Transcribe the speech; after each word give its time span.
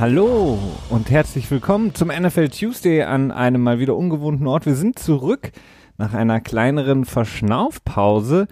Hallo 0.00 0.58
und 0.88 1.10
herzlich 1.10 1.50
willkommen 1.50 1.94
zum 1.94 2.08
NFL 2.08 2.48
Tuesday 2.48 3.02
an 3.02 3.30
einem 3.30 3.62
mal 3.62 3.80
wieder 3.80 3.94
ungewohnten 3.94 4.46
Ort. 4.46 4.64
Wir 4.64 4.74
sind 4.74 4.98
zurück 4.98 5.52
nach 5.98 6.14
einer 6.14 6.40
kleineren 6.40 7.04
Verschnaufpause, 7.04 8.48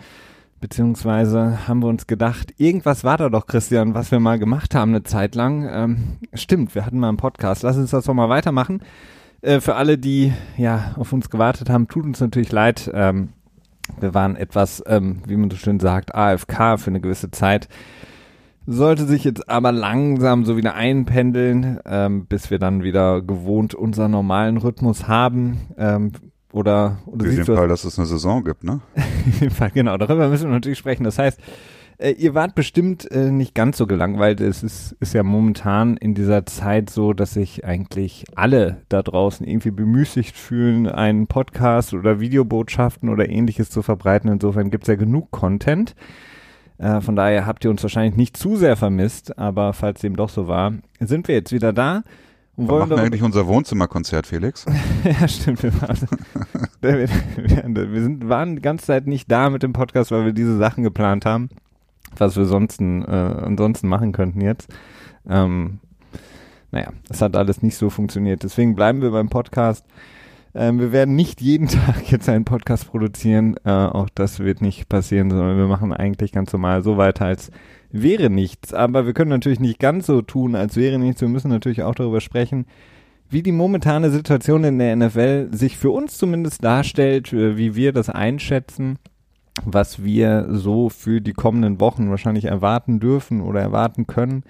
beziehungsweise 0.61 1.66
haben 1.66 1.83
wir 1.83 1.88
uns 1.88 2.07
gedacht, 2.07 2.52
irgendwas 2.59 3.02
war 3.02 3.16
da 3.16 3.30
doch, 3.30 3.47
Christian, 3.47 3.95
was 3.95 4.11
wir 4.11 4.21
mal 4.21 4.38
gemacht 4.38 4.74
haben 4.74 4.91
eine 4.91 5.05
Zeit 5.05 5.34
lang. 5.34 5.66
Ähm, 5.73 6.19
stimmt, 6.34 6.74
wir 6.74 6.84
hatten 6.84 6.98
mal 6.98 7.09
einen 7.09 7.16
Podcast. 7.16 7.62
Lass 7.62 7.79
uns 7.79 7.93
das 7.93 8.05
doch 8.05 8.12
mal 8.12 8.29
weitermachen. 8.29 8.83
Äh, 9.41 9.60
für 9.60 9.77
alle, 9.77 9.96
die 9.96 10.35
ja 10.59 10.93
auf 10.96 11.15
uns 11.15 11.30
gewartet 11.30 11.71
haben, 11.71 11.88
tut 11.88 12.05
uns 12.05 12.21
natürlich 12.21 12.52
leid. 12.52 12.91
Ähm, 12.93 13.30
wir 13.99 14.12
waren 14.12 14.37
etwas, 14.37 14.85
ähm, 14.87 15.23
wie 15.27 15.38
man 15.38 15.51
so 15.51 15.57
schön 15.57 15.80
sagt, 15.80 16.15
AFK 16.15 16.77
für 16.77 16.91
eine 16.91 17.01
gewisse 17.01 17.30
Zeit 17.30 17.71
sollte 18.71 19.07
sich 19.07 19.25
jetzt 19.25 19.49
aber 19.49 19.73
langsam 19.73 20.45
so 20.45 20.59
wieder 20.59 20.75
einpendeln, 20.75 21.81
ähm, 21.87 22.27
bis 22.27 22.51
wir 22.51 22.59
dann 22.59 22.83
wieder 22.83 23.23
gewohnt 23.23 23.75
unseren 23.75 24.11
normalen 24.11 24.59
Rhythmus 24.59 25.09
haben. 25.09 25.59
Ähm, 25.79 26.13
oder, 26.53 26.99
oder 27.07 27.25
Für 27.25 27.35
den 27.35 27.45
Fall, 27.47 27.69
dass 27.69 27.85
es 27.85 27.99
eine 27.99 28.07
Saison 28.07 28.45
gibt, 28.45 28.65
ne? 28.65 28.81
Fall, 29.51 29.71
genau, 29.71 29.97
darüber 29.97 30.29
müssen 30.29 30.49
wir 30.49 30.55
natürlich 30.55 30.79
sprechen. 30.79 31.05
Das 31.05 31.19
heißt, 31.19 31.41
äh, 31.97 32.10
ihr 32.10 32.35
wart 32.35 32.55
bestimmt 32.55 33.10
äh, 33.10 33.30
nicht 33.30 33.55
ganz 33.55 33.79
so 33.79 33.87
gelangweilt. 33.87 34.43
Es 34.43 34.63
ist, 34.63 34.97
ist 35.01 35.15
ja 35.15 35.23
momentan 35.23 35.97
in 35.97 36.15
dieser 36.15 36.45
Zeit 36.45 36.91
so, 36.91 37.15
dass 37.15 37.32
sich 37.32 37.65
eigentlich 37.65 38.27
alle 38.35 38.82
da 38.91 39.03
draußen 39.03 39.47
irgendwie 39.47 39.71
bemüßigt 39.71 40.37
fühlen, 40.37 40.87
einen 40.87 41.27
Podcast 41.27 41.95
oder 41.95 42.21
Videobotschaften 42.21 43.09
oder 43.09 43.30
ähnliches 43.30 43.71
zu 43.71 43.80
verbreiten. 43.80 44.30
Insofern 44.30 44.71
gibt 44.71 44.85
es 44.85 44.88
ja 44.88 44.97
genug 44.97 45.30
Content. 45.30 45.95
Äh, 46.79 47.01
von 47.01 47.16
daher 47.16 47.45
habt 47.46 47.65
ihr 47.65 47.71
uns 47.71 47.82
wahrscheinlich 47.82 48.16
nicht 48.16 48.37
zu 48.37 48.57
sehr 48.57 48.76
vermisst, 48.76 49.37
aber 49.38 49.73
falls 49.73 50.01
dem 50.01 50.16
doch 50.16 50.29
so 50.29 50.48
war, 50.48 50.73
sind 51.01 51.29
wir 51.29 51.35
jetzt 51.35 51.52
wieder 51.52 51.73
da. 51.73 52.04
Und 52.57 52.68
wollen 52.68 52.88
machen 52.88 53.01
eigentlich 53.01 53.23
unser 53.23 53.46
Wohnzimmerkonzert, 53.46 54.26
Felix? 54.26 54.65
ja, 55.04 55.29
stimmt. 55.29 55.62
Wir, 55.62 55.73
waren, 55.80 56.09
wir, 56.80 57.93
wir 57.93 58.02
sind, 58.02 58.29
waren 58.29 58.57
die 58.57 58.62
ganze 58.62 58.87
Zeit 58.87 59.07
nicht 59.07 59.30
da 59.30 59.51
mit 59.51 59.62
dem 59.62 59.73
Podcast, 59.73 60.10
weil 60.10 60.24
wir 60.24 60.32
diese 60.32 60.57
Sachen 60.57 60.82
geplant 60.82 61.24
haben, 61.24 61.51
was 62.16 62.37
wir 62.37 62.46
sonst, 62.46 62.80
äh, 62.80 62.85
ansonsten 62.85 63.88
machen 63.88 64.12
könnten 64.12 64.41
jetzt. 64.41 64.72
Ähm, 65.28 65.78
naja, 66.70 66.92
es 67.09 67.22
hat 67.22 67.37
alles 67.37 67.62
nicht 67.62 67.76
so 67.76 67.91
funktioniert. 67.91 68.42
Deswegen 68.42 68.75
bleiben 68.75 69.03
wir 69.03 69.10
beim 69.10 69.28
Podcast. 69.28 69.84
Ähm, 70.54 70.78
wir 70.81 70.93
werden 70.93 71.15
nicht 71.15 71.41
jeden 71.41 71.69
Tag 71.69 72.10
jetzt 72.10 72.28
einen 72.28 72.44
Podcast 72.44 72.91
produzieren. 72.91 73.56
Äh, 73.65 73.71
auch 73.71 74.09
das 74.15 74.41
wird 74.41 74.60
nicht 74.62 74.88
passieren, 74.88 75.31
sondern 75.31 75.56
wir 75.59 75.66
machen 75.66 75.93
eigentlich 75.93 76.32
ganz 76.32 76.53
normal 76.53 76.82
so 76.82 76.97
weiter, 76.97 77.27
als 77.27 77.50
wäre 77.91 78.31
nichts. 78.31 78.75
Aber 78.75 79.06
wir 79.06 79.15
können 79.15 79.31
natürlich 79.31 79.60
nicht 79.60 79.78
ganz 79.78 80.06
so 80.06 80.22
tun, 80.22 80.54
als 80.54 80.76
wäre 80.76 80.99
nichts. 80.99 81.21
Wir 81.21 81.28
müssen 81.28 81.50
natürlich 81.50 81.82
auch 81.82 81.94
darüber 81.94 82.21
sprechen, 82.21 82.66
wie 83.31 83.43
die 83.43 83.53
momentane 83.53 84.10
Situation 84.10 84.65
in 84.65 84.78
der 84.78 84.97
NFL 84.97 85.49
sich 85.53 85.76
für 85.76 85.91
uns 85.91 86.16
zumindest 86.16 86.65
darstellt, 86.65 87.32
äh, 87.32 87.56
wie 87.56 87.75
wir 87.75 87.93
das 87.93 88.09
einschätzen, 88.09 88.99
was 89.65 90.03
wir 90.03 90.47
so 90.50 90.88
für 90.88 91.21
die 91.21 91.32
kommenden 91.32 91.81
Wochen 91.81 92.10
wahrscheinlich 92.10 92.47
erwarten 92.47 93.00
dürfen 93.00 93.41
oder 93.41 93.60
erwarten 93.60 94.06
können. 94.06 94.44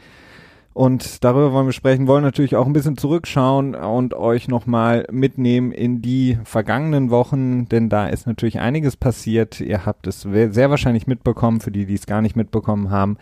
Und 0.75 1.25
darüber 1.25 1.53
wollen 1.53 1.67
wir 1.67 1.73
sprechen, 1.73 2.07
wollen 2.07 2.23
natürlich 2.23 2.55
auch 2.55 2.67
ein 2.67 2.73
bisschen 2.73 2.97
zurückschauen 2.97 3.75
und 3.75 4.15
euch 4.15 4.47
nochmal 4.47 5.07
mitnehmen 5.11 5.73
in 5.73 6.03
die 6.03 6.39
vergangenen 6.45 7.11
Wochen, 7.11 7.69
denn 7.69 7.89
da 7.89 8.07
ist 8.07 8.29
natürlich 8.29 8.61
einiges 8.61 8.97
passiert. 8.97 9.61
Ihr 9.61 9.85
habt 9.87 10.07
es 10.07 10.23
sehr 10.23 10.71
wahrscheinlich 10.71 11.09
mitbekommen, 11.09 11.61
für 11.61 11.73
die, 11.73 11.85
die 11.85 11.95
es 11.95 12.07
gar 12.07 12.23
nicht 12.23 12.37
mitbekommen 12.37 12.91
haben, 12.91 13.17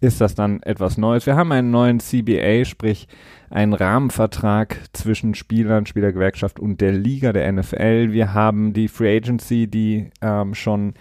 ist 0.00 0.20
das 0.20 0.34
dann 0.34 0.62
etwas 0.62 0.98
Neues. 0.98 1.26
Wir 1.26 1.36
haben 1.36 1.52
einen 1.52 1.70
neuen 1.70 2.00
CBA, 2.00 2.64
sprich 2.64 3.06
einen 3.50 3.74
Rahmenvertrag 3.74 4.78
zwischen 4.92 5.34
Spielern, 5.34 5.86
Spielergewerkschaft 5.86 6.58
und 6.58 6.80
der 6.80 6.92
Liga 6.92 7.32
der 7.32 7.50
NFL. 7.52 8.12
Wir 8.12 8.34
haben 8.34 8.72
die 8.72 8.88
Free 8.88 9.16
Agency, 9.16 9.68
die 9.68 10.10
ähm, 10.20 10.54
schon 10.54 10.94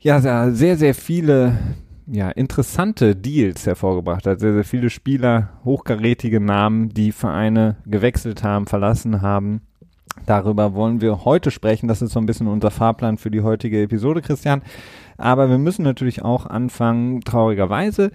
ja 0.00 0.20
sehr, 0.50 0.76
sehr 0.76 0.94
viele 0.94 1.56
ja, 2.12 2.30
interessante 2.30 3.14
Deals 3.14 3.66
hervorgebracht 3.66 4.26
hat. 4.26 4.40
Sehr, 4.40 4.52
sehr 4.52 4.64
viele 4.64 4.90
Spieler, 4.90 5.50
hochkarätige 5.64 6.40
Namen, 6.40 6.88
die 6.88 7.12
Vereine 7.12 7.76
gewechselt 7.86 8.42
haben, 8.42 8.66
verlassen 8.66 9.22
haben. 9.22 9.62
Darüber 10.26 10.74
wollen 10.74 11.00
wir 11.00 11.24
heute 11.24 11.50
sprechen. 11.50 11.86
Das 11.86 12.02
ist 12.02 12.12
so 12.12 12.20
ein 12.20 12.26
bisschen 12.26 12.48
unser 12.48 12.70
Fahrplan 12.70 13.16
für 13.16 13.30
die 13.30 13.42
heutige 13.42 13.80
Episode, 13.82 14.22
Christian. 14.22 14.62
Aber 15.18 15.48
wir 15.48 15.58
müssen 15.58 15.82
natürlich 15.82 16.22
auch 16.22 16.46
anfangen, 16.46 17.20
traurigerweise, 17.20 18.10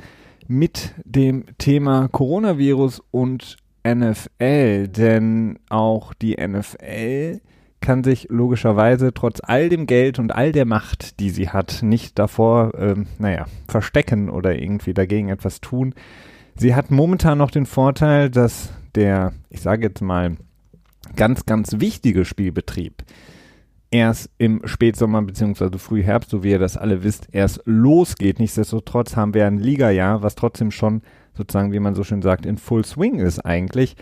mit 0.47 0.93
dem 1.05 1.45
Thema 1.57 2.09
Coronavirus 2.09 3.01
und 3.11 3.57
NFL. 3.87 4.89
Denn 4.89 5.57
auch 5.69 6.13
die 6.13 6.35
NFL 6.35 7.39
kann 7.85 8.03
sich 8.03 8.27
logischerweise 8.29 9.13
trotz 9.13 9.39
all 9.43 9.69
dem 9.69 9.85
Geld 9.85 10.17
und 10.17 10.33
all 10.33 10.51
der 10.51 10.65
Macht, 10.65 11.19
die 11.19 11.29
sie 11.29 11.49
hat, 11.49 11.83
nicht 11.83 12.17
davor, 12.17 12.73
ähm, 12.77 13.05
naja, 13.19 13.45
verstecken 13.67 14.29
oder 14.29 14.59
irgendwie 14.59 14.95
dagegen 14.95 15.29
etwas 15.29 15.61
tun. 15.61 15.93
Sie 16.55 16.73
hat 16.73 16.89
momentan 16.89 17.37
noch 17.37 17.51
den 17.51 17.67
Vorteil, 17.67 18.31
dass 18.31 18.73
der, 18.95 19.33
ich 19.49 19.61
sage 19.61 19.83
jetzt 19.83 20.01
mal, 20.01 20.37
ganz, 21.15 21.45
ganz 21.45 21.79
wichtige 21.79 22.25
Spielbetrieb 22.25 23.03
erst 23.91 24.29
im 24.39 24.61
Spätsommer 24.65 25.21
bzw. 25.21 25.77
Frühherbst, 25.77 26.31
so 26.31 26.43
wie 26.43 26.51
ihr 26.51 26.59
das 26.59 26.77
alle 26.77 27.03
wisst, 27.03 27.27
erst 27.31 27.61
losgeht. 27.65 28.39
Nichtsdestotrotz 28.39 29.15
haben 29.15 29.33
wir 29.33 29.45
ein 29.45 29.59
Liga-Jahr, 29.59 30.23
was 30.23 30.35
trotzdem 30.35 30.71
schon 30.71 31.01
sozusagen, 31.37 31.71
wie 31.71 31.79
man 31.79 31.95
so 31.95 32.03
schön 32.03 32.21
sagt, 32.21 32.45
in 32.45 32.57
Full 32.57 32.83
Swing 32.83 33.19
ist 33.19 33.39
eigentlich. 33.39 33.95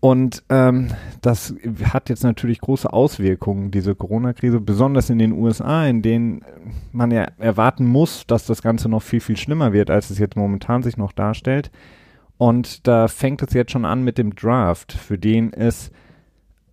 Und 0.00 0.44
ähm, 0.48 0.88
das 1.22 1.54
hat 1.82 2.08
jetzt 2.08 2.22
natürlich 2.22 2.60
große 2.60 2.92
Auswirkungen, 2.92 3.72
diese 3.72 3.96
Corona-Krise, 3.96 4.60
besonders 4.60 5.10
in 5.10 5.18
den 5.18 5.32
USA, 5.32 5.86
in 5.86 6.02
denen 6.02 6.44
man 6.92 7.10
ja 7.10 7.26
erwarten 7.38 7.84
muss, 7.84 8.24
dass 8.26 8.46
das 8.46 8.62
Ganze 8.62 8.88
noch 8.88 9.02
viel, 9.02 9.20
viel 9.20 9.36
schlimmer 9.36 9.72
wird, 9.72 9.90
als 9.90 10.10
es 10.10 10.18
jetzt 10.18 10.36
momentan 10.36 10.84
sich 10.84 10.96
noch 10.96 11.10
darstellt. 11.10 11.72
Und 12.36 12.86
da 12.86 13.08
fängt 13.08 13.42
es 13.42 13.52
jetzt 13.52 13.72
schon 13.72 13.84
an 13.84 14.04
mit 14.04 14.18
dem 14.18 14.36
Draft, 14.36 14.92
für 14.92 15.18
den 15.18 15.52
es, 15.52 15.90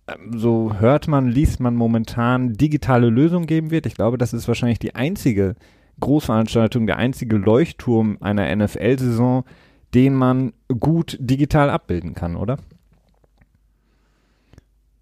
ähm, 0.06 0.38
so 0.38 0.74
hört 0.78 1.08
man, 1.08 1.26
liest 1.26 1.58
man 1.58 1.74
momentan, 1.74 2.52
digitale 2.52 3.10
Lösungen 3.10 3.46
geben 3.46 3.72
wird. 3.72 3.86
Ich 3.86 3.96
glaube, 3.96 4.18
das 4.18 4.34
ist 4.34 4.46
wahrscheinlich 4.46 4.78
die 4.78 4.94
einzige 4.94 5.56
Großveranstaltung, 5.98 6.86
der 6.86 6.98
einzige 6.98 7.36
Leuchtturm 7.38 8.18
einer 8.20 8.54
NFL-Saison, 8.54 9.44
den 9.94 10.14
man 10.14 10.52
gut 10.78 11.16
digital 11.18 11.70
abbilden 11.70 12.14
kann, 12.14 12.36
oder? 12.36 12.58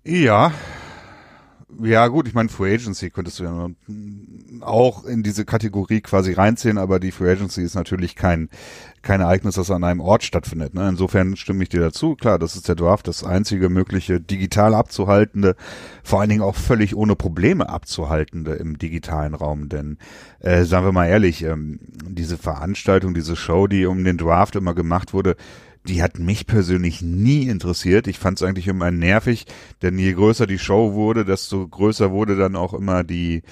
Ja. 0.04 0.52
Ja, 1.82 2.06
gut, 2.06 2.28
ich 2.28 2.34
meine, 2.34 2.50
Free 2.50 2.74
Agency 2.74 3.10
könntest 3.10 3.40
du 3.40 3.44
ja 3.44 3.68
auch 4.60 5.04
in 5.04 5.24
diese 5.24 5.44
Kategorie 5.44 6.02
quasi 6.02 6.32
reinziehen, 6.32 6.78
aber 6.78 7.00
die 7.00 7.10
Free 7.10 7.32
Agency 7.32 7.62
ist 7.62 7.74
natürlich 7.74 8.14
kein, 8.14 8.48
kein 9.02 9.20
Ereignis, 9.20 9.56
das 9.56 9.72
an 9.72 9.82
einem 9.82 10.00
Ort 10.00 10.22
stattfindet. 10.22 10.74
Ne? 10.74 10.88
Insofern 10.88 11.34
stimme 11.36 11.64
ich 11.64 11.70
dir 11.70 11.80
dazu. 11.80 12.14
Klar, 12.14 12.38
das 12.38 12.54
ist 12.54 12.68
der 12.68 12.76
Draft, 12.76 13.08
das 13.08 13.24
einzige 13.24 13.70
mögliche 13.70 14.20
digital 14.20 14.72
abzuhaltende, 14.72 15.56
vor 16.04 16.20
allen 16.20 16.30
Dingen 16.30 16.42
auch 16.42 16.54
völlig 16.54 16.94
ohne 16.94 17.16
Probleme 17.16 17.68
abzuhaltende 17.68 18.52
im 18.54 18.78
digitalen 18.78 19.34
Raum. 19.34 19.68
Denn, 19.68 19.98
äh, 20.40 20.64
sagen 20.64 20.86
wir 20.86 20.92
mal 20.92 21.08
ehrlich, 21.08 21.42
ähm, 21.42 21.80
diese 22.06 22.38
Veranstaltung, 22.38 23.14
diese 23.14 23.34
Show, 23.34 23.66
die 23.66 23.86
um 23.86 24.04
den 24.04 24.18
Draft 24.18 24.54
immer 24.54 24.74
gemacht 24.74 25.12
wurde, 25.12 25.34
die 25.86 26.02
hat 26.02 26.18
mich 26.18 26.46
persönlich 26.46 27.02
nie 27.02 27.46
interessiert. 27.46 28.06
Ich 28.06 28.18
fand 28.18 28.38
es 28.38 28.46
eigentlich 28.46 28.68
immer 28.68 28.90
nervig, 28.90 29.46
denn 29.82 29.98
je 29.98 30.12
größer 30.14 30.46
die 30.46 30.58
Show 30.58 30.94
wurde, 30.94 31.24
desto 31.24 31.68
größer 31.68 32.10
wurde 32.10 32.36
dann 32.36 32.56
auch 32.56 32.72
immer 32.74 33.04
die 33.04 33.42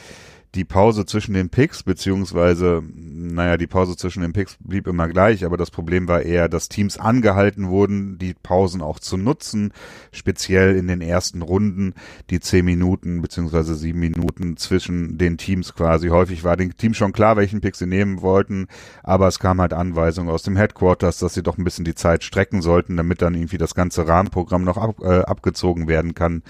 die 0.54 0.64
Pause 0.64 1.06
zwischen 1.06 1.32
den 1.32 1.48
Picks, 1.48 1.82
beziehungsweise, 1.82 2.82
naja, 2.94 3.56
die 3.56 3.66
Pause 3.66 3.96
zwischen 3.96 4.22
den 4.22 4.34
Picks 4.34 4.58
blieb 4.60 4.86
immer 4.86 5.08
gleich, 5.08 5.46
aber 5.46 5.56
das 5.56 5.70
Problem 5.70 6.08
war 6.08 6.22
eher, 6.22 6.48
dass 6.50 6.68
Teams 6.68 6.98
angehalten 6.98 7.68
wurden, 7.68 8.18
die 8.18 8.34
Pausen 8.34 8.82
auch 8.82 8.98
zu 8.98 9.16
nutzen, 9.16 9.72
speziell 10.12 10.76
in 10.76 10.88
den 10.88 11.00
ersten 11.00 11.40
Runden, 11.40 11.94
die 12.28 12.40
zehn 12.40 12.66
Minuten 12.66 13.22
beziehungsweise 13.22 13.74
sieben 13.74 14.00
Minuten 14.00 14.58
zwischen 14.58 15.16
den 15.16 15.38
Teams 15.38 15.74
quasi. 15.74 16.08
Häufig 16.08 16.44
war 16.44 16.58
den 16.58 16.76
Team 16.76 16.92
schon 16.92 17.12
klar, 17.12 17.36
welchen 17.36 17.62
Pick 17.62 17.74
sie 17.74 17.86
nehmen 17.86 18.20
wollten, 18.20 18.66
aber 19.02 19.28
es 19.28 19.38
kam 19.38 19.58
halt 19.58 19.72
Anweisung 19.72 20.28
aus 20.28 20.42
dem 20.42 20.56
Headquarters, 20.56 21.18
dass 21.18 21.32
sie 21.32 21.42
doch 21.42 21.56
ein 21.56 21.64
bisschen 21.64 21.86
die 21.86 21.94
Zeit 21.94 22.24
strecken 22.24 22.60
sollten, 22.60 22.98
damit 22.98 23.22
dann 23.22 23.34
irgendwie 23.34 23.58
das 23.58 23.74
ganze 23.74 24.06
Rahmenprogramm 24.06 24.64
noch 24.64 24.76
ab, 24.76 24.96
äh, 25.02 25.20
abgezogen 25.20 25.88
werden 25.88 26.14
kann 26.14 26.42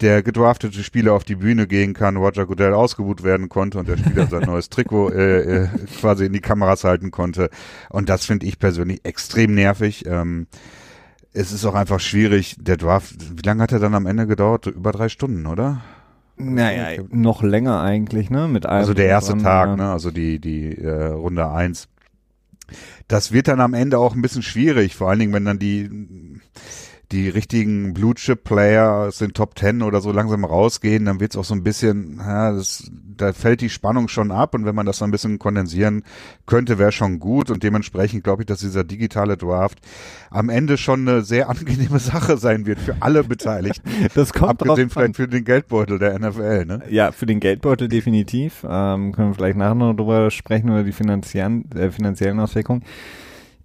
der 0.00 0.22
gedraftete 0.22 0.82
Spieler 0.82 1.12
auf 1.12 1.24
die 1.24 1.36
Bühne 1.36 1.66
gehen 1.66 1.94
kann, 1.94 2.16
Roger 2.16 2.46
Goodell 2.46 2.72
ausgebucht 2.72 3.22
werden 3.22 3.48
konnte 3.48 3.78
und 3.78 3.88
der 3.88 3.96
Spieler 3.96 4.26
sein 4.26 4.42
neues 4.42 4.70
Trikot 4.70 5.10
äh, 5.14 5.64
äh, 5.64 5.68
quasi 6.00 6.26
in 6.26 6.32
die 6.32 6.40
Kameras 6.40 6.84
halten 6.84 7.10
konnte. 7.10 7.50
Und 7.90 8.08
das 8.08 8.24
finde 8.24 8.46
ich 8.46 8.58
persönlich 8.58 9.00
extrem 9.04 9.54
nervig. 9.54 10.06
Ähm, 10.06 10.46
es 11.32 11.52
ist 11.52 11.64
auch 11.64 11.74
einfach 11.74 12.00
schwierig, 12.00 12.56
der 12.58 12.76
Draft, 12.76 13.14
wie 13.36 13.46
lange 13.46 13.62
hat 13.62 13.72
er 13.72 13.78
dann 13.78 13.94
am 13.94 14.06
Ende 14.06 14.26
gedauert? 14.26 14.66
Über 14.66 14.92
drei 14.92 15.08
Stunden, 15.08 15.46
oder? 15.46 15.82
Naja, 16.36 17.02
noch 17.10 17.42
länger 17.42 17.80
eigentlich, 17.82 18.30
ne? 18.30 18.48
Mit 18.48 18.66
allem 18.66 18.80
also 18.80 18.94
der 18.94 19.06
erste 19.06 19.36
Tag, 19.36 19.68
ja. 19.68 19.76
ne? 19.76 19.90
Also 19.90 20.10
die, 20.10 20.40
die 20.40 20.76
äh, 20.76 21.08
Runde 21.08 21.50
eins 21.50 21.88
Das 23.08 23.30
wird 23.32 23.48
dann 23.48 23.60
am 23.60 23.74
Ende 23.74 23.98
auch 23.98 24.14
ein 24.14 24.22
bisschen 24.22 24.42
schwierig, 24.42 24.96
vor 24.96 25.10
allen 25.10 25.18
Dingen, 25.18 25.32
wenn 25.34 25.44
dann 25.44 25.58
die 25.58 26.40
die 27.12 27.28
richtigen 27.28 27.92
Blue 27.92 28.14
Chip 28.14 28.44
Player 28.44 29.06
aus 29.08 29.18
den 29.18 29.32
Top 29.32 29.56
Ten 29.56 29.82
oder 29.82 30.00
so 30.00 30.12
langsam 30.12 30.44
rausgehen, 30.44 31.06
dann 31.06 31.18
wird 31.18 31.32
es 31.32 31.36
auch 31.36 31.44
so 31.44 31.54
ein 31.54 31.64
bisschen, 31.64 32.18
ja, 32.18 32.52
das, 32.52 32.90
da 33.16 33.32
fällt 33.32 33.60
die 33.60 33.68
Spannung 33.68 34.06
schon 34.08 34.30
ab 34.30 34.54
und 34.54 34.64
wenn 34.64 34.74
man 34.74 34.86
das 34.86 34.98
so 34.98 35.04
ein 35.04 35.10
bisschen 35.10 35.38
kondensieren 35.38 36.04
könnte, 36.46 36.78
wäre 36.78 36.92
schon 36.92 37.18
gut 37.18 37.50
und 37.50 37.62
dementsprechend 37.62 38.22
glaube 38.22 38.42
ich, 38.42 38.46
dass 38.46 38.60
dieser 38.60 38.84
digitale 38.84 39.36
Draft 39.36 39.78
am 40.30 40.48
Ende 40.48 40.76
schon 40.76 41.08
eine 41.08 41.22
sehr 41.22 41.48
angenehme 41.48 41.98
Sache 41.98 42.36
sein 42.36 42.66
wird 42.66 42.78
für 42.78 42.96
alle 43.00 43.24
Beteiligten. 43.24 43.90
Das 44.14 44.32
kommt 44.32 44.62
Abgesehen 44.62 44.90
vielleicht 44.90 45.16
für 45.16 45.28
den 45.28 45.44
Geldbeutel 45.44 45.98
der 45.98 46.18
NFL, 46.18 46.64
ne? 46.64 46.82
Ja, 46.88 47.12
für 47.12 47.26
den 47.26 47.38
Geldbeutel 47.38 47.88
definitiv. 47.88 48.64
Ähm, 48.68 49.12
können 49.12 49.30
wir 49.30 49.34
vielleicht 49.34 49.56
nachher 49.56 49.74
noch 49.74 49.94
drüber 49.94 50.30
sprechen, 50.30 50.68
über 50.68 50.82
die 50.82 50.92
finanziellen, 50.92 51.70
äh, 51.72 51.90
finanziellen 51.90 52.40
Auswirkungen. 52.40 52.82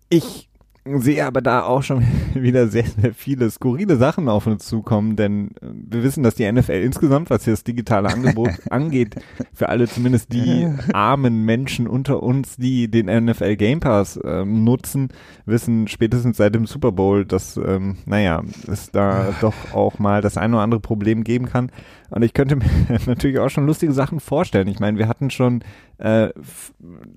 Ich 0.09 0.49
sehe 0.85 1.25
aber 1.25 1.41
da 1.41 1.63
auch 1.63 1.81
schon 1.83 2.03
wieder 2.33 2.67
sehr, 2.67 2.85
sehr 2.85 3.13
viele 3.13 3.49
skurrile 3.49 3.97
Sachen 3.97 4.29
auf 4.29 4.45
uns 4.45 4.65
zukommen, 4.67 5.15
denn 5.15 5.51
äh, 5.61 5.67
wir 5.71 6.03
wissen, 6.03 6.23
dass 6.23 6.35
die 6.35 6.49
NFL 6.51 6.71
insgesamt, 6.71 7.29
was 7.29 7.43
hier 7.43 7.53
das 7.53 7.63
digitale 7.63 8.09
Angebot 8.09 8.51
angeht, 8.69 9.15
für 9.53 9.69
alle 9.69 9.87
zumindest 9.87 10.31
die 10.31 10.67
armen 10.93 11.43
Menschen 11.43 11.87
unter 11.87 12.21
uns, 12.21 12.57
die 12.57 12.89
den 12.89 13.07
NFL 13.07 13.55
Game 13.55 13.79
Pass 13.79 14.19
ähm, 14.23 14.63
nutzen, 14.63 15.09
wissen 15.45 15.87
spätestens 15.87 16.37
seit 16.37 16.53
dem 16.53 16.67
Super 16.67 16.91
Bowl, 16.91 17.25
dass, 17.25 17.57
ähm, 17.57 17.97
naja, 18.05 18.43
es 18.71 18.91
da 18.91 19.33
doch 19.41 19.55
auch 19.73 19.97
mal 19.97 20.21
das 20.21 20.37
eine 20.37 20.55
oder 20.55 20.63
andere 20.63 20.81
Problem 20.81 21.23
geben 21.23 21.47
kann. 21.47 21.71
Und 22.15 22.23
ich 22.23 22.33
könnte 22.33 22.55
mir 22.55 22.65
natürlich 23.05 23.39
auch 23.39 23.49
schon 23.49 23.65
lustige 23.65 23.91
Sachen 23.91 24.21
vorstellen. 24.21 24.69
Ich 24.69 24.79
meine, 24.79 24.97
wir 24.97 25.09
hatten 25.09 25.29
schon 25.29 25.63
äh, 25.97 26.29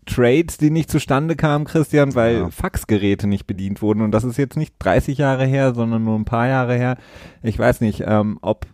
Trades, 0.07 0.59
die 0.59 0.71
nicht 0.71 0.91
zustande 0.91 1.37
kamen, 1.37 1.67
Christian, 1.67 2.17
weil 2.17 2.39
ja. 2.39 2.51
Faxgeräte 2.51 3.29
nicht 3.29 3.47
bedient 3.47 3.81
wurden. 3.81 4.03
Und 4.03 4.11
das 4.11 4.25
ist 4.25 4.39
jetzt 4.39 4.57
nicht 4.57 4.75
30 4.81 5.17
Jahre 5.17 5.47
her, 5.47 5.73
sondern 5.73 6.03
nur 6.03 6.19
ein 6.19 6.25
paar 6.25 6.49
Jahre 6.49 6.75
her. 6.75 6.97
Ich 7.45 7.57
weiß 7.57 7.81
nicht, 7.81 8.03
ähm, 8.05 8.39
ob 8.43 8.67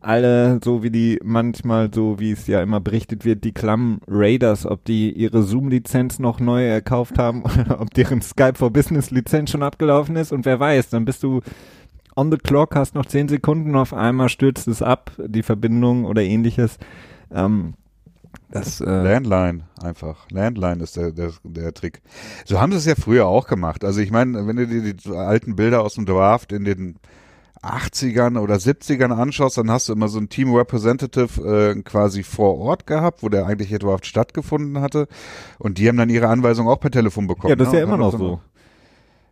alle, 0.00 0.60
so 0.62 0.84
wie 0.84 0.90
die 0.90 1.18
manchmal, 1.24 1.92
so 1.92 2.20
wie 2.20 2.30
es 2.30 2.46
ja 2.46 2.62
immer 2.62 2.78
berichtet 2.78 3.24
wird, 3.24 3.42
die 3.42 3.52
Klamm 3.52 4.00
Raiders, 4.06 4.66
ob 4.66 4.84
die 4.84 5.10
ihre 5.10 5.42
Zoom-Lizenz 5.42 6.20
noch 6.20 6.38
neu 6.38 6.64
erkauft 6.64 7.18
haben 7.18 7.42
oder 7.60 7.80
ob 7.80 7.92
deren 7.92 8.22
Skype 8.22 8.54
for 8.54 8.70
Business-Lizenz 8.70 9.50
schon 9.50 9.64
abgelaufen 9.64 10.14
ist. 10.14 10.30
Und 10.30 10.44
wer 10.44 10.60
weiß, 10.60 10.90
dann 10.90 11.04
bist 11.04 11.24
du 11.24 11.40
on 12.16 12.30
the 12.30 12.38
clock, 12.38 12.74
hast 12.74 12.94
noch 12.94 13.06
zehn 13.06 13.28
Sekunden, 13.28 13.76
auf 13.76 13.92
einmal 13.92 14.28
stürzt 14.28 14.66
es 14.68 14.82
ab, 14.82 15.12
die 15.18 15.42
Verbindung 15.42 16.04
oder 16.04 16.22
ähnliches. 16.22 16.78
Ähm, 17.30 17.74
das, 18.50 18.80
äh 18.80 18.84
Landline 18.84 19.64
einfach. 19.82 20.28
Landline 20.30 20.82
ist 20.82 20.96
der, 20.96 21.12
der, 21.12 21.32
der 21.42 21.74
Trick. 21.74 22.00
So 22.44 22.60
haben 22.60 22.72
sie 22.72 22.78
es 22.78 22.86
ja 22.86 22.94
früher 22.94 23.26
auch 23.26 23.46
gemacht. 23.46 23.84
Also 23.84 24.00
ich 24.00 24.10
meine, 24.10 24.46
wenn 24.46 24.56
du 24.56 24.66
dir 24.66 24.94
die 24.94 25.10
alten 25.10 25.56
Bilder 25.56 25.82
aus 25.82 25.94
dem 25.94 26.06
Draft 26.06 26.52
in 26.52 26.64
den 26.64 26.96
80ern 27.62 28.38
oder 28.38 28.54
70ern 28.56 29.12
anschaust, 29.12 29.58
dann 29.58 29.70
hast 29.70 29.88
du 29.88 29.92
immer 29.92 30.08
so 30.08 30.18
ein 30.18 30.28
Team 30.28 30.54
Representative 30.54 31.74
äh, 31.76 31.82
quasi 31.82 32.22
vor 32.22 32.58
Ort 32.58 32.86
gehabt, 32.86 33.22
wo 33.22 33.28
der 33.28 33.46
eigentliche 33.46 33.78
Draft 33.78 34.06
stattgefunden 34.06 34.80
hatte. 34.80 35.08
Und 35.58 35.78
die 35.78 35.88
haben 35.88 35.96
dann 35.96 36.10
ihre 36.10 36.28
Anweisung 36.28 36.68
auch 36.68 36.78
per 36.78 36.90
Telefon 36.90 37.26
bekommen. 37.26 37.50
Ja, 37.50 37.56
das 37.56 37.68
ist 37.68 37.72
ne? 37.72 37.80
ja 37.80 37.84
immer 37.84 37.96
noch 37.96 38.16
so. 38.16 38.40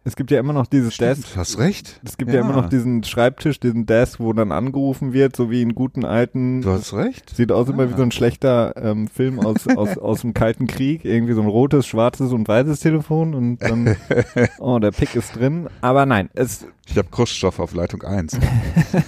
Es 0.07 0.17
gibt 0.17 0.31
ja 0.31 0.39
immer 0.39 0.53
noch 0.53 0.67
dieses 0.67 0.95
Stimmt, 0.95 1.19
Desk. 1.19 1.33
Du 1.33 1.41
hast 1.41 1.59
recht. 1.59 1.99
Es 2.05 2.19
gibt 2.19 2.31
ja. 2.31 2.37
ja. 2.37 2.43
immer 2.43 2.53
noch 2.53 2.69
diesen 2.69 3.03
Schreibtisch, 3.05 3.59
diesen 3.59 3.87
Desk, 3.87 4.21
wo 4.21 4.35
dann 4.35 4.53
angerufen 4.53 5.15
wird, 5.15 5.35
so 5.35 5.51
wie 5.51 5.63
in 5.63 5.75
guten 5.75 6.05
alten. 6.05 6.61
Du 6.61 6.71
hast 6.73 6.93
recht. 6.93 7.35
Sieht 7.35 7.51
aus 7.51 7.69
ja. 7.69 7.73
immer 7.73 7.91
wie 7.91 7.97
so 7.97 8.03
ein 8.03 8.13
schlechter 8.13 8.75
ähm, 8.77 9.09
Film 9.09 9.41
aus, 9.41 9.67
aus, 9.77 9.97
aus 9.97 10.21
dem 10.21 10.35
Kalten 10.35 10.67
Krieg. 10.67 11.07
Irgendwie 11.07 11.33
so 11.33 11.41
ein 11.41 11.49
rotes, 11.49 11.87
schwarzes 11.87 12.33
und 12.33 12.47
weißes 12.47 12.81
Telefon 12.81 13.35
und 13.35 13.63
dann, 13.63 13.97
oh, 14.59 14.79
der 14.79 14.91
Pick 14.91 15.15
ist 15.15 15.37
drin. 15.37 15.69
Aber 15.81 16.05
nein, 16.05 16.29
es. 16.35 16.67
Ich 16.87 16.99
habe 16.99 17.09
Kruststoff 17.11 17.61
auf 17.61 17.73
Leitung 17.73 18.03
1. 18.03 18.37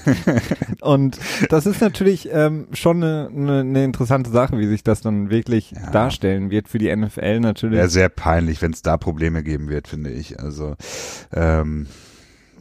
und 0.81 1.19
das 1.51 1.67
ist 1.67 1.83
natürlich 1.83 2.31
ähm, 2.33 2.69
schon 2.73 3.03
eine, 3.05 3.29
eine, 3.31 3.61
eine 3.61 3.85
interessante 3.85 4.31
Sache, 4.31 4.57
wie 4.57 4.67
sich 4.67 4.83
das 4.83 5.03
dann 5.03 5.29
wirklich 5.29 5.73
ja. 5.73 5.91
darstellen 5.91 6.51
wird 6.51 6.71
für 6.71 6.79
die 6.79 6.95
NFL 6.95 7.41
natürlich. 7.41 7.79
Ja, 7.79 7.89
sehr 7.89 8.09
peinlich, 8.09 8.63
wenn 8.63 8.73
es 8.73 8.81
da 8.81 8.97
Probleme 8.97 9.43
geben 9.43 9.69
wird, 9.69 9.89
finde 9.89 10.09
ich. 10.09 10.41
Also 10.41 10.75
ähm, 11.33 11.87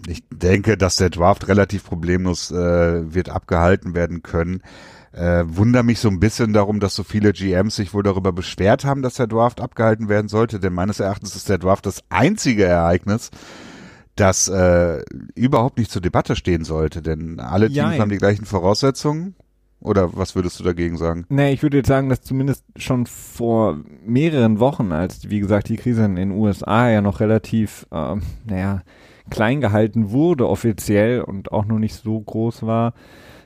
ich 0.07 0.23
denke, 0.29 0.77
dass 0.77 0.97
der 0.97 1.09
Draft 1.09 1.47
relativ 1.47 1.83
problemlos 1.83 2.51
äh, 2.51 3.13
wird 3.13 3.29
abgehalten 3.29 3.95
werden 3.95 4.21
können. 4.23 4.61
Äh, 5.11 5.45
wunder 5.47 5.81
mich 5.81 5.99
so 5.99 6.09
ein 6.09 6.19
bisschen 6.19 6.51
darum, 6.51 6.79
dass 6.79 6.93
so 6.93 7.03
viele 7.03 7.31
GMs 7.31 7.77
sich 7.77 7.93
wohl 7.93 8.03
darüber 8.03 8.33
beschwert 8.33 8.83
haben, 8.83 9.01
dass 9.01 9.13
der 9.13 9.27
Draft 9.27 9.61
abgehalten 9.61 10.09
werden 10.09 10.27
sollte, 10.27 10.59
denn 10.59 10.73
meines 10.73 10.99
Erachtens 10.99 11.35
ist 11.35 11.47
der 11.47 11.57
Draft 11.57 11.85
das 11.85 12.03
einzige 12.09 12.65
Ereignis, 12.65 13.31
das 14.15 14.49
äh, 14.49 15.01
überhaupt 15.33 15.77
nicht 15.77 15.89
zur 15.89 16.01
Debatte 16.01 16.35
stehen 16.35 16.65
sollte, 16.65 17.01
denn 17.01 17.39
alle 17.39 17.67
Teams 17.67 17.77
Jein. 17.77 18.01
haben 18.01 18.09
die 18.09 18.17
gleichen 18.17 18.45
Voraussetzungen. 18.45 19.35
Oder 19.85 20.15
was 20.15 20.35
würdest 20.35 20.59
du 20.59 20.63
dagegen 20.63 20.97
sagen? 20.97 21.25
Nee, 21.29 21.53
ich 21.53 21.61
würde 21.61 21.77
jetzt 21.77 21.87
sagen, 21.87 22.09
dass 22.09 22.21
zumindest 22.21 22.65
schon 22.75 23.05
vor 23.05 23.77
mehreren 24.03 24.59
Wochen, 24.59 24.91
als 24.91 25.29
wie 25.29 25.39
gesagt 25.39 25.69
die 25.69 25.77
Krise 25.77 26.05
in 26.05 26.15
den 26.15 26.31
USA 26.31 26.89
ja 26.89 27.01
noch 27.01 27.19
relativ, 27.19 27.85
äh, 27.91 28.15
naja, 28.45 28.81
klein 29.29 29.61
gehalten 29.61 30.11
wurde 30.11 30.47
offiziell 30.47 31.21
und 31.21 31.51
auch 31.51 31.65
noch 31.65 31.79
nicht 31.79 31.95
so 31.95 32.19
groß 32.19 32.63
war, 32.63 32.93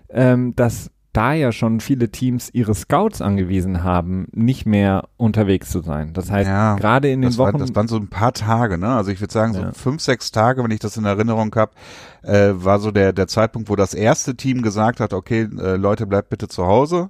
ähm, 0.10 0.56
dass 0.56 0.92
da 1.20 1.34
ja 1.34 1.52
schon 1.52 1.82
viele 1.82 2.10
Teams 2.10 2.50
ihre 2.54 2.74
Scouts 2.74 3.22
angewiesen 3.22 3.84
haben, 3.84 4.28
nicht 4.32 4.66
mehr 4.66 5.10
unterwegs 5.18 5.70
zu 5.70 5.82
sein. 5.82 6.14
Das 6.14 6.32
heißt, 6.32 6.48
ja, 6.48 6.78
gerade 6.78 7.12
in 7.12 7.22
den 7.22 7.38
Wochen. 7.38 7.54
War, 7.54 7.60
das 7.60 7.76
waren 7.76 7.90
so 7.90 7.98
ein 7.98 8.08
paar 8.08 8.32
Tage, 8.32 8.78
ne? 8.78 8.88
Also 8.88 9.12
ich 9.12 9.20
würde 9.20 9.34
sagen, 9.34 9.54
so 9.54 9.60
ja. 9.60 9.72
fünf, 9.74 10.02
sechs 10.02 10.32
Tage, 10.32 10.64
wenn 10.64 10.72
ich 10.72 10.80
das 10.80 10.96
in 10.96 11.04
Erinnerung 11.04 11.54
habe, 11.56 11.74
äh, 12.22 12.52
war 12.54 12.80
so 12.80 12.92
der, 12.92 13.12
der 13.12 13.28
Zeitpunkt, 13.28 13.70
wo 13.70 13.76
das 13.76 13.94
erste 13.94 14.36
Team 14.36 14.62
gesagt 14.62 15.02
hat, 15.02 15.14
okay, 15.14 15.50
äh, 15.60 15.76
Leute, 15.76 16.08
bleibt 16.08 16.30
bitte 16.30 16.48
zu 16.48 16.66
Hause. 16.66 17.10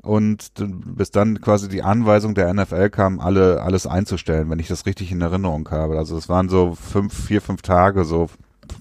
Und 0.00 0.52
bis 0.56 1.10
dann 1.10 1.42
quasi 1.42 1.68
die 1.68 1.82
Anweisung 1.82 2.34
der 2.34 2.54
NFL 2.54 2.88
kam, 2.88 3.20
alle 3.20 3.60
alles 3.60 3.86
einzustellen, 3.86 4.48
wenn 4.48 4.58
ich 4.58 4.68
das 4.68 4.86
richtig 4.86 5.12
in 5.12 5.20
Erinnerung 5.20 5.68
habe. 5.70 5.98
Also 5.98 6.16
es 6.16 6.30
waren 6.30 6.48
so 6.48 6.74
fünf, 6.74 7.12
vier, 7.12 7.42
fünf 7.42 7.60
Tage, 7.60 8.06
so 8.06 8.30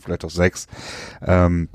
vielleicht 0.01 0.23
auch 0.23 0.29
sechs. 0.29 0.67
Ähm, 1.21 1.67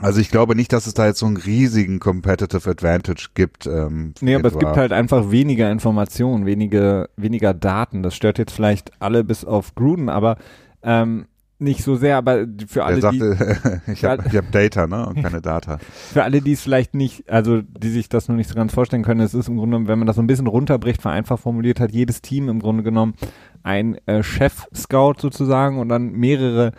also 0.00 0.20
ich 0.20 0.30
glaube 0.30 0.56
nicht, 0.56 0.72
dass 0.72 0.86
es 0.86 0.94
da 0.94 1.06
jetzt 1.06 1.20
so 1.20 1.26
einen 1.26 1.36
riesigen 1.36 2.00
Competitive 2.00 2.68
Advantage 2.68 3.28
gibt. 3.34 3.66
Ähm, 3.66 4.14
nee, 4.20 4.34
aber 4.34 4.48
etwa. 4.48 4.58
es 4.58 4.64
gibt 4.64 4.76
halt 4.76 4.92
einfach 4.92 5.30
weniger 5.30 5.70
Informationen, 5.70 6.46
wenige, 6.46 7.08
weniger 7.16 7.54
Daten. 7.54 8.02
Das 8.02 8.14
stört 8.14 8.38
jetzt 8.38 8.52
vielleicht 8.52 8.90
alle 9.00 9.22
bis 9.22 9.44
auf 9.44 9.74
Gruden, 9.74 10.08
aber 10.08 10.36
ähm, 10.82 11.26
nicht 11.60 11.84
so 11.84 11.94
sehr, 11.94 12.16
aber 12.16 12.46
für 12.66 12.84
alle, 12.84 13.00
sagte, 13.00 13.80
die, 13.86 13.92
ich 13.92 14.04
habe 14.04 14.24
hab 14.24 14.50
Data, 14.50 14.88
ne, 14.88 15.06
und 15.06 15.22
keine 15.22 15.40
Data. 15.40 15.78
Für 16.12 16.24
alle, 16.24 16.42
die 16.42 16.52
es 16.52 16.60
vielleicht 16.60 16.94
nicht, 16.94 17.30
also 17.30 17.62
die 17.62 17.90
sich 17.90 18.08
das 18.08 18.28
noch 18.28 18.34
nicht 18.34 18.48
so 18.48 18.56
ganz 18.56 18.74
vorstellen 18.74 19.04
können, 19.04 19.20
es 19.20 19.34
ist 19.34 19.48
im 19.48 19.56
Grunde, 19.56 19.86
wenn 19.86 19.98
man 19.98 20.06
das 20.06 20.16
so 20.16 20.22
ein 20.22 20.26
bisschen 20.26 20.48
runterbricht, 20.48 21.00
vereinfacht 21.00 21.42
formuliert, 21.42 21.78
hat 21.78 21.92
jedes 21.92 22.22
Team 22.22 22.48
im 22.48 22.58
Grunde 22.58 22.82
genommen 22.82 23.14
ein 23.62 23.96
äh, 24.06 24.24
Chef-Scout 24.24 25.14
sozusagen 25.20 25.78
und 25.78 25.88
dann 25.88 26.12
mehrere 26.12 26.72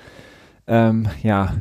ähm, 0.67 1.07
ja, 1.21 1.53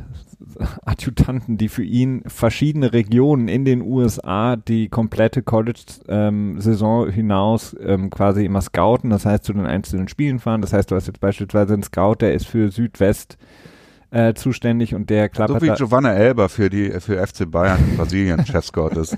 Adjutanten, 0.85 1.57
die 1.57 1.69
für 1.69 1.83
ihn 1.83 2.23
verschiedene 2.27 2.93
Regionen 2.93 3.47
in 3.47 3.65
den 3.65 3.81
USA 3.81 4.55
die 4.55 4.89
komplette 4.89 5.43
College-Saison 5.43 7.07
ähm, 7.07 7.11
hinaus 7.11 7.75
ähm, 7.79 8.09
quasi 8.09 8.45
immer 8.45 8.61
scouten, 8.61 9.09
das 9.09 9.25
heißt 9.25 9.43
zu 9.43 9.53
den 9.53 9.65
einzelnen 9.65 10.07
Spielen 10.07 10.39
fahren. 10.39 10.61
Das 10.61 10.73
heißt, 10.73 10.91
du 10.91 10.95
hast 10.95 11.07
jetzt 11.07 11.19
beispielsweise 11.19 11.73
einen 11.73 11.83
Scout, 11.83 12.15
der 12.21 12.33
ist 12.33 12.47
für 12.47 12.71
Südwest 12.71 13.37
äh, 14.15 14.33
zuständig 14.33 14.95
und 14.95 15.09
der 15.09 15.27
klappert. 15.27 15.59
So 15.59 15.67
wie 15.67 15.73
Giovanna 15.73 16.13
Elber 16.13 16.47
für 16.47 16.69
die 16.69 16.89
für 17.01 17.17
FC 17.25 17.51
Bayern 17.51 17.79
in 17.89 17.97
Brasilien 17.97 18.45
Chefscout 18.45 18.97
ist. 18.97 19.17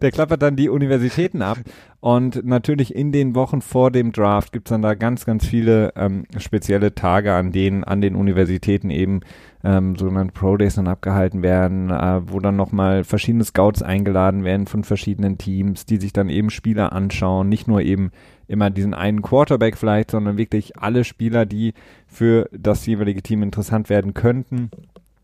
der 0.00 0.10
klappert 0.10 0.40
dann 0.40 0.56
die 0.56 0.70
Universitäten 0.70 1.42
ab 1.42 1.58
und 2.00 2.42
natürlich 2.42 2.94
in 2.94 3.12
den 3.12 3.34
Wochen 3.34 3.60
vor 3.60 3.90
dem 3.90 4.10
Draft 4.10 4.52
gibt's 4.52 4.70
dann 4.70 4.80
da 4.80 4.94
ganz, 4.94 5.26
ganz 5.26 5.46
viele 5.46 5.92
ähm, 5.96 6.24
spezielle 6.38 6.94
Tage, 6.94 7.34
an 7.34 7.52
denen 7.52 7.84
an 7.84 8.00
den 8.00 8.16
Universitäten 8.16 8.88
eben 8.88 9.20
ähm, 9.64 9.96
sogenannte 9.96 10.32
Pro 10.32 10.56
Days 10.56 10.76
dann 10.76 10.88
abgehalten 10.88 11.42
werden, 11.42 11.90
äh, 11.90 12.22
wo 12.26 12.40
dann 12.40 12.56
nochmal 12.56 13.04
verschiedene 13.04 13.44
Scouts 13.44 13.82
eingeladen 13.82 14.44
werden 14.44 14.66
von 14.66 14.82
verschiedenen 14.82 15.36
Teams, 15.36 15.84
die 15.84 15.98
sich 15.98 16.14
dann 16.14 16.30
eben 16.30 16.48
Spieler 16.48 16.92
anschauen, 16.92 17.50
nicht 17.50 17.68
nur 17.68 17.82
eben 17.82 18.10
immer 18.48 18.70
diesen 18.70 18.94
einen 18.94 19.22
Quarterback 19.22 19.76
vielleicht, 19.76 20.10
sondern 20.10 20.36
wirklich 20.36 20.76
alle 20.78 21.04
Spieler, 21.04 21.46
die 21.46 21.74
für 22.06 22.48
das 22.52 22.84
jeweilige 22.86 23.22
Team 23.22 23.42
interessant 23.42 23.88
werden 23.88 24.14
könnten. 24.14 24.70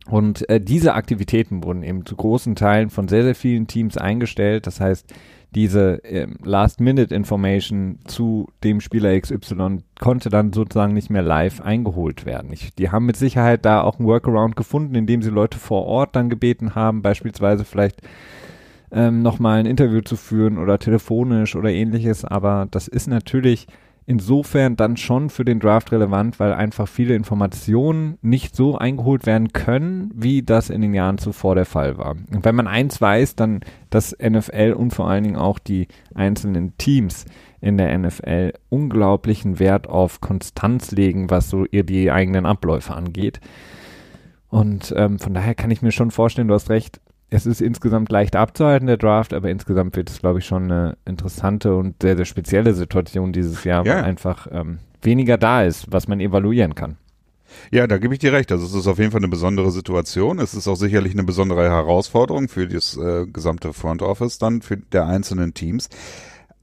Und 0.09 0.49
äh, 0.49 0.61
diese 0.61 0.95
Aktivitäten 0.95 1.63
wurden 1.63 1.83
eben 1.83 2.07
zu 2.07 2.17
großen 2.17 2.55
Teilen 2.55 2.89
von 2.89 3.09
sehr, 3.09 3.25
sehr 3.25 3.35
vielen 3.35 3.67
Teams 3.67 3.99
eingestellt. 3.99 4.67
Das 4.67 4.81
heißt, 4.81 5.13
diese 5.55 6.03
äh, 6.05 6.27
Last-Minute-Information 6.43 8.01
zu 8.07 8.49
dem 8.65 8.81
Spieler 8.81 9.19
XY 9.19 9.79
konnte 9.99 10.29
dann 10.29 10.53
sozusagen 10.53 10.95
nicht 10.95 11.11
mehr 11.11 11.23
live 11.23 11.61
eingeholt 11.61 12.27
werden. 12.27 12.53
Ich, 12.53 12.75
die 12.75 12.91
haben 12.91 13.07
mit 13.07 13.17
Sicherheit 13.17 13.65
da 13.65 13.83
auch 13.83 13.99
einen 13.99 14.09
Workaround 14.09 14.57
gefunden, 14.57 14.95
indem 14.95 15.23
sie 15.23 15.31
Leute 15.31 15.59
vor 15.59 15.85
Ort 15.85 16.17
dann 16.17 16.29
gebeten 16.29 16.75
haben, 16.75 17.03
beispielsweise 17.03 17.65
vielleicht 17.65 18.03
ähm, 18.91 19.23
nochmal 19.23 19.61
ein 19.61 19.67
Interview 19.67 20.01
zu 20.01 20.17
führen 20.17 20.59
oder 20.59 20.79
telefonisch 20.79 21.57
oder 21.57 21.71
ähnliches. 21.71 22.25
Aber 22.25 22.67
das 22.71 22.89
ist 22.89 23.07
natürlich 23.07 23.67
insofern 24.09 24.75
dann 24.75 24.97
schon 24.97 25.29
für 25.29 25.45
den 25.45 25.61
Draft 25.61 25.93
relevant, 25.93 26.41
weil 26.41 26.55
einfach 26.55 26.89
viele 26.89 27.15
Informationen 27.15 28.17
nicht 28.23 28.57
so 28.57 28.79
eingeholt 28.79 29.27
werden 29.27 29.53
können, 29.53 30.11
wie 30.15 30.43
das 30.43 30.71
in 30.71 30.81
den 30.81 30.95
Jahren 30.95 31.19
zuvor 31.19 31.55
der 31.55 31.67
Fall 31.67 31.99
war. 31.99 32.17
Und 32.33 32.43
wenn 32.43 32.55
man 32.55 32.67
eins 32.67 33.03
weiß, 33.03 33.37
dann, 33.37 33.61
dass 33.91 34.17
NFL 34.19 34.75
und 34.75 34.95
vor 34.95 35.11
allen 35.11 35.25
Dingen 35.25 35.37
auch 35.37 35.59
die 35.59 35.89
einzelnen 36.15 36.73
Teams 36.79 37.27
in 37.61 37.77
der 37.77 37.97
NFL 37.99 38.55
unglaublichen 38.71 39.59
Wert 39.59 39.91
auf 39.91 40.23
Konstanz 40.23 40.91
legen, 40.91 41.29
was 41.29 41.51
so 41.51 41.67
ihr 41.71 41.83
die 41.85 42.11
eigenen 42.11 42.47
Abläufe 42.47 42.95
angeht. 42.95 43.41
Und 44.49 44.95
ähm, 44.97 45.19
von 45.19 45.35
daher 45.35 45.55
kann 45.55 45.71
ich 45.71 45.83
mir 45.83 45.93
schon 45.93 46.11
vorstellen, 46.11 46.49
du 46.49 46.55
hast 46.55 46.71
recht, 46.71 46.99
es 47.31 47.47
ist 47.47 47.61
insgesamt 47.61 48.11
leicht 48.11 48.37
abzuhalten, 48.37 48.87
der 48.87 48.97
Draft, 48.97 49.35
aber 49.35 49.51
insgesamt 49.51 49.97
wird 49.97 50.11
es, 50.11 50.21
glaube 50.21 50.39
ich, 50.39 50.47
schon 50.47 50.65
eine 50.65 50.97
interessante 51.05 51.75
und 51.77 52.03
sehr, 52.03 52.17
sehr 52.17 52.25
spezielle 52.25 52.75
Situation 52.75 53.33
dieses 53.33 53.65
Jahr, 53.65 53.85
ja. 53.85 53.97
weil 53.97 54.05
einfach 54.05 54.47
ähm, 54.51 54.79
weniger 55.03 55.37
da 55.37 55.63
ist, 55.63 55.93
was 55.93 56.09
man 56.09 56.21
evaluieren 56.21 56.75
kann. 56.75 56.97
Ja, 57.71 57.87
da 57.87 57.99
gebe 57.99 58.15
ich 58.15 58.21
dir 58.21 58.33
recht. 58.33 58.53
Also 58.53 58.67
es 58.67 58.75
ist 58.75 58.87
auf 58.87 58.99
jeden 58.99 59.11
Fall 59.11 59.21
eine 59.21 59.29
besondere 59.29 59.71
Situation. 59.71 60.39
Es 60.39 60.55
ist 60.55 60.69
auch 60.69 60.77
sicherlich 60.77 61.13
eine 61.13 61.25
besondere 61.25 61.65
Herausforderung 61.65 62.49
für 62.49 62.67
das 62.67 62.97
äh, 62.97 63.27
gesamte 63.27 63.73
Front 63.73 64.03
Office 64.03 64.39
dann, 64.39 64.63
für 64.63 64.77
der 64.77 65.07
einzelnen 65.07 65.55
Teams. 65.55 65.89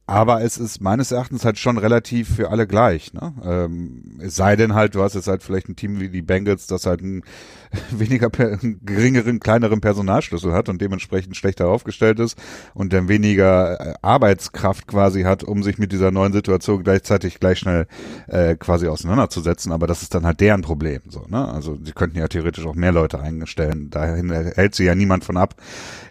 Aber 0.08 0.44
es 0.44 0.60
ist 0.60 0.82
meines 0.82 1.12
Erachtens 1.12 1.46
halt 1.46 1.58
schon 1.58 1.80
relativ 1.80 2.36
für 2.36 2.52
alle 2.52 2.68
gleich. 2.68 3.12
Ne? 3.14 3.34
Ähm, 3.44 4.20
es 4.20 4.36
sei 4.36 4.56
denn 4.56 4.76
halt, 4.76 4.94
du 4.94 5.02
hast 5.02 5.16
jetzt 5.16 5.28
halt 5.28 5.42
vielleicht 5.42 5.68
ein 5.68 5.76
Team 5.76 6.00
wie 6.00 6.10
die 6.10 6.22
Bengals, 6.22 6.68
das 6.68 6.86
halt 6.86 7.02
einen 7.02 7.24
weniger 7.90 8.30
einen 8.38 8.82
geringeren, 8.86 9.40
kleineren 9.40 9.82
Personalschlüssel 9.82 10.54
hat 10.54 10.70
und 10.70 10.80
dementsprechend 10.80 11.36
schlechter 11.36 11.68
aufgestellt 11.68 12.20
ist 12.20 12.38
und 12.76 12.94
dann 12.94 13.08
weniger 13.08 13.80
äh, 13.80 13.94
Arbeitskraft 14.04 14.86
quasi 14.86 15.24
hat, 15.24 15.44
um 15.44 15.64
sich 15.64 15.80
mit 15.80 15.92
dieser 15.92 16.12
neuen 16.12 16.34
Situation 16.34 16.84
gleichzeitig 16.84 17.40
gleich 17.40 17.58
schnell 17.58 17.88
äh, 18.28 18.56
quasi 18.58 18.88
auseinanderzusetzen. 18.88 19.72
Aber 19.72 19.88
das 19.88 20.04
ist 20.04 20.14
dann 20.14 20.28
halt 20.28 20.40
deren 20.40 20.62
Problem. 20.62 21.02
So, 21.10 21.26
ne? 21.30 21.48
Also 21.48 21.80
sie 21.84 21.94
könnten 21.94 22.20
ja 22.20 22.28
theoretisch 22.28 22.68
auch 22.68 22.76
mehr 22.76 22.92
Leute 22.92 23.20
einstellen. 23.20 23.90
Dahin 23.90 24.30
hält 24.30 24.76
sie 24.76 24.86
ja 24.86 24.94
niemand 24.94 25.26
von 25.26 25.38
ab. 25.38 25.56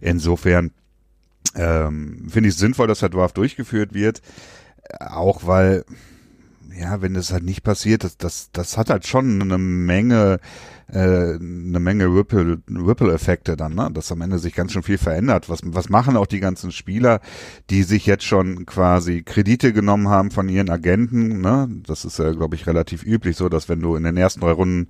Insofern 0.00 0.72
ähm, 1.54 2.26
finde 2.28 2.48
ich 2.48 2.56
sinnvoll, 2.56 2.86
dass 2.86 3.00
der 3.00 3.08
Draft 3.08 3.36
durchgeführt 3.36 3.94
wird. 3.94 4.22
Auch 5.00 5.46
weil, 5.46 5.84
ja, 6.78 7.00
wenn 7.00 7.14
das 7.14 7.32
halt 7.32 7.44
nicht 7.44 7.62
passiert, 7.62 8.04
das, 8.04 8.16
das, 8.16 8.50
das 8.52 8.76
hat 8.76 8.90
halt 8.90 9.06
schon 9.06 9.40
eine 9.40 9.58
Menge, 9.58 10.40
äh, 10.88 10.98
eine 11.34 11.80
Menge 11.80 12.06
Ripple, 12.06 12.58
Ripple-Effekte 12.68 13.56
dann, 13.56 13.74
ne? 13.74 13.90
Dass 13.92 14.12
am 14.12 14.20
Ende 14.20 14.38
sich 14.38 14.54
ganz 14.54 14.72
schön 14.72 14.82
viel 14.82 14.98
verändert. 14.98 15.48
Was, 15.48 15.60
was 15.64 15.88
machen 15.88 16.16
auch 16.16 16.26
die 16.26 16.40
ganzen 16.40 16.72
Spieler, 16.72 17.20
die 17.70 17.82
sich 17.82 18.04
jetzt 18.06 18.24
schon 18.24 18.66
quasi 18.66 19.22
Kredite 19.22 19.72
genommen 19.72 20.08
haben 20.08 20.30
von 20.30 20.48
ihren 20.48 20.70
Agenten, 20.70 21.40
ne? 21.40 21.68
Das 21.86 22.04
ist 22.04 22.18
ja, 22.18 22.32
glaube 22.32 22.56
ich, 22.56 22.66
relativ 22.66 23.04
üblich 23.04 23.36
so, 23.36 23.48
dass 23.48 23.68
wenn 23.68 23.80
du 23.80 23.96
in 23.96 24.04
den 24.04 24.16
ersten 24.16 24.40
drei 24.40 24.52
Runden 24.52 24.88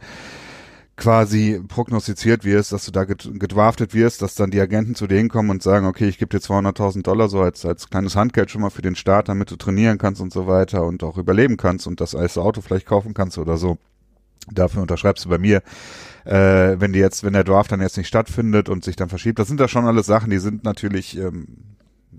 quasi 0.97 1.61
prognostiziert 1.67 2.45
wirst, 2.45 2.73
dass 2.73 2.85
du 2.85 2.93
da 2.93 3.05
gedraftet 3.05 3.95
wirst, 3.95 4.23
dass 4.23 4.37
dann 4.37 4.51
die 4.51 4.61
Agenten 4.61 4.95
zu 4.95 5.07
denen 5.07 5.29
kommen 5.29 5.51
und 5.51 5.63
sagen, 5.63 5.87
okay, 5.87 6.07
ich 6.07 6.19
gebe 6.19 6.29
dir 6.37 6.45
200.000 6.45 7.03
Dollar 7.03 7.29
so 7.29 7.41
als, 7.41 7.67
als 7.67 7.91
kleines 7.91 8.15
Handgeld 8.15 8.51
schon 8.51 8.61
mal 8.61 8.71
für 8.71 8.83
den 8.83 8.95
Start, 8.95 9.29
damit 9.29 9.51
du 9.51 9.57
trainieren 9.57 9.99
kannst 9.99 10.21
und 10.21 10.33
so 10.33 10.47
weiter 10.47 10.85
und 10.85 11.03
auch 11.03 11.19
überleben 11.19 11.57
kannst 11.57 11.87
und 11.87 12.01
das 12.01 12.15
als 12.15 12.39
Auto 12.39 12.61
vielleicht 12.61 12.87
kaufen 12.87 13.13
kannst 13.13 13.39
oder 13.39 13.57
so. 13.57 13.79
Dafür 14.53 14.83
unterschreibst 14.83 15.25
du 15.25 15.31
bei 15.31 15.39
mir, 15.39 15.63
äh, 16.25 16.79
wenn 16.79 16.93
die 16.93 16.99
jetzt, 17.01 17.25
wenn 17.25 17.33
der 17.33 17.45
Draft 17.45 17.73
dann 17.73 17.81
jetzt 17.81 17.97
nicht 17.97 18.09
stattfindet 18.09 18.69
und 18.69 18.85
sich 18.85 18.95
dann 18.95 19.09
verschiebt. 19.09 19.39
Das 19.39 19.49
sind 19.49 19.59
da 19.59 19.69
schon 19.69 19.87
alles 19.87 20.07
Sachen, 20.07 20.31
die 20.31 20.39
sind 20.39 20.63
natürlich, 20.65 21.19
ähm, 21.19 21.47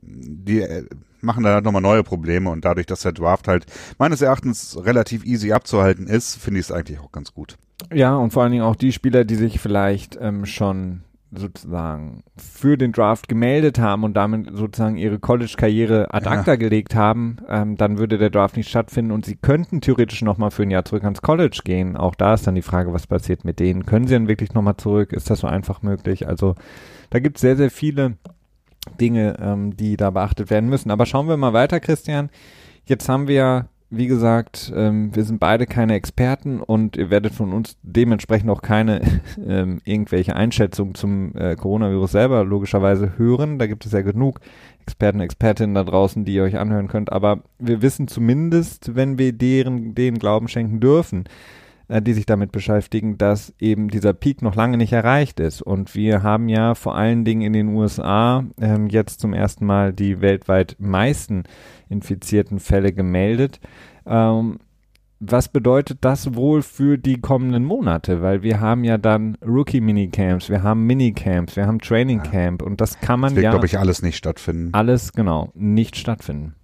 die 0.02 0.62
äh, 0.62 0.86
machen 1.22 1.44
da 1.44 1.54
halt 1.54 1.66
nochmal 1.66 1.82
neue 1.82 2.04
Probleme 2.04 2.50
und 2.50 2.66
dadurch, 2.66 2.88
dass 2.88 3.02
der 3.02 3.14
Draft 3.14 3.48
halt 3.48 3.68
meines 4.00 4.22
Erachtens 4.22 4.78
relativ 4.84 5.24
easy 5.24 5.54
abzuhalten 5.54 6.08
ist, 6.08 6.36
finde 6.36 6.60
ich 6.60 6.66
es 6.66 6.72
eigentlich 6.72 7.00
auch 7.00 7.12
ganz 7.12 7.34
gut. 7.34 7.58
Ja, 7.94 8.16
und 8.16 8.32
vor 8.32 8.44
allen 8.44 8.52
Dingen 8.52 8.64
auch 8.64 8.76
die 8.76 8.92
Spieler, 8.92 9.26
die 9.26 9.36
sich 9.36 9.60
vielleicht 9.60 10.18
ähm, 10.22 10.46
schon 10.46 11.02
sozusagen 11.32 12.24
für 12.38 12.78
den 12.78 12.92
Draft 12.92 13.28
gemeldet 13.28 13.80
haben 13.80 14.04
und 14.04 14.14
damit 14.14 14.50
sozusagen 14.54 14.96
ihre 14.96 15.20
College-Karriere 15.20 16.14
ad 16.14 16.28
acta 16.28 16.52
ja. 16.52 16.56
gelegt 16.56 16.96
haben, 16.96 17.38
ähm, 17.50 17.76
dann 17.76 17.98
würde 17.98 18.18
der 18.18 18.30
Draft 18.30 18.58
nicht 18.58 18.70
stattfinden 18.70 19.12
und 19.12 19.26
sie 19.26 19.36
könnten 19.36 19.82
theoretisch 19.82 20.22
nochmal 20.22 20.52
für 20.52 20.64
ein 20.64 20.72
Jahr 20.72 20.86
zurück 20.86 21.04
ans 21.04 21.22
College 21.22 21.62
gehen. 21.64 21.98
Auch 21.98 22.16
da 22.16 22.34
ist 22.34 22.48
dann 22.48 22.56
die 22.56 22.62
Frage, 22.62 22.94
was 22.94 23.08
passiert 23.08 23.44
mit 23.44 23.60
denen? 23.60 23.86
Können 23.86 24.08
sie 24.08 24.14
dann 24.14 24.28
wirklich 24.28 24.54
nochmal 24.54 24.78
zurück? 24.78 25.14
Ist 25.14 25.30
das 25.30 25.40
so 25.40 25.48
einfach 25.48 25.82
möglich? 25.82 26.28
Also 26.28 26.56
da 27.10 27.20
gibt 27.20 27.38
es 27.38 27.42
sehr, 27.42 27.58
sehr 27.58 27.72
viele 27.72 28.18
Dinge, 29.00 29.38
ähm, 29.40 29.76
die 29.76 29.98
da 29.98 30.12
beachtet 30.12 30.50
werden 30.50 30.70
müssen. 30.70 30.92
Aber 30.92 31.06
schauen 31.06 31.28
wir 31.28 31.38
mal 31.38 31.54
weiter, 31.54 31.80
Christian. 31.80 32.30
Jetzt 32.86 33.10
haben 33.10 33.28
wir 33.28 33.68
wie 33.98 34.08
gesagt, 34.08 34.72
ähm, 34.76 35.16
wir 35.16 35.24
sind 35.24 35.40
beide 35.40 35.66
keine 35.66 35.94
Experten 35.94 36.60
und 36.60 36.98
ihr 36.98 37.10
werdet 37.10 37.34
von 37.34 37.54
uns 37.54 37.78
dementsprechend 37.82 38.50
auch 38.50 38.62
keine 38.62 39.02
ähm, 39.48 39.82
irgendwelche 39.86 40.36
Einschätzungen 40.36 40.96
zum 40.96 41.36
äh, 41.36 41.56
Coronavirus 41.56 42.12
selber 42.12 42.44
logischerweise 42.44 43.18
hören. 43.18 43.60
Da 43.60 43.68
gibt 43.68 43.86
es 43.86 43.92
ja 43.92 44.02
genug 44.02 44.40
Experten, 44.82 45.20
Expertinnen 45.20 45.76
da 45.76 45.84
draußen, 45.84 46.26
die 46.26 46.36
ihr 46.36 46.44
euch 46.44 46.58
anhören 46.58 46.88
könnt. 46.88 47.12
Aber 47.12 47.40
wir 47.60 47.82
wissen 47.82 48.08
zumindest, 48.08 48.96
wenn 48.96 49.18
wir 49.18 49.34
deren, 49.34 49.96
denen 49.96 50.20
Glauben 50.20 50.48
schenken 50.48 50.80
dürfen, 50.80 51.26
die 51.90 52.14
sich 52.14 52.26
damit 52.26 52.52
beschäftigen, 52.52 53.18
dass 53.18 53.54
eben 53.60 53.90
dieser 53.90 54.14
Peak 54.14 54.42
noch 54.42 54.56
lange 54.56 54.78
nicht 54.78 54.94
erreicht 54.94 55.40
ist. 55.40 55.62
Und 55.62 55.96
wir 55.96 56.24
haben 56.24 56.50
ja 56.50 56.76
vor 56.76 56.96
allen 56.96 57.26
Dingen 57.26 57.42
in 57.42 57.54
den 57.54 57.70
USA 57.70 58.44
ähm, 58.60 58.88
jetzt 58.88 59.20
zum 59.20 59.34
ersten 59.34 59.66
Mal 59.66 59.94
die 59.94 60.22
weltweit 60.22 60.76
meisten 60.80 61.44
infizierten 61.90 62.60
Fälle 62.60 62.94
gemeldet. 62.94 63.60
Ähm, 64.06 64.60
was 65.20 65.48
bedeutet 65.48 66.00
das 66.02 66.36
wohl 66.36 66.62
für 66.62 66.98
die 66.98 67.22
kommenden 67.22 67.64
Monate? 67.64 68.22
Weil 68.22 68.44
wir 68.44 68.60
haben 68.60 68.84
ja 68.84 68.98
dann 68.98 69.38
Rookie-Minicamps, 69.46 70.50
wir 70.50 70.62
haben 70.62 70.86
Minicamps, 70.86 71.56
wir 71.56 71.66
haben 71.66 71.80
Training 71.80 72.22
Camp 72.22 72.62
und 72.62 72.82
das 72.82 73.00
kann 73.00 73.20
man 73.20 73.30
das 73.30 73.36
wird, 73.36 73.44
ja. 73.46 73.52
glaube 73.52 73.66
ich, 73.66 73.80
alles 73.80 74.02
nicht 74.02 74.18
stattfinden. 74.18 74.70
Alles, 74.74 75.14
genau, 75.14 75.52
nicht 75.54 75.96
stattfinden. 75.96 76.56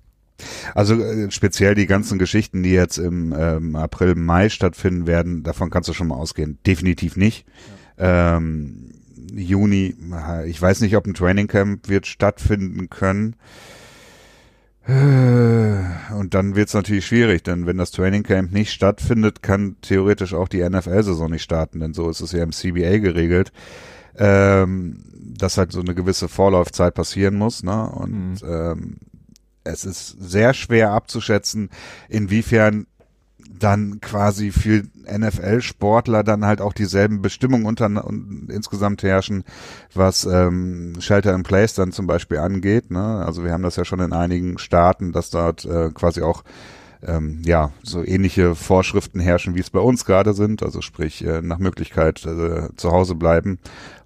Also 0.75 0.95
äh, 0.95 1.31
speziell 1.31 1.75
die 1.75 1.87
ganzen 1.87 2.19
Geschichten, 2.19 2.63
die 2.63 2.71
jetzt 2.71 2.97
im 2.97 3.33
ähm, 3.37 3.75
April, 3.75 4.15
Mai 4.15 4.49
stattfinden 4.49 5.07
werden, 5.07 5.43
davon 5.43 5.69
kannst 5.69 5.89
du 5.89 5.93
schon 5.93 6.07
mal 6.07 6.15
ausgehen. 6.15 6.57
Definitiv 6.65 7.17
nicht. 7.17 7.45
Ja. 7.97 8.37
Ähm, 8.37 8.91
Juni, 9.33 9.95
ich 10.45 10.61
weiß 10.61 10.81
nicht, 10.81 10.95
ob 10.97 11.05
ein 11.05 11.13
Training 11.13 11.47
Camp 11.47 11.87
wird 11.87 12.05
stattfinden 12.05 12.89
können. 12.89 13.35
Und 14.87 16.29
dann 16.31 16.55
wird 16.55 16.67
es 16.67 16.73
natürlich 16.73 17.05
schwierig, 17.05 17.43
denn 17.43 17.67
wenn 17.67 17.77
das 17.77 17.91
Training 17.91 18.23
Camp 18.23 18.51
nicht 18.51 18.71
stattfindet, 18.71 19.43
kann 19.43 19.75
theoretisch 19.81 20.33
auch 20.33 20.47
die 20.47 20.67
NFL-Saison 20.67 21.29
nicht 21.29 21.43
starten, 21.43 21.79
denn 21.79 21.93
so 21.93 22.09
ist 22.09 22.19
es 22.19 22.31
ja 22.31 22.43
im 22.43 22.51
CBA 22.51 22.97
geregelt, 22.97 23.53
ähm, 24.17 25.03
dass 25.37 25.57
halt 25.57 25.71
so 25.71 25.81
eine 25.81 25.93
gewisse 25.93 26.27
Vorlaufzeit 26.27 26.95
passieren 26.95 27.35
muss. 27.35 27.63
Ne? 27.63 27.89
Und 27.89 28.41
mhm. 28.41 28.49
ähm, 28.49 28.97
es 29.63 29.85
ist 29.85 30.15
sehr 30.19 30.53
schwer 30.53 30.91
abzuschätzen, 30.91 31.69
inwiefern 32.09 32.87
dann 33.59 34.01
quasi 34.01 34.51
für 34.51 34.83
NFL-Sportler 35.05 36.23
dann 36.23 36.45
halt 36.45 36.61
auch 36.61 36.73
dieselben 36.73 37.21
Bestimmungen 37.21 37.65
unter 37.65 37.85
und 38.05 38.47
insgesamt 38.49 39.03
herrschen, 39.03 39.43
was 39.93 40.25
ähm, 40.25 40.95
Shelter 40.99 41.33
in 41.33 41.43
Place 41.43 41.75
dann 41.75 41.91
zum 41.91 42.07
Beispiel 42.07 42.37
angeht. 42.37 42.91
Ne? 42.91 43.23
Also 43.25 43.43
wir 43.43 43.51
haben 43.51 43.63
das 43.63 43.75
ja 43.75 43.85
schon 43.85 43.99
in 43.99 44.13
einigen 44.13 44.57
Staaten, 44.57 45.11
dass 45.11 45.29
dort 45.29 45.65
äh, 45.65 45.89
quasi 45.93 46.21
auch 46.21 46.43
ähm, 47.03 47.41
ja 47.43 47.71
so 47.83 48.03
ähnliche 48.03 48.55
Vorschriften 48.55 49.19
herrschen, 49.19 49.55
wie 49.55 49.59
es 49.59 49.69
bei 49.69 49.79
uns 49.79 50.05
gerade 50.05 50.33
sind. 50.33 50.63
Also 50.63 50.81
sprich 50.81 51.23
äh, 51.25 51.41
nach 51.41 51.59
Möglichkeit 51.59 52.25
äh, 52.25 52.69
zu 52.75 52.91
Hause 52.91 53.15
bleiben 53.15 53.59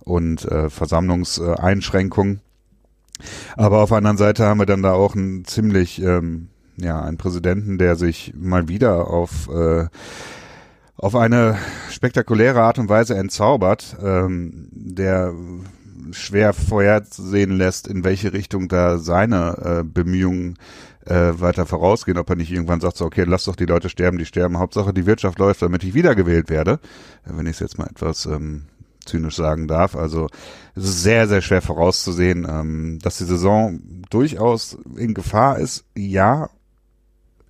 und 0.04 0.46
äh, 0.46 0.70
Versammlungseinschränkungen. 0.70 2.42
Aber 3.56 3.82
auf 3.82 3.90
der 3.90 4.00
anderen 4.00 4.18
Seite 4.18 4.46
haben 4.46 4.60
wir 4.60 4.66
dann 4.66 4.84
da 4.84 4.94
auch 4.94 5.16
einen 5.16 5.46
ziemlich 5.46 6.02
ähm, 6.02 6.50
ja, 6.78 7.02
einen 7.02 7.18
Präsidenten, 7.18 7.78
der 7.78 7.96
sich 7.96 8.34
mal 8.36 8.68
wieder 8.68 9.08
auf, 9.08 9.50
äh, 9.50 9.88
auf 10.98 11.16
eine 11.16 11.58
spektakuläre 11.90 12.62
Art 12.62 12.80
und 12.80 12.90
Weise 12.90 13.16
entzaubert, 13.16 13.98
ähm, 14.04 14.68
der 14.72 15.34
schwer 16.12 16.54
vorhersehen 16.54 17.52
lässt, 17.52 17.88
in 17.88 18.04
welche 18.04 18.34
Richtung 18.34 18.68
da 18.68 18.98
seine 18.98 19.80
äh, 19.80 19.84
Bemühungen 19.84 20.58
äh, 21.06 21.34
weiter 21.36 21.66
vorausgehen, 21.66 22.18
ob 22.18 22.30
er 22.30 22.36
nicht 22.36 22.52
irgendwann 22.52 22.82
sagt, 22.82 22.98
so, 22.98 23.06
okay, 23.06 23.24
lass 23.26 23.46
doch 23.46 23.56
die 23.56 23.66
Leute 23.66 23.90
sterben, 23.90 24.18
die 24.18 24.26
sterben, 24.26 24.60
Hauptsache 24.60 24.94
die 24.94 25.06
Wirtschaft 25.06 25.40
läuft, 25.40 25.62
damit 25.62 25.84
ich 25.84 25.94
wiedergewählt 25.94 26.50
werde, 26.50 26.80
wenn 27.26 27.46
ich 27.48 27.54
es 27.54 27.60
jetzt 27.60 27.78
mal 27.78 27.88
etwas 27.88 28.26
ähm, 28.26 28.66
zynisch 29.06 29.36
sagen 29.36 29.68
darf. 29.68 29.96
Also 29.96 30.28
es 30.76 30.84
ist 30.84 31.04
sehr, 31.04 31.28
sehr 31.28 31.42
schwer 31.42 31.62
vorauszusehen, 31.62 32.46
ähm, 32.50 33.00
dass 33.02 33.18
die 33.18 33.26
Saison 33.26 33.80
durchaus 34.10 34.78
in 34.98 35.14
Gefahr 35.14 35.60
ist, 35.60 35.86
ja, 35.96 36.50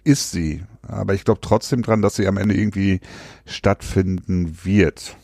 ist 0.04 0.32
sie. 0.32 0.64
Aber 0.88 1.14
ich 1.14 1.26
glaube 1.26 1.42
trotzdem 1.42 1.82
dran, 1.82 2.02
dass 2.02 2.16
sie 2.16 2.28
am 2.28 2.38
Ende 2.38 2.56
irgendwie 2.56 3.02
stattfinden 3.46 4.60
wird. 4.64 5.18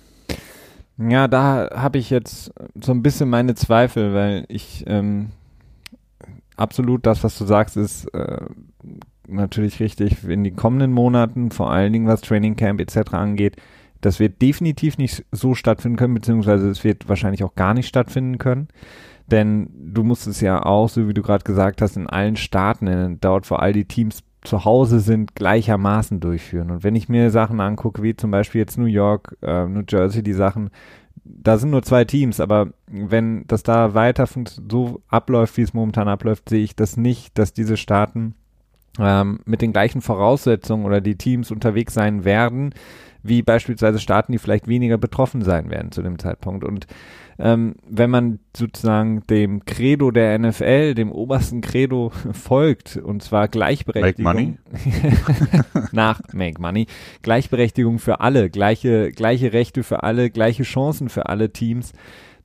Ja, 0.97 1.27
da 1.27 1.69
habe 1.73 1.97
ich 1.97 2.09
jetzt 2.09 2.51
so 2.75 2.91
ein 2.91 3.01
bisschen 3.01 3.29
meine 3.29 3.55
Zweifel, 3.55 4.13
weil 4.13 4.45
ich 4.49 4.83
ähm, 4.87 5.29
absolut 6.57 7.05
das, 7.05 7.23
was 7.23 7.37
du 7.37 7.45
sagst, 7.45 7.77
ist 7.77 8.05
äh, 8.13 8.45
natürlich 9.27 9.79
richtig 9.79 10.23
in 10.23 10.43
die 10.43 10.51
kommenden 10.51 10.91
Monaten, 10.91 11.51
vor 11.51 11.71
allen 11.71 11.93
Dingen 11.93 12.07
was 12.07 12.21
Training 12.21 12.55
Camp 12.55 12.79
etc. 12.79 13.13
angeht. 13.13 13.55
Das 14.01 14.19
wird 14.19 14.41
definitiv 14.41 14.97
nicht 14.97 15.25
so 15.31 15.55
stattfinden 15.55 15.97
können, 15.97 16.13
beziehungsweise 16.13 16.69
es 16.69 16.83
wird 16.83 17.07
wahrscheinlich 17.07 17.43
auch 17.43 17.55
gar 17.55 17.73
nicht 17.73 17.87
stattfinden 17.87 18.37
können. 18.37 18.67
Denn 19.27 19.69
du 19.73 20.03
musst 20.03 20.27
es 20.27 20.41
ja 20.41 20.65
auch, 20.65 20.89
so 20.89 21.07
wie 21.07 21.13
du 21.13 21.21
gerade 21.21 21.43
gesagt 21.43 21.81
hast, 21.81 21.95
in 21.95 22.07
allen 22.07 22.35
Staaten, 22.35 22.87
in, 22.87 23.19
dort 23.21 23.49
wo 23.49 23.55
all 23.55 23.71
die 23.73 23.85
Teams 23.85 24.23
zu 24.41 24.65
Hause 24.65 24.99
sind, 24.99 25.35
gleichermaßen 25.35 26.19
durchführen. 26.19 26.71
Und 26.71 26.83
wenn 26.83 26.95
ich 26.95 27.07
mir 27.07 27.29
Sachen 27.29 27.59
angucke, 27.59 28.01
wie 28.01 28.15
zum 28.15 28.31
Beispiel 28.31 28.59
jetzt 28.59 28.77
New 28.77 28.85
York, 28.85 29.37
äh, 29.41 29.65
New 29.67 29.83
Jersey, 29.87 30.23
die 30.23 30.33
Sachen, 30.33 30.71
da 31.23 31.57
sind 31.57 31.69
nur 31.69 31.83
zwei 31.83 32.03
Teams, 32.03 32.39
aber 32.39 32.69
wenn 32.87 33.45
das 33.47 33.63
da 33.63 33.93
weiter 33.93 34.27
so 34.27 35.01
abläuft, 35.07 35.57
wie 35.57 35.61
es 35.61 35.73
momentan 35.73 36.07
abläuft, 36.07 36.49
sehe 36.49 36.63
ich 36.63 36.75
das 36.75 36.97
nicht, 36.97 37.37
dass 37.37 37.53
diese 37.53 37.77
Staaten 37.77 38.33
ähm, 38.99 39.39
mit 39.45 39.61
den 39.61 39.71
gleichen 39.71 40.01
Voraussetzungen 40.01 40.85
oder 40.85 40.99
die 40.99 41.15
Teams 41.15 41.51
unterwegs 41.51 41.93
sein 41.93 42.25
werden, 42.25 42.73
wie 43.23 43.41
beispielsweise 43.41 43.99
Staaten, 43.99 44.31
die 44.31 44.37
vielleicht 44.37 44.67
weniger 44.67 44.97
betroffen 44.97 45.41
sein 45.41 45.69
werden 45.69 45.91
zu 45.91 46.01
dem 46.01 46.19
Zeitpunkt. 46.19 46.63
Und 46.63 46.87
ähm, 47.39 47.75
wenn 47.87 48.09
man 48.09 48.39
sozusagen 48.55 49.25
dem 49.27 49.65
Credo 49.65 50.11
der 50.11 50.37
NFL, 50.37 50.93
dem 50.93 51.11
obersten 51.11 51.61
Credo 51.61 52.11
folgt, 52.33 52.97
und 52.97 53.23
zwar 53.23 53.47
Gleichberechtigung. 53.47 54.33
Make 54.33 54.57
money. 54.73 55.63
nach 55.91 56.21
Make 56.33 56.61
Money. 56.61 56.87
Gleichberechtigung 57.21 57.99
für 57.99 58.21
alle, 58.21 58.49
gleiche, 58.49 59.11
gleiche 59.11 59.53
Rechte 59.53 59.83
für 59.83 60.03
alle, 60.03 60.29
gleiche 60.29 60.63
Chancen 60.63 61.09
für 61.09 61.27
alle 61.27 61.51
Teams, 61.51 61.93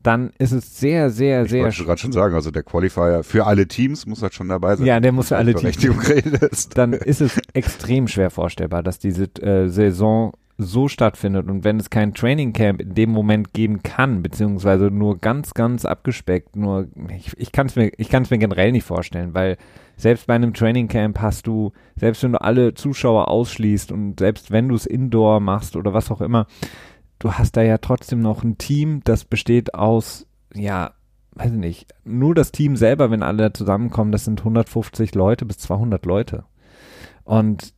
dann 0.06 0.30
ist 0.38 0.52
es 0.52 0.78
sehr, 0.78 1.10
sehr, 1.10 1.42
ich 1.42 1.50
sehr. 1.50 1.64
wollte 1.64 1.84
gerade 1.84 2.00
schon 2.00 2.12
sagen, 2.12 2.34
also 2.34 2.50
der 2.50 2.62
Qualifier 2.62 3.22
für 3.24 3.46
alle 3.46 3.66
Teams 3.66 4.06
muss 4.06 4.22
halt 4.22 4.34
schon 4.34 4.48
dabei 4.48 4.76
sein. 4.76 4.86
Ja, 4.86 5.00
der 5.00 5.10
muss 5.10 5.28
für 5.28 5.36
alle 5.36 5.52
Teams. 5.54 5.76
Redest. 6.08 6.78
Dann 6.78 6.92
ist 6.92 7.20
es 7.20 7.40
extrem 7.54 8.06
schwer 8.06 8.30
vorstellbar, 8.30 8.84
dass 8.84 8.98
diese 8.98 9.24
äh, 9.42 9.68
Saison 9.68 10.32
so 10.58 10.88
stattfindet 10.88 11.48
und 11.48 11.64
wenn 11.64 11.78
es 11.78 11.90
kein 11.90 12.14
Training 12.14 12.52
Camp 12.54 12.80
in 12.80 12.94
dem 12.94 13.10
Moment 13.10 13.52
geben 13.52 13.82
kann, 13.82 14.22
beziehungsweise 14.22 14.86
nur 14.86 15.18
ganz, 15.18 15.52
ganz 15.52 15.84
abgespeckt, 15.84 16.56
nur 16.56 16.88
ich, 17.14 17.32
ich 17.36 17.52
kann 17.52 17.66
es 17.66 17.76
mir, 17.76 17.92
mir 17.98 18.38
generell 18.38 18.72
nicht 18.72 18.84
vorstellen, 18.84 19.34
weil 19.34 19.58
selbst 19.96 20.26
bei 20.26 20.34
einem 20.34 20.54
Training 20.54 20.88
Camp 20.88 21.20
hast 21.20 21.46
du, 21.46 21.72
selbst 21.96 22.22
wenn 22.22 22.32
du 22.32 22.40
alle 22.40 22.72
Zuschauer 22.72 23.28
ausschließt 23.28 23.92
und 23.92 24.18
selbst 24.18 24.50
wenn 24.50 24.68
du 24.68 24.74
es 24.74 24.86
indoor 24.86 25.40
machst 25.40 25.76
oder 25.76 25.92
was 25.92 26.10
auch 26.10 26.22
immer, 26.22 26.46
du 27.18 27.32
hast 27.32 27.56
da 27.56 27.62
ja 27.62 27.76
trotzdem 27.78 28.20
noch 28.20 28.42
ein 28.42 28.56
Team, 28.56 29.02
das 29.04 29.24
besteht 29.24 29.74
aus, 29.74 30.26
ja, 30.54 30.92
weiß 31.34 31.52
ich 31.52 31.58
nicht, 31.58 31.94
nur 32.04 32.34
das 32.34 32.50
Team 32.50 32.76
selber, 32.76 33.10
wenn 33.10 33.22
alle 33.22 33.52
zusammenkommen, 33.52 34.12
das 34.12 34.24
sind 34.24 34.40
150 34.40 35.14
Leute 35.14 35.44
bis 35.44 35.58
200 35.58 36.06
Leute. 36.06 36.44
Und 37.24 37.74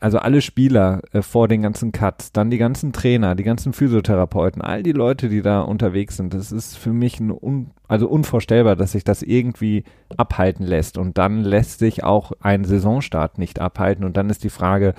also 0.00 0.18
alle 0.18 0.40
Spieler 0.40 1.02
äh, 1.12 1.20
vor 1.20 1.46
den 1.46 1.60
ganzen 1.60 1.92
Cuts, 1.92 2.32
dann 2.32 2.50
die 2.50 2.56
ganzen 2.56 2.92
Trainer, 2.92 3.34
die 3.34 3.44
ganzen 3.44 3.74
Physiotherapeuten, 3.74 4.62
all 4.62 4.82
die 4.82 4.92
Leute, 4.92 5.28
die 5.28 5.42
da 5.42 5.60
unterwegs 5.60 6.16
sind, 6.16 6.32
das 6.32 6.50
ist 6.50 6.78
für 6.78 6.92
mich 6.92 7.20
un, 7.20 7.70
also 7.86 8.08
unvorstellbar, 8.08 8.76
dass 8.76 8.92
sich 8.92 9.04
das 9.04 9.22
irgendwie 9.22 9.84
abhalten 10.16 10.64
lässt. 10.64 10.96
Und 10.96 11.18
dann 11.18 11.42
lässt 11.42 11.78
sich 11.78 12.02
auch 12.02 12.32
ein 12.40 12.64
Saisonstart 12.64 13.38
nicht 13.38 13.60
abhalten. 13.60 14.04
Und 14.04 14.16
dann 14.16 14.30
ist 14.30 14.42
die 14.42 14.50
Frage, 14.50 14.94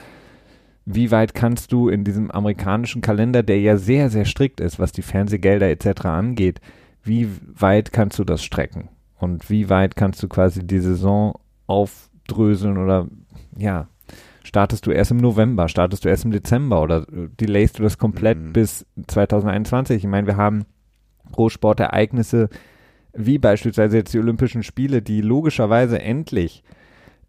wie 0.86 1.10
weit 1.10 1.34
kannst 1.34 1.72
du 1.72 1.90
in 1.90 2.04
diesem 2.04 2.30
amerikanischen 2.30 3.02
Kalender, 3.02 3.42
der 3.42 3.60
ja 3.60 3.78
sehr, 3.78 4.10
sehr 4.12 4.26
strikt 4.26 4.60
ist, 4.60 4.80
was 4.80 4.92
die 4.92 5.02
Fernsehgelder 5.02 5.70
etc. 5.70 6.06
angeht, 6.06 6.62
wie 7.04 7.28
weit 7.58 7.92
kannst 7.92 8.20
du 8.20 8.24
das 8.24 8.44
strecken? 8.44 8.90
Und 9.18 9.50
wie 9.50 9.70
weit 9.70 9.96
kannst 9.96 10.22
du 10.22 10.28
quasi 10.28 10.66
die 10.66 10.80
Saison 10.80 11.34
aufdröseln 11.66 12.78
oder 12.78 13.08
ja, 13.58 13.88
startest 14.52 14.86
du 14.86 14.92
erst 14.92 15.12
im 15.12 15.18
November, 15.18 15.70
startest 15.70 16.04
du 16.04 16.10
erst 16.10 16.26
im 16.26 16.32
Dezember 16.32 16.82
oder 16.82 17.04
äh, 17.04 17.30
delayst 17.40 17.80
du 17.80 17.84
das 17.84 17.98
komplett 17.98 18.38
mhm. 18.38 18.52
bis 18.54 18.86
2021? 19.08 20.04
Ich 20.04 20.10
meine, 20.10 20.28
wir 20.28 20.36
haben 20.36 20.66
Großsportereignisse 21.32 22.50
wie 23.14 23.38
beispielsweise 23.38 23.98
jetzt 23.98 24.14
die 24.14 24.20
Olympischen 24.20 24.64
Spiele, 24.64 25.02
die 25.02 25.22
logischerweise 25.22 26.02
endlich 26.02 26.64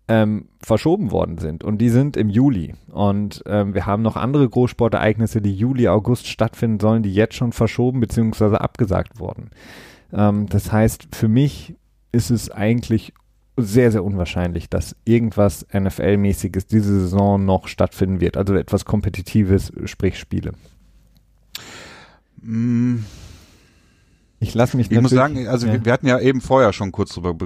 ähm, 0.09 0.49
verschoben 0.61 1.11
worden 1.11 1.39
sind 1.39 1.65
und 1.65 1.79
die 1.79 1.89
sind 1.89 2.17
im 2.17 2.29
Juli 2.29 2.75
und 2.91 3.43
ähm, 3.47 3.75
wir 3.75 3.87
haben 3.87 4.03
noch 4.03 4.17
andere 4.17 4.49
Großsportereignisse, 4.49 5.41
die 5.41 5.55
Juli, 5.55 5.89
August 5.89 6.27
stattfinden 6.27 6.81
sollen, 6.81 7.03
die 7.03 7.15
jetzt 7.15 7.35
schon 7.35 7.53
verschoben 7.53 8.01
bzw. 8.01 8.57
abgesagt 8.57 9.19
wurden. 9.21 9.51
Ähm, 10.13 10.47
das 10.49 10.73
heißt, 10.73 11.09
für 11.15 11.29
mich 11.29 11.77
ist 12.11 12.31
es 12.31 12.51
eigentlich 12.51 13.15
sehr, 13.57 13.93
sehr 13.93 14.05
unwahrscheinlich, 14.05 14.71
dass 14.71 14.97
irgendwas 15.05 15.67
NFL-mäßiges 15.69 16.67
diese 16.67 17.01
Saison 17.01 17.45
noch 17.45 17.69
stattfinden 17.69 18.21
wird. 18.21 18.37
Also 18.37 18.55
etwas 18.55 18.85
Kompetitives, 18.85 19.73
sprich 19.85 20.19
Spiele. 20.19 20.53
Mm. 22.41 23.01
Ich 24.41 24.55
lasse 24.55 24.77
mich 24.77 24.91
Ich 24.91 25.01
muss 25.01 25.12
sagen, 25.12 25.47
also 25.47 25.69
ja. 25.69 25.75
wir, 25.75 25.85
wir, 25.85 25.93
hatten 25.93 26.09
ja 26.09 26.19
eben 26.19 26.41
vorher 26.41 26.73
schon 26.73 26.91
kurz 26.91 27.15
drüber 27.15 27.37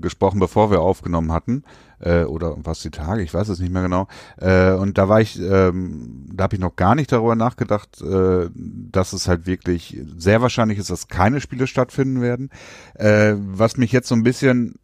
gesprochen, 0.00 0.40
bevor 0.40 0.70
wir 0.70 0.80
aufgenommen 0.80 1.32
hatten, 1.32 1.64
äh, 1.98 2.22
oder 2.24 2.56
was 2.62 2.80
die 2.80 2.90
Tage, 2.90 3.20
ich 3.20 3.34
weiß 3.34 3.50
es 3.50 3.58
nicht 3.58 3.70
mehr 3.70 3.82
genau. 3.82 4.08
Äh, 4.38 4.72
und 4.72 4.96
da 4.96 5.10
war 5.10 5.20
ich, 5.20 5.38
ähm, 5.38 6.26
da 6.32 6.44
habe 6.44 6.56
ich 6.56 6.60
noch 6.60 6.76
gar 6.76 6.94
nicht 6.94 7.12
darüber 7.12 7.34
nachgedacht, 7.34 8.00
äh, 8.00 8.48
dass 8.54 9.12
es 9.12 9.28
halt 9.28 9.44
wirklich 9.46 10.00
sehr 10.16 10.40
wahrscheinlich 10.40 10.78
ist, 10.78 10.88
dass 10.88 11.08
keine 11.08 11.42
Spiele 11.42 11.66
stattfinden 11.66 12.22
werden. 12.22 12.48
Äh, 12.94 13.34
was 13.36 13.76
mich 13.76 13.92
jetzt 13.92 14.08
so 14.08 14.14
ein 14.14 14.22
bisschen 14.22 14.76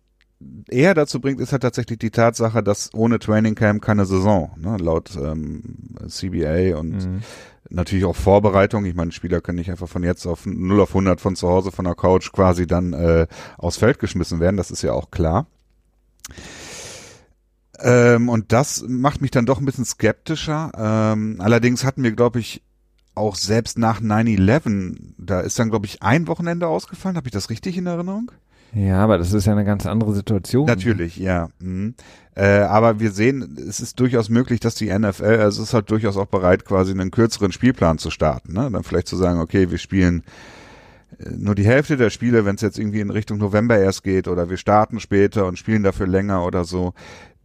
eher 0.69 0.95
dazu 0.95 1.21
bringt, 1.21 1.41
ist 1.41 1.53
halt 1.53 1.63
tatsächlich 1.63 1.99
die 1.99 2.11
Tatsache, 2.11 2.63
dass 2.63 2.93
ohne 2.95 3.19
Training 3.19 3.55
Camp 3.55 3.83
keine 3.83 4.05
Saison, 4.05 4.51
ne, 4.59 4.77
laut 4.79 5.17
ähm, 5.17 5.63
CBA 6.07 6.77
und 6.77 7.07
mhm. 7.07 7.23
natürlich 7.71 8.05
auch 8.05 8.17
Vorbereitung. 8.17 8.85
Ich 8.85 8.95
meine, 8.95 9.13
Spieler 9.13 9.41
können 9.41 9.59
nicht 9.59 9.71
einfach 9.71 9.89
von 9.89 10.03
jetzt 10.03 10.27
auf 10.27 10.47
0 10.47 10.81
auf 10.81 10.91
100 10.91 11.21
von 11.21 11.37
zu 11.37 11.49
Hause 11.49 11.73
von 11.73 11.85
der 11.85 11.95
Couch 11.95 12.33
quasi 12.33 12.67
dann 12.67 12.93
äh, 12.93 13.27
aufs 13.57 13.79
Feld 13.79 13.99
geschmissen 13.99 14.41
werden. 14.41 14.57
Das 14.57 14.71
ist 14.71 14.83
ja 14.83 14.93
auch 14.93 15.11
klar. 15.11 15.47
Ähm, 17.79 18.29
und 18.29 18.53
das 18.53 18.85
macht 18.87 19.21
mich 19.21 19.31
dann 19.31 19.47
doch 19.47 19.59
ein 19.59 19.65
bisschen 19.67 19.85
skeptischer. 19.85 20.73
Ähm, 20.77 21.37
allerdings 21.41 21.85
hatten 21.85 22.03
wir, 22.03 22.13
glaube 22.13 22.41
ich, 22.41 22.63
auch 23.15 23.37
selbst 23.37 23.79
nach 23.79 24.01
9-11, 24.01 24.99
da 25.17 25.41
ist 25.41 25.59
dann, 25.59 25.71
glaube 25.71 25.87
ich, 25.87 26.03
ein 26.03 26.29
Wochenende 26.29 26.69
ausgefallen. 26.69 27.17
Habe 27.17 27.29
ich 27.29 27.33
das 27.33 27.49
richtig 27.49 27.79
in 27.79 27.87
Erinnerung? 27.87 28.31
Ja, 28.77 29.03
aber 29.03 29.17
das 29.17 29.33
ist 29.33 29.47
ja 29.47 29.53
eine 29.53 29.65
ganz 29.65 29.87
andere 29.87 30.13
Situation. 30.13 30.67
Natürlich, 30.67 31.17
ja. 31.17 31.49
Mhm. 31.61 31.95
Äh, 32.35 32.59
aber 32.61 33.01
wir 33.01 33.11
sehen, 33.11 33.57
es 33.67 33.81
ist 33.81 33.99
durchaus 33.99 34.29
möglich, 34.29 34.61
dass 34.61 34.75
die 34.75 34.93
NFL, 34.97 35.25
also 35.25 35.63
es 35.63 35.69
ist 35.69 35.75
halt 35.75 35.91
durchaus 35.91 36.19
auch 36.19 36.27
bereit, 36.27 36.67
quasi 36.67 36.93
einen 36.93 37.11
kürzeren 37.11 37.53
Spielplan 37.53 37.97
zu 37.97 38.11
starten. 38.11 38.53
Ne? 38.53 38.69
Dann 38.71 38.83
vielleicht 38.83 39.09
zu 39.09 39.17
sagen, 39.17 39.41
okay, 39.41 39.71
wir 39.71 39.79
spielen 39.79 40.25
äh, 41.19 41.31
nur 41.31 41.55
die 41.55 41.65
Hälfte 41.65 41.97
der 41.97 42.11
Spiele, 42.11 42.45
wenn 42.45 42.57
es 42.57 42.61
jetzt 42.61 42.79
irgendwie 42.79 43.01
in 43.01 43.09
Richtung 43.09 43.39
November 43.39 43.79
erst 43.79 44.05
geht, 44.05 44.29
oder 44.29 44.51
wir 44.51 44.59
starten 44.59 45.01
später 45.01 45.47
und 45.47 45.59
spielen 45.59 45.83
dafür 45.83 46.07
länger 46.07 46.45
oder 46.45 46.65
so. 46.65 46.93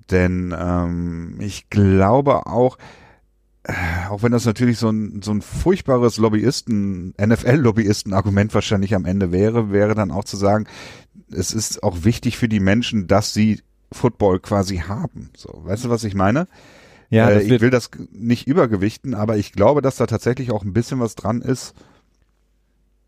Denn 0.09 0.53
ähm, 0.59 1.37
ich 1.39 1.69
glaube 1.69 2.45
auch, 2.45 2.77
auch 4.09 4.23
wenn 4.23 4.31
das 4.31 4.45
natürlich 4.45 4.79
so 4.79 4.89
ein, 4.89 5.21
so 5.21 5.31
ein 5.31 5.41
furchtbares 5.41 6.17
Lobbyisten, 6.17 7.13
NFL-Lobbyisten-Argument 7.21 8.53
wahrscheinlich 8.53 8.95
am 8.95 9.05
Ende 9.05 9.31
wäre, 9.31 9.71
wäre 9.71 9.93
dann 9.93 10.11
auch 10.11 10.23
zu 10.23 10.35
sagen, 10.35 10.65
es 11.33 11.53
ist 11.53 11.83
auch 11.83 12.03
wichtig 12.03 12.37
für 12.37 12.49
die 12.49 12.59
Menschen, 12.59 13.07
dass 13.07 13.33
sie 13.33 13.61
Football 13.91 14.39
quasi 14.39 14.77
haben. 14.77 15.29
So, 15.35 15.61
weißt 15.65 15.85
du, 15.85 15.89
was 15.89 16.03
ich 16.03 16.15
meine? 16.15 16.47
Ja, 17.09 17.29
äh, 17.29 17.41
ich 17.41 17.61
will 17.61 17.69
das 17.69 17.91
nicht 18.11 18.47
übergewichten, 18.47 19.13
aber 19.13 19.37
ich 19.37 19.51
glaube, 19.51 19.81
dass 19.81 19.97
da 19.97 20.05
tatsächlich 20.05 20.51
auch 20.51 20.63
ein 20.63 20.73
bisschen 20.73 20.99
was 20.99 21.15
dran 21.15 21.41
ist, 21.41 21.75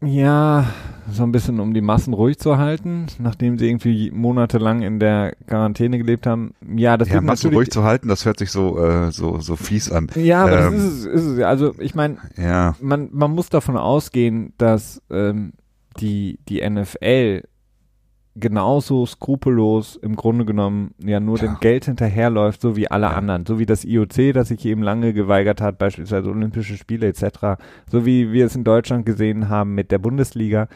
ja, 0.05 0.65
so 1.09 1.23
ein 1.23 1.31
bisschen, 1.31 1.59
um 1.59 1.73
die 1.73 1.81
Massen 1.81 2.13
ruhig 2.13 2.37
zu 2.37 2.57
halten, 2.57 3.05
nachdem 3.19 3.57
sie 3.57 3.67
irgendwie 3.67 4.11
monatelang 4.11 4.81
in 4.81 4.99
der 4.99 5.33
Quarantäne 5.47 5.97
gelebt 5.97 6.27
haben. 6.27 6.53
Ja, 6.75 6.97
das 6.97 7.09
ja, 7.09 7.21
Massen 7.21 7.53
ruhig 7.53 7.71
zu 7.71 7.83
halten, 7.83 8.09
das 8.09 8.25
hört 8.25 8.39
sich 8.39 8.51
so 8.51 8.77
äh, 8.83 9.11
so 9.11 9.39
so 9.39 9.55
fies 9.55 9.91
an. 9.91 10.09
Ja, 10.15 10.43
aber 10.43 10.67
ähm, 10.67 10.73
das 10.73 10.83
ist 10.83 10.93
es, 10.93 11.05
ist 11.05 11.25
es. 11.25 11.39
Also 11.43 11.73
ich 11.79 11.95
meine, 11.95 12.17
ja. 12.35 12.75
man 12.81 13.09
man 13.11 13.31
muss 13.31 13.49
davon 13.49 13.77
ausgehen, 13.77 14.53
dass 14.57 15.01
ähm, 15.09 15.53
die 15.99 16.39
die 16.49 16.67
NFL 16.67 17.43
genauso 18.35 19.05
skrupellos 19.05 19.95
im 19.95 20.15
Grunde 20.15 20.45
genommen 20.45 20.95
ja 20.97 21.19
nur 21.19 21.37
ja. 21.37 21.45
dem 21.45 21.57
Geld 21.59 21.85
hinterherläuft, 21.85 22.61
so 22.61 22.75
wie 22.75 22.89
alle 22.89 23.07
ja. 23.07 23.13
anderen. 23.13 23.45
So 23.45 23.59
wie 23.59 23.65
das 23.65 23.85
IOC, 23.85 24.33
das 24.33 24.47
sich 24.47 24.65
eben 24.65 24.81
lange 24.81 25.13
geweigert 25.13 25.61
hat, 25.61 25.77
beispielsweise 25.77 26.29
Olympische 26.29 26.77
Spiele 26.77 27.07
etc. 27.07 27.61
So 27.91 28.05
wie 28.05 28.31
wir 28.31 28.45
es 28.45 28.55
in 28.55 28.63
Deutschland 28.63 29.05
gesehen 29.05 29.49
haben 29.49 29.75
mit 29.75 29.91
der 29.91 29.99
Bundesliga. 29.99 30.67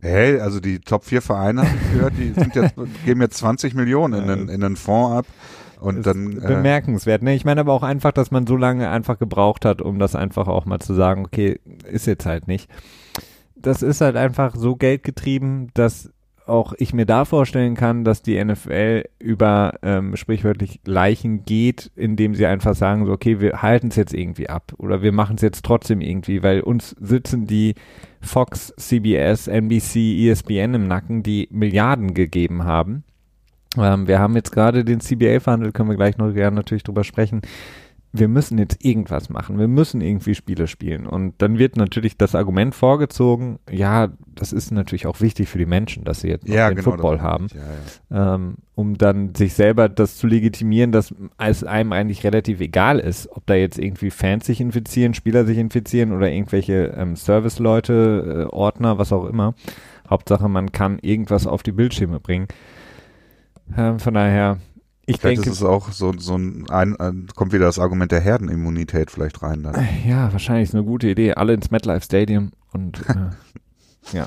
Hey, 0.00 0.40
also 0.40 0.60
die 0.60 0.78
Top 0.80 1.04
4 1.04 1.22
Vereine, 1.22 1.62
habe 1.62 1.76
ich 1.76 1.92
gehört, 1.92 2.12
die 2.16 2.28
jetzt, 2.28 2.76
geben 3.04 3.20
jetzt 3.20 3.38
20 3.38 3.74
Millionen 3.74 4.22
in 4.22 4.28
den, 4.28 4.48
in 4.48 4.60
den 4.60 4.76
Fonds 4.76 5.18
ab. 5.18 5.26
Und 5.80 6.06
dann, 6.06 6.38
äh, 6.38 6.46
bemerkenswert, 6.46 7.22
ne? 7.22 7.34
Ich 7.34 7.44
meine 7.44 7.60
aber 7.60 7.72
auch 7.72 7.84
einfach, 7.84 8.10
dass 8.10 8.32
man 8.32 8.48
so 8.48 8.56
lange 8.56 8.90
einfach 8.90 9.18
gebraucht 9.18 9.64
hat, 9.64 9.80
um 9.80 10.00
das 10.00 10.16
einfach 10.16 10.48
auch 10.48 10.66
mal 10.66 10.80
zu 10.80 10.92
sagen, 10.92 11.24
okay, 11.24 11.60
ist 11.90 12.06
jetzt 12.06 12.26
halt 12.26 12.48
nicht. 12.48 12.68
Das 13.54 13.82
ist 13.82 14.00
halt 14.00 14.16
einfach 14.16 14.56
so 14.56 14.74
geldgetrieben, 14.74 15.70
dass 15.74 16.10
auch 16.48 16.74
ich 16.78 16.92
mir 16.92 17.06
da 17.06 17.24
vorstellen 17.24 17.74
kann, 17.74 18.04
dass 18.04 18.22
die 18.22 18.42
NFL 18.42 19.04
über 19.18 19.74
ähm, 19.82 20.16
sprichwörtlich 20.16 20.80
Leichen 20.86 21.44
geht, 21.44 21.90
indem 21.94 22.34
sie 22.34 22.46
einfach 22.46 22.74
sagen, 22.74 23.06
so, 23.06 23.12
okay, 23.12 23.40
wir 23.40 23.62
halten 23.62 23.88
es 23.88 23.96
jetzt 23.96 24.14
irgendwie 24.14 24.48
ab 24.48 24.72
oder 24.78 25.02
wir 25.02 25.12
machen 25.12 25.36
es 25.36 25.42
jetzt 25.42 25.64
trotzdem 25.64 26.00
irgendwie, 26.00 26.42
weil 26.42 26.60
uns 26.60 26.96
sitzen 27.00 27.46
die 27.46 27.74
Fox, 28.20 28.74
CBS, 28.76 29.46
NBC, 29.46 30.28
ESPN 30.28 30.74
im 30.74 30.88
Nacken, 30.88 31.22
die 31.22 31.48
Milliarden 31.50 32.14
gegeben 32.14 32.64
haben. 32.64 33.04
Ähm, 33.76 34.08
wir 34.08 34.18
haben 34.18 34.34
jetzt 34.34 34.52
gerade 34.52 34.84
den 34.84 35.00
CBA-Verhandel, 35.00 35.72
können 35.72 35.90
wir 35.90 35.96
gleich 35.96 36.18
noch 36.18 36.32
gerne 36.32 36.56
natürlich 36.56 36.82
drüber 36.84 37.04
sprechen 37.04 37.42
wir 38.12 38.28
müssen 38.28 38.56
jetzt 38.58 38.84
irgendwas 38.84 39.28
machen, 39.28 39.58
wir 39.58 39.68
müssen 39.68 40.00
irgendwie 40.00 40.34
Spiele 40.34 40.66
spielen. 40.66 41.06
Und 41.06 41.34
dann 41.38 41.58
wird 41.58 41.76
natürlich 41.76 42.16
das 42.16 42.34
Argument 42.34 42.74
vorgezogen, 42.74 43.58
ja, 43.70 44.08
das 44.34 44.52
ist 44.52 44.70
natürlich 44.70 45.06
auch 45.06 45.20
wichtig 45.20 45.48
für 45.48 45.58
die 45.58 45.66
Menschen, 45.66 46.04
dass 46.04 46.22
sie 46.22 46.28
jetzt 46.28 46.48
ja, 46.48 46.68
den 46.68 46.76
genau, 46.76 46.90
Football 46.90 47.20
haben, 47.20 47.48
Ja, 47.54 48.16
ja. 48.16 48.34
ähm, 48.34 48.56
um 48.74 48.96
dann 48.96 49.34
sich 49.34 49.52
selber 49.54 49.88
das 49.88 50.16
zu 50.16 50.26
legitimieren, 50.26 50.90
dass 50.90 51.14
es 51.38 51.64
einem 51.64 51.92
eigentlich 51.92 52.24
relativ 52.24 52.60
egal 52.60 52.98
ist, 52.98 53.28
ob 53.30 53.44
da 53.46 53.54
jetzt 53.54 53.78
irgendwie 53.78 54.10
Fans 54.10 54.46
sich 54.46 54.60
infizieren, 54.60 55.12
Spieler 55.12 55.44
sich 55.44 55.58
infizieren 55.58 56.12
oder 56.12 56.30
irgendwelche 56.30 56.94
ähm, 56.96 57.14
Serviceleute, 57.14 58.46
äh, 58.48 58.54
Ordner, 58.54 58.98
was 58.98 59.12
auch 59.12 59.26
immer. 59.26 59.54
Hauptsache, 60.08 60.48
man 60.48 60.72
kann 60.72 60.98
irgendwas 61.00 61.46
auf 61.46 61.62
die 61.62 61.72
Bildschirme 61.72 62.20
bringen. 62.20 62.48
Ähm, 63.76 63.98
von 63.98 64.14
daher, 64.14 64.58
ich 65.08 65.20
Vielleicht 65.20 65.38
denke, 65.38 65.50
ist 65.50 65.56
es 65.56 65.64
auch 65.64 65.90
so, 65.90 66.12
so 66.18 66.36
ein, 66.36 66.68
ein, 66.68 67.28
kommt 67.34 67.54
wieder 67.54 67.64
das 67.64 67.78
Argument 67.78 68.12
der 68.12 68.20
Herdenimmunität 68.20 69.10
vielleicht 69.10 69.42
rein 69.42 69.62
dann. 69.62 69.88
Ja, 70.06 70.30
wahrscheinlich 70.32 70.68
ist 70.68 70.74
eine 70.74 70.84
gute 70.84 71.08
Idee. 71.08 71.32
Alle 71.32 71.54
ins 71.54 71.70
MetLife 71.70 72.04
Stadium 72.04 72.52
und 72.74 73.00
äh, 73.08 74.16
ja. 74.16 74.26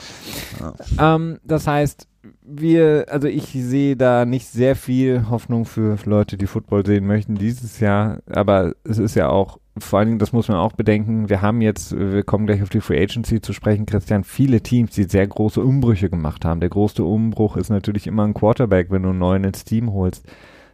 Ähm, 0.98 1.38
das 1.44 1.68
heißt, 1.68 2.08
wir, 2.42 3.06
also 3.10 3.28
ich 3.28 3.52
sehe 3.52 3.96
da 3.96 4.26
nicht 4.26 4.48
sehr 4.48 4.76
viel 4.76 5.30
Hoffnung 5.30 5.66
für 5.66 5.98
Leute, 6.06 6.36
die 6.36 6.48
Football 6.48 6.84
sehen 6.84 7.06
möchten 7.06 7.36
dieses 7.36 7.80
Jahr, 7.80 8.18
aber 8.28 8.74
es 8.84 8.98
ist 8.98 9.14
ja 9.14 9.30
auch, 9.30 9.60
vor 9.78 10.00
allen 10.00 10.08
Dingen, 10.08 10.20
das 10.20 10.34
muss 10.34 10.48
man 10.48 10.58
auch 10.58 10.74
bedenken, 10.74 11.30
wir 11.30 11.44
haben 11.44 11.62
jetzt, 11.62 11.96
wir 11.96 12.24
kommen 12.24 12.48
gleich 12.48 12.64
auf 12.64 12.70
die 12.70 12.82
Free 12.82 13.02
Agency 13.02 13.40
zu 13.40 13.54
sprechen, 13.54 13.86
Christian, 13.86 14.24
viele 14.24 14.62
Teams, 14.62 14.92
die 14.92 15.04
sehr 15.04 15.28
große 15.28 15.62
Umbrüche 15.62 16.10
gemacht 16.10 16.44
haben. 16.44 16.60
Der 16.60 16.70
größte 16.70 17.04
Umbruch 17.04 17.56
ist 17.56 17.70
natürlich 17.70 18.08
immer 18.08 18.24
ein 18.24 18.34
Quarterback, 18.34 18.90
wenn 18.90 19.04
du 19.04 19.10
einen 19.10 19.20
neuen 19.20 19.44
ins 19.44 19.64
Team 19.64 19.94
holst 19.94 20.26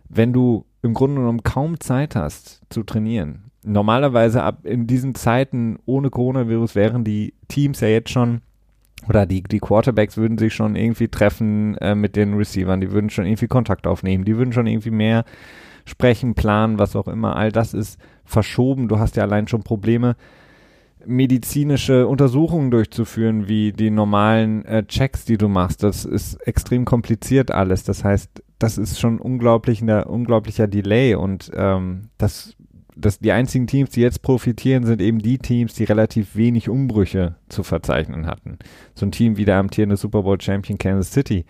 wenn 0.09 0.33
du 0.33 0.65
im 0.81 0.93
Grunde 0.93 1.21
genommen 1.21 1.43
kaum 1.43 1.79
Zeit 1.79 2.15
hast 2.15 2.61
zu 2.69 2.83
trainieren. 2.83 3.51
Normalerweise 3.63 4.43
ab 4.43 4.65
in 4.65 4.87
diesen 4.87 5.15
Zeiten 5.15 5.77
ohne 5.85 6.09
Coronavirus 6.09 6.75
wären 6.75 7.03
die 7.03 7.33
Teams 7.47 7.81
ja 7.81 7.87
jetzt 7.89 8.09
schon 8.11 8.41
oder 9.07 9.25
die, 9.25 9.43
die 9.43 9.59
Quarterbacks 9.59 10.17
würden 10.17 10.37
sich 10.37 10.53
schon 10.53 10.75
irgendwie 10.75 11.07
treffen 11.07 11.77
äh, 11.77 11.95
mit 11.95 12.15
den 12.15 12.33
Receivern, 12.33 12.81
die 12.81 12.91
würden 12.91 13.09
schon 13.09 13.25
irgendwie 13.25 13.47
Kontakt 13.47 13.87
aufnehmen, 13.87 14.25
die 14.25 14.37
würden 14.37 14.53
schon 14.53 14.67
irgendwie 14.67 14.91
mehr 14.91 15.23
sprechen, 15.85 16.35
planen, 16.35 16.79
was 16.79 16.95
auch 16.95 17.07
immer. 17.07 17.35
All 17.35 17.51
das 17.51 17.73
ist 17.73 17.99
verschoben. 18.25 18.87
Du 18.87 18.99
hast 18.99 19.15
ja 19.15 19.23
allein 19.23 19.47
schon 19.47 19.63
Probleme, 19.63 20.15
medizinische 21.05 22.07
Untersuchungen 22.07 22.71
durchzuführen, 22.71 23.47
wie 23.47 23.71
die 23.71 23.89
normalen 23.89 24.65
äh, 24.65 24.83
Checks, 24.85 25.23
die 25.23 25.37
du 25.37 25.47
machst. 25.47 25.83
Das 25.83 26.03
ist 26.03 26.35
extrem 26.45 26.83
kompliziert 26.83 27.51
alles. 27.51 27.83
Das 27.83 28.03
heißt, 28.03 28.43
das 28.59 28.77
ist 28.77 28.99
schon 28.99 29.19
unglaublich, 29.19 29.81
ein 29.81 30.03
unglaublicher 30.03 30.67
Delay 30.67 31.15
und 31.15 31.51
ähm, 31.55 32.09
das, 32.17 32.55
das, 32.95 33.19
die 33.19 33.31
einzigen 33.31 33.67
Teams, 33.67 33.91
die 33.91 34.01
jetzt 34.01 34.21
profitieren, 34.21 34.85
sind 34.85 35.01
eben 35.01 35.19
die 35.19 35.37
Teams, 35.37 35.73
die 35.75 35.83
relativ 35.83 36.35
wenig 36.35 36.69
Umbrüche 36.69 37.35
zu 37.49 37.63
verzeichnen 37.63 38.25
hatten. 38.25 38.57
So 38.95 39.05
ein 39.05 39.11
Team 39.11 39.37
wie 39.37 39.45
der 39.45 39.57
amtierende 39.57 39.97
Super 39.97 40.23
Bowl 40.23 40.41
Champion 40.41 40.77
Kansas 40.77 41.11
City. 41.11 41.45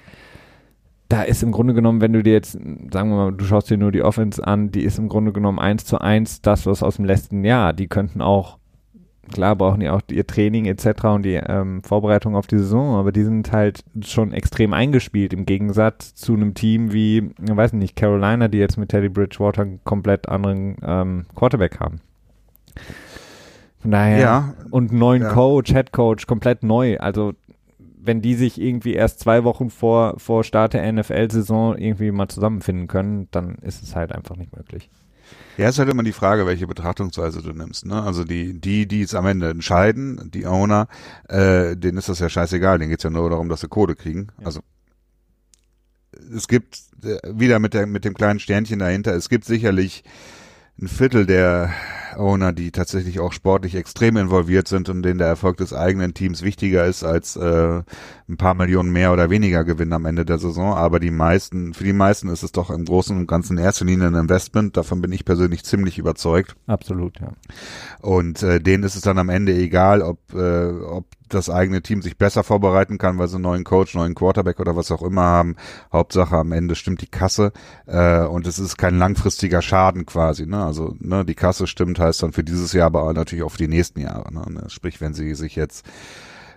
Da 1.09 1.23
ist 1.23 1.41
im 1.41 1.53
Grunde 1.53 1.73
genommen, 1.73 2.01
wenn 2.01 2.11
du 2.11 2.21
dir 2.21 2.33
jetzt, 2.33 2.51
sagen 2.51 3.09
wir 3.09 3.15
mal, 3.15 3.31
du 3.31 3.45
schaust 3.45 3.69
dir 3.69 3.77
nur 3.77 3.93
die 3.93 4.03
Offense 4.03 4.45
an, 4.45 4.71
die 4.71 4.83
ist 4.83 4.99
im 4.99 5.07
Grunde 5.07 5.31
genommen 5.31 5.59
eins 5.59 5.85
zu 5.85 6.01
eins 6.01 6.41
das, 6.41 6.65
was 6.65 6.83
aus 6.83 6.97
dem 6.97 7.05
letzten 7.05 7.45
Jahr. 7.45 7.71
Die 7.71 7.87
könnten 7.87 8.21
auch 8.21 8.57
klar 9.31 9.55
brauchen 9.55 9.79
die 9.79 9.89
auch 9.89 10.01
ihr 10.09 10.25
Training 10.25 10.65
etc. 10.65 11.03
und 11.05 11.23
die 11.23 11.35
ähm, 11.35 11.83
Vorbereitung 11.83 12.35
auf 12.35 12.47
die 12.47 12.57
Saison, 12.57 12.95
aber 12.95 13.11
die 13.11 13.23
sind 13.23 13.51
halt 13.51 13.83
schon 14.01 14.33
extrem 14.33 14.73
eingespielt 14.73 15.33
im 15.33 15.45
Gegensatz 15.45 16.15
zu 16.15 16.33
einem 16.33 16.53
Team 16.53 16.93
wie, 16.93 17.31
ich 17.41 17.55
weiß 17.55 17.73
nicht, 17.73 17.95
Carolina, 17.95 18.47
die 18.47 18.57
jetzt 18.57 18.77
mit 18.77 18.89
Teddy 18.89 19.09
Bridgewater 19.09 19.63
einen 19.63 19.79
komplett 19.83 20.29
anderen 20.29 20.77
ähm, 20.83 21.25
Quarterback 21.35 21.79
haben. 21.79 22.01
Von 23.79 23.91
daher 23.91 24.19
Ja, 24.19 24.53
und 24.71 24.91
einen 24.91 24.99
neuen 24.99 25.23
ja. 25.23 25.33
Coach, 25.33 25.71
Head 25.71 25.91
Coach, 25.91 26.27
komplett 26.27 26.63
neu. 26.63 26.97
Also 26.97 27.33
wenn 28.07 28.21
die 28.21 28.35
sich 28.35 28.59
irgendwie 28.59 28.93
erst 28.93 29.19
zwei 29.19 29.43
Wochen 29.43 29.69
vor, 29.69 30.15
vor 30.17 30.43
Start 30.43 30.73
der 30.73 30.91
NFL-Saison 30.91 31.77
irgendwie 31.77 32.11
mal 32.11 32.27
zusammenfinden 32.29 32.87
können, 32.87 33.27
dann 33.31 33.55
ist 33.55 33.83
es 33.83 33.95
halt 33.95 34.13
einfach 34.13 34.35
nicht 34.35 34.55
möglich. 34.55 34.89
Ja, 35.57 35.69
ist 35.69 35.79
halt 35.79 35.89
immer 35.89 36.03
die 36.03 36.13
Frage, 36.13 36.45
welche 36.45 36.67
Betrachtungsweise 36.67 37.41
du 37.41 37.51
nimmst. 37.51 37.85
Ne? 37.85 38.01
Also 38.01 38.23
die, 38.23 38.59
die, 38.59 38.87
die 38.87 39.01
es 39.01 39.15
am 39.15 39.25
Ende 39.25 39.49
entscheiden, 39.49 40.29
die 40.31 40.45
Owner, 40.45 40.87
äh, 41.27 41.75
denen 41.75 41.97
ist 41.97 42.09
das 42.09 42.19
ja 42.19 42.29
scheißegal. 42.29 42.77
Denen 42.77 42.91
geht's 42.91 43.03
ja 43.03 43.09
nur 43.09 43.29
darum, 43.29 43.49
dass 43.49 43.61
sie 43.61 43.67
Kohle 43.67 43.95
kriegen. 43.95 44.27
Ja. 44.39 44.45
Also 44.45 44.61
es 46.35 46.47
gibt 46.47 46.79
äh, 47.03 47.17
wieder 47.27 47.59
mit 47.59 47.73
der 47.73 47.87
mit 47.87 48.05
dem 48.05 48.13
kleinen 48.13 48.39
Sternchen 48.39 48.79
dahinter. 48.79 49.15
Es 49.15 49.29
gibt 49.29 49.45
sicherlich 49.45 50.03
ein 50.79 50.87
Viertel 50.87 51.25
der 51.25 51.71
Owner, 52.17 52.53
die 52.53 52.71
tatsächlich 52.71 53.19
auch 53.19 53.31
sportlich 53.31 53.75
extrem 53.75 54.17
involviert 54.17 54.67
sind 54.67 54.89
und 54.89 55.03
denen 55.03 55.17
der 55.19 55.27
Erfolg 55.27 55.57
des 55.57 55.73
eigenen 55.73 56.13
Teams 56.13 56.41
wichtiger 56.41 56.85
ist 56.85 57.03
als 57.03 57.35
äh, 57.35 57.81
ein 58.29 58.37
paar 58.37 58.53
Millionen 58.53 58.91
mehr 58.91 59.13
oder 59.13 59.29
weniger 59.29 59.63
Gewinn 59.63 59.93
am 59.93 60.05
Ende 60.05 60.25
der 60.25 60.37
Saison. 60.37 60.73
Aber 60.73 60.99
die 60.99 61.11
meisten, 61.11 61.73
für 61.73 61.83
die 61.83 61.93
meisten 61.93 62.29
ist 62.29 62.43
es 62.43 62.51
doch 62.51 62.69
im 62.69 62.85
Großen 62.85 63.15
und 63.15 63.27
Ganzen 63.27 63.57
in 63.57 63.63
erster 63.63 63.85
Linie 63.85 64.07
ein 64.07 64.15
Investment. 64.15 64.77
Davon 64.77 65.01
bin 65.01 65.11
ich 65.11 65.25
persönlich 65.25 65.63
ziemlich 65.63 65.97
überzeugt. 65.97 66.55
Absolut, 66.67 67.19
ja. 67.19 67.33
Und 68.01 68.43
äh, 68.43 68.59
denen 68.59 68.83
ist 68.83 68.95
es 68.95 69.01
dann 69.01 69.19
am 69.19 69.29
Ende 69.29 69.53
egal, 69.53 70.01
ob, 70.01 70.19
äh, 70.33 70.69
ob 70.69 71.05
das 71.29 71.49
eigene 71.49 71.81
Team 71.81 72.01
sich 72.01 72.17
besser 72.17 72.43
vorbereiten 72.43 72.97
kann, 72.97 73.17
weil 73.17 73.27
sie 73.27 73.35
einen 73.35 73.43
neuen 73.43 73.63
Coach, 73.63 73.95
neuen 73.95 74.15
Quarterback 74.15 74.59
oder 74.59 74.75
was 74.75 74.91
auch 74.91 75.01
immer 75.01 75.23
haben. 75.23 75.55
Hauptsache 75.91 76.35
am 76.35 76.51
Ende 76.51 76.75
stimmt 76.75 77.01
die 77.01 77.07
Kasse 77.07 77.51
äh, 77.85 78.21
und 78.21 78.47
es 78.47 78.59
ist 78.59 78.77
kein 78.77 78.97
langfristiger 78.97 79.61
Schaden 79.61 80.05
quasi. 80.05 80.45
Ne? 80.45 80.63
Also 80.63 80.95
ne, 80.99 81.25
die 81.25 81.35
Kasse 81.35 81.67
stimmt, 81.67 81.99
heißt 81.99 82.23
dann 82.23 82.33
für 82.33 82.43
dieses 82.43 82.73
Jahr, 82.73 82.87
aber 82.87 83.13
natürlich 83.13 83.43
auch 83.43 83.51
für 83.51 83.57
die 83.57 83.67
nächsten 83.67 84.01
Jahre. 84.01 84.33
Ne? 84.33 84.63
Sprich, 84.67 85.01
wenn 85.01 85.13
sie 85.13 85.35
sich 85.35 85.55
jetzt 85.55 85.85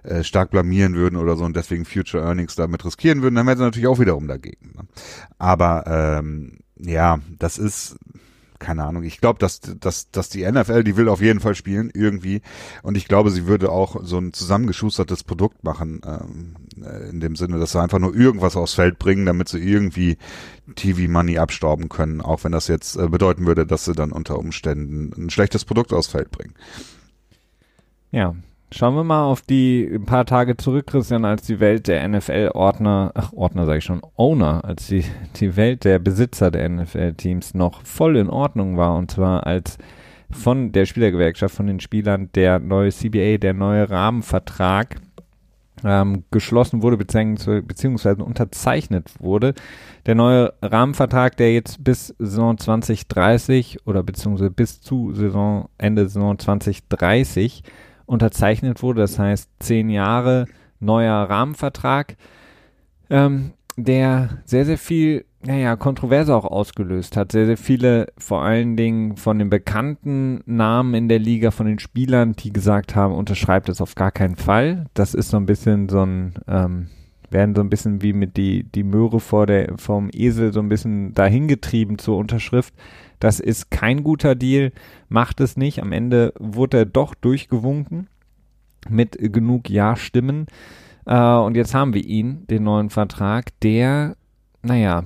äh, 0.03 0.23
stark 0.23 0.51
blamieren 0.51 0.95
würden 0.95 1.17
oder 1.17 1.37
so 1.37 1.45
und 1.45 1.57
deswegen 1.57 1.85
Future 1.85 2.25
Earnings 2.25 2.55
damit 2.55 2.85
riskieren 2.85 3.23
würden, 3.23 3.35
dann 3.35 3.47
wären 3.47 3.59
sie 3.59 3.65
natürlich 3.65 3.89
auch 3.89 3.99
wiederum 3.99 4.29
dagegen. 4.29 4.73
Ne? 4.75 4.85
Aber 5.39 5.85
ähm, 5.87 6.59
ja, 6.79 7.19
das 7.39 7.59
ist 7.59 7.99
keine 8.61 8.85
Ahnung. 8.85 9.03
Ich 9.03 9.21
glaube, 9.21 9.41
dass, 9.41 9.61
dass, 9.61 10.11
dass 10.11 10.29
die 10.29 10.49
NFL, 10.49 10.85
die 10.85 10.97
will 10.97 11.09
auf 11.09 11.21
jeden 11.21 11.41
Fall 11.41 11.57
spielen, 11.57 11.91
irgendwie. 11.93 12.43
Und 12.83 12.97
ich 12.97 13.09
glaube, 13.09 13.31
sie 13.31 13.47
würde 13.47 13.73
auch 13.73 13.97
so 14.03 14.19
ein 14.19 14.33
zusammengeschustertes 14.33 15.25
Produkt 15.25 15.65
machen, 15.65 16.01
ähm, 16.07 16.55
äh, 16.85 17.09
in 17.09 17.21
dem 17.21 17.35
Sinne, 17.35 17.59
dass 17.59 17.73
sie 17.73 17.81
einfach 17.81 17.99
nur 17.99 18.15
irgendwas 18.15 18.57
aufs 18.57 18.75
Feld 18.75 18.99
bringen, 18.99 19.27
damit 19.27 19.49
sie 19.49 19.59
irgendwie 19.59 20.19
TV-Money 20.77 21.39
abstauben 21.39 21.89
können, 21.89 22.21
auch 22.21 22.45
wenn 22.45 22.53
das 22.53 22.69
jetzt 22.69 22.97
äh, 22.97 23.09
bedeuten 23.09 23.47
würde, 23.47 23.67
dass 23.67 23.87
sie 23.87 23.95
dann 23.95 24.13
unter 24.13 24.39
Umständen 24.39 25.13
ein 25.17 25.31
schlechtes 25.31 25.65
Produkt 25.65 25.93
aufs 25.93 26.09
Feld 26.09 26.31
bringen. 26.31 26.55
Ja, 28.13 28.35
schauen 28.73 28.95
wir 28.95 29.05
mal 29.05 29.25
auf 29.25 29.43
die 29.43 29.89
ein 29.93 30.05
paar 30.05 30.25
Tage 30.27 30.57
zurück, 30.57 30.87
Christian, 30.87 31.25
als 31.25 31.43
die 31.43 31.61
Welt 31.61 31.89
der 31.89 32.07
NFL-Ordner, 32.09 33.13
ach 33.15 33.33
Ordner 33.33 33.67
sage 33.67 33.79
ich 33.79 33.85
schon, 33.85 34.03
Owner, 34.17 34.65
als 34.65 34.87
die, 34.87 35.05
die 35.37 35.57
Welt 35.57 35.85
der 35.85 35.99
Besitzer 35.99 36.51
der 36.51 36.69
NFL-Teams 36.69 37.55
noch 37.55 37.83
voll 37.85 38.17
in 38.17 38.31
Ordnung 38.31 38.77
war 38.77 38.97
und 38.97 39.11
zwar 39.11 39.47
als 39.47 39.79
von 40.31 40.73
der 40.73 40.87
Spielergewerkschaft, 40.87 41.55
von 41.55 41.67
den 41.67 41.81
Spielern 41.81 42.31
der 42.35 42.61
neue 42.61 42.91
CBA, 42.91 43.39
der 43.39 43.55
neue 43.55 43.91
Rahmenvertrag 43.91 45.01
ähm, 45.85 46.25
geschlossen 46.31 46.83
wurde 46.83 46.97
beziehungsweise, 46.97 47.63
beziehungsweise 47.63 48.23
unterzeichnet 48.25 49.11
wurde. 49.19 49.55
Der 50.07 50.15
neue 50.15 50.53
Rahmenvertrag, 50.63 51.37
der 51.37 51.53
jetzt 51.53 51.83
bis 51.83 52.15
Saison 52.19 52.59
2030 52.59 53.87
oder 53.87 54.03
beziehungsweise 54.03 54.51
bis 54.51 54.81
zu 54.81 55.13
Saison 55.15 55.69
Ende 55.79 56.09
Saison 56.09 56.39
2030 56.39 57.63
unterzeichnet 58.11 58.83
wurde. 58.83 59.01
Das 59.01 59.19
heißt 59.19 59.49
zehn 59.61 59.89
Jahre 59.89 60.47
neuer 60.81 61.15
Rahmenvertrag, 61.15 62.17
ähm, 63.09 63.53
der 63.77 64.43
sehr, 64.45 64.65
sehr 64.65 64.79
viel, 64.79 65.25
naja, 65.43 65.77
Kontroverse 65.77 66.35
auch 66.35 66.45
ausgelöst 66.45 67.17
hat. 67.17 67.33
Sehr, 67.33 67.47
sehr 67.47 67.57
viele, 67.57 68.09
vor 68.19 68.43
allen 68.43 68.77
Dingen 68.77 69.17
von 69.17 69.39
den 69.39 69.49
bekannten 69.49 70.43
Namen 70.45 70.95
in 70.95 71.09
der 71.09 71.19
Liga, 71.19 71.51
von 71.51 71.67
den 71.67 71.79
Spielern, 71.79 72.33
die 72.33 72.53
gesagt 72.53 72.97
haben, 72.97 73.15
unterschreibt 73.15 73.69
es 73.69 73.81
auf 73.81 73.95
gar 73.95 74.11
keinen 74.11 74.37
Fall. 74.37 74.87
Das 74.95 75.15
ist 75.15 75.31
so 75.31 75.37
ein 75.37 75.47
bisschen 75.47 75.89
so 75.89 76.03
ein, 76.05 76.35
ähm, 76.49 76.89
werden 77.31 77.55
so 77.55 77.61
ein 77.61 77.71
bisschen 77.71 78.03
wie 78.03 78.13
mit 78.13 78.37
die, 78.37 78.65
die 78.65 78.83
Möhre 78.83 79.21
vor 79.21 79.47
der, 79.47 79.79
vom 79.79 80.11
Esel 80.13 80.53
so 80.53 80.61
ein 80.61 80.69
bisschen 80.69 81.15
dahingetrieben 81.15 81.99
zur 81.99 82.17
Unterschrift. 82.19 82.75
Das 83.19 83.41
ist 83.41 83.71
kein 83.71 84.03
guter 84.03 84.35
Deal, 84.35 84.73
macht 85.09 85.41
es 85.41 85.57
nicht. 85.57 85.83
Am 85.83 85.93
Ende 85.93 86.33
wurde 86.39 86.79
er 86.79 86.87
doch 86.87 87.15
durchgewunken 87.15 88.09
mit 88.89 89.17
genug 89.21 89.71
Ja-Stimmen. 89.71 90.47
Äh, 91.07 91.17
und 91.17 91.57
jetzt 91.57 91.75
haben 91.75 91.95
wir 91.95 92.05
ihn, 92.05 92.47
den 92.49 92.65
neuen 92.65 92.91
Vertrag, 92.91 93.59
der, 93.61 94.17
naja, 94.63 95.05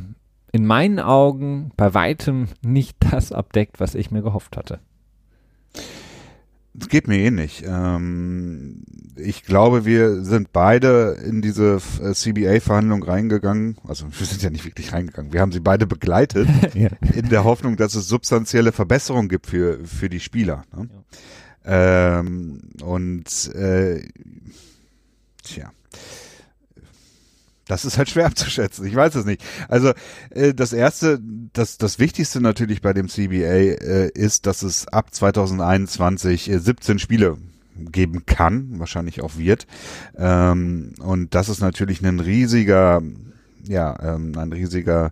in 0.53 0.67
meinen 0.67 1.01
Augen 1.01 1.73
bei 1.77 1.95
weitem 1.95 2.47
nicht 2.63 2.97
das 3.11 3.33
abdeckt, 3.33 3.81
was 3.81 3.95
ich 3.95 4.11
mir 4.11 4.23
gehofft 4.23 4.57
hatte. 4.57 4.79
Es 6.79 6.89
geht 6.89 7.07
mir 7.07 7.19
ähnlich. 7.19 7.63
Ähm, 7.67 8.83
ich 9.17 9.45
glaube, 9.45 9.85
wir 9.85 10.25
sind 10.25 10.53
beide 10.53 11.17
in 11.25 11.41
diese 11.41 11.81
äh, 12.03 12.13
CBA-Verhandlung 12.13 13.03
reingegangen. 13.05 13.77
Also 13.87 14.07
wir 14.11 14.27
sind 14.27 14.43
ja 14.43 14.51
nicht 14.51 14.65
wirklich 14.65 14.93
reingegangen. 14.93 15.33
Wir 15.33 15.41
haben 15.41 15.53
sie 15.53 15.61
beide 15.61 15.87
begleitet 15.87 16.49
ja. 16.75 16.89
in 17.15 17.29
der 17.29 17.45
Hoffnung, 17.45 17.77
dass 17.77 17.95
es 17.95 18.09
substanzielle 18.09 18.73
Verbesserungen 18.73 19.29
gibt 19.29 19.47
für 19.47 19.85
für 19.85 20.09
die 20.09 20.21
Spieler. 20.21 20.65
Ne? 20.77 20.89
Ja. 21.65 22.19
Ähm, 22.19 22.61
und 22.83 23.55
äh, 23.55 24.03
tja 25.43 25.71
das 27.67 27.85
ist 27.85 27.99
halt 27.99 28.11
schwer 28.11 28.27
abzuschätzen. 28.27 28.87
Ich 28.87 28.95
weiß 28.95 29.15
es 29.15 29.25
nicht. 29.25 29.43
Also 29.69 29.93
äh, 30.31 30.55
das 30.55 30.73
erste, 30.73 31.21
das 31.53 31.79
das 31.79 31.99
Wichtigste 31.99 32.41
natürlich 32.41 32.83
bei 32.83 32.93
dem 32.93 33.09
CBA 33.09 33.33
äh, 33.33 34.11
ist, 34.15 34.47
dass 34.47 34.63
es 34.63 34.89
ab 34.89 35.15
2021 35.15 36.51
äh, 36.51 36.59
17 36.59 36.99
Spiele 36.99 37.37
geben 37.77 38.25
kann, 38.27 38.79
wahrscheinlich 38.79 39.23
auch 39.23 39.37
wird. 39.37 39.67
Ähm, 40.17 40.95
und 41.01 41.35
das 41.35 41.49
ist 41.49 41.61
natürlich 41.61 42.03
ein 42.03 42.21
riesiger, 42.21 43.03
ja, 43.67 44.15
ähm, 44.15 44.37
ein 44.39 44.53
riesiger 44.53 45.11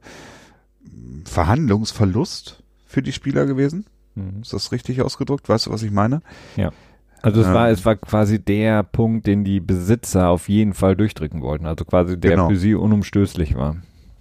Verhandlungsverlust 1.24 2.62
für 2.86 3.02
die 3.02 3.12
Spieler 3.12 3.46
gewesen. 3.46 3.86
Mhm. 4.14 4.42
Ist 4.42 4.52
das 4.52 4.72
richtig 4.72 5.02
ausgedrückt? 5.02 5.48
Weißt 5.48 5.66
du, 5.66 5.70
was 5.70 5.82
ich 5.82 5.90
meine? 5.90 6.22
Ja. 6.56 6.72
Also 7.22 7.40
es 7.42 7.46
war, 7.46 7.70
es 7.70 7.84
war 7.86 7.96
quasi 7.96 8.40
der 8.40 8.82
Punkt, 8.82 9.26
den 9.26 9.44
die 9.44 9.60
Besitzer 9.60 10.28
auf 10.28 10.48
jeden 10.48 10.74
Fall 10.74 10.96
durchdrücken 10.96 11.40
wollten. 11.40 11.66
Also 11.66 11.84
quasi 11.84 12.18
der 12.18 12.32
genau. 12.32 12.48
für 12.48 12.56
sie 12.56 12.74
unumstößlich 12.74 13.54
war. 13.54 13.76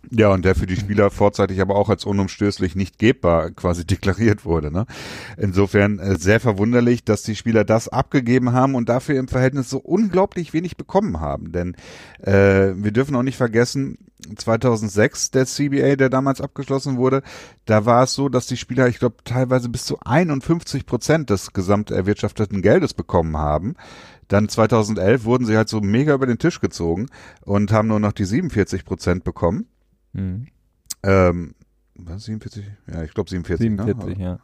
Ja, 0.09 0.29
und 0.29 0.43
der 0.43 0.55
für 0.55 0.65
die 0.65 0.75
Spieler 0.75 1.11
vorzeitig 1.11 1.61
aber 1.61 1.75
auch 1.75 1.89
als 1.89 2.05
unumstößlich 2.05 2.75
nicht 2.75 2.97
gebbar 2.97 3.51
quasi 3.51 3.85
deklariert 3.87 4.45
wurde. 4.45 4.71
Ne? 4.71 4.85
Insofern 5.37 5.99
äh, 5.99 6.17
sehr 6.17 6.39
verwunderlich, 6.39 7.03
dass 7.03 7.23
die 7.23 7.35
Spieler 7.35 7.63
das 7.63 7.87
abgegeben 7.87 8.51
haben 8.51 8.75
und 8.75 8.89
dafür 8.89 9.19
im 9.19 9.27
Verhältnis 9.27 9.69
so 9.69 9.77
unglaublich 9.77 10.53
wenig 10.53 10.75
bekommen 10.75 11.19
haben. 11.19 11.51
Denn 11.51 11.75
äh, 12.19 12.73
wir 12.75 12.91
dürfen 12.91 13.15
auch 13.15 13.23
nicht 13.23 13.37
vergessen, 13.37 13.97
2006 14.35 15.31
der 15.31 15.45
CBA, 15.45 15.95
der 15.95 16.09
damals 16.09 16.41
abgeschlossen 16.41 16.97
wurde, 16.97 17.23
da 17.65 17.85
war 17.85 18.03
es 18.03 18.13
so, 18.13 18.29
dass 18.29 18.47
die 18.47 18.57
Spieler, 18.57 18.87
ich 18.87 18.99
glaube, 18.99 19.17
teilweise 19.23 19.69
bis 19.69 19.85
zu 19.85 19.99
51 19.99 20.85
Prozent 20.85 21.29
des 21.29 21.53
gesamt 21.53 21.91
erwirtschafteten 21.91 22.61
Geldes 22.61 22.93
bekommen 22.93 23.37
haben. 23.37 23.75
Dann 24.27 24.47
2011 24.47 25.25
wurden 25.25 25.45
sie 25.45 25.57
halt 25.57 25.69
so 25.69 25.81
mega 25.81 26.13
über 26.13 26.25
den 26.25 26.39
Tisch 26.39 26.61
gezogen 26.61 27.07
und 27.41 27.71
haben 27.71 27.87
nur 27.87 27.99
noch 27.99 28.13
die 28.13 28.25
47 28.25 28.85
Prozent 28.85 29.23
bekommen. 29.23 29.67
Mhm. 30.13 30.47
Ähm, 31.04 31.56
was, 31.95 32.26
47? 32.26 32.65
Ja, 32.91 33.04
ich 33.04 33.13
glaube 33.13 33.30
47. 33.30 33.63
47, 33.63 34.17
ne? 34.17 34.24
ja. 34.24 34.39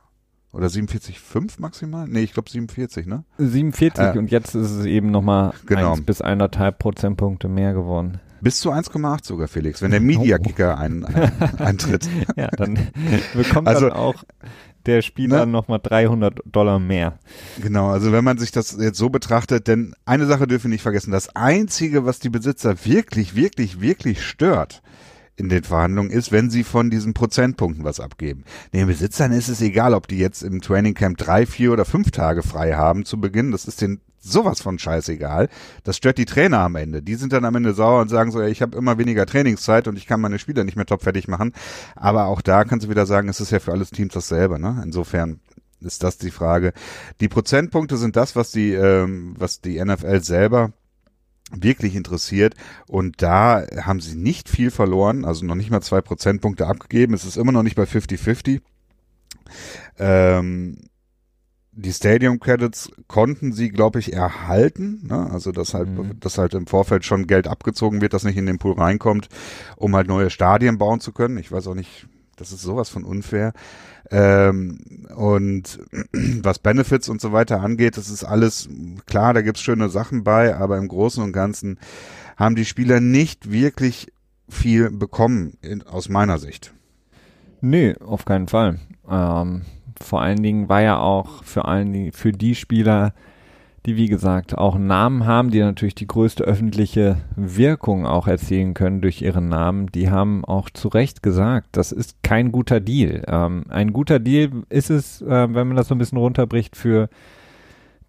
Oder 0.54 0.68
47,5 0.68 1.60
maximal? 1.60 2.08
Nee, 2.08 2.22
ich 2.22 2.34
glaube 2.34 2.50
47, 2.50 3.06
ne? 3.06 3.26
47 3.38 4.04
äh, 4.04 4.18
und 4.18 4.32
jetzt 4.32 4.56
ist 4.56 4.72
es 4.72 4.86
eben 4.86 5.12
nochmal 5.12 5.54
genau. 5.66 5.92
1 5.94 6.06
bis 6.06 6.24
1,5 6.24 6.72
Prozentpunkte 6.72 7.50
mehr 7.50 7.74
geworden. 7.74 8.20
Bis 8.40 8.60
zu 8.60 8.72
1,8 8.72 9.26
sogar, 9.26 9.48
Felix, 9.48 9.82
wenn 9.82 9.92
der 9.92 10.00
Media-Kicker 10.00 10.76
oh. 10.78 10.82
ein, 10.82 11.06
ein, 11.06 11.60
eintritt. 11.60 12.08
ja, 12.36 12.48
dann 12.48 12.80
bekommt 13.34 13.68
also, 13.68 13.90
dann 13.90 13.98
auch 13.98 14.24
der 14.86 15.02
Spieler 15.02 15.46
ne? 15.46 15.52
nochmal 15.52 15.80
300 15.82 16.40
Dollar 16.46 16.80
mehr. 16.80 17.20
Genau, 17.62 17.90
also 17.90 18.12
wenn 18.12 18.24
man 18.24 18.38
sich 18.38 18.52
das 18.52 18.78
jetzt 18.80 18.98
so 18.98 19.10
betrachtet, 19.10 19.68
denn 19.68 19.96
eine 20.06 20.26
Sache 20.28 20.48
dürfen 20.48 20.66
wir 20.66 20.76
nicht 20.76 20.82
vergessen, 20.82 21.12
das 21.12 21.36
Einzige, 21.36 22.06
was 22.06 22.20
die 22.20 22.30
Besitzer 22.30 22.86
wirklich, 22.86 23.36
wirklich, 23.36 23.82
wirklich 23.82 24.24
stört, 24.24 24.82
in 25.38 25.50
den 25.50 25.64
Verhandlungen 25.64 26.12
ist, 26.12 26.32
wenn 26.32 26.50
sie 26.50 26.64
von 26.64 26.90
diesen 26.90 27.14
Prozentpunkten 27.14 27.86
was 27.86 28.00
abgeben. 28.00 28.44
Den 28.74 28.88
Besitzern 28.88 29.32
ist 29.32 29.48
es 29.48 29.62
egal, 29.62 29.94
ob 29.94 30.08
die 30.08 30.18
jetzt 30.18 30.42
im 30.42 30.62
Training 30.62 30.96
Camp 30.96 31.18
drei, 31.18 31.46
vier 31.46 31.72
oder 31.72 31.86
fünf 31.86 32.12
Tage 32.12 32.42
frei 32.44 32.74
haben 32.74 33.06
zu 33.06 33.22
Beginn. 33.22 33.52
Das 33.52 33.66
ist 33.66 33.82
den 33.82 34.02
sowas 34.20 34.62
von 34.62 34.80
scheißegal. 34.80 35.48
Das 35.84 35.96
stört 35.96 36.18
die 36.18 36.26
Trainer 36.26 36.60
am 36.60 36.76
Ende. 36.76 37.02
Die 37.02 37.16
sind 37.16 37.34
dann 37.34 37.46
am 37.46 37.56
Ende 37.56 37.74
sauer 37.74 38.02
und 38.02 38.10
sagen 38.10 38.32
so, 38.32 38.42
ey, 38.42 38.52
ich 38.52 38.62
habe 38.62 38.78
immer 38.78 38.98
weniger 38.98 39.26
Trainingszeit 39.26 39.88
und 39.88 39.96
ich 39.96 40.08
kann 40.08 40.20
meine 40.20 40.40
Spieler 40.40 40.64
nicht 40.64 40.76
mehr 40.76 40.86
topfertig 40.86 41.28
machen. 41.28 41.54
Aber 41.96 42.26
auch 42.26 42.42
da 42.42 42.64
kannst 42.64 42.88
du 42.88 42.90
wieder 42.90 43.06
sagen, 43.06 43.30
es 43.30 43.40
ist 43.40 43.52
ja 43.52 43.60
für 43.60 43.72
alles 43.72 43.92
Teams 43.92 44.14
dasselbe. 44.14 44.60
Ne? 44.60 44.82
Insofern 44.84 45.40
ist 45.80 46.04
das 46.04 46.18
die 46.18 46.32
Frage. 46.32 46.74
Die 47.22 47.30
Prozentpunkte 47.30 47.98
sind 47.98 48.16
das, 48.16 48.36
was 48.36 48.52
die, 48.52 48.74
ähm, 48.74 49.36
was 49.38 49.62
die 49.62 49.84
NFL 49.84 50.22
selber 50.22 50.74
wirklich 51.52 51.96
interessiert. 51.96 52.56
Und 52.88 53.22
da 53.22 53.66
haben 53.82 54.00
sie 54.00 54.16
nicht 54.16 54.50
viel 54.50 54.72
verloren, 54.72 55.26
also 55.26 55.46
noch 55.46 55.56
nicht 55.56 55.72
mal 55.72 55.82
zwei 55.82 56.02
Prozentpunkte 56.02 56.68
abgegeben. 56.68 57.14
Es 57.14 57.26
ist 57.26 57.38
immer 57.38 57.52
noch 57.52 57.64
nicht 57.64 57.76
bei 57.76 57.84
50-50. 57.84 58.62
Ähm, 59.98 60.78
die 61.72 61.94
Stadium 61.94 62.40
Credits 62.40 62.90
konnten 63.08 63.54
sie, 63.54 63.70
glaube 63.70 64.00
ich, 64.00 64.12
erhalten. 64.12 65.08
Ne? 65.08 65.30
Also 65.32 65.52
dass 65.52 65.74
halt, 65.74 65.90
mhm. 65.90 66.20
dass 66.20 66.38
halt 66.38 66.56
im 66.56 66.66
Vorfeld 66.66 67.06
schon 67.06 67.28
Geld 67.28 67.48
abgezogen 67.48 68.02
wird, 68.02 68.14
das 68.14 68.24
nicht 68.24 68.38
in 68.38 68.48
den 68.48 68.58
Pool 68.58 68.74
reinkommt, 68.74 69.30
um 69.76 69.96
halt 69.96 70.08
neue 70.08 70.32
Stadien 70.32 70.80
bauen 70.80 71.00
zu 71.00 71.12
können. 71.12 71.38
Ich 71.38 71.52
weiß 71.52 71.68
auch 71.68 71.76
nicht, 71.76 72.08
das 72.38 72.52
ist 72.52 72.62
sowas 72.62 72.90
von 72.90 73.04
unfair. 73.04 73.52
Ähm, 74.10 75.06
und 75.16 75.80
was 76.14 76.60
Benefits 76.60 77.10
und 77.10 77.20
so 77.20 77.34
weiter 77.34 77.62
angeht, 77.62 77.98
das 77.98 78.10
ist 78.10 78.24
alles 78.24 78.70
klar, 79.06 79.34
da 79.34 79.42
gibt's 79.42 79.62
schöne 79.62 79.90
Sachen 79.90 80.24
bei, 80.24 80.56
aber 80.56 80.78
im 80.78 80.88
Großen 80.88 81.22
und 81.22 81.34
Ganzen 81.34 81.80
haben 82.38 82.56
die 82.56 82.66
Spieler 82.66 83.02
nicht 83.02 83.52
wirklich 83.52 84.14
viel 84.48 84.90
bekommen, 84.92 85.58
in, 85.62 85.84
aus 85.84 86.08
meiner 86.08 86.38
Sicht. 86.38 86.74
Nee, 87.60 87.96
auf 88.00 88.24
keinen 88.24 88.48
Fall. 88.48 88.80
Ähm, 89.10 89.64
vor 90.00 90.22
allen 90.22 90.42
Dingen 90.42 90.70
war 90.70 90.82
ja 90.82 91.00
auch 91.00 91.44
für 91.44 91.66
allen 91.66 92.12
für 92.12 92.32
die 92.32 92.56
Spieler 92.56 93.14
die 93.88 93.96
wie 93.96 94.10
gesagt 94.10 94.58
auch 94.58 94.78
Namen 94.78 95.26
haben, 95.26 95.50
die 95.50 95.62
natürlich 95.62 95.96
die 95.96 96.08
größte 96.08 96.44
öffentliche 96.44 97.20
Wirkung 97.38 98.06
auch 98.06 98.28
erzielen 98.28 98.74
können 98.74 99.00
durch 99.00 99.22
ihren 99.22 99.48
Namen, 99.48 99.88
die 99.88 100.10
haben 100.10 100.44
auch 100.44 100.70
zu 100.70 100.90
Recht 100.90 101.24
gesagt, 101.24 101.70
das 101.72 101.94
ist 101.94 102.22
kein 102.22 102.52
guter 102.52 102.82
Deal. 102.82 103.24
Ähm, 103.28 103.64
ein 103.70 103.94
guter 103.94 104.20
Deal 104.20 104.52
ist 104.68 104.90
es, 104.90 105.22
äh, 105.22 105.54
wenn 105.54 105.70
man 105.70 105.78
das 105.78 105.88
so 105.88 105.96
ein 105.96 106.00
bisschen 106.00 106.18
runterbricht, 106.18 106.76
für 106.76 107.08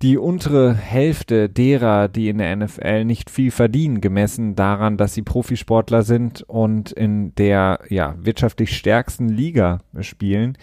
die 0.02 0.18
untere 0.18 0.74
Hälfte 0.74 1.48
derer, 1.48 2.08
die 2.08 2.28
in 2.28 2.38
der 2.38 2.56
NFL 2.56 3.04
nicht 3.04 3.30
viel 3.30 3.52
verdienen, 3.52 4.00
gemessen 4.00 4.56
daran, 4.56 4.96
dass 4.96 5.14
sie 5.14 5.22
Profisportler 5.22 6.02
sind 6.02 6.42
und 6.42 6.90
in 6.90 7.36
der 7.36 7.80
ja 7.88 8.16
wirtschaftlich 8.18 8.76
stärksten 8.76 9.28
Liga 9.28 9.78
spielen 10.00 10.58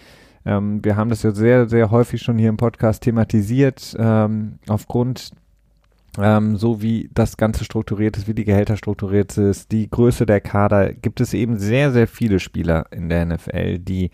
ähm, 0.46 0.84
wir 0.84 0.96
haben 0.96 1.10
das 1.10 1.24
ja 1.24 1.32
sehr, 1.32 1.68
sehr 1.68 1.90
häufig 1.90 2.22
schon 2.22 2.38
hier 2.38 2.48
im 2.48 2.56
Podcast 2.56 3.02
thematisiert, 3.02 3.96
ähm, 3.98 4.60
aufgrund 4.68 5.32
ähm, 6.18 6.56
so 6.56 6.80
wie 6.80 7.10
das 7.12 7.36
Ganze 7.36 7.64
strukturiert 7.64 8.16
ist, 8.16 8.28
wie 8.28 8.34
die 8.34 8.44
Gehälter 8.44 8.76
strukturiert 8.76 9.36
ist, 9.36 9.72
die 9.72 9.90
Größe 9.90 10.24
der 10.24 10.40
Kader, 10.40 10.94
gibt 10.94 11.20
es 11.20 11.34
eben 11.34 11.58
sehr, 11.58 11.90
sehr 11.90 12.06
viele 12.06 12.38
Spieler 12.38 12.86
in 12.92 13.08
der 13.08 13.26
NFL, 13.26 13.80
die 13.80 14.10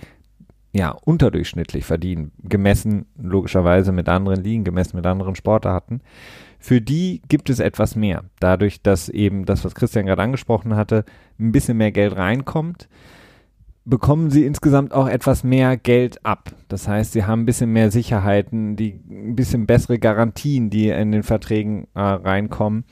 ja 0.73 0.90
unterdurchschnittlich 1.05 1.85
verdienen, 1.85 2.33
gemessen 2.42 3.05
logischerweise 3.21 3.92
mit 3.92 4.09
anderen 4.09 4.42
Ligen, 4.42 4.64
gemessen 4.64 4.97
mit 4.97 5.07
anderen 5.07 5.35
Sportarten. 5.35 6.01
Für 6.59 6.81
die 6.81 7.21
gibt 7.29 7.51
es 7.51 7.61
etwas 7.61 7.95
mehr, 7.95 8.25
dadurch, 8.40 8.81
dass 8.81 9.11
eben 9.11 9.45
das, 9.45 9.66
was 9.66 9.75
Christian 9.75 10.07
gerade 10.07 10.23
angesprochen 10.23 10.77
hatte, 10.77 11.05
ein 11.38 11.53
bisschen 11.53 11.77
mehr 11.77 11.92
Geld 11.92 12.16
reinkommt 12.16 12.88
bekommen 13.85 14.31
sie 14.31 14.45
insgesamt 14.45 14.92
auch 14.92 15.09
etwas 15.09 15.45
mehr 15.45 15.77
Geld 15.77 16.25
ab. 16.25 16.51
Das 16.68 16.87
heißt, 16.88 17.12
sie 17.12 17.25
haben 17.25 17.42
ein 17.42 17.47
bisschen 17.47 17.73
mehr 17.73 17.90
Sicherheiten, 17.90 18.77
die 18.77 19.01
ein 19.11 19.35
bisschen 19.35 19.66
bessere 19.66 19.99
Garantien, 19.99 20.71
die 20.71 20.88
in 20.88 21.12
den 21.12 21.23
Verträgen 21.23 21.88
äh, 21.95 22.01
reinkommen. 22.01 22.85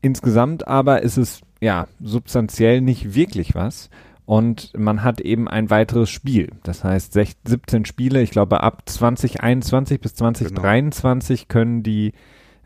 Insgesamt 0.00 0.66
aber 0.66 1.02
ist 1.02 1.16
es 1.16 1.42
ja 1.60 1.86
substanziell 2.00 2.80
nicht 2.80 3.14
wirklich 3.14 3.54
was. 3.54 3.88
Und 4.24 4.72
man 4.76 5.02
hat 5.02 5.20
eben 5.20 5.48
ein 5.48 5.70
weiteres 5.70 6.10
Spiel. 6.10 6.50
Das 6.62 6.84
heißt, 6.84 7.12
16, 7.12 7.40
17 7.44 7.84
Spiele, 7.84 8.22
ich 8.22 8.30
glaube 8.30 8.62
ab 8.62 8.82
2021 8.86 10.00
bis 10.00 10.14
2023 10.14 11.48
genau. 11.48 11.52
können 11.52 11.82
die 11.82 12.12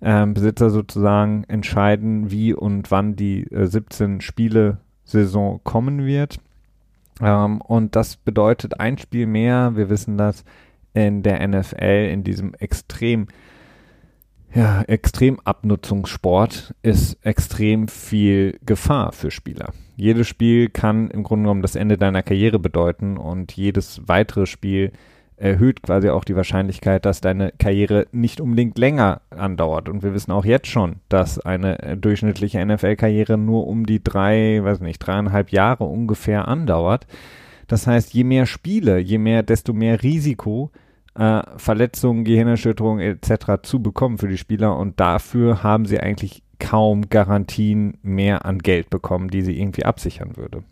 äh, 0.00 0.26
Besitzer 0.26 0.70
sozusagen 0.70 1.44
entscheiden, 1.48 2.30
wie 2.30 2.52
und 2.54 2.90
wann 2.90 3.16
die 3.16 3.44
äh, 3.50 3.66
17 3.66 4.20
Spiele 4.20 4.78
Saison 5.04 5.60
kommen 5.64 6.04
wird. 6.04 6.40
Ähm, 7.20 7.60
und 7.60 7.96
das 7.96 8.16
bedeutet 8.16 8.80
ein 8.80 8.98
Spiel 8.98 9.26
mehr, 9.26 9.76
wir 9.76 9.88
wissen 9.88 10.18
das, 10.18 10.44
in 10.94 11.22
der 11.22 11.46
NFL, 11.46 12.08
in 12.10 12.24
diesem 12.24 12.54
extrem, 12.54 13.26
ja, 14.54 14.82
extrem 14.82 15.38
Abnutzungssport 15.40 16.74
ist 16.82 17.18
extrem 17.24 17.88
viel 17.88 18.58
Gefahr 18.64 19.12
für 19.12 19.30
Spieler. 19.30 19.74
Jedes 19.96 20.26
Spiel 20.26 20.70
kann 20.70 21.10
im 21.10 21.22
Grunde 21.22 21.44
genommen 21.44 21.62
das 21.62 21.76
Ende 21.76 21.98
deiner 21.98 22.22
Karriere 22.22 22.58
bedeuten 22.58 23.18
und 23.18 23.52
jedes 23.52 24.00
weitere 24.06 24.46
Spiel 24.46 24.92
erhöht 25.36 25.82
quasi 25.82 26.08
auch 26.08 26.24
die 26.24 26.36
Wahrscheinlichkeit, 26.36 27.04
dass 27.04 27.20
deine 27.20 27.52
Karriere 27.58 28.06
nicht 28.12 28.40
unbedingt 28.40 28.78
länger 28.78 29.20
andauert. 29.30 29.88
Und 29.88 30.02
wir 30.02 30.14
wissen 30.14 30.32
auch 30.32 30.44
jetzt 30.44 30.68
schon, 30.68 30.96
dass 31.08 31.38
eine 31.38 31.82
äh, 31.82 31.96
durchschnittliche 31.96 32.64
NFL-Karriere 32.64 33.36
nur 33.36 33.66
um 33.66 33.86
die 33.86 34.02
drei, 34.02 34.60
weiß 34.62 34.80
nicht, 34.80 34.98
dreieinhalb 34.98 35.50
Jahre 35.50 35.84
ungefähr 35.84 36.48
andauert. 36.48 37.06
Das 37.66 37.86
heißt, 37.86 38.14
je 38.14 38.24
mehr 38.24 38.46
Spiele, 38.46 38.98
je 38.98 39.18
mehr, 39.18 39.42
desto 39.42 39.72
mehr 39.72 40.02
Risiko, 40.02 40.70
äh, 41.14 41.42
Verletzungen, 41.56 42.24
Gehirnerschütterungen 42.24 43.00
etc. 43.00 43.62
zu 43.62 43.82
bekommen 43.82 44.18
für 44.18 44.28
die 44.28 44.38
Spieler. 44.38 44.78
Und 44.78 45.00
dafür 45.00 45.62
haben 45.62 45.84
sie 45.84 46.00
eigentlich 46.00 46.42
kaum 46.58 47.10
Garantien 47.10 47.98
mehr 48.02 48.46
an 48.46 48.60
Geld 48.60 48.88
bekommen, 48.88 49.28
die 49.28 49.42
sie 49.42 49.60
irgendwie 49.60 49.84
absichern 49.84 50.36
würde. 50.36 50.62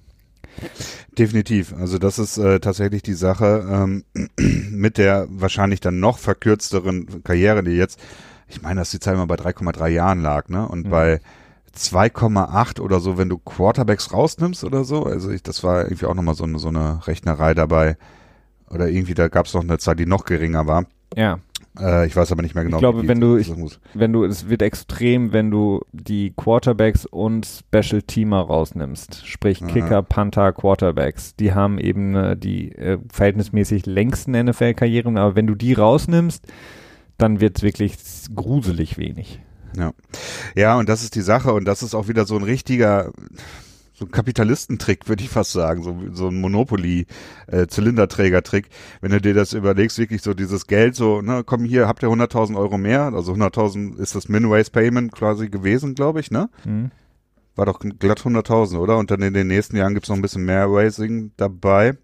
Definitiv. 1.18 1.74
Also 1.78 1.98
das 1.98 2.18
ist 2.18 2.38
äh, 2.38 2.60
tatsächlich 2.60 3.02
die 3.02 3.14
Sache 3.14 3.66
ähm, 3.70 4.04
mit 4.70 4.98
der 4.98 5.26
wahrscheinlich 5.30 5.80
dann 5.80 6.00
noch 6.00 6.18
verkürzteren 6.18 7.22
Karriere, 7.22 7.62
die 7.62 7.72
jetzt, 7.72 8.00
ich 8.48 8.62
meine, 8.62 8.80
dass 8.80 8.90
die 8.90 9.00
Zahl 9.00 9.16
mal 9.16 9.26
bei 9.26 9.36
3,3 9.36 9.88
Jahren 9.88 10.20
lag, 10.20 10.48
ne? 10.48 10.66
Und 10.66 10.86
mhm. 10.86 10.90
bei 10.90 11.20
2,8 11.76 12.80
oder 12.80 13.00
so, 13.00 13.18
wenn 13.18 13.28
du 13.28 13.38
Quarterbacks 13.38 14.12
rausnimmst 14.12 14.64
oder 14.64 14.84
so. 14.84 15.04
Also 15.04 15.30
ich, 15.30 15.42
das 15.42 15.64
war 15.64 15.84
irgendwie 15.84 16.06
auch 16.06 16.14
nochmal 16.14 16.34
so 16.34 16.44
eine, 16.44 16.58
so 16.58 16.68
eine 16.68 17.06
Rechnerei 17.06 17.54
dabei. 17.54 17.96
Oder 18.70 18.88
irgendwie, 18.88 19.14
da 19.14 19.28
gab 19.28 19.46
es 19.46 19.54
noch 19.54 19.62
eine 19.62 19.78
Zahl, 19.78 19.96
die 19.96 20.06
noch 20.06 20.24
geringer 20.24 20.66
war. 20.66 20.86
Ja. 21.14 21.38
Äh, 21.78 22.06
ich 22.06 22.14
weiß 22.14 22.30
aber 22.32 22.42
nicht 22.42 22.54
mehr 22.54 22.64
genau. 22.64 22.76
Ich 22.76 22.80
glaube, 22.80 23.08
wenn 23.08 23.20
du, 23.20 23.36
ich, 23.36 23.52
wenn 23.94 24.12
du, 24.12 24.24
es 24.24 24.48
wird 24.48 24.62
extrem, 24.62 25.32
wenn 25.32 25.50
du 25.50 25.80
die 25.92 26.32
Quarterbacks 26.36 27.06
und 27.06 27.46
Special 27.46 28.02
Teamer 28.02 28.42
rausnimmst, 28.42 29.26
sprich 29.26 29.62
Aha. 29.62 29.70
Kicker, 29.70 30.02
Panther, 30.02 30.52
Quarterbacks, 30.52 31.34
die 31.36 31.52
haben 31.52 31.78
eben 31.78 32.14
äh, 32.14 32.36
die 32.36 32.72
äh, 32.72 32.98
verhältnismäßig 33.12 33.86
längsten 33.86 34.32
NFL-Karrieren, 34.32 35.18
aber 35.18 35.34
wenn 35.34 35.46
du 35.46 35.54
die 35.54 35.72
rausnimmst, 35.72 36.44
dann 37.18 37.40
wird 37.40 37.58
es 37.58 37.62
wirklich 37.62 37.96
gruselig 38.34 38.98
wenig. 38.98 39.40
Ja. 39.76 39.92
ja, 40.54 40.78
und 40.78 40.88
das 40.88 41.02
ist 41.02 41.16
die 41.16 41.20
Sache 41.20 41.52
und 41.52 41.64
das 41.64 41.82
ist 41.82 41.94
auch 41.94 42.06
wieder 42.06 42.26
so 42.26 42.36
ein 42.36 42.44
richtiger, 42.44 43.10
so 44.04 44.08
ein 44.08 44.10
Kapitalistentrick, 44.10 45.08
würde 45.08 45.22
ich 45.22 45.30
fast 45.30 45.52
sagen, 45.52 45.82
so, 45.82 45.96
so 46.12 46.28
ein 46.28 46.38
Monopoly-Zylinderträger-Trick. 46.40 48.66
Äh, 48.66 48.70
Wenn 49.00 49.12
du 49.12 49.20
dir 49.20 49.34
das 49.34 49.52
überlegst, 49.52 49.98
wirklich 49.98 50.22
so 50.22 50.34
dieses 50.34 50.66
Geld, 50.66 50.94
so, 50.94 51.20
ne, 51.22 51.42
komm 51.44 51.64
hier, 51.64 51.88
habt 51.88 52.02
ihr 52.02 52.08
100.000 52.08 52.56
Euro 52.56 52.78
mehr, 52.78 53.12
also 53.14 53.32
100.000 53.32 53.98
ist 53.98 54.14
das 54.14 54.28
Minways 54.28 54.70
Payment 54.70 55.12
quasi 55.12 55.48
gewesen, 55.48 55.94
glaube 55.94 56.20
ich, 56.20 56.30
ne? 56.30 56.48
Mhm. 56.64 56.90
War 57.56 57.66
doch 57.66 57.78
glatt 57.78 58.20
100.000, 58.20 58.78
oder? 58.78 58.98
Und 58.98 59.10
dann 59.10 59.22
in 59.22 59.34
den 59.34 59.46
nächsten 59.46 59.76
Jahren 59.76 59.94
gibt's 59.94 60.08
noch 60.08 60.16
ein 60.16 60.22
bisschen 60.22 60.44
mehr 60.44 60.66
Racing 60.68 61.30
dabei. 61.36 61.96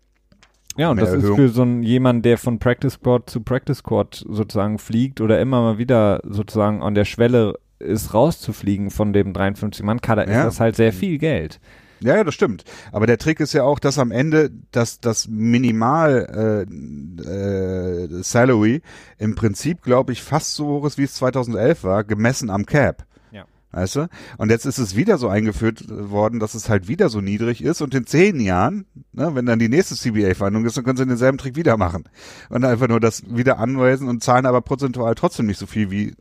Ja, 0.76 0.92
und 0.92 1.00
das 1.00 1.08
Erhöhung. 1.10 1.32
ist 1.32 1.36
für 1.36 1.48
so 1.48 1.62
einen 1.62 1.82
jemand, 1.82 2.24
der 2.24 2.38
von 2.38 2.60
Practice 2.60 2.92
Squad 2.94 3.28
zu 3.28 3.40
Practice 3.40 3.78
Squad 3.78 4.24
sozusagen 4.28 4.78
fliegt 4.78 5.20
oder 5.20 5.40
immer 5.40 5.60
mal 5.60 5.78
wieder 5.78 6.20
sozusagen 6.24 6.80
an 6.82 6.94
der 6.94 7.04
Schwelle 7.04 7.56
ist, 7.80 8.14
rauszufliegen 8.14 8.90
von 8.90 9.12
dem 9.12 9.32
53-Mann-Kader, 9.32 10.28
ja. 10.28 10.38
ist 10.38 10.44
das 10.44 10.60
halt 10.60 10.76
sehr 10.76 10.92
viel 10.92 11.18
Geld. 11.18 11.60
Ja, 12.00 12.16
ja, 12.16 12.24
das 12.24 12.34
stimmt. 12.34 12.64
Aber 12.92 13.06
der 13.06 13.18
Trick 13.18 13.40
ist 13.40 13.52
ja 13.52 13.62
auch, 13.62 13.78
dass 13.78 13.98
am 13.98 14.10
Ende 14.10 14.50
das, 14.72 15.00
das 15.00 15.28
Minimal 15.28 16.66
äh, 16.68 17.22
äh, 17.22 18.22
Salary 18.22 18.82
im 19.18 19.34
Prinzip, 19.34 19.82
glaube 19.82 20.12
ich, 20.12 20.22
fast 20.22 20.54
so 20.54 20.66
hoch 20.66 20.86
ist, 20.86 20.98
wie 20.98 21.04
es 21.04 21.14
2011 21.14 21.84
war, 21.84 22.04
gemessen 22.04 22.48
am 22.48 22.64
Cap. 22.64 23.04
Ja. 23.32 23.44
Weißt 23.72 23.96
du? 23.96 24.08
Und 24.38 24.50
jetzt 24.50 24.64
ist 24.64 24.78
es 24.78 24.96
wieder 24.96 25.18
so 25.18 25.28
eingeführt 25.28 25.84
worden, 25.88 26.40
dass 26.40 26.54
es 26.54 26.70
halt 26.70 26.88
wieder 26.88 27.10
so 27.10 27.20
niedrig 27.20 27.62
ist 27.62 27.82
und 27.82 27.94
in 27.94 28.06
zehn 28.06 28.40
Jahren, 28.40 28.86
ne, 29.12 29.34
wenn 29.34 29.46
dann 29.46 29.58
die 29.58 29.68
nächste 29.68 29.94
CBA-Verhandlung 29.94 30.64
ist, 30.64 30.76
dann 30.76 30.84
können 30.84 30.96
sie 30.96 31.06
denselben 31.06 31.38
Trick 31.38 31.56
wieder 31.56 31.76
machen. 31.76 32.04
Und 32.48 32.64
einfach 32.64 32.88
nur 32.88 33.00
das 33.00 33.22
wieder 33.28 33.58
anweisen 33.58 34.08
und 34.08 34.22
zahlen 34.22 34.46
aber 34.46 34.62
prozentual 34.62 35.14
trotzdem 35.14 35.46
nicht 35.46 35.58
so 35.58 35.66
viel 35.66 35.90
wie 35.90 36.14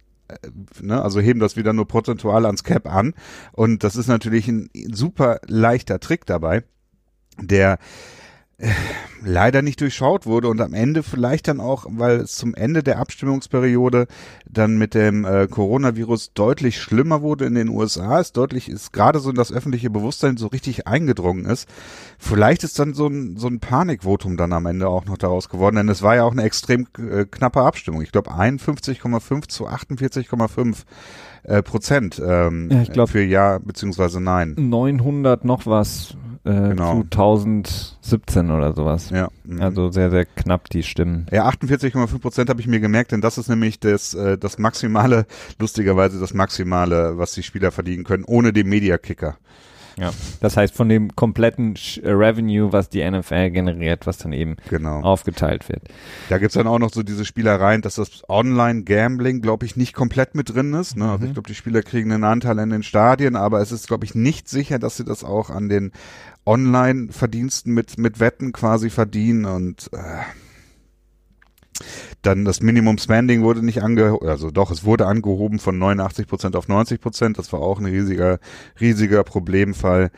ne, 0.81 1.01
also 1.01 1.19
heben 1.19 1.39
das 1.39 1.55
wieder 1.55 1.73
nur 1.73 1.87
prozentual 1.87 2.45
ans 2.45 2.63
Cap 2.63 2.87
an. 2.87 3.13
Und 3.51 3.83
das 3.83 3.95
ist 3.95 4.07
natürlich 4.07 4.47
ein 4.47 4.69
super 4.91 5.39
leichter 5.47 5.99
Trick 5.99 6.25
dabei, 6.25 6.63
der 7.39 7.79
leider 9.23 9.61
nicht 9.61 9.81
durchschaut 9.81 10.25
wurde 10.25 10.47
und 10.47 10.61
am 10.61 10.73
Ende 10.73 11.03
vielleicht 11.03 11.47
dann 11.47 11.59
auch, 11.59 11.85
weil 11.89 12.17
es 12.17 12.35
zum 12.35 12.53
Ende 12.55 12.83
der 12.83 12.99
Abstimmungsperiode 12.99 14.07
dann 14.49 14.77
mit 14.77 14.93
dem 14.93 15.25
äh, 15.25 15.47
Coronavirus 15.47 16.33
deutlich 16.33 16.81
schlimmer 16.81 17.21
wurde 17.21 17.45
in 17.45 17.55
den 17.55 17.69
USA, 17.69 18.19
ist 18.19 18.37
deutlich, 18.37 18.69
ist 18.69 18.93
gerade 18.93 19.19
so 19.19 19.29
in 19.29 19.35
das 19.35 19.51
öffentliche 19.51 19.89
Bewusstsein 19.89 20.37
so 20.37 20.47
richtig 20.47 20.87
eingedrungen 20.87 21.45
ist. 21.45 21.67
Vielleicht 22.17 22.63
ist 22.63 22.79
dann 22.79 22.93
so 22.93 23.07
ein, 23.07 23.37
so 23.37 23.47
ein 23.47 23.59
Panikvotum 23.59 24.37
dann 24.37 24.53
am 24.53 24.65
Ende 24.65 24.87
auch 24.87 25.05
noch 25.05 25.17
daraus 25.17 25.49
geworden, 25.49 25.77
denn 25.77 25.89
es 25.89 26.01
war 26.01 26.15
ja 26.15 26.23
auch 26.23 26.33
eine 26.33 26.43
extrem 26.43 26.87
äh, 26.97 27.25
knappe 27.25 27.61
Abstimmung. 27.61 28.01
Ich 28.01 28.11
glaube 28.11 28.31
51,5 28.31 29.47
zu 29.47 29.67
48,5 29.67 30.83
äh, 31.43 31.63
Prozent 31.63 32.21
ähm, 32.25 32.69
ja, 32.71 32.81
ich 32.81 32.91
glaub, 32.91 33.09
für 33.09 33.23
Ja 33.23 33.59
beziehungsweise 33.59 34.19
Nein. 34.19 34.55
900 34.57 35.45
noch 35.45 35.65
was 35.65 36.15
äh, 36.45 36.69
genau. 36.69 36.93
zu 36.93 37.03
1017 37.03 38.51
oder 38.51 38.73
sowas. 38.73 39.09
Ja. 39.09 39.29
Mhm. 39.43 39.61
Also 39.61 39.91
sehr, 39.91 40.09
sehr 40.09 40.25
knapp 40.25 40.69
die 40.69 40.83
Stimmen. 40.83 41.27
Ja, 41.31 41.47
48,5 41.49 42.19
Prozent 42.19 42.49
habe 42.49 42.61
ich 42.61 42.67
mir 42.67 42.79
gemerkt, 42.79 43.11
denn 43.11 43.21
das 43.21 43.37
ist 43.37 43.49
nämlich 43.49 43.79
das, 43.79 44.13
äh, 44.13 44.37
das 44.37 44.57
Maximale, 44.57 45.25
lustigerweise 45.59 46.19
das 46.19 46.33
Maximale, 46.33 47.17
was 47.17 47.33
die 47.33 47.43
Spieler 47.43 47.71
verdienen 47.71 48.03
können, 48.03 48.23
ohne 48.23 48.53
den 48.53 48.67
Media-Kicker. 48.67 49.37
Ja, 49.97 50.11
das 50.41 50.57
heißt 50.57 50.73
von 50.73 50.89
dem 50.89 51.15
kompletten 51.15 51.75
äh, 52.01 52.09
Revenue, 52.09 52.71
was 52.71 52.89
die 52.89 53.09
NFL 53.09 53.51
generiert, 53.51 54.07
was 54.07 54.17
dann 54.17 54.33
eben 54.33 54.57
genau. 54.69 55.01
aufgeteilt 55.01 55.67
wird. 55.69 55.83
Da 56.29 56.37
gibt's 56.37 56.55
dann 56.55 56.67
auch 56.67 56.79
noch 56.79 56.91
so 56.91 57.03
diese 57.03 57.25
Spielereien, 57.25 57.81
dass 57.81 57.95
das 57.95 58.23
Online-Gambling, 58.29 59.41
glaube 59.41 59.65
ich, 59.65 59.75
nicht 59.75 59.93
komplett 59.93 60.35
mit 60.35 60.53
drin 60.53 60.73
ist. 60.73 60.95
Ne? 60.95 61.05
Also 61.05 61.19
mhm. 61.19 61.25
ich 61.27 61.33
glaube, 61.33 61.47
die 61.47 61.55
Spieler 61.55 61.81
kriegen 61.81 62.11
einen 62.11 62.23
Anteil 62.23 62.59
an 62.59 62.69
den 62.69 62.83
Stadien, 62.83 63.35
aber 63.35 63.61
es 63.61 63.71
ist, 63.71 63.87
glaube 63.87 64.05
ich, 64.05 64.15
nicht 64.15 64.47
sicher, 64.47 64.79
dass 64.79 64.97
sie 64.97 65.05
das 65.05 65.23
auch 65.23 65.49
an 65.49 65.69
den 65.69 65.91
Online-Verdiensten 66.45 67.73
mit, 67.73 67.97
mit 67.97 68.19
Wetten 68.19 68.53
quasi 68.53 68.89
verdienen 68.89 69.45
und 69.45 69.89
äh, 69.93 70.23
dann 72.29 72.45
das 72.45 72.61
Minimum 72.61 72.99
Spending 72.99 73.41
wurde 73.41 73.65
nicht 73.65 73.81
angehoben, 73.81 74.27
also 74.27 74.51
doch, 74.51 74.69
es 74.69 74.83
wurde 74.83 75.07
angehoben 75.07 75.57
von 75.57 75.79
89 75.79 76.27
Prozent 76.27 76.55
auf 76.55 76.67
90 76.67 77.01
Prozent. 77.01 77.39
Das 77.39 77.51
war 77.51 77.59
auch 77.59 77.79
ein 77.79 77.85
riesiger, 77.85 78.39
riesiger 78.79 79.23
Problemfall. 79.23 80.11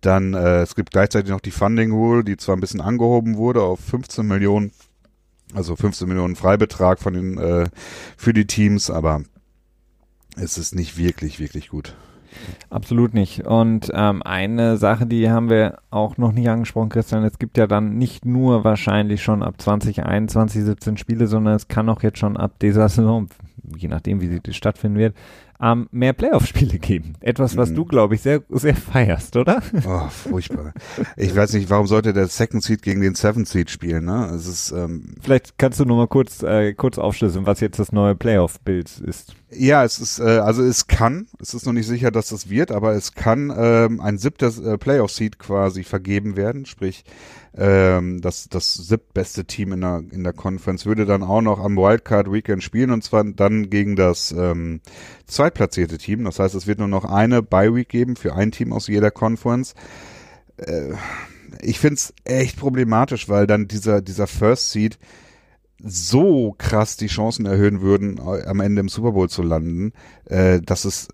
Dann, 0.00 0.34
äh, 0.34 0.62
es 0.62 0.76
gibt 0.76 0.92
gleichzeitig 0.92 1.30
noch 1.30 1.40
die 1.40 1.50
Funding 1.50 1.90
Rule, 1.90 2.22
die 2.22 2.36
zwar 2.36 2.56
ein 2.56 2.60
bisschen 2.60 2.80
angehoben 2.80 3.36
wurde 3.36 3.62
auf 3.62 3.80
15 3.80 4.24
Millionen, 4.24 4.70
also 5.54 5.74
15 5.74 6.06
Millionen 6.06 6.36
Freibetrag 6.36 7.00
von 7.00 7.14
den, 7.14 7.38
äh, 7.38 7.66
für 8.16 8.32
die 8.32 8.46
Teams, 8.46 8.88
aber 8.88 9.22
es 10.36 10.58
ist 10.58 10.74
nicht 10.74 10.96
wirklich, 10.96 11.40
wirklich 11.40 11.70
gut. 11.70 11.96
Absolut 12.70 13.14
nicht. 13.14 13.46
Und 13.46 13.90
ähm, 13.94 14.22
eine 14.22 14.76
Sache, 14.76 15.06
die 15.06 15.30
haben 15.30 15.50
wir 15.50 15.78
auch 15.90 16.16
noch 16.16 16.32
nicht 16.32 16.48
angesprochen, 16.48 16.88
Christian, 16.88 17.24
es 17.24 17.38
gibt 17.38 17.56
ja 17.58 17.66
dann 17.66 17.96
nicht 17.96 18.24
nur 18.24 18.64
wahrscheinlich 18.64 19.22
schon 19.22 19.42
ab 19.42 19.60
2021 19.60 20.64
17 20.64 20.96
Spiele, 20.96 21.26
sondern 21.26 21.54
es 21.54 21.68
kann 21.68 21.88
auch 21.88 22.02
jetzt 22.02 22.18
schon 22.18 22.36
ab 22.36 22.58
dieser 22.60 22.88
Saison, 22.88 23.28
je 23.76 23.88
nachdem, 23.88 24.20
wie 24.20 24.28
sie 24.28 24.52
stattfinden 24.52 24.98
wird, 24.98 25.14
ähm, 25.60 25.88
mehr 25.90 26.12
Playoff-Spiele 26.12 26.78
geben. 26.78 27.14
Etwas, 27.20 27.56
was 27.56 27.70
mhm. 27.70 27.76
du, 27.76 27.84
glaube 27.86 28.14
ich, 28.14 28.22
sehr, 28.22 28.42
sehr 28.50 28.76
feierst, 28.76 29.36
oder? 29.36 29.62
Oh, 29.86 30.08
furchtbar. 30.08 30.74
Ich 31.16 31.34
weiß 31.34 31.54
nicht, 31.54 31.70
warum 31.70 31.86
sollte 31.86 32.12
der 32.12 32.26
Second 32.26 32.62
Seed 32.62 32.82
gegen 32.82 33.00
den 33.00 33.14
Seventh 33.14 33.48
Seed 33.48 33.70
spielen, 33.70 34.04
ne? 34.04 34.26
Es 34.34 34.46
ist, 34.46 34.72
ähm, 34.72 35.14
Vielleicht 35.22 35.58
kannst 35.58 35.80
du 35.80 35.84
nur 35.84 35.96
mal 35.96 36.08
kurz, 36.08 36.42
äh, 36.42 36.74
kurz 36.74 36.98
aufschlüsseln, 36.98 37.46
was 37.46 37.60
jetzt 37.60 37.78
das 37.78 37.92
neue 37.92 38.14
Playoff-Bild 38.14 39.00
ist. 39.00 39.34
Ja, 39.58 39.84
es 39.84 39.98
ist, 39.98 40.18
äh, 40.18 40.38
also 40.38 40.62
es 40.62 40.86
kann, 40.86 41.28
es 41.40 41.54
ist 41.54 41.66
noch 41.66 41.72
nicht 41.72 41.86
sicher, 41.86 42.10
dass 42.10 42.28
das 42.28 42.50
wird, 42.50 42.70
aber 42.70 42.94
es 42.94 43.14
kann 43.14 43.52
ähm, 43.56 44.00
ein 44.00 44.18
siebter 44.18 44.48
äh, 44.48 44.76
Playoff-Seed 44.76 45.38
quasi 45.38 45.82
vergeben 45.82 46.36
werden, 46.36 46.66
sprich, 46.66 47.04
ähm, 47.56 48.20
das, 48.20 48.48
das 48.50 48.74
siebtbeste 48.74 49.46
Team 49.46 49.72
in 49.72 49.80
der, 49.80 50.02
in 50.10 50.24
der 50.24 50.34
Conference 50.34 50.84
würde 50.84 51.06
dann 51.06 51.22
auch 51.22 51.40
noch 51.40 51.58
am 51.58 51.76
Wildcard 51.76 52.30
Weekend 52.30 52.62
spielen 52.62 52.90
und 52.90 53.02
zwar 53.02 53.24
dann 53.24 53.70
gegen 53.70 53.96
das 53.96 54.32
ähm, 54.32 54.80
zweitplatzierte 55.26 55.96
Team. 55.96 56.24
Das 56.24 56.38
heißt, 56.38 56.54
es 56.54 56.66
wird 56.66 56.78
nur 56.78 56.88
noch 56.88 57.06
eine 57.06 57.42
Bye 57.42 57.74
Week 57.74 57.88
geben 57.88 58.16
für 58.16 58.34
ein 58.34 58.52
Team 58.52 58.72
aus 58.72 58.88
jeder 58.88 59.10
Conference. 59.10 59.74
Äh, 60.58 60.92
ich 61.62 61.78
find's 61.80 62.12
echt 62.24 62.58
problematisch, 62.58 63.28
weil 63.28 63.46
dann 63.46 63.68
dieser, 63.68 64.02
dieser 64.02 64.26
First 64.26 64.72
Seed 64.72 64.98
so 65.82 66.54
krass 66.58 66.96
die 66.96 67.06
Chancen 67.06 67.46
erhöhen 67.46 67.80
würden, 67.80 68.20
am 68.20 68.60
Ende 68.60 68.80
im 68.80 68.88
Super 68.88 69.12
Bowl 69.12 69.28
zu 69.28 69.42
landen, 69.42 69.92
äh, 70.24 70.60
dass 70.60 70.84
es 70.84 71.08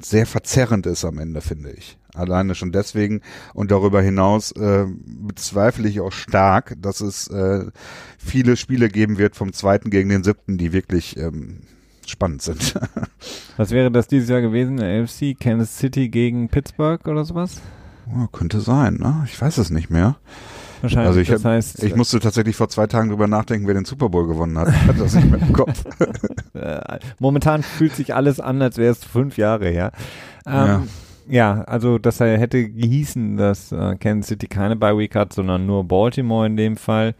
sehr 0.00 0.26
verzerrend 0.26 0.86
ist 0.86 1.04
am 1.04 1.18
Ende, 1.18 1.40
finde 1.40 1.70
ich. 1.70 1.98
Alleine 2.14 2.54
schon 2.54 2.72
deswegen 2.72 3.20
und 3.54 3.70
darüber 3.70 4.00
hinaus 4.00 4.52
äh, 4.52 4.86
bezweifle 5.04 5.88
ich 5.88 6.00
auch 6.00 6.12
stark, 6.12 6.74
dass 6.80 7.00
es 7.00 7.28
äh, 7.28 7.66
viele 8.18 8.56
Spiele 8.56 8.88
geben 8.88 9.18
wird 9.18 9.36
vom 9.36 9.52
zweiten 9.52 9.90
gegen 9.90 10.08
den 10.08 10.24
siebten, 10.24 10.56
die 10.56 10.72
wirklich 10.72 11.16
ähm, 11.18 11.60
spannend 12.06 12.42
sind. 12.42 12.74
Was 13.56 13.70
wäre 13.70 13.90
das 13.90 14.08
dieses 14.08 14.28
Jahr 14.28 14.40
gewesen? 14.40 14.80
AFC, 14.80 15.38
Kansas 15.38 15.76
City 15.76 16.08
gegen 16.08 16.48
Pittsburgh 16.48 17.06
oder 17.06 17.24
sowas? 17.24 17.60
Oh, 18.08 18.26
könnte 18.28 18.60
sein, 18.60 18.94
ne? 18.94 19.24
Ich 19.26 19.40
weiß 19.40 19.58
es 19.58 19.70
nicht 19.70 19.90
mehr. 19.90 20.16
Wahrscheinlich. 20.82 21.08
Also 21.08 21.20
ich, 21.20 21.28
das 21.28 21.44
hab, 21.44 21.52
heißt, 21.52 21.82
ich 21.82 21.96
musste 21.96 22.20
tatsächlich 22.20 22.56
vor 22.56 22.68
zwei 22.68 22.86
Tagen 22.86 23.08
drüber 23.08 23.26
nachdenken, 23.26 23.66
wer 23.66 23.74
den 23.74 23.84
Super 23.84 24.08
Bowl 24.08 24.26
gewonnen 24.26 24.58
hat. 24.58 24.68
Hatte 24.68 24.98
das 24.98 25.14
nicht 25.14 25.30
mehr 25.30 25.40
im 25.40 25.52
Kopf. 25.52 25.84
momentan 27.18 27.62
fühlt 27.62 27.94
sich 27.94 28.14
alles 28.14 28.40
an, 28.40 28.60
als 28.62 28.78
wäre 28.78 28.92
es 28.92 29.04
fünf 29.04 29.38
Jahre 29.38 29.68
her. 29.68 29.92
Ähm, 30.46 30.88
ja. 31.28 31.56
ja. 31.56 31.62
also 31.62 31.98
das 31.98 32.20
hätte 32.20 32.68
gehießen, 32.68 33.36
dass 33.36 33.72
äh, 33.72 33.96
Kansas 33.96 34.28
City 34.28 34.46
keine 34.46 34.76
Bye 34.76 34.98
Week 34.98 35.14
hat, 35.14 35.32
sondern 35.32 35.66
nur 35.66 35.84
Baltimore 35.84 36.46
in 36.46 36.56
dem 36.56 36.76
Fall. 36.76 37.14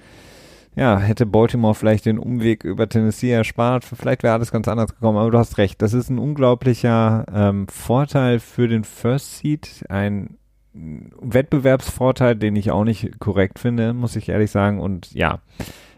Ja, 0.76 0.98
hätte 0.98 1.24
Baltimore 1.24 1.74
vielleicht 1.74 2.04
den 2.04 2.18
Umweg 2.18 2.62
über 2.62 2.86
Tennessee 2.86 3.30
erspart, 3.30 3.82
vielleicht 3.82 4.22
wäre 4.22 4.34
alles 4.34 4.52
ganz 4.52 4.68
anders 4.68 4.94
gekommen, 4.94 5.16
aber 5.16 5.30
du 5.30 5.38
hast 5.38 5.56
recht, 5.56 5.80
das 5.80 5.94
ist 5.94 6.10
ein 6.10 6.18
unglaublicher 6.18 7.24
ähm, 7.34 7.66
Vorteil 7.68 8.40
für 8.40 8.68
den 8.68 8.84
First 8.84 9.38
Seed, 9.38 9.86
ein 9.88 10.36
Wettbewerbsvorteil, 11.20 12.36
den 12.36 12.56
ich 12.56 12.70
auch 12.70 12.84
nicht 12.84 13.18
korrekt 13.18 13.58
finde, 13.58 13.92
muss 13.92 14.16
ich 14.16 14.28
ehrlich 14.28 14.50
sagen. 14.50 14.80
Und 14.80 15.12
ja, 15.12 15.40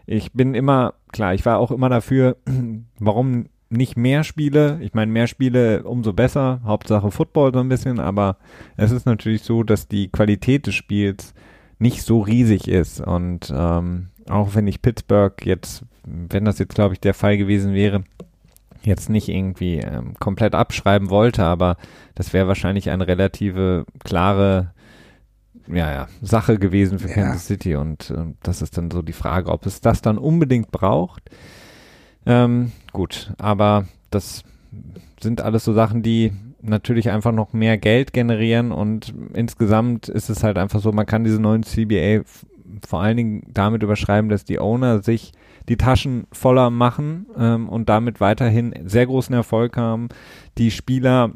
ich 0.05 0.31
bin 0.33 0.55
immer, 0.55 0.93
klar, 1.11 1.33
ich 1.33 1.45
war 1.45 1.59
auch 1.59 1.71
immer 1.71 1.89
dafür, 1.89 2.37
warum 2.99 3.47
nicht 3.69 3.97
mehr 3.97 4.23
Spiele? 4.23 4.79
Ich 4.81 4.93
meine, 4.93 5.11
mehr 5.11 5.27
Spiele 5.27 5.83
umso 5.83 6.13
besser. 6.13 6.61
Hauptsache 6.63 7.11
Football 7.11 7.53
so 7.53 7.59
ein 7.59 7.69
bisschen, 7.69 7.99
aber 7.99 8.37
es 8.77 8.91
ist 8.91 9.05
natürlich 9.05 9.43
so, 9.43 9.63
dass 9.63 9.87
die 9.87 10.09
Qualität 10.09 10.65
des 10.65 10.75
Spiels 10.75 11.33
nicht 11.77 12.01
so 12.03 12.21
riesig 12.21 12.67
ist. 12.67 12.99
Und 13.01 13.53
ähm, 13.55 14.07
auch 14.27 14.55
wenn 14.55 14.67
ich 14.67 14.81
Pittsburgh 14.81 15.45
jetzt, 15.45 15.85
wenn 16.03 16.45
das 16.45 16.59
jetzt, 16.59 16.75
glaube 16.75 16.95
ich, 16.95 16.99
der 16.99 17.13
Fall 17.13 17.37
gewesen 17.37 17.73
wäre, 17.73 18.03
jetzt 18.81 19.09
nicht 19.09 19.29
irgendwie 19.29 19.77
ähm, 19.77 20.13
komplett 20.19 20.55
abschreiben 20.55 21.09
wollte, 21.09 21.43
aber 21.43 21.77
das 22.15 22.33
wäre 22.33 22.47
wahrscheinlich 22.47 22.89
eine 22.89 23.07
relative 23.07 23.85
klare 24.03 24.73
ja, 25.67 25.91
ja, 25.91 26.07
Sache 26.21 26.57
gewesen 26.57 26.99
für 26.99 27.09
ja. 27.09 27.15
Kansas 27.15 27.45
City 27.45 27.75
und 27.75 28.09
äh, 28.11 28.33
das 28.41 28.61
ist 28.61 28.77
dann 28.77 28.89
so 28.89 29.01
die 29.01 29.13
Frage, 29.13 29.51
ob 29.51 29.65
es 29.65 29.81
das 29.81 30.01
dann 30.01 30.17
unbedingt 30.17 30.71
braucht. 30.71 31.29
Ähm, 32.25 32.71
gut, 32.91 33.33
aber 33.37 33.85
das 34.09 34.43
sind 35.21 35.41
alles 35.41 35.63
so 35.63 35.73
Sachen, 35.73 36.01
die 36.01 36.33
natürlich 36.61 37.09
einfach 37.09 37.31
noch 37.31 37.53
mehr 37.53 37.77
Geld 37.77 38.13
generieren 38.13 38.71
und 38.71 39.13
insgesamt 39.33 40.09
ist 40.09 40.29
es 40.29 40.43
halt 40.43 40.57
einfach 40.57 40.79
so, 40.79 40.91
man 40.91 41.05
kann 41.05 41.23
diese 41.23 41.39
neuen 41.39 41.63
CBA 41.63 42.23
vor 42.85 43.01
allen 43.01 43.17
Dingen 43.17 43.43
damit 43.53 43.83
überschreiben, 43.83 44.29
dass 44.29 44.45
die 44.45 44.59
Owner 44.59 45.01
sich 45.01 45.31
die 45.69 45.77
Taschen 45.77 46.27
voller 46.31 46.69
machen 46.69 47.27
ähm, 47.37 47.69
und 47.69 47.89
damit 47.89 48.19
weiterhin 48.19 48.73
sehr 48.85 49.05
großen 49.05 49.33
Erfolg 49.33 49.77
haben. 49.77 50.09
Die 50.57 50.71
Spieler 50.71 51.31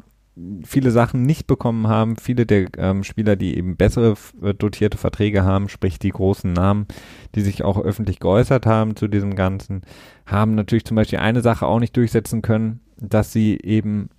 viele 0.64 0.90
Sachen 0.90 1.22
nicht 1.22 1.46
bekommen 1.46 1.86
haben, 1.86 2.16
viele 2.16 2.44
der 2.44 2.66
ähm, 2.76 3.04
Spieler, 3.04 3.36
die 3.36 3.56
eben 3.56 3.76
bessere 3.76 4.14
äh, 4.42 4.52
dotierte 4.52 4.98
Verträge 4.98 5.44
haben, 5.44 5.68
sprich 5.68 5.98
die 5.98 6.10
großen 6.10 6.52
Namen, 6.52 6.86
die 7.34 7.42
sich 7.42 7.62
auch 7.62 7.78
öffentlich 7.78 8.18
geäußert 8.18 8.66
haben 8.66 8.96
zu 8.96 9.06
diesem 9.06 9.36
Ganzen, 9.36 9.82
haben 10.26 10.56
natürlich 10.56 10.84
zum 10.84 10.96
Beispiel 10.96 11.20
eine 11.20 11.40
Sache 11.40 11.66
auch 11.66 11.78
nicht 11.78 11.96
durchsetzen 11.96 12.42
können, 12.42 12.80
dass 12.96 13.32
sie 13.32 13.58
eben 13.62 14.10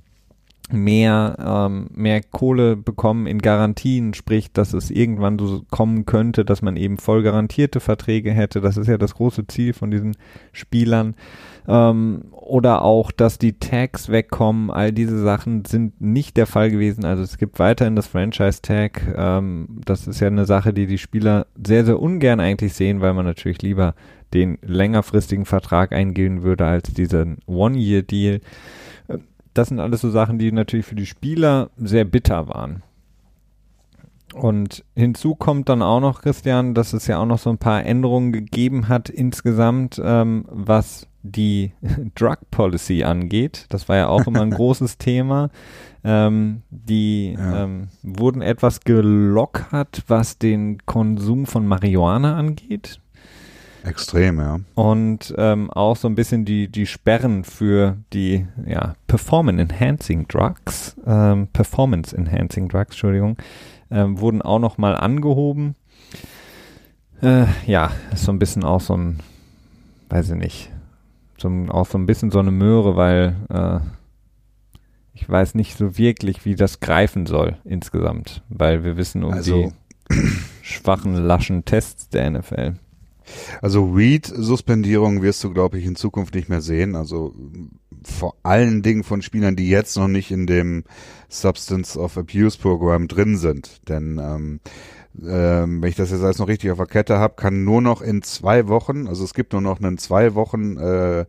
mehr, 0.71 1.35
ähm, 1.39 1.87
mehr 1.93 2.21
Kohle 2.21 2.75
bekommen 2.75 3.27
in 3.27 3.39
Garantien, 3.39 4.13
sprich, 4.13 4.51
dass 4.51 4.73
es 4.73 4.89
irgendwann 4.89 5.37
so 5.37 5.63
kommen 5.69 6.05
könnte, 6.05 6.45
dass 6.45 6.61
man 6.61 6.75
eben 6.75 6.97
voll 6.97 7.23
garantierte 7.23 7.79
Verträge 7.79 8.31
hätte. 8.31 8.61
Das 8.61 8.77
ist 8.77 8.87
ja 8.87 8.97
das 8.97 9.15
große 9.15 9.47
Ziel 9.47 9.73
von 9.73 9.91
diesen 9.91 10.17
Spielern. 10.51 11.15
Ähm, 11.67 12.25
oder 12.31 12.83
auch, 12.83 13.11
dass 13.11 13.37
die 13.37 13.59
Tags 13.59 14.09
wegkommen. 14.09 14.69
All 14.69 14.91
diese 14.91 15.21
Sachen 15.21 15.65
sind 15.65 15.99
nicht 15.99 16.37
der 16.37 16.45
Fall 16.45 16.71
gewesen. 16.71 17.05
Also 17.05 17.23
es 17.23 17.37
gibt 17.37 17.59
weiterhin 17.59 17.95
das 17.95 18.07
Franchise-Tag. 18.07 19.15
Ähm, 19.15 19.81
das 19.85 20.07
ist 20.07 20.19
ja 20.19 20.27
eine 20.27 20.45
Sache, 20.45 20.73
die 20.73 20.87
die 20.87 20.97
Spieler 20.97 21.47
sehr, 21.63 21.85
sehr 21.85 21.99
ungern 21.99 22.39
eigentlich 22.39 22.73
sehen, 22.73 23.01
weil 23.01 23.13
man 23.13 23.25
natürlich 23.25 23.61
lieber 23.61 23.95
den 24.33 24.57
längerfristigen 24.61 25.45
Vertrag 25.45 25.91
eingehen 25.91 26.43
würde 26.43 26.65
als 26.65 26.91
diesen 26.93 27.37
One-Year-Deal 27.45 28.41
das 29.55 29.69
sind 29.69 29.79
alles 29.79 30.01
so 30.01 30.11
Sachen, 30.11 30.37
die 30.37 30.51
natürlich 30.51 30.85
für 30.85 30.95
die 30.95 31.05
Spieler 31.05 31.71
sehr 31.77 32.05
bitter 32.05 32.47
waren. 32.47 32.83
Und 34.33 34.83
hinzu 34.95 35.33
kommt 35.33 35.69
dann 35.69 35.81
auch 35.81 36.01
noch, 36.01 36.21
Christian, 36.21 36.73
dass 36.73 36.91
es 36.91 37.07
ja 37.07 37.19
auch 37.19 37.25
noch 37.25 37.39
so 37.39 37.49
ein 37.49 37.57
paar 37.57 37.85
Änderungen 37.85 38.33
gegeben 38.33 38.89
hat 38.89 39.09
insgesamt, 39.09 39.99
ähm, 40.03 40.45
was 40.49 41.07
die 41.23 41.71
Drug 42.15 42.37
Policy 42.51 43.03
angeht. 43.03 43.65
Das 43.69 43.87
war 43.87 43.95
ja 43.95 44.07
auch 44.09 44.27
immer 44.27 44.41
ein 44.41 44.51
großes 44.51 44.97
Thema. 44.97 45.49
Ähm, 46.03 46.63
die 46.69 47.33
ja. 47.33 47.63
ähm, 47.63 47.87
wurden 48.03 48.41
etwas 48.41 48.81
gelockert, 48.81 50.03
was 50.07 50.37
den 50.37 50.85
Konsum 50.85 51.45
von 51.45 51.65
Marihuana 51.65 52.35
angeht. 52.35 52.99
Extrem, 53.85 54.39
ja. 54.39 54.59
Und 54.73 55.33
ähm, 55.37 55.69
auch 55.69 55.95
so 55.95 56.07
ein 56.07 56.15
bisschen 56.15 56.43
die, 56.43 56.67
die 56.67 56.87
Sperren 56.87 57.43
für 57.43 57.97
die 58.13 58.47
ja, 58.65 58.95
Performance-Enhancing 59.07 60.27
Drugs, 60.27 60.95
ähm, 61.05 61.47
Performance-Enhancing 61.53 62.67
Drugs, 62.67 62.91
Entschuldigung, 62.91 63.37
ähm, 63.91 64.19
wurden 64.19 64.41
auch 64.41 64.59
nochmal 64.59 64.95
angehoben. 64.95 65.75
Äh, 67.21 67.45
ja, 67.67 67.91
ist 68.11 68.25
so 68.25 68.31
ein 68.31 68.39
bisschen 68.39 68.63
auch 68.63 68.81
so 68.81 68.97
ein, 68.97 69.19
weiß 70.09 70.31
ich 70.31 70.35
nicht, 70.35 70.71
so, 71.37 71.49
auch 71.69 71.85
so 71.85 71.97
ein 71.97 72.07
bisschen 72.07 72.31
so 72.31 72.39
eine 72.39 72.51
Möhre, 72.51 72.95
weil 72.95 73.35
äh, 73.49 73.79
ich 75.13 75.29
weiß 75.29 75.53
nicht 75.53 75.77
so 75.77 75.97
wirklich, 75.97 76.43
wie 76.43 76.55
das 76.55 76.79
greifen 76.79 77.27
soll 77.27 77.57
insgesamt, 77.63 78.41
weil 78.49 78.83
wir 78.83 78.97
wissen 78.97 79.23
um 79.23 79.33
also, 79.33 79.71
die 80.09 80.15
schwachen, 80.61 81.13
laschen 81.13 81.65
Tests 81.65 82.09
der 82.09 82.31
NFL. 82.31 82.73
Also 83.61 83.85
Read-Suspendierung 83.91 85.21
wirst 85.21 85.43
du, 85.43 85.51
glaube 85.51 85.77
ich, 85.77 85.85
in 85.85 85.95
Zukunft 85.95 86.35
nicht 86.35 86.49
mehr 86.49 86.61
sehen. 86.61 86.95
Also 86.95 87.33
vor 88.03 88.35
allen 88.43 88.81
Dingen 88.81 89.03
von 89.03 89.21
Spielern, 89.21 89.55
die 89.55 89.69
jetzt 89.69 89.97
noch 89.97 90.07
nicht 90.07 90.31
in 90.31 90.47
dem 90.47 90.83
Substance 91.29 91.97
of 91.97 92.17
Abuse 92.17 92.57
Programm 92.57 93.07
drin 93.07 93.37
sind. 93.37 93.87
Denn 93.89 94.19
ähm, 94.19 94.59
ähm, 95.23 95.81
wenn 95.81 95.89
ich 95.89 95.95
das 95.95 96.11
jetzt 96.11 96.23
alles 96.23 96.39
noch 96.39 96.47
richtig 96.47 96.71
auf 96.71 96.77
der 96.77 96.87
Kette 96.87 97.17
habe, 97.19 97.35
kann 97.35 97.63
nur 97.63 97.81
noch 97.81 98.01
in 98.01 98.21
zwei 98.21 98.67
Wochen, 98.67 99.07
also 99.07 99.23
es 99.23 99.33
gibt 99.33 99.53
nur 99.53 99.61
noch 99.61 99.79
einen 99.79 99.97
zwei 99.97 100.35
Wochen 100.35 100.77
äh, 100.77 101.25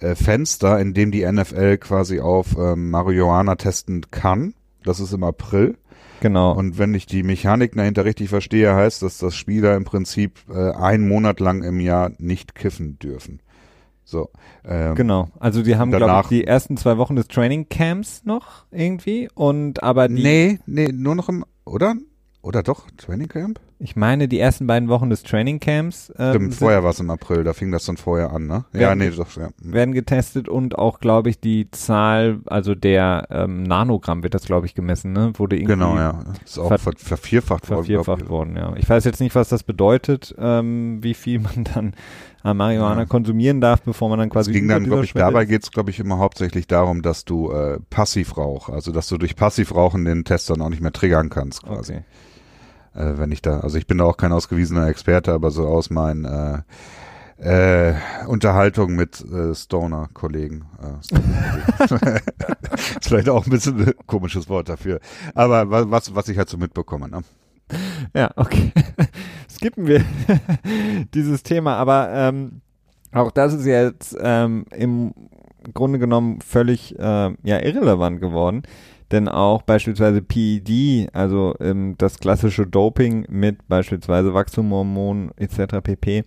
äh, 0.00 0.14
Fenster, 0.14 0.78
in 0.80 0.94
dem 0.94 1.10
die 1.10 1.30
NFL 1.30 1.78
quasi 1.78 2.20
auf 2.20 2.56
ähm, 2.58 2.90
Marihuana 2.90 3.56
testen 3.56 4.10
kann. 4.10 4.54
Das 4.84 5.00
ist 5.00 5.12
im 5.12 5.24
April. 5.24 5.76
Genau. 6.20 6.52
Und 6.52 6.78
wenn 6.78 6.94
ich 6.94 7.06
die 7.06 7.22
Mechanik 7.22 7.74
dahinter 7.74 8.04
richtig 8.04 8.28
verstehe, 8.28 8.74
heißt 8.74 9.02
das, 9.02 9.18
dass 9.18 9.34
Spieler 9.34 9.76
im 9.76 9.84
Prinzip 9.84 10.38
äh, 10.48 10.72
einen 10.72 11.08
Monat 11.08 11.40
lang 11.40 11.62
im 11.62 11.80
Jahr 11.80 12.12
nicht 12.18 12.54
kiffen 12.54 12.98
dürfen. 12.98 13.40
So. 14.04 14.30
Ähm, 14.64 14.94
genau. 14.94 15.28
Also 15.40 15.62
die 15.62 15.76
haben, 15.76 15.90
glaube 15.90 16.20
ich, 16.22 16.28
die 16.28 16.46
ersten 16.46 16.76
zwei 16.76 16.96
Wochen 16.96 17.16
des 17.16 17.26
Training 17.26 17.68
Camps 17.68 18.22
noch 18.24 18.64
irgendwie 18.70 19.28
und 19.34 19.82
aber 19.82 20.08
die. 20.08 20.22
Nee, 20.22 20.58
nee, 20.66 20.92
nur 20.92 21.16
noch 21.16 21.28
im, 21.28 21.44
oder? 21.64 21.96
Oder 22.40 22.62
doch, 22.62 22.88
Training 22.96 23.28
Camp? 23.28 23.60
Ich 23.78 23.94
meine, 23.94 24.26
die 24.26 24.40
ersten 24.40 24.66
beiden 24.66 24.88
Wochen 24.88 25.10
des 25.10 25.22
Training 25.22 25.60
Camps. 25.60 26.10
Ähm, 26.18 26.34
Stimmt, 26.34 26.54
vorher 26.54 26.82
war 26.82 26.90
es 26.90 27.00
im 27.00 27.10
April, 27.10 27.44
da 27.44 27.52
fing 27.52 27.70
das 27.70 27.84
dann 27.84 27.98
vorher 27.98 28.32
an, 28.32 28.46
ne? 28.46 28.64
Ja, 28.72 28.94
nee, 28.94 29.10
doch, 29.10 29.36
ja. 29.36 29.50
Werden 29.58 29.92
getestet 29.92 30.48
und 30.48 30.78
auch, 30.78 30.98
glaube 30.98 31.28
ich, 31.28 31.40
die 31.40 31.70
Zahl, 31.72 32.40
also 32.46 32.74
der 32.74 33.26
ähm, 33.30 33.64
Nanogramm 33.64 34.22
wird 34.22 34.32
das, 34.32 34.46
glaube 34.46 34.64
ich, 34.64 34.74
gemessen, 34.74 35.12
ne? 35.12 35.32
Wurde 35.34 35.56
irgendwie. 35.56 35.74
Genau, 35.74 35.96
ja. 35.96 36.24
Ist 36.42 36.58
auch 36.58 36.68
ver 36.68 36.92
vervierfacht, 36.96 37.68
worden. 37.68 37.84
Vervierfacht 37.84 38.28
worden, 38.30 38.56
ja. 38.56 38.74
Ich 38.76 38.88
weiß 38.88 39.04
jetzt 39.04 39.20
nicht, 39.20 39.34
was 39.34 39.50
das 39.50 39.62
bedeutet, 39.62 40.34
ähm, 40.38 41.02
wie 41.02 41.14
viel 41.14 41.40
man 41.40 41.64
dann 41.74 41.94
an 42.42 42.56
Marihuana 42.56 43.00
ja. 43.00 43.06
konsumieren 43.06 43.60
darf, 43.60 43.82
bevor 43.82 44.08
man 44.08 44.18
dann 44.18 44.30
quasi. 44.30 44.52
Es 44.52 44.56
ging 44.56 44.68
dann, 44.68 44.84
glaube 44.84 45.04
ich, 45.04 45.12
dabei 45.12 45.44
geht 45.44 45.64
es, 45.64 45.70
glaube 45.70 45.90
ich, 45.90 46.00
immer 46.00 46.16
hauptsächlich 46.16 46.66
darum, 46.66 47.02
dass 47.02 47.26
du 47.26 47.50
äh, 47.50 47.78
Passivrauch, 47.90 48.70
also 48.70 48.90
dass 48.90 49.08
du 49.08 49.18
durch 49.18 49.36
Passivrauchen 49.36 50.06
den 50.06 50.24
Test 50.24 50.48
dann 50.48 50.62
auch 50.62 50.70
nicht 50.70 50.80
mehr 50.80 50.92
triggern 50.92 51.28
kannst, 51.28 51.62
quasi. 51.62 51.96
Okay 51.96 52.04
äh, 52.96 53.18
wenn 53.18 53.32
ich 53.32 53.42
da, 53.42 53.60
also 53.60 53.78
ich 53.78 53.86
bin 53.86 53.98
da 53.98 54.04
auch 54.04 54.16
kein 54.16 54.32
ausgewiesener 54.32 54.88
Experte, 54.88 55.32
aber 55.32 55.50
so 55.50 55.66
aus 55.66 55.90
meinen 55.90 56.24
äh, 56.24 56.62
äh, 57.38 57.94
Unterhaltung 58.26 58.94
mit 58.94 59.20
äh, 59.20 59.54
Stoner-Kollegen. 59.54 60.64
Äh, 60.80 61.04
Stoner 61.04 62.16
ist 62.16 62.24
vielleicht 63.08 63.28
auch 63.28 63.44
ein 63.46 63.50
bisschen 63.50 63.88
ein 63.88 63.94
komisches 64.06 64.48
Wort 64.48 64.68
dafür. 64.68 65.00
Aber 65.34 65.90
was, 65.90 66.14
was 66.14 66.28
ich 66.28 66.38
halt 66.38 66.48
so 66.48 66.56
mitbekomme. 66.56 67.08
Ne? 67.08 67.22
Ja, 68.14 68.30
okay. 68.36 68.72
Skippen 69.50 69.86
wir 69.86 70.04
dieses 71.14 71.42
Thema, 71.42 71.76
aber 71.76 72.10
ähm, 72.12 72.60
auch 73.12 73.30
das 73.30 73.54
ist 73.54 73.66
jetzt 73.66 74.16
ähm, 74.20 74.64
im 74.74 75.12
Grunde 75.74 75.98
genommen 75.98 76.40
völlig 76.40 76.98
äh, 76.98 77.02
ja 77.02 77.58
irrelevant 77.60 78.20
geworden 78.20 78.62
denn 79.12 79.28
auch 79.28 79.62
beispielsweise 79.62 80.22
PED, 80.22 81.08
also 81.12 81.54
ähm, 81.60 81.94
das 81.98 82.18
klassische 82.18 82.66
Doping 82.66 83.26
mit 83.28 83.68
beispielsweise 83.68 84.34
Wachstumhormonen 84.34 85.30
etc. 85.36 85.80
pp. 85.82 86.24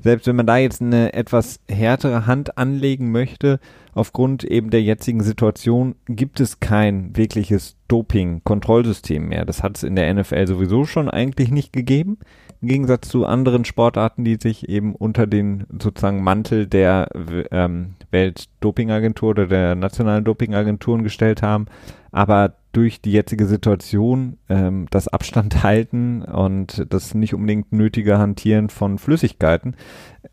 Selbst 0.00 0.28
wenn 0.28 0.36
man 0.36 0.46
da 0.46 0.58
jetzt 0.58 0.80
eine 0.80 1.12
etwas 1.12 1.60
härtere 1.68 2.26
Hand 2.26 2.56
anlegen 2.56 3.10
möchte, 3.10 3.58
aufgrund 3.94 4.44
eben 4.44 4.70
der 4.70 4.82
jetzigen 4.82 5.22
Situation 5.22 5.96
gibt 6.06 6.38
es 6.38 6.60
kein 6.60 7.16
wirkliches 7.16 7.76
Doping-Kontrollsystem 7.88 9.28
mehr. 9.28 9.44
Das 9.44 9.64
hat 9.64 9.76
es 9.76 9.82
in 9.82 9.96
der 9.96 10.12
NFL 10.14 10.46
sowieso 10.46 10.84
schon 10.84 11.10
eigentlich 11.10 11.50
nicht 11.50 11.72
gegeben. 11.72 12.18
Im 12.60 12.68
Gegensatz 12.68 13.08
zu 13.08 13.26
anderen 13.26 13.64
Sportarten, 13.64 14.24
die 14.24 14.36
sich 14.40 14.68
eben 14.68 14.94
unter 14.94 15.26
den 15.26 15.64
sozusagen 15.80 16.22
Mantel 16.22 16.68
der 16.68 17.08
ähm, 17.50 17.94
Weltdopingagentur 18.10 19.30
oder 19.30 19.46
der 19.46 19.74
nationalen 19.74 20.24
Dopingagenturen 20.24 21.02
gestellt 21.02 21.42
haben. 21.42 21.66
Aber 22.10 22.54
durch 22.72 23.00
die 23.00 23.12
jetzige 23.12 23.46
Situation, 23.46 24.38
ähm, 24.48 24.86
das 24.90 25.08
Abstand 25.08 25.62
halten 25.62 26.22
und 26.22 26.86
das 26.90 27.14
nicht 27.14 27.34
unbedingt 27.34 27.72
nötige 27.72 28.18
Hantieren 28.18 28.70
von 28.70 28.98
Flüssigkeiten, 28.98 29.76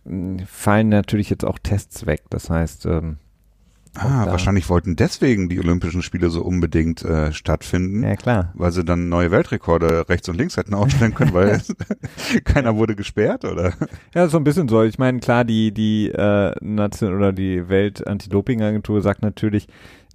äh, 0.05 0.43
fallen 0.45 0.89
natürlich 0.89 1.29
jetzt 1.29 1.45
auch 1.45 1.59
Tests 1.59 2.05
weg. 2.05 2.23
Das 2.29 2.49
heißt, 2.49 2.85
ähm, 2.85 3.17
Ah, 3.97 4.25
wahrscheinlich 4.27 4.69
wollten 4.69 4.95
deswegen 4.95 5.49
die 5.49 5.59
Olympischen 5.59 6.01
Spiele 6.01 6.29
so 6.29 6.41
unbedingt 6.41 7.03
äh, 7.03 7.31
stattfinden. 7.31 8.03
Ja, 8.03 8.15
klar. 8.15 8.51
Weil 8.53 8.71
sie 8.71 8.83
dann 8.83 9.09
neue 9.09 9.31
Weltrekorde 9.31 10.07
rechts 10.09 10.27
und 10.29 10.37
links 10.37 10.57
hätten 10.57 10.73
aufstellen 10.73 11.13
können, 11.13 11.33
weil 11.33 11.61
keiner 12.43 12.75
wurde 12.75 12.95
gesperrt, 12.95 13.45
oder? 13.45 13.73
Ja, 14.13 14.27
so 14.27 14.37
ein 14.37 14.43
bisschen 14.43 14.67
so. 14.67 14.83
Ich 14.83 14.99
meine, 14.99 15.19
klar, 15.19 15.45
die, 15.45 15.73
die 15.73 16.09
äh, 16.09 16.53
Nation 16.61 17.15
oder 17.15 17.31
die 17.31 17.69
Welt-Anti-Doping-Agentur 17.69 19.01
sagt 19.01 19.21
natürlich, 19.21 19.67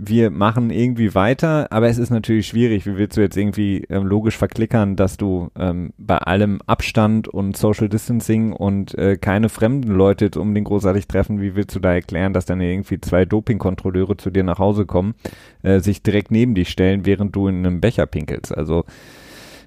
wir 0.03 0.31
machen 0.31 0.71
irgendwie 0.71 1.15
weiter, 1.15 1.71
aber 1.71 1.89
es 1.89 1.99
ist 1.99 2.09
natürlich 2.09 2.47
schwierig. 2.47 2.87
Wie 2.87 2.97
willst 2.97 3.19
du 3.19 3.21
jetzt 3.21 3.37
irgendwie 3.37 3.85
ähm, 3.91 4.07
logisch 4.07 4.39
verklickern, 4.39 4.97
dass 4.97 5.19
du 5.19 5.51
ähm, 5.59 5.93
bei 5.99 6.17
allem 6.17 6.61
Abstand 6.67 7.29
und 7.29 7.55
Social 7.59 7.91
Distancing 7.91 8.55
und 8.55 8.97
äh, 8.97 9.19
keine 9.19 9.51
fremden 9.51 9.93
Leute 9.93 10.25
jetzt 10.25 10.39
unbedingt 10.39 10.69
großartig 10.69 11.07
treffen, 11.07 11.43
wie 11.43 11.55
willst 11.55 11.77
du 11.77 11.81
da 11.81 11.93
erklären, 11.93 12.33
dass 12.33 12.47
dann 12.47 12.63
irgendwie 12.63 12.99
zwei 12.99 13.27
Dopingkontrolleure 13.27 14.17
zu 14.17 14.31
dir 14.31 14.43
nach 14.43 14.59
Hause 14.59 14.87
kommen, 14.87 15.15
äh, 15.63 15.81
sich 15.81 16.03
direkt 16.03 16.31
neben 16.31 16.55
dich 16.55 16.71
stellen, 16.71 17.05
während 17.05 17.37
du 17.37 17.49
in 17.49 17.59
einem 17.59 17.83
Becher 17.83 18.07
pinkelst? 18.07 18.57
Also 18.57 18.85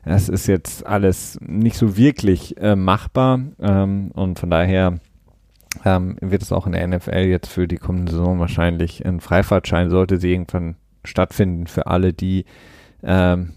das 0.04 0.30
ist 0.30 0.48
jetzt 0.48 0.84
alles 0.86 1.38
nicht 1.46 1.78
so 1.78 1.96
wirklich 1.96 2.58
äh, 2.58 2.76
machbar 2.76 3.40
ähm, 3.60 4.10
und 4.16 4.40
von 4.40 4.50
daher 4.50 5.00
ähm, 5.86 6.18
wird 6.22 6.42
es 6.42 6.52
auch 6.52 6.68
in 6.68 6.74
der 6.74 6.88
NFL 6.88 7.26
jetzt 7.26 7.50
für 7.50 7.68
die 7.68 7.78
kommende 7.78 8.12
Saison 8.12 8.40
wahrscheinlich 8.40 9.06
ein 9.06 9.20
Freifahrtschein, 9.20 9.90
sollte 9.90 10.18
sie 10.18 10.32
irgendwann 10.32 10.76
stattfinden 11.04 11.68
für 11.68 11.88
alle, 11.88 12.14
die 12.14 12.46
ähm, 13.04 13.54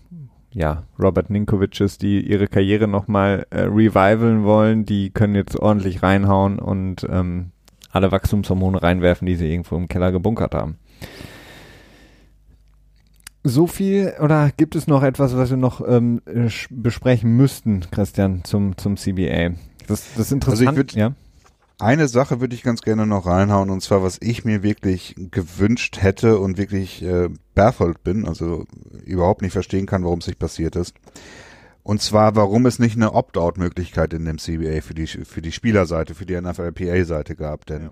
ja, 0.53 0.85
Robert 0.99 1.31
Ninkoviches, 1.31 1.99
die 1.99 2.21
ihre 2.21 2.49
Karriere 2.49 2.89
nochmal 2.89 3.47
äh, 3.51 3.63
revivalen 3.63 4.45
wollen, 4.45 4.85
die 4.85 5.11
können 5.11 5.35
jetzt 5.35 5.59
ordentlich 5.59 6.03
reinhauen 6.03 6.59
und 6.59 7.07
ähm, 7.11 7.51
alle 7.91 8.11
Wachstumshormone 8.11 8.83
reinwerfen, 8.83 9.27
die 9.27 9.37
sie 9.37 9.51
irgendwo 9.51 9.77
im 9.77 9.89
Keller 9.89 10.13
gebunkert 10.13 10.55
haben. 10.55 10.79
So 13.45 13.67
viel 13.67 14.15
oder 14.21 14.51
gibt 14.57 14.75
es 14.75 14.89
noch 14.89 15.03
etwas, 15.05 15.37
was 15.37 15.51
wir 15.51 15.57
noch 15.57 15.87
ähm, 15.87 16.21
besprechen 16.71 17.37
müssten, 17.37 17.85
Christian, 17.93 18.43
zum, 18.43 18.77
zum 18.77 18.97
CBA? 18.97 19.51
Das, 19.87 20.15
das 20.15 20.27
ist 20.27 20.33
interessant. 20.33 20.69
Also 20.69 20.71
ich 20.71 20.77
würd, 20.77 20.93
ja 20.95 21.13
eine 21.79 22.09
Sache 22.09 22.41
würde 22.41 22.55
ich 22.55 22.63
ganz 22.63 22.81
gerne 22.81 23.07
noch 23.07 23.27
reinhauen, 23.27 23.71
und 23.71 23.83
zwar, 23.83 24.03
was 24.03 24.19
ich 24.21 24.45
mir 24.45 24.63
wirklich 24.63 25.15
gewünscht 25.31 25.99
hätte 26.01 26.39
und 26.39 26.57
wirklich 26.57 27.03
äh, 27.03 27.29
baffled 27.55 28.03
bin, 28.03 28.27
also 28.27 28.65
überhaupt 29.05 29.43
nicht 29.43 29.53
verstehen 29.53 29.87
kann, 29.87 30.05
warum 30.05 30.21
es 30.21 30.27
nicht 30.27 30.39
passiert 30.39 30.77
ist. 30.77 30.95
Und 31.83 32.03
zwar, 32.03 32.35
warum 32.35 32.67
es 32.67 32.79
nicht 32.79 32.97
eine 32.97 33.13
Opt-out-Möglichkeit 33.13 34.13
in 34.13 34.25
dem 34.25 34.39
CBA 34.39 34.81
für 34.81 34.95
die, 34.95 35.07
für 35.07 35.43
die 35.43 35.53
Spielerseite, 35.53 36.15
für 36.15 36.27
die 36.27 36.41
NFLPA-Seite 36.41 37.37
gab. 37.37 37.67
Denn 37.67 37.83
ja. 37.83 37.91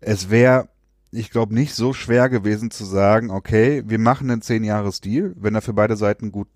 es 0.00 0.30
wäre, 0.30 0.68
ich 1.12 1.30
glaube, 1.30 1.54
nicht 1.54 1.74
so 1.74 1.92
schwer 1.92 2.28
gewesen 2.28 2.70
zu 2.70 2.84
sagen, 2.84 3.30
okay, 3.30 3.84
wir 3.86 3.98
machen 3.98 4.30
einen 4.30 4.42
10-Jahres-Deal, 4.42 5.34
wenn 5.36 5.54
er 5.54 5.62
für 5.62 5.74
beide 5.74 5.96
Seiten 5.96 6.32
gut 6.32 6.48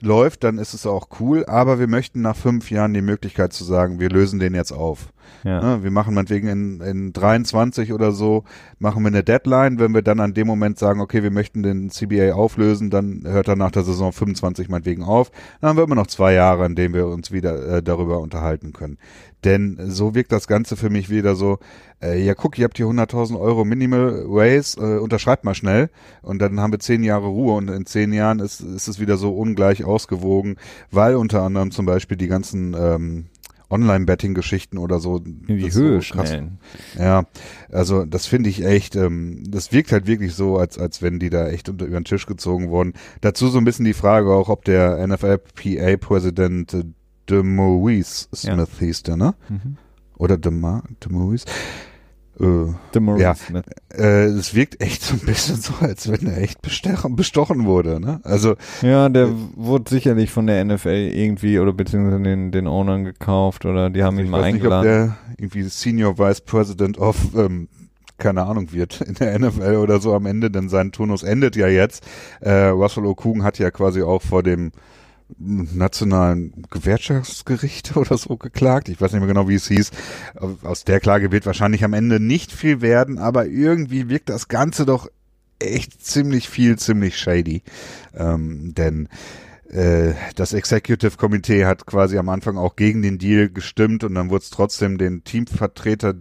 läuft, 0.00 0.44
dann 0.44 0.58
ist 0.58 0.74
es 0.74 0.86
auch 0.86 1.08
cool, 1.20 1.44
aber 1.46 1.78
wir 1.78 1.88
möchten 1.88 2.22
nach 2.22 2.36
fünf 2.36 2.70
Jahren 2.70 2.94
die 2.94 3.02
Möglichkeit 3.02 3.52
zu 3.52 3.64
sagen, 3.64 4.00
wir 4.00 4.08
lösen 4.08 4.38
den 4.38 4.54
jetzt 4.54 4.72
auf. 4.72 5.12
Ja. 5.44 5.60
Ne, 5.60 5.82
wir 5.82 5.90
machen 5.90 6.14
meinetwegen 6.14 6.48
in, 6.48 6.80
in 6.80 7.12
23 7.12 7.92
oder 7.92 8.12
so, 8.12 8.44
machen 8.78 9.02
wir 9.02 9.08
eine 9.08 9.24
Deadline. 9.24 9.78
Wenn 9.78 9.94
wir 9.94 10.02
dann 10.02 10.20
an 10.20 10.34
dem 10.34 10.46
Moment 10.46 10.78
sagen, 10.78 11.00
okay, 11.00 11.22
wir 11.22 11.30
möchten 11.30 11.62
den 11.62 11.90
CBA 11.90 12.32
auflösen, 12.32 12.90
dann 12.90 13.22
hört 13.26 13.48
er 13.48 13.56
nach 13.56 13.70
der 13.70 13.82
Saison 13.82 14.12
25 14.12 14.68
meinetwegen 14.68 15.02
auf. 15.02 15.30
Dann 15.60 15.70
haben 15.70 15.76
wir 15.76 15.84
immer 15.84 15.94
noch 15.94 16.06
zwei 16.06 16.32
Jahre, 16.32 16.66
in 16.66 16.74
denen 16.74 16.94
wir 16.94 17.06
uns 17.06 17.32
wieder 17.32 17.76
äh, 17.76 17.82
darüber 17.82 18.20
unterhalten 18.20 18.72
können. 18.72 18.98
Denn 19.44 19.78
so 19.88 20.14
wirkt 20.14 20.32
das 20.32 20.46
Ganze 20.46 20.74
für 20.76 20.88
mich 20.88 21.10
wieder 21.10 21.34
so, 21.34 21.58
äh, 22.02 22.22
ja 22.24 22.34
guck, 22.34 22.58
ihr 22.58 22.64
habt 22.64 22.78
hier 22.78 22.86
100.000 22.86 23.38
Euro 23.38 23.64
Minimal 23.64 24.24
Ways, 24.26 24.76
äh, 24.76 24.98
unterschreibt 24.98 25.44
mal 25.44 25.54
schnell 25.54 25.90
und 26.22 26.40
dann 26.40 26.58
haben 26.60 26.72
wir 26.72 26.78
zehn 26.78 27.02
Jahre 27.02 27.26
Ruhe 27.26 27.54
und 27.54 27.68
in 27.68 27.84
zehn 27.84 28.12
Jahren 28.12 28.40
ist, 28.40 28.60
ist 28.60 28.88
es 28.88 28.98
wieder 28.98 29.18
so 29.18 29.34
ungleich 29.36 29.84
ausgewogen, 29.84 30.56
weil 30.90 31.16
unter 31.16 31.42
anderem 31.42 31.70
zum 31.70 31.84
Beispiel 31.84 32.16
die 32.16 32.28
ganzen 32.28 32.74
ähm, 32.78 33.26
Online-Betting-Geschichten 33.74 34.78
oder 34.78 35.00
so. 35.00 35.18
In 35.18 35.42
die 35.46 35.72
Höhe 35.72 35.96
so 35.96 36.00
schnellen. 36.00 36.58
Ja, 36.98 37.26
also 37.70 38.04
das 38.04 38.26
finde 38.26 38.50
ich 38.50 38.64
echt, 38.64 38.96
ähm, 38.96 39.42
das 39.48 39.72
wirkt 39.72 39.92
halt 39.92 40.06
wirklich 40.06 40.34
so, 40.34 40.56
als, 40.58 40.78
als 40.78 41.02
wenn 41.02 41.18
die 41.18 41.30
da 41.30 41.48
echt 41.48 41.68
unter 41.68 41.84
über 41.84 42.00
den 42.00 42.04
Tisch 42.04 42.26
gezogen 42.26 42.70
wurden. 42.70 42.94
Dazu 43.20 43.48
so 43.48 43.58
ein 43.58 43.64
bisschen 43.64 43.84
die 43.84 43.94
Frage 43.94 44.32
auch, 44.32 44.48
ob 44.48 44.64
der 44.64 45.06
NFLPA-Präsident 45.06 46.74
äh, 46.74 46.84
De 47.28 47.42
Maurice 47.42 48.28
Smith 48.34 48.68
ja. 48.80 48.86
hieß 48.86 49.02
der, 49.04 49.16
ne? 49.16 49.34
Mhm. 49.48 49.78
Oder 50.16 50.36
De, 50.36 50.52
Ma 50.52 50.82
De 51.02 51.10
Maurice. 51.10 51.46
Äh, 52.40 53.20
ja, 53.20 53.36
äh, 53.96 54.24
es 54.24 54.54
wirkt 54.54 54.80
echt 54.80 55.02
so 55.02 55.14
ein 55.14 55.20
bisschen 55.20 55.56
so, 55.56 55.72
als 55.80 56.10
wenn 56.10 56.26
er 56.26 56.38
echt 56.38 56.62
bestochen, 56.62 57.14
bestochen 57.14 57.64
wurde, 57.64 58.00
ne? 58.00 58.20
Also 58.24 58.56
ja, 58.82 59.08
der 59.08 59.26
äh, 59.26 59.32
wurde 59.54 59.88
sicherlich 59.88 60.32
von 60.32 60.48
der 60.48 60.64
NFL 60.64 61.12
irgendwie 61.14 61.60
oder 61.60 61.72
beziehungsweise 61.72 62.22
den 62.22 62.50
den 62.50 62.66
Ownern 62.66 63.04
gekauft 63.04 63.66
oder 63.66 63.88
die 63.88 64.02
haben 64.02 64.18
ihn 64.18 64.30
mal 64.30 64.42
eingeladen. 64.42 64.88
Nicht, 64.88 65.10
ob 65.10 65.16
der 65.16 65.34
irgendwie 65.38 65.62
Senior 65.62 66.18
Vice 66.18 66.40
President 66.40 66.98
of 66.98 67.16
ähm, 67.36 67.68
keine 68.18 68.42
Ahnung 68.44 68.72
wird 68.72 69.00
in 69.06 69.14
der 69.14 69.38
NFL 69.38 69.76
oder 69.76 70.00
so 70.00 70.14
am 70.14 70.26
Ende, 70.26 70.50
denn 70.50 70.68
sein 70.68 70.92
Turnus 70.92 71.22
endet 71.22 71.54
ja 71.56 71.68
jetzt. 71.68 72.04
Äh, 72.40 72.66
Russell 72.68 73.04
O'Coogan 73.04 73.42
hat 73.42 73.58
ja 73.58 73.70
quasi 73.70 74.02
auch 74.02 74.22
vor 74.22 74.42
dem 74.42 74.72
nationalen 75.38 76.64
Gewerkschaftsgericht 76.70 77.96
oder 77.96 78.18
so 78.18 78.36
geklagt. 78.36 78.88
Ich 78.88 79.00
weiß 79.00 79.12
nicht 79.12 79.20
mehr 79.20 79.28
genau, 79.28 79.48
wie 79.48 79.54
es 79.54 79.68
hieß. 79.68 79.90
Aus 80.62 80.84
der 80.84 81.00
Klage 81.00 81.32
wird 81.32 81.46
wahrscheinlich 81.46 81.84
am 81.84 81.94
Ende 81.94 82.20
nicht 82.20 82.52
viel 82.52 82.80
werden, 82.80 83.18
aber 83.18 83.46
irgendwie 83.46 84.08
wirkt 84.08 84.28
das 84.28 84.48
Ganze 84.48 84.86
doch 84.86 85.08
echt 85.58 86.04
ziemlich 86.04 86.48
viel, 86.48 86.78
ziemlich 86.78 87.16
shady. 87.18 87.62
Ähm, 88.14 88.74
denn 88.74 89.08
äh, 89.70 90.14
das 90.36 90.52
Executive 90.52 91.16
Committee 91.16 91.64
hat 91.64 91.86
quasi 91.86 92.18
am 92.18 92.28
Anfang 92.28 92.56
auch 92.58 92.76
gegen 92.76 93.02
den 93.02 93.18
Deal 93.18 93.48
gestimmt 93.48 94.04
und 94.04 94.14
dann 94.14 94.30
wurde 94.30 94.42
es 94.44 94.50
trotzdem 94.50 94.98
den 94.98 95.24
Teamvertreter 95.24 96.14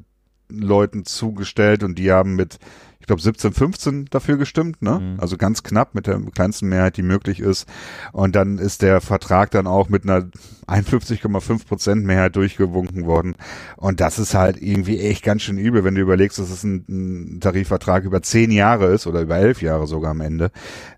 Leuten 0.50 1.06
zugestellt 1.06 1.84
und 1.84 1.98
die 1.98 2.12
haben 2.12 2.36
mit 2.36 2.60
ich 3.04 3.08
glaube 3.08 3.22
17, 3.22 3.52
15 3.52 4.06
dafür 4.12 4.38
gestimmt, 4.38 4.82
ne? 4.82 4.98
Mhm. 4.98 5.20
Also 5.20 5.36
ganz 5.36 5.62
knapp 5.62 5.94
mit 5.94 6.08
der 6.08 6.22
kleinsten 6.34 6.70
Mehrheit, 6.70 6.96
die 6.96 7.02
möglich 7.02 7.42
ist. 7.42 7.68
Und 8.14 8.34
dann 8.34 8.60
ist 8.60 8.82
der 8.82 9.02
Vertrag 9.02 9.52
dann 9.52 9.68
auch 9.68 9.90
mit 9.90 10.04
einer 10.04 10.30
51,5 10.74 11.68
Prozent 11.68 12.06
Mehrheit 12.06 12.36
durchgewunken 12.36 13.06
worden. 13.06 13.36
Und 13.78 14.00
das 14.00 14.20
ist 14.20 14.34
halt 14.34 14.62
irgendwie 14.62 15.00
echt 15.00 15.24
ganz 15.24 15.44
schön 15.44 15.58
übel, 15.58 15.84
wenn 15.84 15.96
du 15.96 16.02
überlegst, 16.02 16.40
dass 16.40 16.50
es 16.50 16.64
ein, 16.64 16.86
ein 16.90 17.40
Tarifvertrag 17.40 18.04
über 18.06 18.22
zehn 18.22 18.52
Jahre 18.52 18.88
ist 18.88 19.08
oder 19.08 19.22
über 19.22 19.38
elf 19.38 19.62
Jahre 19.62 19.88
sogar 19.88 20.12
am 20.12 20.22
Ende. 20.22 20.52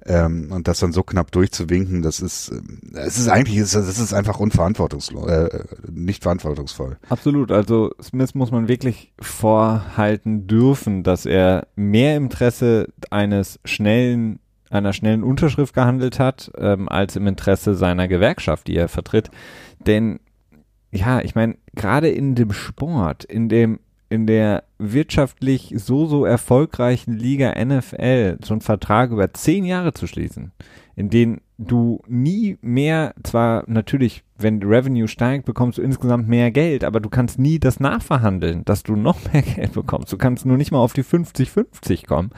Ähm, 0.05 0.51
und 0.51 0.67
das 0.67 0.79
dann 0.79 0.91
so 0.91 1.03
knapp 1.03 1.31
durchzuwinken, 1.31 2.01
das 2.01 2.19
ist, 2.19 2.51
es 2.93 3.17
ist 3.17 3.27
eigentlich, 3.27 3.59
das 3.59 3.75
ist 3.75 4.13
einfach 4.13 4.39
unverantwortungslos, 4.39 5.27
äh, 5.27 5.63
nicht 5.91 6.23
verantwortungsvoll. 6.23 6.97
Absolut. 7.09 7.51
Also 7.51 7.91
Smith 8.01 8.35
muss 8.35 8.51
man 8.51 8.67
wirklich 8.67 9.13
vorhalten 9.19 10.47
dürfen, 10.47 11.03
dass 11.03 11.25
er 11.25 11.67
mehr 11.75 12.17
Interesse 12.17 12.87
eines 13.09 13.59
schnellen 13.65 14.39
einer 14.69 14.93
schnellen 14.93 15.23
Unterschrift 15.23 15.73
gehandelt 15.73 16.19
hat, 16.19 16.51
ähm, 16.57 16.89
als 16.89 17.15
im 17.15 17.27
Interesse 17.27 17.75
seiner 17.75 18.07
Gewerkschaft, 18.07 18.67
die 18.67 18.75
er 18.75 18.87
vertritt. 18.87 19.29
Denn 19.85 20.19
ja, 20.91 21.21
ich 21.21 21.35
meine, 21.35 21.57
gerade 21.75 22.09
in 22.09 22.35
dem 22.35 22.53
Sport, 22.53 23.23
in 23.25 23.49
dem 23.49 23.79
in 24.09 24.27
der 24.27 24.63
wirtschaftlich 24.77 25.73
so, 25.77 26.05
so 26.05 26.25
erfolgreichen 26.25 27.13
Liga 27.13 27.53
NFL 27.63 28.37
so 28.43 28.53
einen 28.53 28.61
Vertrag 28.61 29.11
über 29.11 29.33
zehn 29.33 29.65
Jahre 29.65 29.93
zu 29.93 30.07
schließen, 30.07 30.51
in 30.95 31.09
denen 31.09 31.41
du 31.57 32.01
nie 32.07 32.57
mehr, 32.61 33.13
zwar 33.23 33.63
natürlich, 33.67 34.23
wenn 34.37 34.61
Revenue 34.61 35.07
steigt, 35.07 35.45
bekommst 35.45 35.77
du 35.77 35.81
insgesamt 35.81 36.27
mehr 36.27 36.51
Geld, 36.51 36.83
aber 36.83 36.99
du 36.99 37.09
kannst 37.09 37.39
nie 37.39 37.59
das 37.59 37.79
nachverhandeln, 37.79 38.63
dass 38.65 38.83
du 38.83 38.95
noch 38.95 39.17
mehr 39.31 39.41
Geld 39.55 39.73
bekommst. 39.73 40.11
Du 40.11 40.17
kannst 40.17 40.45
nur 40.45 40.57
nicht 40.57 40.71
mal 40.71 40.79
auf 40.79 40.93
die 40.93 41.03
50-50 41.03 42.05
kommen. 42.05 42.31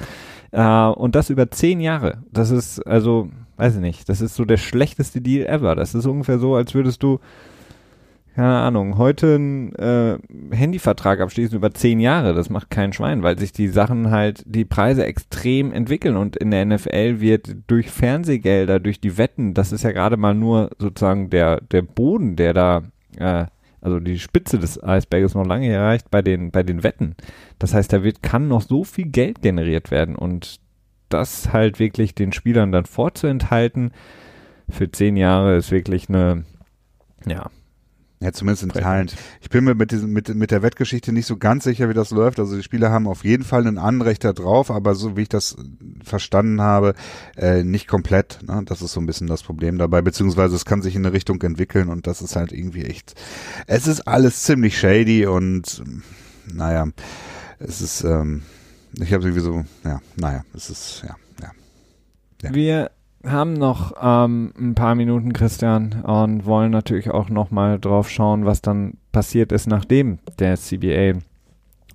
Äh, 0.51 0.87
und 0.87 1.15
das 1.15 1.29
über 1.29 1.49
zehn 1.51 1.79
Jahre. 1.79 2.23
Das 2.31 2.51
ist, 2.51 2.79
also, 2.87 3.29
weiß 3.57 3.75
ich 3.75 3.81
nicht, 3.81 4.09
das 4.09 4.21
ist 4.21 4.35
so 4.35 4.45
der 4.45 4.57
schlechteste 4.57 5.21
Deal 5.21 5.47
ever. 5.47 5.75
Das 5.75 5.95
ist 5.95 6.05
ungefähr 6.05 6.39
so, 6.39 6.55
als 6.55 6.73
würdest 6.73 7.03
du, 7.03 7.19
keine 8.35 8.59
Ahnung, 8.59 8.97
heute 8.97 9.35
einen 9.35 9.75
äh, 9.75 10.17
Handyvertrag 10.51 11.21
abschließen 11.21 11.57
über 11.57 11.73
zehn 11.73 11.99
Jahre. 11.99 12.33
Das 12.33 12.49
macht 12.49 12.69
kein 12.69 12.93
Schwein, 12.93 13.23
weil 13.23 13.39
sich 13.39 13.51
die 13.51 13.67
Sachen 13.67 14.11
halt, 14.11 14.43
die 14.45 14.65
Preise 14.65 15.05
extrem 15.05 15.73
entwickeln 15.73 16.15
und 16.15 16.37
in 16.37 16.51
der 16.51 16.65
NFL 16.65 17.19
wird 17.19 17.55
durch 17.65 17.89
Fernsehgelder, 17.89 18.79
durch 18.79 18.99
die 19.01 19.17
Wetten, 19.17 19.53
das 19.53 19.71
ist 19.71 19.83
ja 19.83 19.91
gerade 19.91 20.17
mal 20.17 20.35
nur 20.35 20.69
sozusagen 20.77 21.29
der, 21.31 21.61
der 21.61 21.81
Boden, 21.81 22.35
der 22.35 22.53
da 22.53 22.83
äh, 23.17 23.45
also 23.87 23.99
die 23.99 24.19
Spitze 24.19 24.59
des 24.59 24.83
Eisberges 24.83 25.33
noch 25.33 25.45
lange 25.45 25.71
erreicht 25.71 26.11
bei 26.11 26.21
den, 26.21 26.51
bei 26.51 26.61
den 26.61 26.83
Wetten. 26.83 27.15
Das 27.57 27.73
heißt, 27.73 27.93
da 27.93 28.03
wird, 28.03 28.21
kann 28.21 28.49
noch 28.49 28.61
so 28.61 28.83
viel 28.83 29.05
Geld 29.05 29.41
generiert 29.41 29.91
werden 29.91 30.15
und 30.15 30.59
das 31.07 31.53
halt 31.53 31.79
wirklich 31.79 32.13
den 32.13 32.33
Spielern 32.33 32.73
dann 32.73 32.85
vorzuenthalten 32.85 33.91
für 34.69 34.91
zehn 34.91 35.15
Jahre 35.15 35.55
ist 35.55 35.71
wirklich 35.71 36.09
eine, 36.09 36.43
ja, 37.25 37.49
ja, 38.19 38.31
zumindest 38.31 38.63
in 38.63 38.69
Teilen. 38.69 39.11
Ich 39.41 39.49
bin 39.49 39.63
mir 39.63 39.75
mit, 39.75 39.91
diesem, 39.91 40.11
mit, 40.11 40.33
mit 40.33 40.49
der 40.49 40.63
Wettgeschichte 40.63 41.11
nicht 41.11 41.27
so 41.27 41.37
ganz 41.37 41.65
sicher, 41.65 41.87
wie 41.87 41.93
das 41.93 42.09
läuft. 42.09 42.39
Also 42.39 42.55
die 42.55 42.63
Spieler 42.63 42.89
haben 42.89 43.07
auf 43.07 43.23
jeden 43.23 43.43
Fall 43.43 43.67
einen 43.67 43.77
Anrecht 43.77 44.23
da 44.23 44.33
drauf, 44.33 44.71
aber 44.71 44.95
so 44.95 45.15
wie 45.15 45.21
ich 45.21 45.29
das 45.29 45.55
verstanden 46.03 46.59
habe, 46.61 46.95
äh, 47.35 47.63
nicht 47.63 47.87
komplett. 47.87 48.39
Ne? 48.41 48.63
Das 48.65 48.81
ist 48.81 48.93
so 48.93 48.99
ein 48.99 49.05
bisschen 49.05 49.27
das 49.27 49.43
Problem 49.43 49.77
dabei, 49.77 50.01
beziehungsweise 50.01 50.55
es 50.55 50.65
kann 50.65 50.81
sich 50.81 50.95
in 50.95 51.05
eine 51.05 51.13
Richtung 51.13 51.39
entwickeln 51.43 51.89
und 51.89 52.07
das 52.07 52.23
ist 52.23 52.35
halt 52.35 52.51
irgendwie 52.51 52.85
echt. 52.85 53.13
Es 53.67 53.85
ist 53.85 54.01
alles 54.07 54.41
ziemlich 54.41 54.79
shady 54.79 55.27
und 55.27 55.83
naja, 56.51 56.87
es 57.59 57.81
ist, 57.81 58.03
ähm, 58.03 58.41
ich 58.93 59.13
habe 59.13 59.25
irgendwie 59.25 59.41
so, 59.41 59.63
ja, 59.83 60.01
naja, 60.15 60.43
es 60.55 60.71
ist, 60.71 61.03
ja, 61.03 61.15
ja. 61.41 61.51
ja. 62.41 62.53
Wir 62.55 62.91
haben 63.31 63.53
noch 63.53 63.93
ähm, 64.01 64.53
ein 64.57 64.75
paar 64.75 64.95
Minuten, 64.95 65.33
Christian, 65.33 66.01
und 66.03 66.45
wollen 66.45 66.71
natürlich 66.71 67.09
auch 67.11 67.29
noch 67.29 67.51
mal 67.51 67.79
drauf 67.79 68.09
schauen, 68.09 68.45
was 68.45 68.61
dann 68.61 68.97
passiert 69.11 69.51
ist, 69.51 69.67
nachdem 69.67 70.19
der 70.39 70.57
CBA 70.57 71.19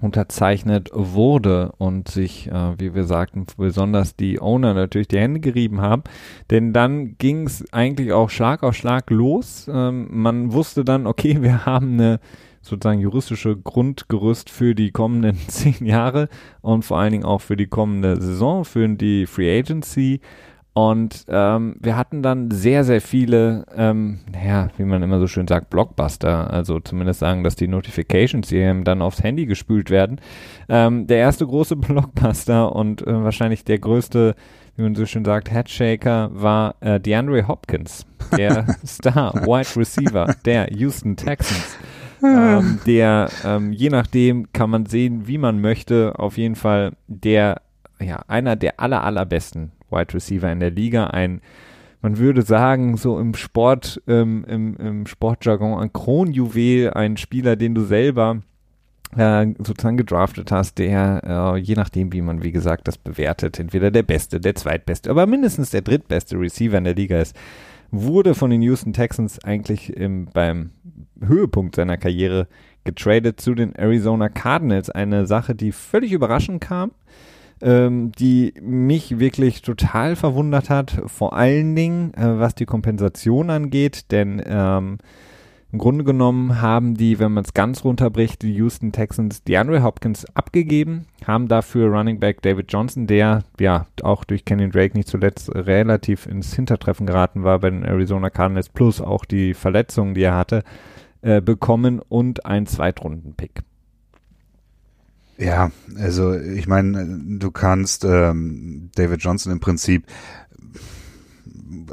unterzeichnet 0.02 0.90
wurde 0.92 1.72
und 1.78 2.08
sich, 2.08 2.48
äh, 2.48 2.78
wie 2.78 2.94
wir 2.94 3.04
sagten, 3.04 3.46
besonders 3.56 4.16
die 4.16 4.40
Owner 4.40 4.74
natürlich 4.74 5.08
die 5.08 5.18
Hände 5.18 5.40
gerieben 5.40 5.80
haben. 5.80 6.02
Denn 6.50 6.72
dann 6.72 7.16
ging 7.18 7.46
es 7.46 7.72
eigentlich 7.72 8.12
auch 8.12 8.28
Schlag 8.28 8.62
auf 8.62 8.74
Schlag 8.74 9.10
los. 9.10 9.70
Ähm, 9.72 10.08
man 10.10 10.52
wusste 10.52 10.84
dann, 10.84 11.06
okay, 11.06 11.40
wir 11.42 11.66
haben 11.66 11.94
eine 11.94 12.20
sozusagen 12.62 13.00
juristische 13.00 13.56
Grundgerüst 13.56 14.50
für 14.50 14.74
die 14.74 14.92
kommenden 14.92 15.36
zehn 15.48 15.84
Jahre 15.84 16.28
und 16.60 16.84
vor 16.84 16.98
allen 16.98 17.12
Dingen 17.12 17.24
auch 17.24 17.40
für 17.40 17.56
die 17.56 17.66
kommende 17.66 18.20
Saison, 18.20 18.64
für 18.64 18.88
die 18.88 19.26
Free 19.26 19.58
Agency. 19.58 20.20
Und 20.74 21.26
ähm, 21.28 21.76
wir 21.80 21.98
hatten 21.98 22.22
dann 22.22 22.50
sehr, 22.50 22.84
sehr 22.84 23.02
viele, 23.02 23.66
ähm, 23.76 24.20
naja, 24.32 24.70
wie 24.78 24.84
man 24.84 25.02
immer 25.02 25.18
so 25.18 25.26
schön 25.26 25.46
sagt, 25.46 25.68
Blockbuster. 25.68 26.50
Also 26.50 26.80
zumindest 26.80 27.20
sagen, 27.20 27.44
dass 27.44 27.56
die 27.56 27.68
Notifications 27.68 28.48
hier 28.48 28.72
dann 28.82 29.02
aufs 29.02 29.22
Handy 29.22 29.44
gespült 29.44 29.90
werden. 29.90 30.18
Ähm, 30.70 31.06
der 31.06 31.18
erste 31.18 31.46
große 31.46 31.76
Blockbuster 31.76 32.74
und 32.74 33.06
äh, 33.06 33.22
wahrscheinlich 33.22 33.64
der 33.64 33.80
größte, 33.80 34.34
wie 34.76 34.82
man 34.82 34.94
so 34.94 35.04
schön 35.04 35.26
sagt, 35.26 35.50
Headshaker 35.50 36.30
war 36.32 36.76
äh, 36.80 36.98
DeAndre 36.98 37.46
Hopkins, 37.46 38.06
der 38.34 38.66
Star 38.86 39.34
Wide 39.34 39.78
Receiver 39.78 40.34
der 40.46 40.72
Houston 40.72 41.16
Texans. 41.16 41.76
ähm, 42.24 42.80
der, 42.86 43.28
ähm, 43.44 43.72
je 43.72 43.90
nachdem 43.90 44.50
kann 44.54 44.70
man 44.70 44.86
sehen, 44.86 45.26
wie 45.26 45.36
man 45.36 45.60
möchte, 45.60 46.14
auf 46.18 46.38
jeden 46.38 46.54
Fall 46.54 46.92
der, 47.08 47.60
ja, 48.00 48.22
einer 48.26 48.56
der 48.56 48.80
aller, 48.80 49.04
allerbesten 49.04 49.72
Wide 49.92 50.14
Receiver 50.14 50.50
in 50.50 50.60
der 50.60 50.70
Liga, 50.70 51.08
ein 51.08 51.40
man 52.02 52.18
würde 52.18 52.42
sagen, 52.42 52.96
so 52.96 53.18
im 53.18 53.34
Sport, 53.34 54.02
ähm, 54.08 54.44
im, 54.48 54.76
im 54.76 55.06
Sportjargon 55.06 55.78
ein 55.78 55.92
Kronjuwel, 55.92 56.90
ein 56.90 57.16
Spieler, 57.16 57.54
den 57.54 57.76
du 57.76 57.84
selber 57.84 58.42
äh, 59.16 59.46
sozusagen 59.58 59.96
gedraftet 59.96 60.50
hast, 60.50 60.78
der, 60.78 61.54
äh, 61.54 61.58
je 61.58 61.76
nachdem, 61.76 62.12
wie 62.12 62.22
man, 62.22 62.42
wie 62.42 62.50
gesagt, 62.50 62.88
das 62.88 62.98
bewertet, 62.98 63.60
entweder 63.60 63.92
der 63.92 64.02
beste, 64.02 64.40
der 64.40 64.56
zweitbeste, 64.56 65.10
aber 65.10 65.26
mindestens 65.26 65.70
der 65.70 65.82
drittbeste 65.82 66.38
Receiver 66.38 66.76
in 66.76 66.84
der 66.84 66.96
Liga 66.96 67.20
ist, 67.20 67.36
wurde 67.92 68.34
von 68.34 68.50
den 68.50 68.62
Houston 68.62 68.92
Texans 68.92 69.38
eigentlich 69.44 69.96
im, 69.96 70.26
beim 70.32 70.70
Höhepunkt 71.24 71.76
seiner 71.76 71.98
Karriere 71.98 72.48
getradet 72.84 73.40
zu 73.40 73.54
den 73.54 73.76
Arizona 73.76 74.28
Cardinals. 74.28 74.90
Eine 74.90 75.26
Sache, 75.26 75.54
die 75.54 75.70
völlig 75.70 76.10
überraschend 76.10 76.60
kam 76.60 76.90
ähm, 77.62 78.12
die 78.12 78.54
mich 78.60 79.18
wirklich 79.18 79.62
total 79.62 80.16
verwundert 80.16 80.68
hat, 80.68 81.02
vor 81.06 81.34
allen 81.34 81.74
Dingen, 81.74 82.12
äh, 82.14 82.38
was 82.38 82.54
die 82.54 82.66
Kompensation 82.66 83.50
angeht, 83.50 84.10
denn 84.10 84.42
ähm, 84.44 84.98
im 85.72 85.78
Grunde 85.78 86.04
genommen 86.04 86.60
haben 86.60 86.96
die, 86.96 87.18
wenn 87.18 87.32
man 87.32 87.44
es 87.44 87.54
ganz 87.54 87.82
runterbricht, 87.82 88.42
die 88.42 88.52
Houston 88.56 88.92
Texans 88.92 89.42
DeAndre 89.42 89.82
Hopkins 89.82 90.26
abgegeben, 90.34 91.06
haben 91.26 91.48
dafür 91.48 91.88
Running 91.88 92.20
Back 92.20 92.42
David 92.42 92.70
Johnson, 92.70 93.06
der 93.06 93.44
ja 93.58 93.86
auch 94.02 94.24
durch 94.24 94.44
Kenyon 94.44 94.70
Drake 94.70 94.94
nicht 94.94 95.08
zuletzt 95.08 95.50
relativ 95.54 96.26
ins 96.26 96.54
Hintertreffen 96.54 97.06
geraten 97.06 97.42
war 97.42 97.60
bei 97.60 97.70
den 97.70 97.84
Arizona 97.84 98.28
Cardinals, 98.28 98.68
plus 98.68 99.00
auch 99.00 99.24
die 99.24 99.54
Verletzungen, 99.54 100.12
die 100.12 100.24
er 100.24 100.36
hatte, 100.36 100.62
äh, 101.22 101.40
bekommen 101.40 102.00
und 102.06 102.44
ein 102.44 102.66
Zweitrunden-Pick. 102.66 103.62
Ja, 105.38 105.70
also 105.96 106.34
ich 106.34 106.66
meine, 106.66 107.38
du 107.38 107.50
kannst 107.50 108.04
ähm, 108.04 108.90
David 108.94 109.22
Johnson 109.22 109.52
im 109.52 109.60
Prinzip 109.60 110.06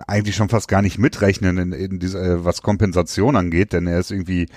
eigentlich 0.08 0.36
schon 0.36 0.50
fast 0.50 0.68
gar 0.68 0.82
nicht 0.82 0.98
mitrechnen 0.98 1.58
in, 1.58 1.72
in 1.72 2.00
diese, 2.00 2.20
äh, 2.20 2.46
was 2.46 2.62
Kompensation 2.62 3.36
angeht, 3.36 3.74
denn 3.74 3.88
er 3.88 4.00
ist 4.00 4.12
irgendwie 4.12 4.48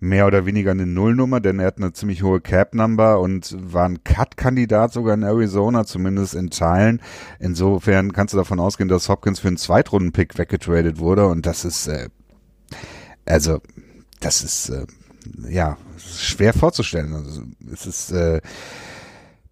mehr 0.00 0.26
oder 0.26 0.44
weniger 0.44 0.72
eine 0.72 0.86
Nullnummer, 0.86 1.40
denn 1.40 1.58
er 1.58 1.68
hat 1.68 1.78
eine 1.78 1.92
ziemlich 1.92 2.22
hohe 2.22 2.40
Cap-Number 2.40 3.20
und 3.20 3.56
war 3.58 3.86
ein 3.88 4.04
Cut-Kandidat 4.04 4.92
sogar 4.92 5.14
in 5.14 5.22
Arizona, 5.22 5.84
zumindest 5.86 6.34
in 6.34 6.50
Teilen. 6.50 7.00
Insofern 7.38 8.12
kannst 8.12 8.34
du 8.34 8.38
davon 8.38 8.60
ausgehen, 8.60 8.88
dass 8.88 9.08
Hopkins 9.08 9.40
für 9.40 9.48
einen 9.48 9.56
Zweitrunden-Pick 9.56 10.36
weggetradet 10.36 10.98
wurde 10.98 11.26
und 11.26 11.46
das 11.46 11.64
ist, 11.64 11.86
äh, 11.86 12.08
also, 13.24 13.60
das 14.20 14.42
ist, 14.42 14.68
äh, 14.68 14.86
ja, 15.48 15.76
schwer 15.98 16.52
vorzustellen. 16.52 17.14
Also, 17.14 17.42
es 17.72 17.86
ist 17.86 18.12
äh, 18.12 18.40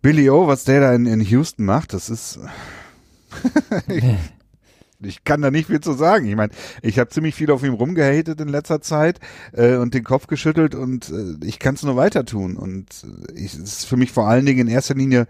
Billy 0.00 0.30
O, 0.30 0.46
was 0.46 0.64
der 0.64 0.80
da 0.80 0.94
in, 0.94 1.06
in 1.06 1.20
Houston 1.20 1.64
macht, 1.64 1.92
das 1.92 2.10
ist 2.10 2.38
ich, 3.88 4.04
ich, 5.00 5.24
kann 5.24 5.42
da 5.42 5.50
nicht 5.50 5.66
viel 5.66 5.80
zu 5.80 5.92
sagen. 5.92 6.26
Ich 6.26 6.36
meine, 6.36 6.52
ich 6.82 6.98
habe 6.98 7.10
ziemlich 7.10 7.34
viel 7.34 7.50
auf 7.50 7.62
ihm 7.62 7.74
rumgehatet 7.74 8.40
in 8.40 8.48
letzter 8.48 8.80
Zeit 8.80 9.20
äh, 9.52 9.76
und 9.76 9.94
den 9.94 10.04
Kopf 10.04 10.26
geschüttelt 10.26 10.74
und 10.74 11.10
äh, 11.10 11.46
ich 11.46 11.58
kann 11.58 11.74
es 11.74 11.82
nur 11.82 11.96
weiter 11.96 12.24
tun. 12.24 12.56
Und 12.56 13.04
äh, 13.34 13.44
es 13.44 13.54
ist 13.54 13.84
für 13.86 13.96
mich 13.96 14.12
vor 14.12 14.28
allen 14.28 14.46
Dingen 14.46 14.68
in 14.68 14.74
erster 14.74 14.94
Linie 14.94 15.26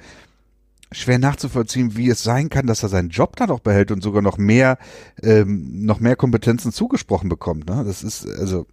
schwer 0.90 1.18
nachzuvollziehen, 1.18 1.96
wie 1.96 2.10
es 2.10 2.22
sein 2.22 2.50
kann, 2.50 2.66
dass 2.66 2.82
er 2.82 2.90
seinen 2.90 3.08
Job 3.08 3.36
da 3.36 3.46
noch 3.46 3.60
behält 3.60 3.90
und 3.90 4.02
sogar 4.02 4.20
noch 4.20 4.36
mehr, 4.36 4.78
ähm, 5.22 5.84
noch 5.86 6.00
mehr 6.00 6.16
Kompetenzen 6.16 6.70
zugesprochen 6.70 7.30
bekommt. 7.30 7.66
Ne? 7.66 7.82
Das 7.86 8.02
ist 8.02 8.28
also 8.28 8.66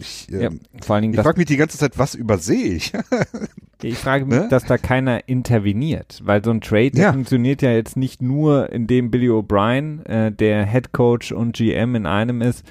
ich, 0.00 0.28
ähm, 0.32 0.40
ja, 0.40 0.50
vor 0.82 0.94
allen 0.94 1.02
Dingen, 1.02 1.14
ich 1.14 1.20
frage 1.20 1.38
mich 1.38 1.46
die 1.46 1.56
ganze 1.56 1.78
Zeit, 1.78 1.98
was 1.98 2.14
übersehe 2.14 2.74
ich? 2.74 2.92
ich 3.82 3.98
frage 3.98 4.24
mich, 4.24 4.38
ne? 4.38 4.48
dass 4.48 4.64
da 4.64 4.78
keiner 4.78 5.28
interveniert, 5.28 6.20
weil 6.24 6.42
so 6.44 6.50
ein 6.50 6.60
Trade 6.60 6.92
ja. 6.94 7.12
funktioniert 7.12 7.62
ja 7.62 7.72
jetzt 7.72 7.96
nicht 7.96 8.22
nur, 8.22 8.72
indem 8.72 9.10
Billy 9.10 9.28
O'Brien, 9.28 10.04
äh, 10.06 10.32
der 10.32 10.66
Head 10.66 10.92
Coach 10.92 11.32
und 11.32 11.54
GM 11.56 11.94
in 11.94 12.06
einem 12.06 12.42
ist, 12.42 12.64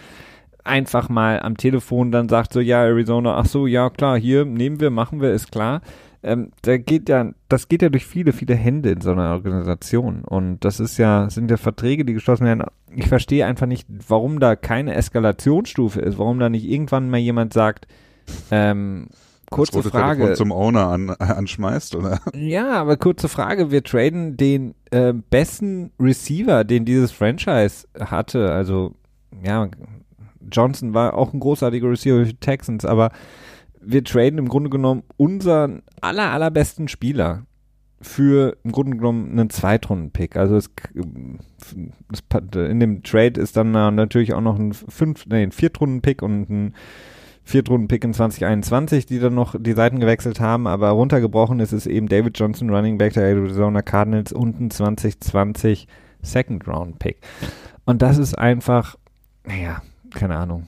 einfach 0.63 1.09
mal 1.09 1.39
am 1.41 1.57
Telefon 1.57 2.11
dann 2.11 2.29
sagt 2.29 2.53
so, 2.53 2.59
ja, 2.59 2.83
Arizona, 2.83 3.37
ach 3.37 3.45
so, 3.45 3.67
ja, 3.67 3.89
klar, 3.89 4.19
hier 4.19 4.45
nehmen 4.45 4.79
wir, 4.79 4.89
machen 4.89 5.21
wir, 5.21 5.31
ist 5.31 5.51
klar, 5.51 5.81
ähm, 6.21 6.51
da 6.63 6.77
geht 6.77 7.07
ja, 7.07 7.31
das 7.47 7.69
geht 7.69 7.81
ja 7.81 7.89
durch 7.89 8.05
viele, 8.05 8.33
viele 8.33 8.55
Hände 8.55 8.89
in 8.91 9.01
so 9.01 9.11
einer 9.11 9.31
Organisation. 9.31 10.23
Und 10.25 10.65
das 10.65 10.79
ist 10.79 10.97
ja, 10.97 11.29
sind 11.29 11.49
ja 11.49 11.57
Verträge, 11.57 12.03
die 12.03 12.13
geschlossen 12.13 12.45
werden. 12.45 12.63
Ich 12.95 13.07
verstehe 13.07 13.45
einfach 13.45 13.67
nicht, 13.67 13.87
warum 14.07 14.39
da 14.39 14.55
keine 14.55 14.95
Eskalationsstufe 14.95 16.01
ist, 16.01 16.17
warum 16.17 16.39
da 16.39 16.49
nicht 16.49 16.65
irgendwann 16.65 17.09
mal 17.09 17.17
jemand 17.17 17.53
sagt, 17.53 17.87
ähm, 18.51 19.07
kurze 19.49 19.83
Frage. 19.83 20.21
Telefon 20.21 20.35
zum 20.35 20.51
Owner 20.51 20.87
an, 20.87 21.09
anschmeißt, 21.19 21.95
oder? 21.95 22.19
Ja, 22.33 22.71
aber 22.73 22.97
kurze 22.97 23.29
Frage. 23.29 23.71
Wir 23.71 23.83
traden 23.83 24.37
den 24.37 24.75
äh, 24.91 25.13
besten 25.13 25.91
Receiver, 25.99 26.63
den 26.63 26.85
dieses 26.85 27.11
Franchise 27.11 27.87
hatte. 27.99 28.51
Also, 28.51 28.95
ja, 29.43 29.69
Johnson 30.51 30.93
war 30.93 31.15
auch 31.15 31.33
ein 31.33 31.39
großartiger 31.39 31.89
Receiver 31.89 32.19
für 32.19 32.33
die 32.33 32.39
Texans, 32.39 32.85
aber 32.85 33.11
wir 33.81 34.03
traden 34.03 34.39
im 34.39 34.49
Grunde 34.49 34.69
genommen 34.69 35.03
unseren 35.17 35.83
aller, 36.01 36.31
allerbesten 36.31 36.87
Spieler 36.87 37.43
für 38.01 38.57
im 38.63 38.71
Grunde 38.71 38.97
genommen 38.97 39.31
einen 39.31 39.49
Zweitrunden-Pick. 39.49 40.37
Also 40.37 40.55
es, 40.55 40.69
es, 42.11 42.55
in 42.55 42.79
dem 42.79 43.03
Trade 43.03 43.39
ist 43.39 43.57
dann 43.57 43.71
natürlich 43.71 44.33
auch 44.33 44.41
noch 44.41 44.57
ein, 44.57 44.73
Fünf, 44.73 45.25
nee, 45.25 45.43
ein 45.43 45.51
Viertrunden-Pick 45.51 46.21
und 46.21 46.49
ein 46.49 46.75
Viertrunden-Pick 47.43 48.03
in 48.03 48.13
2021, 48.13 49.05
die 49.05 49.19
dann 49.19 49.33
noch 49.33 49.55
die 49.59 49.73
Seiten 49.73 49.99
gewechselt 49.99 50.39
haben, 50.39 50.67
aber 50.67 50.89
runtergebrochen 50.89 51.59
ist 51.59 51.73
es 51.73 51.87
eben 51.87 52.07
David 52.07 52.37
Johnson, 52.37 52.69
Running 52.69 52.97
Back 52.97 53.13
der 53.13 53.23
Arizona 53.23 53.81
Cardinals 53.81 54.31
und 54.31 54.61
ein 54.61 54.71
2020 54.71 55.87
Second-Round-Pick. 56.21 57.17
Und 57.85 58.01
das 58.01 58.17
ist 58.17 58.37
einfach, 58.37 58.97
naja, 59.45 59.81
keine 60.13 60.37
Ahnung. 60.37 60.67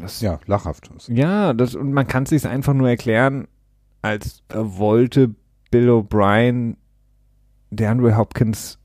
Das, 0.00 0.20
ja, 0.22 0.40
lachhaft. 0.46 0.90
Ja, 1.08 1.52
das, 1.52 1.74
und 1.74 1.92
man 1.92 2.06
kann 2.06 2.22
es 2.22 2.30
sich 2.30 2.46
einfach 2.46 2.72
nur 2.72 2.88
erklären, 2.88 3.46
als 4.00 4.42
wollte 4.52 5.34
Bill 5.72 5.90
O'Brien 5.90 6.76
DeAndre 7.72 8.16
Hopkins, 8.16 8.78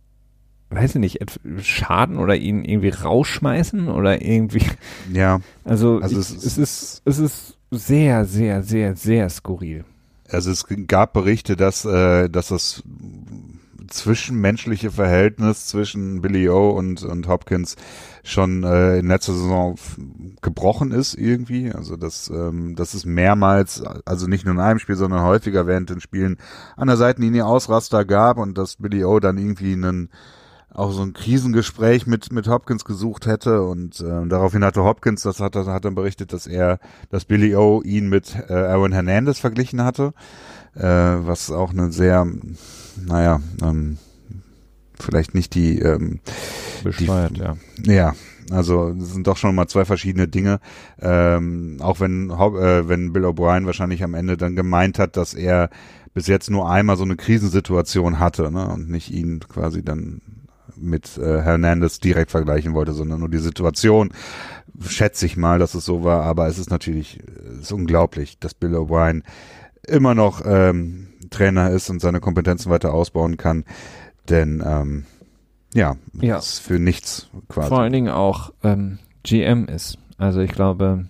weiß 0.72 0.96
ich 0.96 1.02
nicht, 1.02 1.20
schaden 1.62 2.18
oder 2.18 2.36
ihn 2.36 2.66
irgendwie 2.66 2.90
rausschmeißen 2.90 3.90
oder 3.90 4.24
irgendwie. 4.24 4.66
Ja. 5.14 5.42
Also, 5.64 6.00
also 6.00 6.20
ich, 6.20 6.26
es, 6.26 6.32
ist, 6.32 6.46
es 6.46 6.58
ist, 6.58 7.02
es 7.06 7.20
ist 7.20 7.58
sehr, 7.70 8.26
sehr, 8.26 8.64
sehr, 8.64 8.96
sehr 8.96 9.30
skurril. 9.30 9.84
Also 10.30 10.50
es 10.52 10.66
gab 10.88 11.14
Berichte, 11.14 11.56
dass, 11.56 11.86
äh, 11.86 12.30
dass 12.30 12.48
das 12.48 12.84
zwischenmenschliche 13.88 14.92
Verhältnis 14.92 15.68
zwischen 15.68 16.22
Billy 16.22 16.50
O 16.50 16.70
und, 16.70 17.04
und 17.04 17.28
Hopkins 17.28 17.76
schon 18.24 18.64
äh, 18.64 19.00
in 19.00 19.08
letzter 19.08 19.34
Saison 19.34 19.76
gebrochen 20.42 20.92
ist 20.92 21.14
irgendwie. 21.16 21.72
Also 21.72 21.96
dass, 21.98 22.30
ähm, 22.30 22.76
dass 22.76 22.94
es 22.94 23.06
mehrmals, 23.06 23.82
also 24.06 24.28
nicht 24.28 24.46
nur 24.46 24.54
in 24.54 24.60
einem 24.60 24.80
Spiel, 24.80 24.96
sondern 24.96 25.24
häufiger 25.24 25.68
während 25.68 25.90
den 25.90 26.02
Spielen 26.02 26.38
an 26.76 26.88
der 26.88 26.98
Seitenlinie 26.98 27.46
Ausraster 27.46 28.06
gab 28.06 28.38
und 28.38 28.58
dass 28.58 28.76
Billy 28.78 29.04
O 29.04 29.20
dann 29.20 29.38
irgendwie 29.38 29.74
einen 29.74 30.10
auch 30.78 30.92
so 30.92 31.02
ein 31.02 31.14
Krisengespräch 31.14 32.06
mit 32.06 32.32
mit 32.32 32.48
Hopkins 32.48 32.86
gesucht 32.86 33.26
hätte 33.26 33.64
und 33.64 34.00
äh, 34.00 34.28
daraufhin 34.28 34.64
hatte 34.64 34.84
Hopkins, 34.84 35.24
das 35.24 35.40
hat, 35.40 35.56
hat 35.56 35.86
dann 35.86 35.96
berichtet, 35.96 36.34
dass 36.34 36.46
er, 36.46 36.80
dass 37.10 37.26
Billy 37.26 37.56
O 37.56 37.82
ihn 37.82 38.10
mit 38.10 38.36
äh, 38.48 38.54
Aaron 38.54 38.92
Hernandez 38.92 39.40
verglichen 39.40 39.84
hatte, 39.84 40.14
äh, 40.78 41.28
was 41.28 41.52
auch 41.52 41.72
eine 41.72 41.92
sehr, 41.92 42.28
naja, 43.06 43.42
ähm, 43.62 43.98
vielleicht 45.00 45.34
nicht 45.36 45.54
die 45.56 45.80
ähm, 45.80 46.20
bescheuert, 46.84 47.38
die, 47.38 47.42
ja. 47.42 47.58
Ja, 47.84 48.14
also 48.50 48.90
es 48.90 49.14
sind 49.14 49.28
doch 49.28 49.38
schon 49.38 49.56
mal 49.56 49.68
zwei 49.68 49.86
verschiedene 49.86 50.28
Dinge. 50.28 50.60
Ähm, 51.02 51.78
auch 51.82 52.00
wenn 52.00 52.30
äh, 52.30 52.88
wenn 52.88 53.14
Bill 53.14 53.26
O'Brien 53.26 53.66
wahrscheinlich 53.66 54.04
am 54.04 54.14
Ende 54.14 54.38
dann 54.38 54.56
gemeint 54.56 55.00
hat, 55.00 55.18
dass 55.18 55.34
er 55.34 55.70
bis 56.14 56.28
jetzt 56.28 56.50
nur 56.50 56.70
einmal 56.70 56.98
so 56.98 57.04
eine 57.04 57.16
Krisensituation 57.16 58.20
hatte 58.20 58.52
ne, 58.52 58.68
und 58.68 58.90
nicht 58.90 59.12
ihn 59.12 59.40
quasi 59.48 59.84
dann 59.84 60.22
mit 60.76 61.18
äh, 61.18 61.42
Hernandez 61.42 62.00
direkt 62.00 62.32
vergleichen 62.32 62.74
wollte, 62.74 62.94
sondern 62.94 63.20
nur 63.20 63.30
die 63.30 63.38
Situation. 63.38 64.12
Schätze 64.88 65.26
ich 65.26 65.38
mal, 65.38 65.60
dass 65.60 65.74
es 65.74 65.86
so 65.86 66.04
war, 66.04 66.24
aber 66.24 66.48
es 66.48 66.60
ist 66.60 66.70
natürlich 66.70 67.20
es 67.54 67.64
ist 67.64 67.72
unglaublich, 67.72 68.40
dass 68.40 68.54
Bill 68.54 68.76
O'Brien 68.76 69.24
immer 69.88 70.16
noch 70.16 70.42
ähm, 70.46 71.08
Trainer 71.30 71.72
ist 71.72 71.90
und 71.90 72.00
seine 72.00 72.20
Kompetenzen 72.20 72.70
weiter 72.70 72.94
ausbauen 72.94 73.38
kann, 73.38 73.66
denn 74.30 74.64
ähm, 74.66 75.06
ja, 75.74 75.96
ja. 76.14 76.38
ist 76.38 76.60
für 76.60 76.80
nichts 76.80 77.30
quasi. 77.50 77.70
Vor 77.70 77.80
allen 77.80 77.94
Dingen 77.94 78.10
auch 78.10 78.54
ähm, 78.64 79.00
GM 79.24 79.66
ist. 79.66 79.98
Also 80.18 80.40
ich 80.42 80.52
glaube, 80.52 81.06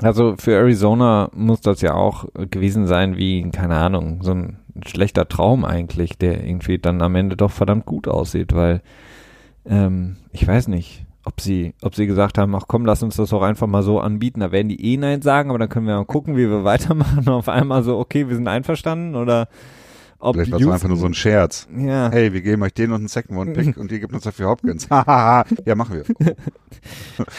also 0.00 0.34
für 0.38 0.52
Arizona 0.54 1.30
muss 1.34 1.60
das 1.60 1.80
ja 1.80 1.94
auch 1.94 2.26
gewesen 2.50 2.86
sein 2.86 3.16
wie, 3.16 3.48
keine 3.50 3.76
Ahnung, 3.76 4.22
so 4.22 4.32
ein 4.32 4.58
schlechter 4.86 5.28
Traum 5.28 5.64
eigentlich, 5.64 6.16
der 6.18 6.44
irgendwie 6.44 6.78
dann 6.78 7.02
am 7.02 7.14
Ende 7.14 7.36
doch 7.36 7.50
verdammt 7.50 7.84
gut 7.84 8.08
aussieht, 8.08 8.54
weil 8.54 8.82
ähm, 9.66 10.16
ich 10.32 10.46
weiß 10.46 10.68
nicht, 10.68 11.06
ob 11.24 11.40
sie, 11.40 11.74
ob 11.82 11.94
sie 11.94 12.06
gesagt 12.06 12.38
haben, 12.38 12.54
ach 12.54 12.64
komm, 12.66 12.84
lass 12.84 13.02
uns 13.02 13.16
das 13.16 13.30
doch 13.30 13.42
einfach 13.42 13.66
mal 13.66 13.82
so 13.82 14.00
anbieten. 14.00 14.40
Da 14.40 14.52
werden 14.52 14.68
die 14.68 14.92
eh 14.92 14.96
Nein 14.96 15.22
sagen, 15.22 15.50
aber 15.50 15.58
dann 15.58 15.68
können 15.68 15.86
wir 15.86 15.96
mal 15.96 16.04
gucken, 16.04 16.36
wie 16.36 16.48
wir 16.48 16.64
weitermachen. 16.64 17.18
Und 17.18 17.28
auf 17.28 17.48
einmal 17.48 17.82
so, 17.82 17.98
okay, 17.98 18.28
wir 18.28 18.34
sind 18.34 18.48
einverstanden 18.48 19.14
oder 19.14 19.48
ob 20.22 20.36
Vielleicht 20.36 20.52
war 20.52 20.60
es 20.60 20.68
einfach 20.68 20.88
nur 20.88 20.98
so 20.98 21.06
ein 21.06 21.14
Scherz. 21.14 21.66
Ja. 21.76 22.08
Hey, 22.12 22.32
wir 22.32 22.42
geben 22.42 22.62
euch 22.62 22.72
den 22.74 22.92
und 22.92 23.00
einen 23.00 23.08
Second 23.08 23.36
One 23.36 23.52
Pick 23.54 23.76
und 23.76 23.90
ihr 23.90 23.98
gebt 23.98 24.12
uns 24.12 24.22
dafür 24.22 24.50
Hopkins. 24.50 24.88
ja, 24.90 25.44
machen 25.74 25.96
wir. 25.96 26.36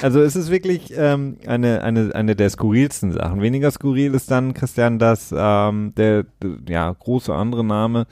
also 0.02 0.20
es 0.20 0.36
ist 0.36 0.52
wirklich 0.52 0.94
ähm, 0.98 1.38
eine, 1.48 1.82
eine, 1.82 2.14
eine 2.14 2.36
der 2.36 2.50
skurrilsten 2.50 3.14
Sachen. 3.14 3.42
Weniger 3.42 3.72
skurril 3.72 4.14
ist 4.14 4.30
dann, 4.30 4.54
Christian, 4.54 5.00
dass 5.00 5.34
ähm, 5.36 5.94
der, 5.96 6.26
der 6.42 6.58
ja, 6.68 6.92
große 6.92 7.34
andere 7.34 7.64
Name, 7.64 8.06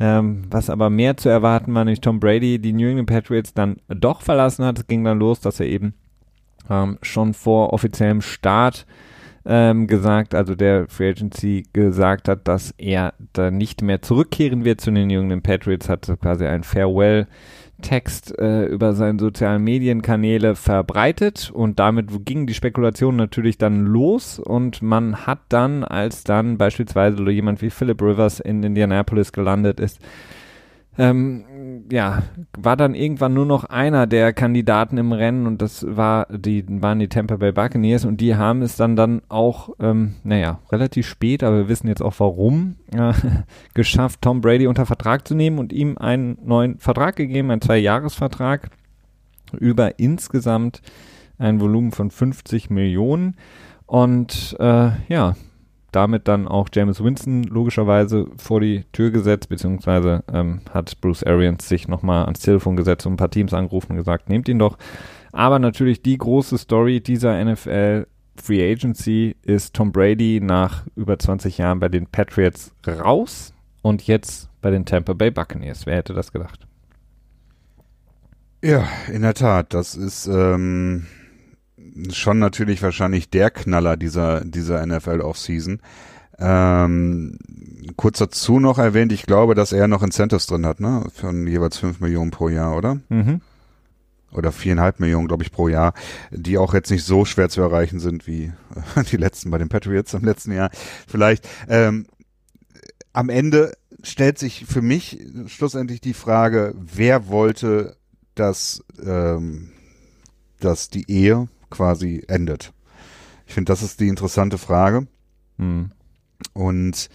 ähm, 0.00 0.42
was 0.50 0.70
aber 0.70 0.90
mehr 0.90 1.16
zu 1.16 1.28
erwarten 1.28 1.74
war, 1.74 1.84
nämlich 1.84 2.00
Tom 2.00 2.20
Brady, 2.20 2.58
die 2.58 2.72
New 2.72 2.88
England 2.88 3.08
Patriots 3.08 3.54
dann 3.54 3.76
doch 3.88 4.22
verlassen 4.22 4.64
hat. 4.64 4.78
Es 4.78 4.86
ging 4.86 5.04
dann 5.04 5.18
los, 5.18 5.40
dass 5.40 5.60
er 5.60 5.66
eben 5.66 5.94
ähm, 6.70 6.98
schon 7.02 7.34
vor 7.34 7.72
offiziellem 7.72 8.20
Start 8.20 8.86
ähm, 9.44 9.86
gesagt, 9.86 10.34
also 10.34 10.54
der 10.54 10.86
Free 10.88 11.10
Agency 11.10 11.64
gesagt 11.72 12.28
hat, 12.28 12.46
dass 12.46 12.74
er 12.76 13.14
da 13.32 13.50
nicht 13.50 13.82
mehr 13.82 14.02
zurückkehren 14.02 14.64
wird 14.64 14.80
zu 14.80 14.90
den 14.90 15.10
jungen 15.10 15.42
Patriots, 15.42 15.88
hat 15.88 16.06
quasi 16.20 16.44
ein 16.44 16.64
Farewell 16.64 17.26
Text 17.80 18.36
äh, 18.38 18.64
über 18.64 18.92
seine 18.94 19.18
sozialen 19.18 19.62
Medienkanäle 19.62 20.56
verbreitet 20.56 21.50
und 21.52 21.78
damit 21.78 22.24
ging 22.24 22.46
die 22.46 22.54
Spekulation 22.54 23.16
natürlich 23.16 23.56
dann 23.56 23.86
los 23.86 24.38
und 24.38 24.82
man 24.82 25.26
hat 25.26 25.40
dann, 25.48 25.84
als 25.84 26.24
dann 26.24 26.58
beispielsweise 26.58 27.22
jemand 27.30 27.62
wie 27.62 27.70
Philip 27.70 28.00
Rivers 28.02 28.40
in 28.40 28.62
Indianapolis 28.62 29.32
gelandet 29.32 29.78
ist, 29.78 30.00
ähm, 30.98 31.44
ja, 31.90 32.22
war 32.56 32.76
dann 32.76 32.94
irgendwann 32.94 33.34
nur 33.34 33.46
noch 33.46 33.64
einer 33.64 34.06
der 34.06 34.32
Kandidaten 34.32 34.98
im 34.98 35.12
Rennen 35.12 35.46
und 35.46 35.62
das 35.62 35.84
war 35.88 36.26
die 36.30 36.64
waren 36.68 36.98
die 36.98 37.08
Tampa 37.08 37.36
Bay 37.36 37.52
Buccaneers 37.52 38.04
und 38.04 38.20
die 38.20 38.36
haben 38.36 38.62
es 38.62 38.76
dann 38.76 38.96
dann 38.96 39.22
auch, 39.28 39.70
ähm, 39.80 40.14
naja, 40.24 40.60
relativ 40.70 41.06
spät, 41.06 41.42
aber 41.42 41.56
wir 41.56 41.68
wissen 41.68 41.88
jetzt 41.88 42.02
auch 42.02 42.14
warum, 42.18 42.76
äh, 42.92 43.12
geschafft, 43.74 44.22
Tom 44.22 44.40
Brady 44.40 44.66
unter 44.66 44.86
Vertrag 44.86 45.26
zu 45.26 45.34
nehmen 45.34 45.58
und 45.58 45.72
ihm 45.72 45.98
einen 45.98 46.38
neuen 46.44 46.78
Vertrag 46.78 47.16
gegeben, 47.16 47.50
einen 47.50 47.60
Zwei-Jahres-Vertrag 47.60 48.70
über 49.58 49.98
insgesamt 49.98 50.82
ein 51.38 51.60
Volumen 51.60 51.92
von 51.92 52.10
50 52.10 52.70
Millionen. 52.70 53.36
Und 53.86 54.56
äh, 54.60 54.90
ja, 55.08 55.34
damit 55.92 56.28
dann 56.28 56.46
auch 56.46 56.68
James 56.72 57.02
Winston 57.02 57.44
logischerweise 57.44 58.26
vor 58.36 58.60
die 58.60 58.84
Tür 58.92 59.10
gesetzt, 59.10 59.48
beziehungsweise 59.48 60.22
ähm, 60.32 60.60
hat 60.72 61.00
Bruce 61.00 61.24
Arians 61.24 61.68
sich 61.68 61.88
nochmal 61.88 62.24
ans 62.24 62.40
Telefon 62.40 62.76
gesetzt 62.76 63.06
und 63.06 63.14
ein 63.14 63.18
paar 63.18 63.30
Teams 63.30 63.54
angerufen 63.54 63.92
und 63.92 63.98
gesagt, 63.98 64.28
nehmt 64.28 64.48
ihn 64.48 64.58
doch. 64.58 64.76
Aber 65.32 65.58
natürlich 65.58 66.02
die 66.02 66.18
große 66.18 66.58
Story 66.58 67.00
dieser 67.00 67.42
NFL 67.42 68.06
Free 68.40 68.72
Agency 68.72 69.36
ist 69.42 69.74
Tom 69.74 69.92
Brady 69.92 70.40
nach 70.40 70.84
über 70.94 71.18
20 71.18 71.58
Jahren 71.58 71.80
bei 71.80 71.88
den 71.88 72.06
Patriots 72.06 72.72
raus 72.86 73.52
und 73.82 74.06
jetzt 74.06 74.48
bei 74.60 74.70
den 74.70 74.84
Tampa 74.84 75.12
Bay 75.12 75.30
Buccaneers. 75.30 75.86
Wer 75.86 75.96
hätte 75.96 76.14
das 76.14 76.32
gedacht? 76.32 76.66
Ja, 78.62 78.88
in 79.12 79.22
der 79.22 79.34
Tat. 79.34 79.74
Das 79.74 79.94
ist 79.94 80.26
ähm, 80.26 81.06
schon 82.12 82.38
natürlich 82.38 82.82
wahrscheinlich 82.82 83.30
der 83.30 83.50
Knaller 83.50 83.96
dieser, 83.96 84.44
dieser 84.44 84.84
NFL 84.84 85.20
Offseason. 85.20 85.80
Ähm, 86.40 87.38
kurz 87.96 88.18
dazu 88.18 88.60
noch 88.60 88.78
erwähnt, 88.78 89.12
ich 89.12 89.26
glaube, 89.26 89.54
dass 89.54 89.72
er 89.72 89.88
noch 89.88 90.02
Incentives 90.02 90.46
drin 90.46 90.66
hat, 90.66 90.78
ne? 90.78 91.04
Von 91.12 91.46
jeweils 91.46 91.78
fünf 91.78 92.00
Millionen 92.00 92.30
pro 92.30 92.48
Jahr, 92.48 92.76
oder? 92.76 93.00
Mhm. 93.08 93.40
Oder 94.30 94.52
viereinhalb 94.52 95.00
Millionen, 95.00 95.26
glaube 95.26 95.42
ich, 95.42 95.50
pro 95.50 95.68
Jahr, 95.68 95.94
die 96.30 96.58
auch 96.58 96.74
jetzt 96.74 96.90
nicht 96.90 97.04
so 97.04 97.24
schwer 97.24 97.48
zu 97.48 97.60
erreichen 97.60 97.98
sind 97.98 98.26
wie 98.26 98.52
die 99.10 99.16
letzten 99.16 99.50
bei 99.50 99.58
den 99.58 99.68
Patriots 99.68 100.14
im 100.14 100.24
letzten 100.24 100.52
Jahr. 100.52 100.70
Vielleicht. 101.06 101.48
Ähm, 101.68 102.06
am 103.12 103.30
Ende 103.30 103.72
stellt 104.04 104.38
sich 104.38 104.64
für 104.66 104.82
mich 104.82 105.18
schlussendlich 105.46 106.00
die 106.00 106.14
Frage, 106.14 106.74
wer 106.78 107.26
wollte, 107.26 107.96
dass, 108.36 108.84
ähm, 109.04 109.72
dass 110.60 110.88
die 110.88 111.10
Ehe 111.10 111.48
quasi 111.70 112.24
endet? 112.28 112.72
Ich 113.46 113.54
finde, 113.54 113.72
das 113.72 113.82
ist 113.82 114.00
die 114.00 114.08
interessante 114.08 114.58
Frage. 114.58 115.06
Mhm. 115.56 115.90
Und 116.52 117.08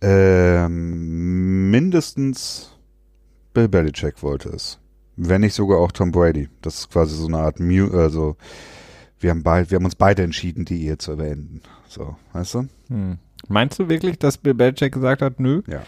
ähm, 0.00 1.70
mindestens 1.70 2.76
Bill 3.52 3.68
Belichick 3.68 4.22
wollte 4.22 4.50
es. 4.50 4.78
Wenn 5.16 5.42
nicht 5.42 5.54
sogar 5.54 5.78
auch 5.78 5.92
Tom 5.92 6.10
Brady. 6.10 6.48
Das 6.62 6.80
ist 6.80 6.90
quasi 6.90 7.14
so 7.16 7.26
eine 7.26 7.38
Art 7.38 7.60
Mu 7.60 7.88
also 7.92 8.36
wir 9.24 9.30
haben 9.30 9.42
beid, 9.42 9.70
wir 9.70 9.76
haben 9.76 9.84
uns 9.84 9.94
beide 9.94 10.22
entschieden, 10.22 10.64
die 10.64 10.84
Ehe 10.84 10.98
zu 10.98 11.16
beenden. 11.16 11.62
So, 11.88 12.16
weißt 12.32 12.54
du? 12.54 12.68
Hm. 12.88 13.18
Meinst 13.48 13.78
du 13.78 13.88
wirklich, 13.88 14.18
dass 14.18 14.38
Bill 14.38 14.54
Belichick 14.54 14.92
gesagt 14.92 15.22
hat, 15.22 15.40
nö? 15.40 15.62
Ja. 15.66 15.82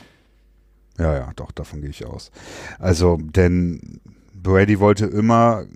Ja, 0.99 1.15
ja, 1.15 1.33
doch, 1.37 1.53
davon 1.53 1.83
gehe 1.83 1.91
ich 1.91 2.07
aus. 2.07 2.31
Also, 2.79 3.19
denn 3.21 4.01
Brady 4.35 4.81
wollte 4.81 5.05
immer, 5.07 5.67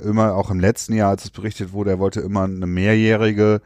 immer 0.00 0.34
auch 0.34 0.50
im 0.50 0.60
letzten 0.60 0.94
Jahr, 0.94 1.10
als 1.10 1.24
es 1.24 1.30
berichtet 1.30 1.72
wurde, 1.72 1.90
er 1.90 1.98
wollte 1.98 2.20
immer 2.20 2.44
eine 2.44 2.66
mehrjährige, 2.66 3.60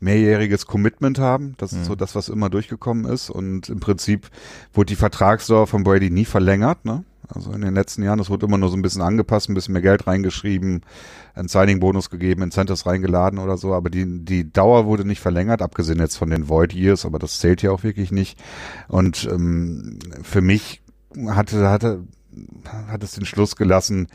mehrjähriges 0.00 0.66
Commitment 0.66 1.18
haben. 1.18 1.54
Das 1.58 1.72
ist 1.72 1.80
Mhm. 1.80 1.84
so 1.84 1.94
das, 1.94 2.14
was 2.14 2.28
immer 2.28 2.50
durchgekommen 2.50 3.06
ist. 3.06 3.30
Und 3.30 3.68
im 3.68 3.80
Prinzip 3.80 4.28
wurde 4.72 4.86
die 4.88 4.96
Vertragsdauer 4.96 5.66
von 5.66 5.82
Brady 5.84 6.10
nie 6.10 6.24
verlängert, 6.24 6.84
ne? 6.84 7.04
Also 7.26 7.52
in 7.52 7.62
den 7.62 7.72
letzten 7.74 8.02
Jahren, 8.02 8.18
das 8.18 8.28
wurde 8.28 8.44
immer 8.44 8.58
nur 8.58 8.68
so 8.68 8.76
ein 8.76 8.82
bisschen 8.82 9.00
angepasst, 9.00 9.48
ein 9.48 9.54
bisschen 9.54 9.72
mehr 9.72 9.80
Geld 9.80 10.06
reingeschrieben, 10.06 10.82
einen 11.34 11.48
Signing-Bonus 11.48 12.10
gegeben, 12.10 12.42
Incentives 12.42 12.84
reingeladen 12.84 13.38
oder 13.38 13.56
so, 13.56 13.72
aber 13.72 13.88
die, 13.88 14.26
die 14.26 14.52
Dauer 14.52 14.84
wurde 14.84 15.06
nicht 15.06 15.20
verlängert, 15.20 15.62
abgesehen 15.62 15.98
jetzt 16.00 16.16
von 16.18 16.28
den 16.28 16.50
Void 16.50 16.74
Years, 16.74 17.06
aber 17.06 17.18
das 17.18 17.38
zählt 17.38 17.62
ja 17.62 17.70
auch 17.70 17.82
wirklich 17.82 18.12
nicht. 18.12 18.38
Und 18.88 19.26
ähm, 19.32 19.98
für 20.22 20.42
mich 20.42 20.82
hatte, 21.28 21.70
hatte, 21.70 22.04
hat 22.88 23.02
es 23.02 23.12
den 23.12 23.24
Schluss 23.24 23.56
gelassen, 23.56 24.08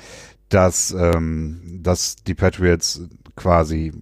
dass, 0.50 0.92
ähm, 0.92 1.80
dass 1.82 2.16
die 2.18 2.34
Patriots 2.34 3.02
quasi 3.36 3.94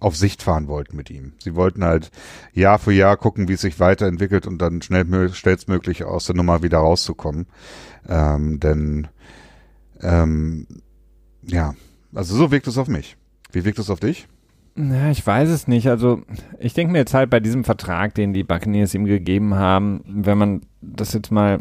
auf 0.00 0.16
Sicht 0.16 0.42
fahren 0.42 0.66
wollten 0.66 0.96
mit 0.96 1.10
ihm. 1.10 1.34
Sie 1.38 1.54
wollten 1.54 1.84
halt 1.84 2.10
Jahr 2.52 2.78
für 2.78 2.92
Jahr 2.92 3.16
gucken, 3.16 3.46
wie 3.46 3.52
es 3.52 3.60
sich 3.60 3.78
weiterentwickelt 3.78 4.46
und 4.48 4.58
dann 4.58 4.82
schnell 4.82 5.32
schnellstmöglich 5.32 6.04
aus 6.04 6.26
der 6.26 6.34
Nummer 6.34 6.62
wieder 6.62 6.78
rauszukommen. 6.78 7.46
Ähm, 8.08 8.58
denn 8.58 9.06
ähm, 10.00 10.66
ja, 11.46 11.74
also 12.14 12.36
so 12.36 12.50
wirkt 12.50 12.66
es 12.66 12.78
auf 12.78 12.88
mich. 12.88 13.16
Wie 13.52 13.64
wirkt 13.64 13.78
es 13.78 13.90
auf 13.90 14.00
dich? 14.00 14.26
Na, 14.74 15.10
ich 15.10 15.24
weiß 15.24 15.50
es 15.50 15.68
nicht. 15.68 15.88
Also, 15.88 16.22
ich 16.58 16.72
denke 16.72 16.92
mir 16.92 16.98
jetzt 16.98 17.12
halt 17.12 17.28
bei 17.28 17.40
diesem 17.40 17.62
Vertrag, 17.62 18.14
den 18.14 18.32
die 18.32 18.42
Buccaneers 18.42 18.94
ihm 18.94 19.04
gegeben 19.04 19.54
haben, 19.54 20.02
wenn 20.06 20.38
man 20.38 20.62
das 20.80 21.12
jetzt 21.12 21.30
mal 21.30 21.60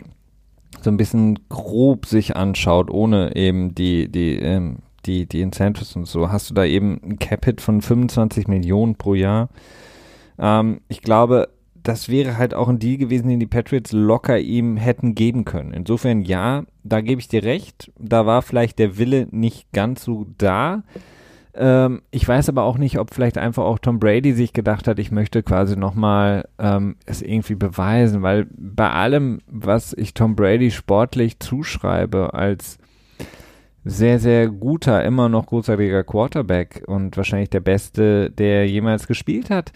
so 0.83 0.89
ein 0.89 0.97
bisschen 0.97 1.39
grob 1.49 2.05
sich 2.05 2.35
anschaut, 2.35 2.89
ohne 2.89 3.35
eben 3.35 3.75
die, 3.75 4.09
die, 4.09 4.35
ähm, 4.37 4.77
die, 5.05 5.25
die 5.25 5.41
Incentives 5.41 5.95
und 5.95 6.07
so, 6.07 6.31
hast 6.31 6.49
du 6.49 6.53
da 6.53 6.65
eben 6.65 6.99
ein 7.03 7.19
Cap-Hit 7.19 7.61
von 7.61 7.81
25 7.81 8.47
Millionen 8.47 8.95
pro 8.95 9.13
Jahr. 9.13 9.49
Ähm, 10.39 10.81
ich 10.87 11.01
glaube, 11.01 11.49
das 11.83 12.09
wäre 12.09 12.37
halt 12.37 12.53
auch 12.53 12.67
ein 12.67 12.79
Deal 12.79 12.97
gewesen, 12.97 13.27
den 13.27 13.39
die 13.39 13.47
Patriots 13.47 13.91
locker 13.91 14.37
ihm 14.39 14.77
hätten 14.77 15.15
geben 15.15 15.45
können. 15.45 15.73
Insofern 15.73 16.21
ja, 16.21 16.63
da 16.83 17.01
gebe 17.01 17.21
ich 17.21 17.27
dir 17.27 17.43
recht. 17.43 17.91
Da 17.97 18.25
war 18.25 18.41
vielleicht 18.41 18.79
der 18.79 18.97
Wille 18.97 19.27
nicht 19.31 19.71
ganz 19.71 20.03
so 20.03 20.27
da. 20.37 20.83
Ähm, 21.53 22.01
ich 22.11 22.27
weiß 22.27 22.49
aber 22.49 22.63
auch 22.63 22.77
nicht, 22.77 22.97
ob 22.97 23.13
vielleicht 23.13 23.37
einfach 23.37 23.63
auch 23.63 23.79
Tom 23.79 23.99
Brady 23.99 24.33
sich 24.33 24.53
gedacht 24.53 24.87
hat, 24.87 24.99
ich 24.99 25.11
möchte 25.11 25.43
quasi 25.43 25.75
nochmal 25.75 26.47
ähm, 26.59 26.95
es 27.05 27.21
irgendwie 27.21 27.55
beweisen, 27.55 28.21
weil 28.21 28.47
bei 28.55 28.89
allem, 28.89 29.39
was 29.47 29.93
ich 29.93 30.13
Tom 30.13 30.35
Brady 30.35 30.71
sportlich 30.71 31.39
zuschreibe 31.39 32.33
als 32.33 32.77
sehr, 33.83 34.19
sehr 34.19 34.47
guter, 34.47 35.03
immer 35.03 35.27
noch 35.27 35.47
großartiger 35.47 36.03
Quarterback 36.03 36.83
und 36.85 37.17
wahrscheinlich 37.17 37.49
der 37.49 37.61
beste, 37.61 38.29
der 38.29 38.67
jemals 38.67 39.07
gespielt 39.07 39.49
hat, 39.49 39.71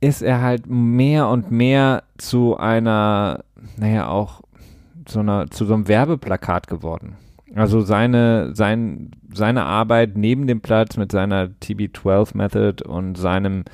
ist 0.00 0.22
er 0.22 0.40
halt 0.40 0.66
mehr 0.66 1.28
und 1.28 1.50
mehr 1.50 2.04
zu 2.16 2.56
einer, 2.56 3.44
naja, 3.76 4.08
auch 4.08 4.40
zu 5.04 5.20
einer, 5.20 5.50
zu 5.50 5.66
so 5.66 5.74
einem 5.74 5.88
Werbeplakat 5.88 6.66
geworden. 6.66 7.16
Also 7.54 7.80
seine, 7.80 8.54
sein, 8.54 9.10
seine 9.32 9.64
Arbeit 9.64 10.16
neben 10.16 10.46
dem 10.46 10.60
Platz 10.60 10.96
mit 10.96 11.10
seiner 11.10 11.48
TB12 11.48 12.36
Method 12.36 12.84
und 12.84 13.16
seinem 13.16 13.64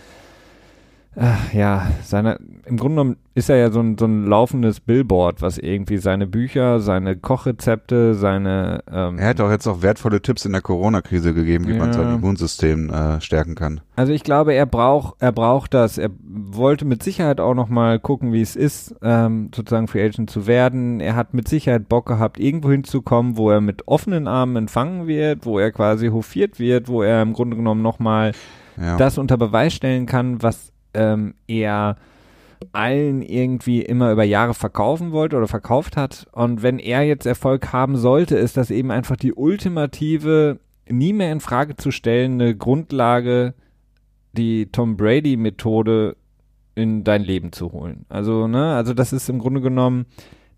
Ach, 1.18 1.50
ja, 1.54 1.86
seine, 2.02 2.38
im 2.66 2.76
Grunde 2.76 2.96
genommen 2.96 3.16
ist 3.34 3.48
er 3.48 3.56
ja 3.56 3.70
so 3.70 3.80
ein, 3.80 3.96
so 3.96 4.04
ein 4.04 4.26
laufendes 4.26 4.80
Billboard, 4.80 5.40
was 5.40 5.56
irgendwie 5.56 5.96
seine 5.96 6.26
Bücher, 6.26 6.78
seine 6.80 7.16
Kochrezepte, 7.16 8.12
seine. 8.12 8.84
Ähm, 8.92 9.18
er 9.18 9.28
hat 9.28 9.40
auch 9.40 9.50
jetzt 9.50 9.66
auch 9.66 9.80
wertvolle 9.80 10.20
Tipps 10.20 10.44
in 10.44 10.52
der 10.52 10.60
Corona-Krise 10.60 11.32
gegeben, 11.32 11.68
wie 11.68 11.72
ja. 11.72 11.78
man 11.78 11.94
sein 11.94 12.16
Immunsystem 12.16 12.90
äh, 12.90 13.20
stärken 13.22 13.54
kann. 13.54 13.80
Also 13.96 14.12
ich 14.12 14.24
glaube, 14.24 14.52
er 14.52 14.66
braucht, 14.66 15.16
er 15.20 15.32
braucht 15.32 15.72
das. 15.72 15.96
Er 15.96 16.10
wollte 16.22 16.84
mit 16.84 17.02
Sicherheit 17.02 17.40
auch 17.40 17.54
noch 17.54 17.70
mal 17.70 17.98
gucken, 17.98 18.34
wie 18.34 18.42
es 18.42 18.54
ist, 18.54 18.94
ähm, 19.02 19.50
sozusagen 19.54 19.88
Free 19.88 20.04
Agent 20.04 20.28
zu 20.28 20.46
werden. 20.46 21.00
Er 21.00 21.16
hat 21.16 21.32
mit 21.32 21.48
Sicherheit 21.48 21.88
Bock 21.88 22.04
gehabt, 22.04 22.38
irgendwo 22.38 22.70
hinzukommen, 22.70 23.38
wo 23.38 23.50
er 23.50 23.62
mit 23.62 23.88
offenen 23.88 24.28
Armen 24.28 24.56
empfangen 24.56 25.06
wird, 25.06 25.46
wo 25.46 25.58
er 25.58 25.72
quasi 25.72 26.08
hofiert 26.08 26.58
wird, 26.58 26.88
wo 26.88 27.02
er 27.02 27.22
im 27.22 27.32
Grunde 27.32 27.56
genommen 27.56 27.80
noch 27.80 28.00
mal 28.00 28.32
ja. 28.76 28.98
das 28.98 29.16
unter 29.16 29.38
Beweis 29.38 29.72
stellen 29.72 30.04
kann, 30.04 30.42
was 30.42 30.72
ähm, 30.96 31.34
er 31.46 31.96
allen 32.72 33.22
irgendwie 33.22 33.82
immer 33.82 34.12
über 34.12 34.24
Jahre 34.24 34.54
verkaufen 34.54 35.12
wollte 35.12 35.36
oder 35.36 35.48
verkauft 35.48 35.96
hat. 35.96 36.26
Und 36.32 36.62
wenn 36.62 36.78
er 36.78 37.02
jetzt 37.02 37.26
Erfolg 37.26 37.72
haben 37.72 37.96
sollte, 37.96 38.36
ist 38.36 38.56
das 38.56 38.70
eben 38.70 38.90
einfach 38.90 39.16
die 39.16 39.34
ultimative, 39.34 40.58
nie 40.88 41.12
mehr 41.12 41.32
in 41.32 41.40
Frage 41.40 41.76
zu 41.76 41.90
stellende 41.90 42.56
Grundlage, 42.56 43.54
die 44.32 44.66
Tom 44.70 44.96
Brady 44.96 45.36
Methode 45.36 46.16
in 46.74 47.04
dein 47.04 47.22
Leben 47.22 47.52
zu 47.52 47.72
holen. 47.72 48.04
Also, 48.08 48.48
ne, 48.48 48.74
also 48.74 48.92
das 48.92 49.12
ist 49.12 49.28
im 49.28 49.38
Grunde 49.38 49.60
genommen 49.60 50.06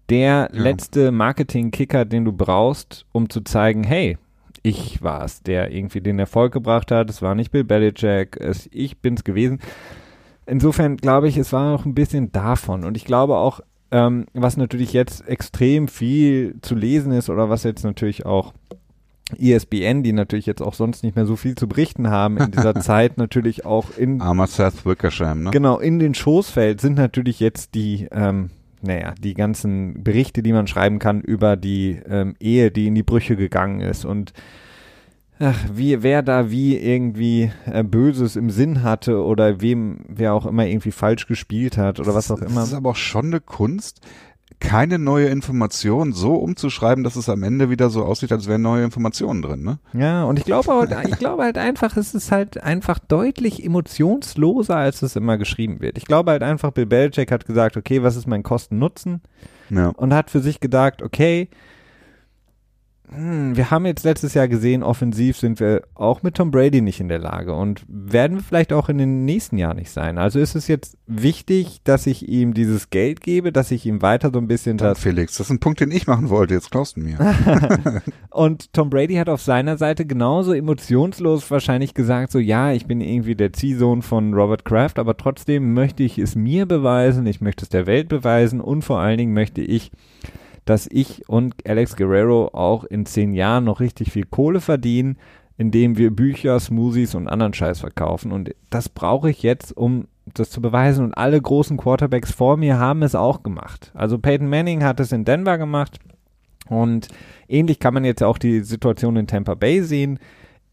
der 0.08 0.50
ja. 0.52 0.60
letzte 0.62 1.12
Marketing-Kicker, 1.12 2.04
den 2.04 2.24
du 2.24 2.32
brauchst, 2.32 3.04
um 3.12 3.28
zu 3.28 3.42
zeigen, 3.42 3.84
hey, 3.84 4.16
ich 4.62 5.02
war 5.02 5.24
es, 5.24 5.42
der 5.42 5.70
irgendwie 5.70 6.00
den 6.00 6.18
Erfolg 6.18 6.52
gebracht 6.52 6.90
hat. 6.90 7.10
Es 7.10 7.22
war 7.22 7.34
nicht 7.34 7.52
Bill 7.52 7.62
Belichick, 7.62 8.36
es, 8.40 8.68
ich 8.72 8.98
bin's 8.98 9.22
gewesen 9.22 9.60
insofern 10.48 10.96
glaube 10.96 11.28
ich, 11.28 11.36
es 11.36 11.52
war 11.52 11.72
noch 11.72 11.84
ein 11.84 11.94
bisschen 11.94 12.32
davon. 12.32 12.84
Und 12.84 12.96
ich 12.96 13.04
glaube 13.04 13.36
auch, 13.36 13.60
ähm, 13.90 14.26
was 14.34 14.56
natürlich 14.56 14.92
jetzt 14.92 15.26
extrem 15.28 15.88
viel 15.88 16.56
zu 16.62 16.74
lesen 16.74 17.12
ist 17.12 17.30
oder 17.30 17.48
was 17.48 17.62
jetzt 17.62 17.84
natürlich 17.84 18.26
auch 18.26 18.52
ESPN, 19.36 20.02
die 20.02 20.12
natürlich 20.12 20.46
jetzt 20.46 20.62
auch 20.62 20.74
sonst 20.74 21.02
nicht 21.02 21.16
mehr 21.16 21.26
so 21.26 21.36
viel 21.36 21.54
zu 21.54 21.68
berichten 21.68 22.08
haben 22.08 22.38
in 22.38 22.50
dieser 22.50 22.74
Zeit, 22.80 23.18
natürlich 23.18 23.66
auch 23.66 23.96
in 23.96 24.20
Armer 24.20 24.46
Seth 24.46 24.86
Wickersham, 24.86 25.44
ne? 25.44 25.50
Genau, 25.50 25.78
in 25.78 25.98
den 25.98 26.14
Schoßfeld 26.14 26.80
sind 26.80 26.96
natürlich 26.96 27.40
jetzt 27.40 27.74
die, 27.74 28.08
ähm, 28.10 28.50
naja, 28.80 29.14
die 29.18 29.34
ganzen 29.34 30.02
Berichte, 30.02 30.42
die 30.42 30.52
man 30.52 30.66
schreiben 30.66 30.98
kann 30.98 31.20
über 31.20 31.56
die 31.56 32.00
ähm, 32.08 32.36
Ehe, 32.40 32.70
die 32.70 32.86
in 32.86 32.94
die 32.94 33.02
Brüche 33.02 33.36
gegangen 33.36 33.80
ist 33.80 34.04
und 34.04 34.32
ach, 35.38 35.58
wie, 35.72 36.02
wer 36.02 36.22
da 36.22 36.50
wie 36.50 36.76
irgendwie 36.76 37.50
äh, 37.66 37.82
Böses 37.82 38.36
im 38.36 38.50
Sinn 38.50 38.82
hatte 38.82 39.22
oder 39.22 39.60
wem, 39.60 40.00
wer 40.08 40.34
auch 40.34 40.46
immer 40.46 40.66
irgendwie 40.66 40.92
falsch 40.92 41.26
gespielt 41.26 41.76
hat 41.76 42.00
oder 42.00 42.14
was 42.14 42.30
auch 42.30 42.40
immer. 42.40 42.60
Das 42.60 42.68
ist 42.68 42.74
aber 42.74 42.90
auch 42.90 42.96
schon 42.96 43.26
eine 43.26 43.40
Kunst, 43.40 44.00
keine 44.60 44.98
neue 44.98 45.28
Information 45.28 46.12
so 46.12 46.34
umzuschreiben, 46.34 47.04
dass 47.04 47.16
es 47.16 47.28
am 47.28 47.42
Ende 47.42 47.70
wieder 47.70 47.90
so 47.90 48.04
aussieht, 48.04 48.32
als 48.32 48.48
wären 48.48 48.62
neue 48.62 48.82
Informationen 48.82 49.40
drin, 49.42 49.62
ne? 49.62 49.78
Ja, 49.92 50.24
und 50.24 50.38
ich 50.38 50.44
glaube 50.44 50.72
halt, 50.72 50.94
ich 51.08 51.18
glaube 51.18 51.44
halt 51.44 51.58
einfach, 51.58 51.96
es 51.96 52.14
ist 52.14 52.32
halt 52.32 52.62
einfach 52.62 52.98
deutlich 52.98 53.64
emotionsloser, 53.64 54.76
als 54.76 55.02
es 55.02 55.14
immer 55.14 55.38
geschrieben 55.38 55.80
wird. 55.80 55.96
Ich 55.96 56.06
glaube 56.06 56.32
halt 56.32 56.42
einfach, 56.42 56.72
Bill 56.72 56.86
Belichick 56.86 57.30
hat 57.30 57.46
gesagt, 57.46 57.76
okay, 57.76 58.02
was 58.02 58.16
ist 58.16 58.26
mein 58.26 58.42
Kosten-Nutzen? 58.42 59.22
Ja. 59.70 59.90
Und 59.90 60.12
hat 60.12 60.30
für 60.30 60.40
sich 60.40 60.60
gedacht, 60.60 61.02
okay, 61.02 61.48
hm, 63.10 63.56
wir 63.56 63.70
haben 63.70 63.86
jetzt 63.86 64.04
letztes 64.04 64.34
Jahr 64.34 64.48
gesehen, 64.48 64.82
offensiv 64.82 65.38
sind 65.38 65.60
wir 65.60 65.82
auch 65.94 66.22
mit 66.22 66.34
Tom 66.34 66.50
Brady 66.50 66.82
nicht 66.82 67.00
in 67.00 67.08
der 67.08 67.18
Lage 67.18 67.54
und 67.54 67.84
werden 67.88 68.36
wir 68.36 68.42
vielleicht 68.42 68.72
auch 68.72 68.88
in 68.88 68.98
den 68.98 69.24
nächsten 69.24 69.56
Jahren 69.56 69.76
nicht 69.76 69.90
sein. 69.90 70.18
Also 70.18 70.38
ist 70.38 70.54
es 70.54 70.68
jetzt 70.68 70.98
wichtig, 71.06 71.80
dass 71.84 72.06
ich 72.06 72.28
ihm 72.28 72.52
dieses 72.52 72.90
Geld 72.90 73.22
gebe, 73.22 73.50
dass 73.50 73.70
ich 73.70 73.86
ihm 73.86 74.02
weiter 74.02 74.30
so 74.32 74.38
ein 74.38 74.46
bisschen 74.46 74.76
Dann 74.76 74.90
das. 74.90 75.00
Felix, 75.00 75.38
das 75.38 75.46
ist 75.46 75.50
ein 75.50 75.60
Punkt, 75.60 75.80
den 75.80 75.90
ich 75.90 76.06
machen 76.06 76.28
wollte. 76.28 76.54
Jetzt 76.54 76.70
klaust 76.70 76.96
du 76.96 77.00
mir. 77.00 77.18
und 78.30 78.72
Tom 78.74 78.90
Brady 78.90 79.14
hat 79.14 79.30
auf 79.30 79.40
seiner 79.40 79.78
Seite 79.78 80.04
genauso 80.04 80.52
emotionslos 80.52 81.50
wahrscheinlich 81.50 81.94
gesagt, 81.94 82.30
so 82.30 82.38
ja, 82.38 82.72
ich 82.72 82.86
bin 82.86 83.00
irgendwie 83.00 83.34
der 83.34 83.54
Ziehsohn 83.54 84.02
von 84.02 84.34
Robert 84.34 84.66
Kraft, 84.66 84.98
aber 84.98 85.16
trotzdem 85.16 85.72
möchte 85.72 86.02
ich 86.02 86.18
es 86.18 86.34
mir 86.34 86.66
beweisen, 86.66 87.26
ich 87.26 87.40
möchte 87.40 87.64
es 87.64 87.70
der 87.70 87.86
Welt 87.86 88.08
beweisen 88.08 88.60
und 88.60 88.82
vor 88.82 89.00
allen 89.00 89.18
Dingen 89.18 89.32
möchte 89.32 89.62
ich 89.62 89.90
dass 90.68 90.86
ich 90.90 91.28
und 91.28 91.66
Alex 91.66 91.96
Guerrero 91.96 92.48
auch 92.52 92.84
in 92.84 93.06
zehn 93.06 93.32
Jahren 93.32 93.64
noch 93.64 93.80
richtig 93.80 94.12
viel 94.12 94.26
Kohle 94.26 94.60
verdienen, 94.60 95.16
indem 95.56 95.96
wir 95.96 96.14
Bücher, 96.14 96.60
Smoothies 96.60 97.14
und 97.14 97.26
anderen 97.26 97.54
Scheiß 97.54 97.80
verkaufen. 97.80 98.32
Und 98.32 98.54
das 98.68 98.88
brauche 98.90 99.30
ich 99.30 99.42
jetzt, 99.42 99.74
um 99.74 100.08
das 100.34 100.50
zu 100.50 100.60
beweisen. 100.60 101.04
Und 101.04 101.14
alle 101.14 101.40
großen 101.40 101.78
Quarterbacks 101.78 102.32
vor 102.32 102.58
mir 102.58 102.78
haben 102.78 103.02
es 103.02 103.14
auch 103.14 103.42
gemacht. 103.42 103.90
Also 103.94 104.18
Peyton 104.18 104.48
Manning 104.48 104.84
hat 104.84 105.00
es 105.00 105.10
in 105.10 105.24
Denver 105.24 105.56
gemacht. 105.56 105.98
Und 106.68 107.08
ähnlich 107.48 107.78
kann 107.78 107.94
man 107.94 108.04
jetzt 108.04 108.22
auch 108.22 108.36
die 108.36 108.60
Situation 108.60 109.16
in 109.16 109.26
Tampa 109.26 109.54
Bay 109.54 109.82
sehen. 109.82 110.18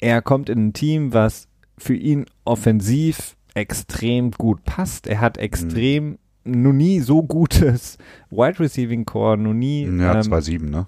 Er 0.02 0.22
kommt 0.22 0.50
in 0.50 0.68
ein 0.68 0.74
Team, 0.74 1.14
was 1.14 1.48
für 1.78 1.96
ihn 1.96 2.26
offensiv 2.44 3.38
extrem 3.54 4.32
gut 4.32 4.66
passt. 4.66 5.08
Er 5.08 5.22
hat 5.22 5.38
extrem 5.38 6.18
noch 6.46 6.74
nie 6.74 7.00
so 7.00 7.24
gutes 7.24 7.98
Wide 8.30 8.60
Receiving 8.60 9.06
Core, 9.06 9.38
noch 9.38 9.54
nie. 9.54 9.84
Ja, 9.86 10.20
2-7, 10.20 10.56
ähm, 10.56 10.70
ne? 10.70 10.88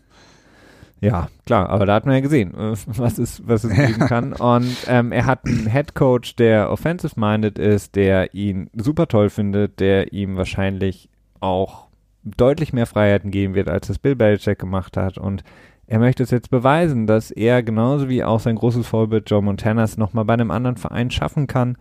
Ja, 0.99 1.28
klar, 1.45 1.70
aber 1.70 1.86
da 1.86 1.93
hat 1.93 2.05
man 2.05 2.16
ja 2.16 2.22
gesehen, 2.22 2.55
äh, 2.55 2.76
was 2.88 3.18
es, 3.18 3.47
was 3.47 3.64
es 3.64 3.74
geben 3.76 3.99
kann. 4.08 4.34
Und 4.34 4.76
ähm, 4.88 5.12
er 5.12 5.26
hat 5.26 5.45
einen 5.45 5.70
Head 5.70 5.93
Coach, 5.95 6.36
der 6.36 6.72
offensive-minded 6.72 7.60
ist, 7.60 7.95
der 7.95 8.34
ihn 8.34 8.70
super 8.74 9.08
toll 9.08 9.30
findet, 9.30 9.80
der 9.80 10.14
ihm 10.14 10.38
wahrscheinlich 10.38 11.10
auch 11.39 11.88
deutlich 12.24 12.74
mehr 12.74 12.88
Freiheiten 12.88 13.32
geben 13.32 13.53
wird, 13.53 13.70
als 13.70 13.88
das 13.88 13.99
Bill 13.99 14.16
Belichick 14.16 14.60
gemacht 14.60 14.97
hat. 14.97 15.18
Und 15.18 15.43
er 15.86 15.99
möchte 15.99 16.24
es 16.24 16.32
jetzt 16.32 16.49
beweisen, 16.49 17.08
dass 17.08 17.32
er 17.32 17.64
genauso 17.64 18.10
wie 18.10 18.24
auch 18.24 18.39
sein 18.39 18.55
großes 18.55 18.86
Vorbild 18.88 19.30
Joe 19.30 19.41
Montana 19.41 19.84
es 19.84 19.97
nochmal 19.97 20.26
bei 20.26 20.34
einem 20.34 20.51
anderen 20.51 20.78
Verein 20.78 21.12
schaffen 21.12 21.47
kann. 21.47 21.78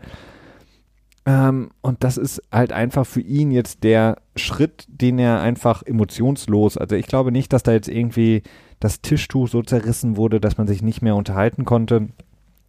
Ähm, 1.27 1.71
und 1.83 2.05
das 2.05 2.17
ist 2.17 2.41
halt 2.53 2.73
einfach 2.73 3.05
für 3.05 3.21
ihn 3.21 3.51
jetzt 3.51 3.83
der 3.83 4.19
Schritt, 4.37 4.87
den 4.89 5.19
er 5.19 5.41
einfach 5.41 5.83
emotionslos, 5.83 6.79
also 6.79 6.95
ich 6.95 7.09
glaube 7.09 7.33
nicht, 7.33 7.53
dass 7.53 7.65
da 7.65 7.73
jetzt 7.73 7.89
irgendwie 7.89 8.45
das 8.79 9.01
Tischtuch 9.03 9.49
so 9.49 9.63
zerrissen 9.63 10.17
wurde, 10.17 10.41
dass 10.41 10.57
man 10.57 10.69
sich 10.69 10.83
nicht 10.83 11.03
mehr 11.03 11.17
unterhalten 11.17 11.65
konnte 11.65 12.09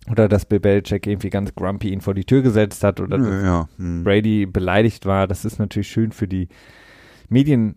oder 0.10 0.28
dass 0.28 0.45
Bill 0.45 0.60
Belichick 0.60 1.05
irgendwie 1.05 1.30
ganz 1.30 1.53
grumpy 1.53 1.89
ihn 1.89 2.01
vor 2.01 2.16
die 2.16 2.26
Tür 2.26 2.41
gesetzt 2.41 2.84
hat 2.84 2.99
oder 2.99 3.20
ja, 3.20 3.43
ja. 3.43 3.70
Hm. 3.78 4.03
Brady 4.03 4.47
beleidigt 4.47 5.05
war. 5.05 5.28
Das 5.28 5.45
ist 5.45 5.60
natürlich 5.60 5.89
schön 5.89 6.12
für 6.12 6.28
die 6.28 6.47
Medien, 7.30 7.76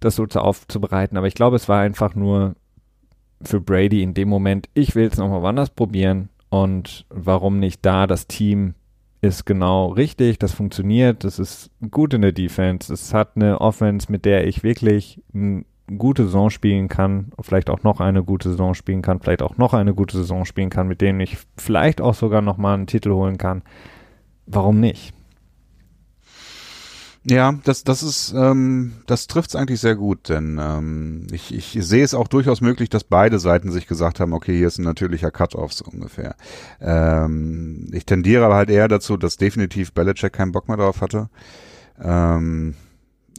das 0.00 0.16
so 0.16 0.26
zu 0.26 0.40
aufzubereiten, 0.40 1.16
aber 1.16 1.28
ich 1.28 1.34
glaube, 1.34 1.56
es 1.56 1.68
war 1.68 1.80
einfach 1.80 2.14
nur 2.14 2.56
für 3.40 3.60
Brady 3.60 4.02
in 4.02 4.12
dem 4.12 4.28
Moment, 4.28 4.68
ich 4.74 4.94
will 4.94 5.06
es 5.06 5.16
nochmal 5.16 5.40
woanders 5.40 5.70
probieren 5.70 6.28
und 6.50 7.06
warum 7.08 7.58
nicht 7.58 7.86
da 7.86 8.06
das 8.06 8.26
Team 8.26 8.74
ist 9.24 9.44
genau 9.44 9.88
richtig, 9.88 10.38
das 10.38 10.52
funktioniert, 10.52 11.24
das 11.24 11.38
ist 11.38 11.70
gut 11.90 12.14
in 12.14 12.22
der 12.22 12.32
Defense, 12.32 12.92
es 12.92 13.12
hat 13.12 13.32
eine 13.36 13.60
Offense, 13.60 14.10
mit 14.10 14.24
der 14.24 14.46
ich 14.46 14.62
wirklich 14.62 15.22
ein 15.34 15.64
gute 15.98 16.24
Saison 16.24 16.50
spielen 16.50 16.88
kann, 16.88 17.32
vielleicht 17.40 17.70
auch 17.70 17.82
noch 17.82 18.00
eine 18.00 18.22
gute 18.22 18.50
Saison 18.50 18.74
spielen 18.74 19.02
kann, 19.02 19.20
vielleicht 19.20 19.42
auch 19.42 19.56
noch 19.56 19.74
eine 19.74 19.94
gute 19.94 20.16
Saison 20.16 20.44
spielen 20.44 20.70
kann, 20.70 20.88
mit 20.88 21.00
denen 21.00 21.20
ich 21.20 21.38
vielleicht 21.56 22.00
auch 22.00 22.14
sogar 22.14 22.42
noch 22.42 22.56
mal 22.56 22.74
einen 22.74 22.86
Titel 22.86 23.12
holen 23.12 23.38
kann, 23.38 23.62
warum 24.46 24.80
nicht? 24.80 25.13
Ja, 27.26 27.54
das, 27.64 27.84
das 27.84 28.02
ist, 28.02 28.34
ähm, 28.36 28.92
das 29.06 29.26
trifft's 29.28 29.56
eigentlich 29.56 29.80
sehr 29.80 29.96
gut, 29.96 30.28
denn 30.28 30.58
ähm, 30.60 31.26
ich, 31.32 31.54
ich 31.54 31.78
sehe 31.80 32.04
es 32.04 32.12
auch 32.12 32.28
durchaus 32.28 32.60
möglich, 32.60 32.90
dass 32.90 33.02
beide 33.02 33.38
Seiten 33.38 33.72
sich 33.72 33.86
gesagt 33.86 34.20
haben, 34.20 34.34
okay, 34.34 34.54
hier 34.54 34.66
ist 34.66 34.78
ein 34.78 34.84
natürlicher 34.84 35.30
Cut-off 35.30 35.72
so 35.72 35.86
ungefähr. 35.86 36.36
Ähm, 36.82 37.88
ich 37.92 38.04
tendiere 38.04 38.44
aber 38.44 38.56
halt 38.56 38.68
eher 38.68 38.88
dazu, 38.88 39.16
dass 39.16 39.38
definitiv 39.38 39.94
Belichick 39.94 40.34
keinen 40.34 40.52
Bock 40.52 40.68
mehr 40.68 40.76
drauf 40.76 41.00
hatte. 41.00 41.30
Ähm, 41.98 42.74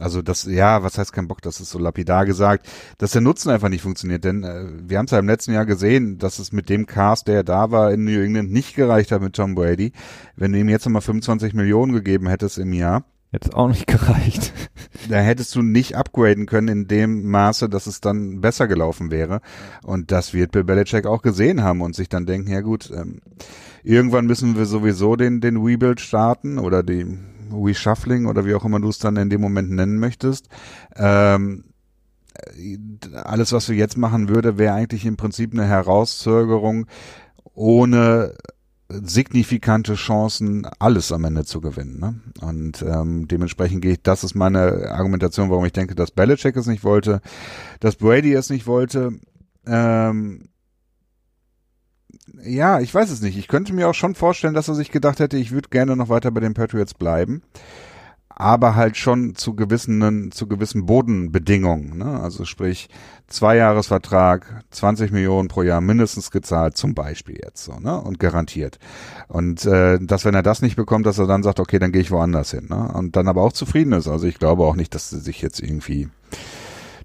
also 0.00 0.20
das, 0.20 0.44
ja, 0.44 0.82
was 0.82 0.98
heißt 0.98 1.12
kein 1.12 1.28
Bock, 1.28 1.40
das 1.42 1.60
ist 1.60 1.70
so 1.70 1.78
lapidar 1.78 2.26
gesagt, 2.26 2.66
dass 2.98 3.12
der 3.12 3.20
Nutzen 3.20 3.50
einfach 3.50 3.68
nicht 3.68 3.82
funktioniert, 3.82 4.24
denn 4.24 4.42
äh, 4.42 4.64
wir 4.82 4.98
haben 4.98 5.06
es 5.06 5.12
ja 5.12 5.20
im 5.20 5.28
letzten 5.28 5.52
Jahr 5.52 5.64
gesehen, 5.64 6.18
dass 6.18 6.40
es 6.40 6.50
mit 6.50 6.68
dem 6.68 6.86
Cast, 6.86 7.28
der 7.28 7.44
da 7.44 7.70
war 7.70 7.92
in 7.92 8.04
New 8.04 8.20
England, 8.20 8.50
nicht 8.50 8.74
gereicht 8.74 9.12
hat 9.12 9.22
mit 9.22 9.36
Tom 9.36 9.54
Brady. 9.54 9.92
Wenn 10.34 10.52
du 10.52 10.58
ihm 10.58 10.68
jetzt 10.68 10.86
nochmal 10.86 11.02
25 11.02 11.54
Millionen 11.54 11.92
gegeben 11.92 12.26
hättest 12.26 12.58
im 12.58 12.72
Jahr, 12.72 13.04
Jetzt 13.32 13.54
auch 13.54 13.68
nicht 13.68 13.86
gereicht. 13.86 14.52
Da 15.08 15.16
hättest 15.16 15.54
du 15.54 15.62
nicht 15.62 15.96
upgraden 15.96 16.46
können 16.46 16.68
in 16.68 16.88
dem 16.88 17.28
Maße, 17.28 17.68
dass 17.68 17.86
es 17.86 18.00
dann 18.00 18.40
besser 18.40 18.66
gelaufen 18.66 19.10
wäre. 19.10 19.40
Und 19.82 20.12
das 20.12 20.34
wird 20.34 20.52
Bill 20.52 20.64
Belichick 20.64 21.06
auch 21.06 21.22
gesehen 21.22 21.62
haben 21.62 21.80
und 21.80 21.94
sich 21.94 22.08
dann 22.08 22.26
denken, 22.26 22.50
ja 22.50 22.60
gut, 22.60 22.90
ähm, 22.94 23.20
irgendwann 23.82 24.26
müssen 24.26 24.56
wir 24.56 24.66
sowieso 24.66 25.16
den, 25.16 25.40
den 25.40 25.56
Rebuild 25.56 26.00
starten 26.00 26.58
oder 26.58 26.82
die 26.82 27.06
Reshuffling 27.52 28.26
oder 28.26 28.44
wie 28.44 28.54
auch 28.54 28.64
immer 28.64 28.80
du 28.80 28.88
es 28.88 28.98
dann 28.98 29.16
in 29.16 29.30
dem 29.30 29.40
Moment 29.40 29.70
nennen 29.70 29.98
möchtest. 29.98 30.48
Ähm, 30.96 31.64
alles, 33.14 33.52
was 33.52 33.68
wir 33.68 33.76
jetzt 33.76 33.96
machen 33.96 34.28
würde, 34.28 34.58
wäre 34.58 34.74
eigentlich 34.74 35.06
im 35.06 35.16
Prinzip 35.16 35.52
eine 35.52 35.66
Herauszögerung 35.66 36.86
ohne 37.54 38.34
signifikante 38.88 39.94
Chancen, 39.94 40.66
alles 40.78 41.10
am 41.12 41.24
Ende 41.24 41.44
zu 41.44 41.60
gewinnen. 41.60 41.98
Ne? 41.98 42.20
Und 42.40 42.82
ähm, 42.82 43.26
dementsprechend 43.26 43.82
gehe 43.82 43.92
ich, 43.92 44.02
das 44.02 44.24
ist 44.24 44.34
meine 44.34 44.90
Argumentation, 44.90 45.50
warum 45.50 45.64
ich 45.64 45.72
denke, 45.72 45.94
dass 45.94 46.10
Belichick 46.10 46.56
es 46.56 46.66
nicht 46.66 46.84
wollte, 46.84 47.20
dass 47.80 47.96
Brady 47.96 48.32
es 48.32 48.50
nicht 48.50 48.66
wollte. 48.66 49.18
Ähm, 49.66 50.48
ja, 52.44 52.80
ich 52.80 52.94
weiß 52.94 53.10
es 53.10 53.22
nicht. 53.22 53.36
Ich 53.36 53.48
könnte 53.48 53.72
mir 53.72 53.88
auch 53.88 53.94
schon 53.94 54.14
vorstellen, 54.14 54.54
dass 54.54 54.68
er 54.68 54.74
sich 54.74 54.92
gedacht 54.92 55.18
hätte, 55.18 55.36
ich 55.36 55.50
würde 55.50 55.68
gerne 55.68 55.96
noch 55.96 56.08
weiter 56.08 56.30
bei 56.30 56.40
den 56.40 56.54
Patriots 56.54 56.94
bleiben 56.94 57.42
aber 58.38 58.76
halt 58.76 58.98
schon 58.98 59.34
zu 59.34 59.54
gewissen, 59.54 60.30
zu 60.30 60.46
gewissen 60.46 60.84
Bodenbedingungen. 60.84 61.96
Ne? 61.96 62.20
Also 62.20 62.44
sprich, 62.44 62.90
Zweijahresvertrag, 63.28 64.62
20 64.70 65.10
Millionen 65.10 65.48
pro 65.48 65.62
Jahr 65.62 65.80
mindestens 65.80 66.30
gezahlt, 66.30 66.76
zum 66.76 66.94
Beispiel 66.94 67.40
jetzt 67.42 67.64
so, 67.64 67.80
ne? 67.80 67.98
Und 67.98 68.20
garantiert. 68.20 68.78
Und 69.28 69.64
äh, 69.64 69.98
dass, 70.00 70.26
wenn 70.26 70.34
er 70.34 70.42
das 70.42 70.60
nicht 70.60 70.76
bekommt, 70.76 71.06
dass 71.06 71.18
er 71.18 71.26
dann 71.26 71.42
sagt, 71.42 71.58
okay, 71.58 71.78
dann 71.78 71.92
gehe 71.92 72.02
ich 72.02 72.10
woanders 72.10 72.50
hin, 72.50 72.66
ne? 72.68 72.92
Und 72.92 73.16
dann 73.16 73.26
aber 73.26 73.42
auch 73.42 73.52
zufrieden 73.52 73.92
ist. 73.92 74.06
Also 74.06 74.26
ich 74.26 74.38
glaube 74.38 74.64
auch 74.64 74.76
nicht, 74.76 74.94
dass 74.94 75.08
sie 75.08 75.18
sich 75.18 75.40
jetzt 75.40 75.60
irgendwie, 75.60 76.08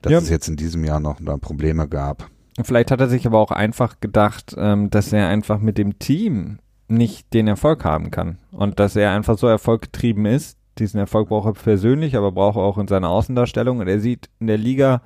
dass 0.02 0.12
ja. 0.12 0.18
es 0.20 0.30
jetzt 0.30 0.50
in 0.50 0.58
diesem 0.58 0.84
Jahr 0.84 1.00
noch 1.00 1.18
da 1.22 1.38
Probleme 1.38 1.88
gab. 1.88 2.30
Vielleicht 2.62 2.92
hat 2.92 3.00
er 3.00 3.08
sich 3.08 3.26
aber 3.26 3.40
auch 3.40 3.52
einfach 3.52 4.02
gedacht, 4.02 4.54
ähm, 4.58 4.90
dass 4.90 5.14
er 5.14 5.30
einfach 5.30 5.60
mit 5.60 5.78
dem 5.78 5.98
Team 5.98 6.60
nicht 6.90 7.34
den 7.34 7.48
Erfolg 7.48 7.86
haben 7.86 8.12
kann. 8.12 8.38
Und 8.52 8.80
dass 8.80 8.98
er 8.98 9.12
einfach 9.12 9.38
so 9.38 9.48
erfolggetrieben 9.48 10.26
ist, 10.26 10.58
diesen 10.78 11.00
Erfolg 11.00 11.30
braucht 11.30 11.48
er 11.48 11.54
persönlich, 11.54 12.16
aber 12.16 12.32
braucht 12.32 12.58
er 12.58 12.64
auch 12.64 12.78
in 12.78 12.88
seiner 12.88 13.10
Außendarstellung. 13.10 13.80
Und 13.80 13.88
er 13.88 14.00
sieht 14.00 14.30
in 14.40 14.48
der 14.48 14.58
Liga, 14.58 15.02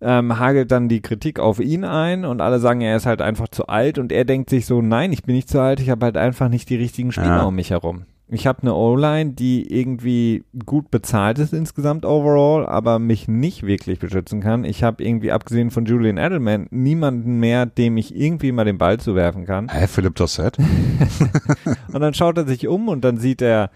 ähm, 0.00 0.38
hagelt 0.38 0.70
dann 0.70 0.88
die 0.88 1.02
Kritik 1.02 1.40
auf 1.40 1.58
ihn 1.58 1.84
ein 1.84 2.24
und 2.24 2.40
alle 2.40 2.60
sagen, 2.60 2.80
er 2.80 2.96
ist 2.96 3.06
halt 3.06 3.20
einfach 3.20 3.48
zu 3.48 3.66
alt 3.66 3.98
und 3.98 4.12
er 4.12 4.24
denkt 4.24 4.50
sich 4.50 4.66
so, 4.66 4.80
nein, 4.80 5.12
ich 5.12 5.24
bin 5.24 5.34
nicht 5.34 5.48
zu 5.48 5.60
alt, 5.60 5.80
ich 5.80 5.90
habe 5.90 6.06
halt 6.06 6.16
einfach 6.16 6.48
nicht 6.48 6.70
die 6.70 6.76
richtigen 6.76 7.12
Spieler 7.12 7.38
ja. 7.38 7.44
um 7.44 7.54
mich 7.54 7.70
herum. 7.70 8.04
Ich 8.30 8.46
habe 8.46 8.60
eine 8.60 8.74
O-Line, 8.74 9.32
die 9.32 9.72
irgendwie 9.74 10.44
gut 10.66 10.90
bezahlt 10.90 11.38
ist 11.38 11.54
insgesamt 11.54 12.04
overall, 12.04 12.66
aber 12.66 12.98
mich 12.98 13.26
nicht 13.26 13.62
wirklich 13.62 13.98
beschützen 13.98 14.42
kann. 14.42 14.64
Ich 14.64 14.82
habe 14.82 15.02
irgendwie, 15.02 15.32
abgesehen 15.32 15.70
von 15.70 15.86
Julian 15.86 16.18
Edelman, 16.18 16.66
niemanden 16.70 17.40
mehr, 17.40 17.64
dem 17.64 17.96
ich 17.96 18.14
irgendwie 18.14 18.52
mal 18.52 18.66
den 18.66 18.76
Ball 18.76 19.00
zuwerfen 19.00 19.46
kann. 19.46 19.70
Hä, 19.70 19.86
Philipp 19.86 20.14
Dossett? 20.16 20.58
und 21.92 22.00
dann 22.00 22.12
schaut 22.12 22.36
er 22.36 22.46
sich 22.46 22.68
um 22.68 22.88
und 22.88 23.02
dann 23.02 23.16
sieht 23.16 23.40
er 23.40 23.70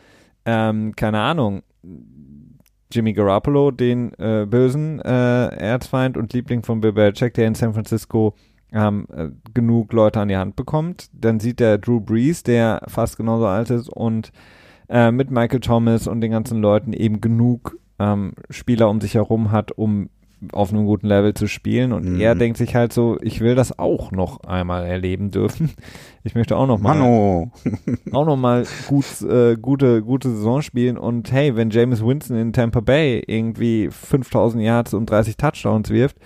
ähm, 0.44 0.94
keine 0.96 1.20
Ahnung, 1.20 1.62
Jimmy 2.92 3.12
Garoppolo, 3.12 3.70
den 3.70 4.12
äh, 4.18 4.46
bösen 4.48 5.00
äh, 5.00 5.46
Erzfeind 5.56 6.16
und 6.16 6.32
Liebling 6.32 6.62
von 6.62 6.80
Bill 6.80 6.92
Belichick, 6.92 7.34
der 7.34 7.46
in 7.46 7.54
San 7.54 7.72
Francisco 7.72 8.34
ähm, 8.72 9.06
äh, 9.14 9.28
genug 9.54 9.92
Leute 9.92 10.20
an 10.20 10.28
die 10.28 10.36
Hand 10.36 10.56
bekommt. 10.56 11.08
Dann 11.12 11.40
sieht 11.40 11.60
er 11.60 11.78
Drew 11.78 12.00
Brees, 12.00 12.42
der 12.42 12.82
fast 12.88 13.16
genauso 13.16 13.46
alt 13.46 13.70
ist 13.70 13.88
und 13.88 14.32
äh, 14.88 15.10
mit 15.10 15.30
Michael 15.30 15.60
Thomas 15.60 16.06
und 16.06 16.20
den 16.20 16.32
ganzen 16.32 16.60
Leuten 16.60 16.92
eben 16.92 17.20
genug 17.20 17.78
ähm, 17.98 18.32
Spieler 18.50 18.90
um 18.90 19.00
sich 19.00 19.14
herum 19.14 19.50
hat, 19.52 19.72
um 19.72 20.10
auf 20.52 20.72
einem 20.72 20.86
guten 20.86 21.06
Level 21.06 21.34
zu 21.34 21.46
spielen. 21.46 21.92
Und 21.92 22.14
mhm. 22.14 22.20
er 22.20 22.34
denkt 22.34 22.58
sich 22.58 22.74
halt 22.74 22.92
so, 22.92 23.18
ich 23.20 23.40
will 23.40 23.54
das 23.54 23.78
auch 23.78 24.10
noch 24.10 24.40
einmal 24.44 24.86
erleben 24.86 25.30
dürfen. 25.30 25.70
Ich 26.24 26.36
möchte 26.36 26.56
auch 26.56 26.68
noch 26.68 26.78
mal, 26.78 26.94
Mano. 26.94 27.50
auch 28.12 28.24
noch 28.24 28.36
mal 28.36 28.64
gut, 28.86 29.22
äh, 29.22 29.56
gute, 29.56 30.02
gute 30.02 30.30
Saison 30.30 30.62
spielen. 30.62 30.96
Und 30.96 31.32
hey, 31.32 31.56
wenn 31.56 31.70
James 31.70 32.00
Winston 32.00 32.36
in 32.36 32.52
Tampa 32.52 32.78
Bay 32.78 33.24
irgendwie 33.26 33.88
5000 33.90 34.62
Yards 34.62 34.94
und 34.94 35.10
30 35.10 35.36
Touchdowns 35.36 35.90
wirft, 35.90 36.18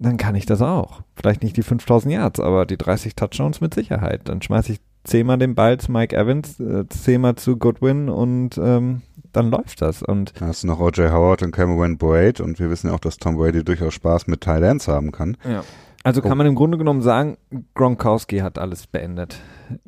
dann 0.00 0.16
kann 0.16 0.34
ich 0.34 0.46
das 0.46 0.62
auch. 0.62 1.02
Vielleicht 1.14 1.44
nicht 1.44 1.56
die 1.56 1.62
5000 1.62 2.12
Yards, 2.12 2.40
aber 2.40 2.66
die 2.66 2.76
30 2.76 3.14
Touchdowns 3.14 3.60
mit 3.60 3.72
Sicherheit. 3.72 4.22
Dann 4.24 4.42
schmeiße 4.42 4.72
ich 4.72 4.80
zehnmal 5.04 5.38
den 5.38 5.54
Ball 5.54 5.78
zu 5.78 5.92
Mike 5.92 6.16
Evans, 6.16 6.58
äh, 6.58 6.88
zehnmal 6.88 7.36
zu 7.36 7.56
Goodwin 7.56 8.08
und 8.08 8.58
ähm, 8.58 9.02
dann 9.36 9.50
läuft 9.50 9.82
das. 9.82 10.02
Und 10.02 10.32
da 10.40 10.46
hast 10.46 10.62
du 10.62 10.66
noch 10.66 10.80
O.J. 10.80 11.10
Howard 11.10 11.42
und 11.42 11.52
Cameron 11.52 11.98
Boyd 11.98 12.40
und 12.40 12.58
wir 12.58 12.70
wissen 12.70 12.88
ja 12.88 12.94
auch, 12.94 13.00
dass 13.00 13.18
Tom 13.18 13.36
Brady 13.36 13.64
durchaus 13.64 13.94
Spaß 13.94 14.26
mit 14.26 14.40
Thailands 14.40 14.88
haben 14.88 15.12
kann. 15.12 15.36
Ja. 15.48 15.64
Also 16.02 16.20
kann 16.20 16.32
oh. 16.32 16.36
man 16.36 16.46
im 16.46 16.54
Grunde 16.54 16.76
genommen 16.76 17.00
sagen, 17.00 17.36
Gronkowski 17.74 18.38
hat 18.38 18.58
alles 18.58 18.86
beendet. 18.86 19.38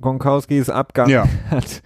Gronkowski 0.01 0.59
ist 0.59 0.70
Abgang. 0.70 1.11
Ja. 1.11 1.28
Hat, 1.51 1.82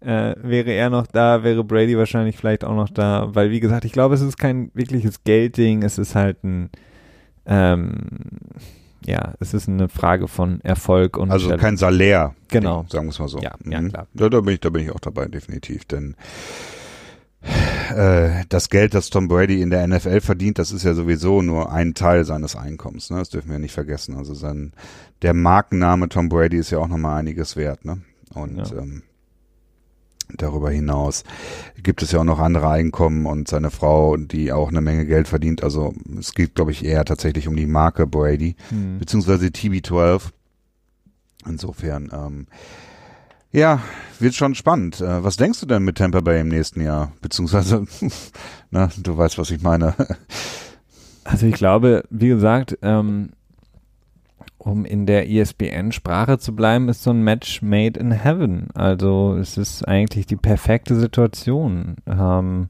äh, 0.00 0.34
wäre 0.40 0.70
er 0.70 0.90
noch 0.90 1.06
da, 1.06 1.42
wäre 1.42 1.64
Brady 1.64 1.98
wahrscheinlich 1.98 2.36
vielleicht 2.36 2.64
auch 2.64 2.74
noch 2.74 2.88
da, 2.88 3.28
weil 3.34 3.50
wie 3.50 3.60
gesagt, 3.60 3.84
ich 3.84 3.92
glaube, 3.92 4.14
es 4.14 4.20
ist 4.20 4.38
kein 4.38 4.70
wirkliches 4.72 5.24
Geldding, 5.24 5.82
es 5.82 5.98
ist 5.98 6.14
halt 6.14 6.42
ein 6.44 6.70
ähm, 7.44 7.98
ja, 9.04 9.34
es 9.40 9.54
ist 9.54 9.68
eine 9.68 9.88
Frage 9.88 10.28
von 10.28 10.60
Erfolg 10.60 11.16
und 11.16 11.30
Also 11.30 11.46
Stellung. 11.46 11.60
kein 11.60 11.76
Salär. 11.76 12.34
Genau. 12.48 12.84
Sagen 12.88 13.06
wir 13.06 13.10
es 13.10 13.18
mal 13.18 13.28
so. 13.28 13.38
Ja, 13.38 13.54
ja 13.64 13.80
mhm. 13.80 13.88
klar. 13.88 14.06
Da, 14.12 14.28
da, 14.28 14.40
bin 14.40 14.54
ich, 14.54 14.60
da 14.60 14.70
bin 14.70 14.82
ich 14.82 14.90
auch 14.90 15.00
dabei, 15.00 15.26
definitiv. 15.26 15.84
Denn 15.86 16.14
das 18.48 18.68
Geld, 18.68 18.94
das 18.94 19.10
Tom 19.10 19.28
Brady 19.28 19.62
in 19.62 19.70
der 19.70 19.86
NFL 19.86 20.20
verdient, 20.20 20.58
das 20.58 20.72
ist 20.72 20.84
ja 20.84 20.94
sowieso 20.94 21.42
nur 21.42 21.72
ein 21.72 21.94
Teil 21.94 22.24
seines 22.24 22.54
Einkommens. 22.56 23.10
Ne? 23.10 23.18
Das 23.18 23.30
dürfen 23.30 23.50
wir 23.50 23.58
nicht 23.58 23.72
vergessen. 23.72 24.16
Also 24.16 24.34
sein, 24.34 24.72
der 25.22 25.34
Markenname 25.34 26.08
Tom 26.08 26.28
Brady 26.28 26.58
ist 26.58 26.70
ja 26.70 26.78
auch 26.78 26.88
nochmal 26.88 27.18
einiges 27.18 27.56
wert. 27.56 27.84
Ne? 27.84 28.02
Und 28.34 28.58
ja. 28.58 28.78
ähm, 28.78 29.02
darüber 30.36 30.70
hinaus 30.70 31.24
gibt 31.82 32.02
es 32.02 32.12
ja 32.12 32.20
auch 32.20 32.24
noch 32.24 32.38
andere 32.38 32.68
Einkommen 32.68 33.26
und 33.26 33.48
seine 33.48 33.70
Frau, 33.70 34.16
die 34.16 34.52
auch 34.52 34.68
eine 34.68 34.80
Menge 34.80 35.06
Geld 35.06 35.28
verdient. 35.28 35.62
Also 35.62 35.94
es 36.18 36.34
geht, 36.34 36.54
glaube 36.54 36.70
ich, 36.70 36.84
eher 36.84 37.04
tatsächlich 37.04 37.48
um 37.48 37.56
die 37.56 37.66
Marke 37.66 38.06
Brady, 38.06 38.56
hm. 38.68 38.98
beziehungsweise 38.98 39.46
TB12. 39.46 40.30
Insofern, 41.46 42.10
ähm, 42.12 42.46
ja, 43.52 43.82
wird 44.18 44.34
schon 44.34 44.54
spannend. 44.54 45.00
Äh, 45.00 45.24
was 45.24 45.36
denkst 45.36 45.60
du 45.60 45.66
denn 45.66 45.84
mit 45.84 45.98
Tampa 45.98 46.20
Bay 46.20 46.40
im 46.40 46.48
nächsten 46.48 46.80
Jahr? 46.80 47.12
Beziehungsweise, 47.20 47.86
na, 48.70 48.88
du 48.96 49.16
weißt, 49.16 49.38
was 49.38 49.50
ich 49.50 49.62
meine. 49.62 49.94
Also 51.24 51.44
ich 51.44 51.56
glaube, 51.56 52.04
wie 52.08 52.28
gesagt, 52.28 52.78
ähm, 52.80 53.32
um 54.56 54.86
in 54.86 55.04
der 55.04 55.28
ESPN-Sprache 55.30 56.38
zu 56.38 56.56
bleiben, 56.56 56.88
ist 56.88 57.02
so 57.02 57.10
ein 57.10 57.22
Match 57.22 57.60
made 57.60 58.00
in 58.00 58.12
heaven. 58.12 58.68
Also 58.72 59.36
es 59.38 59.58
ist 59.58 59.86
eigentlich 59.86 60.26
die 60.26 60.36
perfekte 60.36 60.94
Situation. 60.94 61.96
Ähm, 62.06 62.68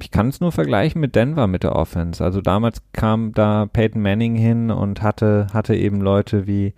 ich 0.00 0.10
kann 0.10 0.28
es 0.28 0.40
nur 0.40 0.52
vergleichen 0.52 1.00
mit 1.00 1.14
Denver 1.14 1.46
mit 1.46 1.62
der 1.62 1.74
Offense. 1.74 2.22
Also 2.22 2.40
damals 2.40 2.82
kam 2.92 3.32
da 3.32 3.66
Peyton 3.66 4.02
Manning 4.02 4.34
hin 4.34 4.70
und 4.70 5.02
hatte, 5.02 5.46
hatte 5.52 5.74
eben 5.74 6.00
Leute 6.00 6.46
wie 6.46 6.74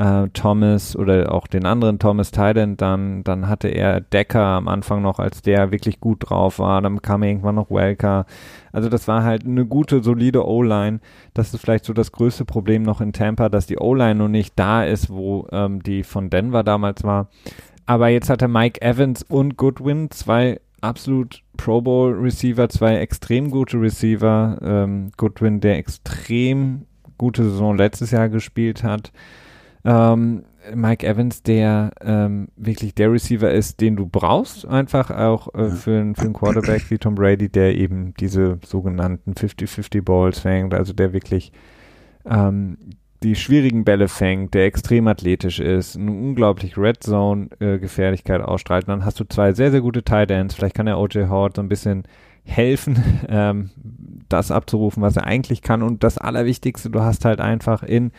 äh, 0.00 0.28
Thomas 0.32 0.96
oder 0.96 1.30
auch 1.32 1.46
den 1.46 1.66
anderen 1.66 1.98
Thomas 1.98 2.30
Tident, 2.30 2.80
dann, 2.80 3.22
dann 3.22 3.48
hatte 3.48 3.68
er 3.68 4.00
Decker 4.00 4.40
am 4.40 4.66
Anfang 4.66 5.02
noch, 5.02 5.18
als 5.18 5.42
der 5.42 5.72
wirklich 5.72 6.00
gut 6.00 6.30
drauf 6.30 6.58
war, 6.58 6.80
dann 6.80 7.02
kam 7.02 7.22
irgendwann 7.22 7.56
noch 7.56 7.70
Welker. 7.70 8.24
Also 8.72 8.88
das 8.88 9.06
war 9.08 9.24
halt 9.24 9.44
eine 9.44 9.66
gute, 9.66 10.02
solide 10.02 10.46
O-Line. 10.46 11.00
Das 11.34 11.52
ist 11.52 11.60
vielleicht 11.60 11.84
so 11.84 11.92
das 11.92 12.12
größte 12.12 12.46
Problem 12.46 12.82
noch 12.82 13.02
in 13.02 13.12
Tampa, 13.12 13.50
dass 13.50 13.66
die 13.66 13.76
O-Line 13.76 14.14
noch 14.14 14.28
nicht 14.28 14.54
da 14.56 14.84
ist, 14.84 15.10
wo 15.10 15.46
ähm, 15.52 15.82
die 15.82 16.02
von 16.02 16.30
Denver 16.30 16.62
damals 16.62 17.04
war. 17.04 17.28
Aber 17.84 18.08
jetzt 18.08 18.30
hatte 18.30 18.48
Mike 18.48 18.80
Evans 18.80 19.22
und 19.22 19.58
Goodwin 19.58 20.10
zwei 20.10 20.60
absolut 20.80 21.42
Pro 21.58 21.82
Bowl 21.82 22.14
Receiver, 22.14 22.70
zwei 22.70 22.96
extrem 22.96 23.50
gute 23.50 23.78
Receiver. 23.78 24.58
Ähm, 24.62 25.10
Goodwin, 25.18 25.60
der 25.60 25.76
extrem 25.76 26.86
gute 27.18 27.44
Saison 27.44 27.76
letztes 27.76 28.12
Jahr 28.12 28.30
gespielt 28.30 28.82
hat. 28.82 29.12
Ähm, 29.84 30.44
Mike 30.74 31.06
Evans, 31.06 31.42
der 31.42 31.92
ähm, 32.02 32.48
wirklich 32.56 32.94
der 32.94 33.10
Receiver 33.10 33.50
ist, 33.50 33.80
den 33.80 33.96
du 33.96 34.06
brauchst, 34.06 34.66
einfach 34.66 35.10
auch 35.10 35.52
äh, 35.54 35.70
für, 35.70 36.12
für 36.14 36.22
einen 36.22 36.32
Quarterback 36.32 36.90
wie 36.90 36.98
Tom 36.98 37.14
Brady, 37.14 37.48
der 37.48 37.76
eben 37.76 38.14
diese 38.14 38.58
sogenannten 38.64 39.32
50-50 39.32 40.02
Balls 40.02 40.40
fängt, 40.40 40.74
also 40.74 40.92
der 40.92 41.12
wirklich 41.12 41.52
ähm, 42.26 42.76
die 43.22 43.34
schwierigen 43.34 43.84
Bälle 43.84 44.08
fängt, 44.08 44.54
der 44.54 44.64
extrem 44.64 45.06
athletisch 45.06 45.60
ist, 45.60 45.96
eine 45.96 46.10
unglaublich 46.10 46.78
Red 46.78 47.02
Zone 47.02 47.48
äh, 47.60 47.78
Gefährlichkeit 47.78 48.40
ausstrahlt. 48.40 48.86
Und 48.86 48.92
dann 48.92 49.04
hast 49.04 49.20
du 49.20 49.24
zwei 49.24 49.52
sehr, 49.52 49.70
sehr 49.70 49.82
gute 49.82 50.02
Tight 50.02 50.30
Ends. 50.30 50.54
Vielleicht 50.54 50.74
kann 50.74 50.86
der 50.86 50.98
OJ 50.98 51.26
Howard 51.28 51.56
so 51.56 51.62
ein 51.62 51.68
bisschen 51.68 52.04
helfen, 52.44 53.02
ähm, 53.28 53.70
das 54.28 54.50
abzurufen, 54.50 55.02
was 55.02 55.16
er 55.16 55.26
eigentlich 55.26 55.60
kann. 55.62 55.82
Und 55.82 56.02
das 56.02 56.16
Allerwichtigste, 56.18 56.88
du 56.90 57.00
hast 57.00 57.24
halt 57.24 57.40
einfach 57.40 57.82
in 57.82 58.12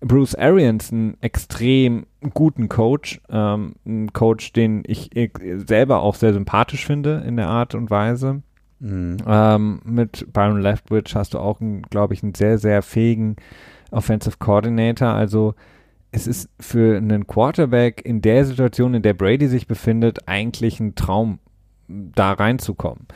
Bruce 0.00 0.34
Arians 0.34 0.92
einen 0.92 1.16
extrem 1.20 2.06
guten 2.34 2.68
Coach, 2.68 3.20
ähm, 3.30 3.74
einen 3.84 4.12
Coach, 4.12 4.52
den 4.52 4.82
ich, 4.86 5.14
ich 5.16 5.32
selber 5.66 6.02
auch 6.02 6.14
sehr 6.14 6.32
sympathisch 6.32 6.86
finde 6.86 7.22
in 7.26 7.36
der 7.36 7.48
Art 7.48 7.74
und 7.74 7.90
Weise. 7.90 8.42
Mhm. 8.78 9.16
Ähm, 9.26 9.80
mit 9.84 10.32
Byron 10.32 10.60
Leftwich 10.60 11.14
hast 11.14 11.34
du 11.34 11.38
auch, 11.38 11.60
glaube 11.90 12.14
ich, 12.14 12.22
einen 12.22 12.34
sehr, 12.34 12.58
sehr 12.58 12.82
fähigen 12.82 13.36
Offensive 13.90 14.36
Coordinator. 14.38 15.08
Also 15.08 15.54
es 16.10 16.26
ist 16.26 16.50
für 16.60 16.96
einen 16.96 17.26
Quarterback 17.26 18.04
in 18.04 18.20
der 18.20 18.44
Situation, 18.44 18.94
in 18.94 19.02
der 19.02 19.14
Brady 19.14 19.48
sich 19.48 19.66
befindet, 19.66 20.28
eigentlich 20.28 20.80
ein 20.80 20.94
Traum, 20.94 21.38
da 21.88 22.32
reinzukommen. 22.32 23.06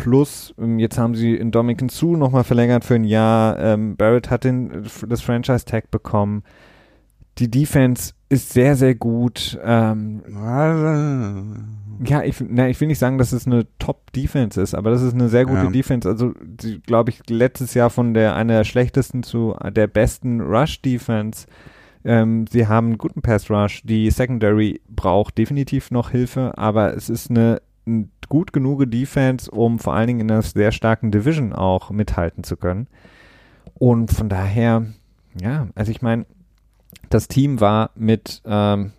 Plus, 0.00 0.54
ähm, 0.58 0.78
jetzt 0.78 0.96
haben 0.96 1.14
sie 1.14 1.34
in 1.34 1.50
Dominican 1.50 1.90
Sue 1.90 2.16
nochmal 2.16 2.44
verlängert 2.44 2.84
für 2.84 2.94
ein 2.94 3.04
Jahr. 3.04 3.58
Ähm, 3.58 3.96
Barrett 3.96 4.30
hat 4.30 4.44
den, 4.44 4.86
das 5.06 5.20
Franchise-Tag 5.20 5.90
bekommen. 5.90 6.42
Die 7.36 7.50
Defense 7.50 8.14
ist 8.30 8.50
sehr, 8.50 8.76
sehr 8.76 8.94
gut. 8.94 9.58
Ähm, 9.62 10.22
ja, 12.02 12.22
ich, 12.22 12.42
na, 12.48 12.68
ich 12.68 12.80
will 12.80 12.88
nicht 12.88 12.98
sagen, 12.98 13.18
dass 13.18 13.32
es 13.32 13.46
eine 13.46 13.66
Top-Defense 13.78 14.60
ist, 14.60 14.74
aber 14.74 14.90
das 14.90 15.02
ist 15.02 15.12
eine 15.12 15.28
sehr 15.28 15.44
gute 15.44 15.64
ja. 15.64 15.70
Defense. 15.70 16.08
Also, 16.08 16.32
glaube 16.86 17.10
ich, 17.10 17.20
letztes 17.28 17.74
Jahr 17.74 17.90
von 17.90 18.14
der 18.14 18.34
einer 18.34 18.58
der 18.58 18.64
schlechtesten 18.64 19.22
zu 19.22 19.54
der 19.70 19.86
besten 19.86 20.40
Rush-Defense. 20.40 21.46
Ähm, 22.04 22.46
sie 22.46 22.66
haben 22.66 22.86
einen 22.88 22.98
guten 22.98 23.20
Pass-Rush. 23.20 23.82
Die 23.84 24.10
Secondary 24.10 24.80
braucht 24.88 25.36
definitiv 25.36 25.90
noch 25.90 26.10
Hilfe, 26.10 26.56
aber 26.56 26.96
es 26.96 27.10
ist 27.10 27.28
eine, 27.30 27.40
eine 27.40 27.60
gut 28.28 28.52
genug 28.52 28.90
Defense, 28.90 29.50
um 29.50 29.78
vor 29.78 29.94
allen 29.94 30.06
Dingen 30.06 30.20
in 30.20 30.30
einer 30.30 30.42
sehr 30.42 30.72
starken 30.72 31.10
Division 31.10 31.52
auch 31.52 31.90
mithalten 31.90 32.44
zu 32.44 32.56
können. 32.56 32.86
Und 33.74 34.12
von 34.12 34.28
daher, 34.28 34.86
ja, 35.40 35.68
also 35.74 35.90
ich 35.90 36.02
meine, 36.02 36.26
das 37.08 37.28
Team 37.28 37.60
war 37.60 37.90
mit 37.94 38.42
ähm, 38.44 38.92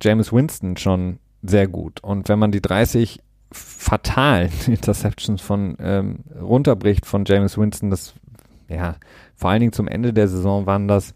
James 0.00 0.32
Winston 0.32 0.76
schon 0.76 1.18
sehr 1.42 1.68
gut. 1.68 2.02
Und 2.02 2.28
wenn 2.28 2.38
man 2.38 2.52
die 2.52 2.62
30 2.62 3.20
fatalen 3.52 4.50
Interceptions 4.66 5.40
von 5.40 5.76
ähm, 5.78 6.20
runterbricht 6.40 7.06
von 7.06 7.24
James 7.24 7.56
Winston, 7.56 7.90
das 7.90 8.14
ja 8.68 8.96
vor 9.36 9.50
allen 9.50 9.60
Dingen 9.60 9.72
zum 9.72 9.86
Ende 9.86 10.12
der 10.12 10.28
Saison 10.28 10.66
waren 10.66 10.88
das 10.88 11.14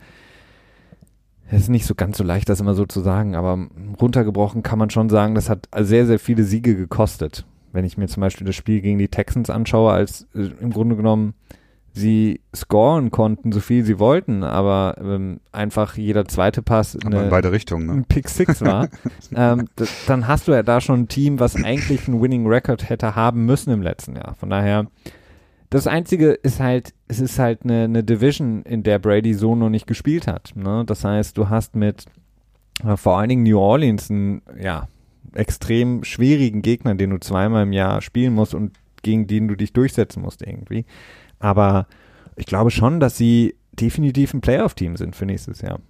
es 1.51 1.62
ist 1.62 1.68
nicht 1.68 1.86
so 1.86 1.94
ganz 1.94 2.16
so 2.16 2.24
leicht, 2.24 2.48
das 2.48 2.61
immer 2.61 2.74
so 2.74 2.86
zu 2.86 3.01
sagen, 3.01 3.34
aber 3.34 3.66
runtergebrochen 4.01 4.62
kann 4.62 4.78
man 4.78 4.90
schon 4.90 5.09
sagen, 5.11 5.34
das 5.34 5.51
hat 5.51 5.68
sehr, 5.76 6.07
sehr 6.07 6.18
viele 6.18 6.44
Siege 6.44 6.76
gekostet. 6.76 7.44
Wenn 7.72 7.84
ich 7.84 7.98
mir 7.98 8.09
zum 8.09 8.20
Beispiel 8.20 8.46
das 8.46 8.57
Spiel 8.57 8.80
gegen 8.80 8.98
die 8.98 9.09
Texans 9.09 9.51
anschaue, 9.51 9.92
als 9.92 10.26
äh, 10.34 10.51
im 10.61 10.70
Grunde 10.72 10.96
genommen 10.96 11.34
sie 11.92 12.40
scoren 12.55 13.11
konnten, 13.11 13.51
so 13.51 13.59
viel 13.59 13.84
sie 13.84 13.98
wollten, 13.98 14.44
aber 14.44 14.96
ähm, 15.01 15.40
einfach 15.51 15.96
jeder 15.96 16.24
zweite 16.26 16.62
Pass 16.62 16.96
eine, 17.05 17.24
in 17.24 17.30
beide 17.30 17.51
Richtungen, 17.51 17.86
ne? 17.86 17.92
ein 17.94 18.05
Pick 18.05 18.28
Six 18.28 18.61
war, 18.61 18.88
ähm, 19.34 19.68
dann 20.07 20.28
hast 20.28 20.46
du 20.46 20.53
ja 20.53 20.62
da 20.62 20.80
schon 20.80 21.01
ein 21.01 21.09
Team, 21.09 21.40
was 21.40 21.57
eigentlich 21.57 22.07
einen 22.07 22.22
Winning 22.22 22.46
Record 22.46 22.88
hätte 22.88 23.16
haben 23.16 23.44
müssen 23.44 23.72
im 23.72 23.82
letzten 23.82 24.14
Jahr. 24.14 24.36
Von 24.38 24.51
daher, 24.51 24.86
das 25.71 25.87
Einzige 25.87 26.33
ist 26.33 26.61
halt, 26.61 26.95
es 27.07 27.21
ist 27.21 27.39
halt 27.39 27.62
eine, 27.62 27.85
eine 27.85 28.05
Division, 28.05 28.62
in 28.62 28.83
der 28.83 28.99
Brady 28.99 29.35
so 29.35 29.55
noch 29.55 29.71
nicht 29.71 29.87
gespielt 29.87 30.27
hat. 30.27 30.53
Ne? 30.57 30.85
Das 30.85 31.05
heißt, 31.05 31.39
du 31.39 31.49
hast 31.49 31.77
mit 31.77 32.07
äh, 32.85 32.97
vor 32.97 33.18
allen 33.18 33.29
Dingen 33.29 33.45
New 33.45 33.59
Orleans 33.59 34.11
einen, 34.11 34.43
ja, 34.61 34.89
extrem 35.33 36.03
schwierigen 36.03 36.62
Gegner, 36.62 36.97
den 36.97 37.11
du 37.11 37.18
zweimal 37.18 37.62
im 37.62 37.73
Jahr 37.73 38.01
spielen 38.03 38.35
musst 38.35 38.55
und 38.55 38.73
gegen 39.03 39.29
den 39.29 39.47
du 39.47 39.55
dich 39.55 39.73
durchsetzen 39.73 40.23
musst 40.23 40.43
irgendwie. 40.43 40.85
Aber 41.39 41.87
ich 42.37 42.47
glaube 42.47 42.71
schon, 42.71 42.99
dass 42.99 43.16
sie 43.16 43.55
definitiv 43.73 44.35
ein 44.35 44.41
Playoff-Team 44.41 44.97
sind 44.97 45.14
für 45.14 45.27
nächstes 45.27 45.61
Jahr. 45.61 45.81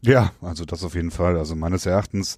Ja, 0.00 0.32
also 0.40 0.64
das 0.64 0.82
auf 0.82 0.94
jeden 0.94 1.10
Fall. 1.10 1.36
Also 1.36 1.54
meines 1.54 1.86
Erachtens 1.86 2.36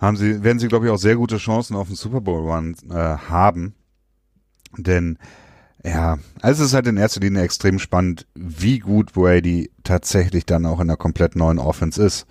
haben 0.00 0.16
sie, 0.16 0.44
werden 0.44 0.58
sie, 0.58 0.68
glaube 0.68 0.86
ich, 0.86 0.92
auch 0.92 0.98
sehr 0.98 1.16
gute 1.16 1.38
Chancen 1.38 1.74
auf 1.76 1.88
den 1.88 1.96
Super 1.96 2.20
Bowl 2.20 2.48
Run 2.48 2.76
äh, 2.90 2.94
haben. 2.94 3.74
Denn 4.76 5.18
ja, 5.84 6.18
also 6.42 6.62
es 6.62 6.70
ist 6.70 6.74
halt 6.74 6.86
in 6.86 6.96
erster 6.96 7.20
Linie 7.20 7.42
extrem 7.42 7.78
spannend, 7.78 8.26
wie 8.34 8.80
gut 8.80 9.12
Brady 9.12 9.70
tatsächlich 9.82 10.44
dann 10.44 10.66
auch 10.66 10.80
in 10.80 10.90
einer 10.90 10.96
komplett 10.96 11.36
neuen 11.36 11.58
Offense 11.58 12.02
ist. 12.02 12.26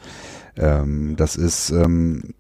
Ähm, 0.55 1.15
das 1.15 1.35
ist, 1.35 1.71
ähm, 1.71 2.35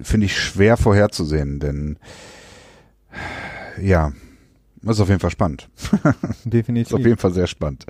finde 0.00 0.26
ich, 0.26 0.38
schwer 0.38 0.76
vorherzusehen, 0.76 1.60
denn 1.60 1.98
ja, 3.80 4.12
ist 4.82 5.00
auf 5.00 5.08
jeden 5.08 5.20
Fall 5.20 5.30
spannend. 5.30 5.68
Definitiv. 6.44 6.88
ist 6.88 6.94
auf 6.94 7.06
jeden 7.06 7.18
Fall 7.18 7.32
sehr 7.32 7.46
spannend. 7.46 7.86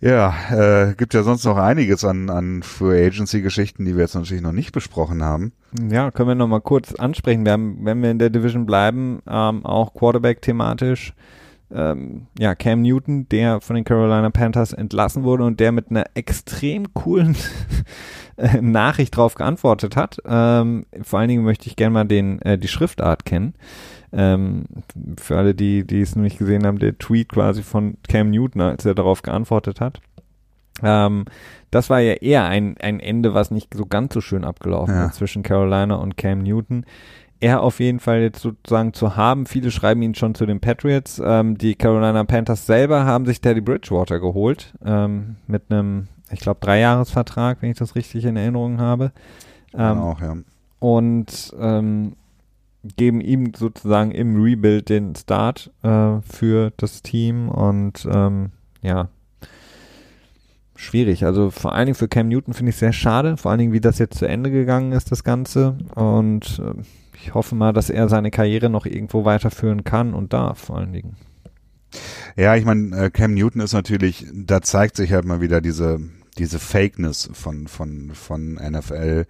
Ja, 0.00 0.34
äh, 0.50 0.94
gibt 0.94 1.14
ja 1.14 1.22
sonst 1.22 1.44
noch 1.44 1.56
einiges 1.56 2.04
an, 2.04 2.28
an 2.28 2.62
Free 2.62 3.06
Agency 3.06 3.40
Geschichten, 3.40 3.86
die 3.86 3.94
wir 3.94 4.02
jetzt 4.02 4.14
natürlich 4.14 4.42
noch 4.42 4.52
nicht 4.52 4.72
besprochen 4.72 5.22
haben. 5.22 5.52
Ja, 5.88 6.10
können 6.10 6.28
wir 6.28 6.34
noch 6.34 6.48
mal 6.48 6.60
kurz 6.60 6.94
ansprechen. 6.94 7.44
Wir 7.44 7.52
haben, 7.52 7.78
wenn 7.82 8.02
wir 8.02 8.10
in 8.10 8.18
der 8.18 8.30
Division 8.30 8.66
bleiben, 8.66 9.20
ähm, 9.26 9.64
auch 9.64 9.94
Quarterback 9.94 10.42
thematisch. 10.42 11.14
Ähm, 11.74 12.26
ja, 12.38 12.54
Cam 12.54 12.82
Newton, 12.82 13.28
der 13.28 13.60
von 13.60 13.74
den 13.74 13.84
Carolina 13.84 14.30
Panthers 14.30 14.72
entlassen 14.72 15.24
wurde 15.24 15.44
und 15.44 15.58
der 15.58 15.72
mit 15.72 15.90
einer 15.90 16.04
extrem 16.14 16.94
coolen 16.94 17.34
Nachricht 18.60 19.16
drauf 19.16 19.34
geantwortet 19.34 19.96
hat. 19.96 20.18
Ähm, 20.26 20.86
vor 21.02 21.18
allen 21.18 21.28
Dingen 21.28 21.44
möchte 21.44 21.68
ich 21.68 21.74
gerne 21.74 21.92
mal 21.94 22.04
den, 22.04 22.40
äh, 22.42 22.58
die 22.58 22.68
Schriftart 22.68 23.24
kennen. 23.24 23.54
Ähm, 24.12 24.64
für 25.18 25.36
alle, 25.36 25.54
die, 25.54 25.86
die 25.86 26.00
es 26.00 26.16
noch 26.16 26.22
nicht 26.22 26.38
gesehen 26.38 26.66
haben, 26.66 26.78
der 26.78 26.98
Tweet 26.98 27.30
quasi 27.30 27.62
von 27.62 27.96
Cam 28.08 28.30
Newton, 28.30 28.62
als 28.62 28.84
er 28.84 28.94
darauf 28.94 29.22
geantwortet 29.22 29.80
hat. 29.80 30.00
Ähm, 30.82 31.24
das 31.70 31.90
war 31.90 32.00
ja 32.00 32.14
eher 32.14 32.44
ein, 32.44 32.76
ein 32.78 33.00
Ende, 33.00 33.34
was 33.34 33.50
nicht 33.50 33.74
so 33.74 33.86
ganz 33.86 34.14
so 34.14 34.20
schön 34.20 34.44
abgelaufen 34.44 34.94
ja. 34.94 35.06
ist 35.06 35.16
zwischen 35.16 35.42
Carolina 35.42 35.96
und 35.96 36.16
Cam 36.16 36.42
Newton. 36.42 36.84
Er 37.38 37.62
auf 37.62 37.80
jeden 37.80 38.00
Fall 38.00 38.20
jetzt 38.20 38.40
sozusagen 38.40 38.94
zu 38.94 39.16
haben. 39.16 39.44
Viele 39.44 39.70
schreiben 39.70 40.00
ihn 40.00 40.14
schon 40.14 40.34
zu 40.34 40.46
den 40.46 40.60
Patriots. 40.60 41.20
Ähm, 41.22 41.58
die 41.58 41.74
Carolina 41.74 42.24
Panthers 42.24 42.64
selber 42.66 43.04
haben 43.04 43.26
sich 43.26 43.40
Teddy 43.40 43.60
Bridgewater 43.60 44.20
geholt 44.20 44.72
ähm, 44.84 45.36
mit 45.46 45.64
einem, 45.70 46.08
ich 46.30 46.40
glaube, 46.40 46.60
Dreijahresvertrag, 46.60 47.58
wenn 47.60 47.70
ich 47.70 47.78
das 47.78 47.94
richtig 47.94 48.24
in 48.24 48.36
Erinnerung 48.36 48.80
habe. 48.80 49.12
Ähm, 49.74 49.98
auch, 49.98 50.20
ja. 50.20 50.36
Und 50.78 51.54
ähm, 51.58 52.14
geben 52.96 53.20
ihm 53.20 53.52
sozusagen 53.54 54.10
im 54.10 54.40
Rebuild 54.40 54.88
den 54.88 55.14
Start 55.14 55.70
äh, 55.82 56.20
für 56.22 56.72
das 56.76 57.02
Team 57.02 57.48
und 57.48 58.06
ähm, 58.10 58.50
ja, 58.82 59.08
schwierig. 60.74 61.24
Also 61.24 61.50
vor 61.50 61.74
allen 61.74 61.86
Dingen 61.86 61.96
für 61.96 62.08
Cam 62.08 62.28
Newton 62.28 62.54
finde 62.54 62.70
ich 62.70 62.76
sehr 62.76 62.92
schade, 62.92 63.36
vor 63.36 63.50
allen 63.50 63.58
Dingen 63.58 63.72
wie 63.72 63.80
das 63.80 63.98
jetzt 63.98 64.18
zu 64.18 64.26
Ende 64.26 64.50
gegangen 64.50 64.92
ist, 64.92 65.10
das 65.10 65.24
Ganze 65.24 65.78
und 65.94 66.60
äh, 66.60 66.80
ich 67.14 67.34
hoffe 67.34 67.54
mal, 67.54 67.72
dass 67.72 67.90
er 67.90 68.08
seine 68.08 68.30
Karriere 68.30 68.68
noch 68.68 68.86
irgendwo 68.86 69.24
weiterführen 69.24 69.84
kann 69.84 70.14
und 70.14 70.32
darf 70.32 70.58
vor 70.58 70.78
allen 70.78 70.92
Dingen. 70.92 71.16
Ja, 72.36 72.54
ich 72.56 72.64
meine, 72.64 72.96
äh, 72.96 73.10
Cam 73.10 73.34
Newton 73.34 73.62
ist 73.62 73.72
natürlich, 73.72 74.26
da 74.32 74.60
zeigt 74.60 74.96
sich 74.96 75.12
halt 75.12 75.24
mal 75.24 75.40
wieder 75.40 75.60
diese 75.60 75.98
diese 76.38 76.58
Fakeness 76.58 77.30
von 77.32 77.66
von 77.66 78.10
von 78.12 78.54
NFL 78.54 79.26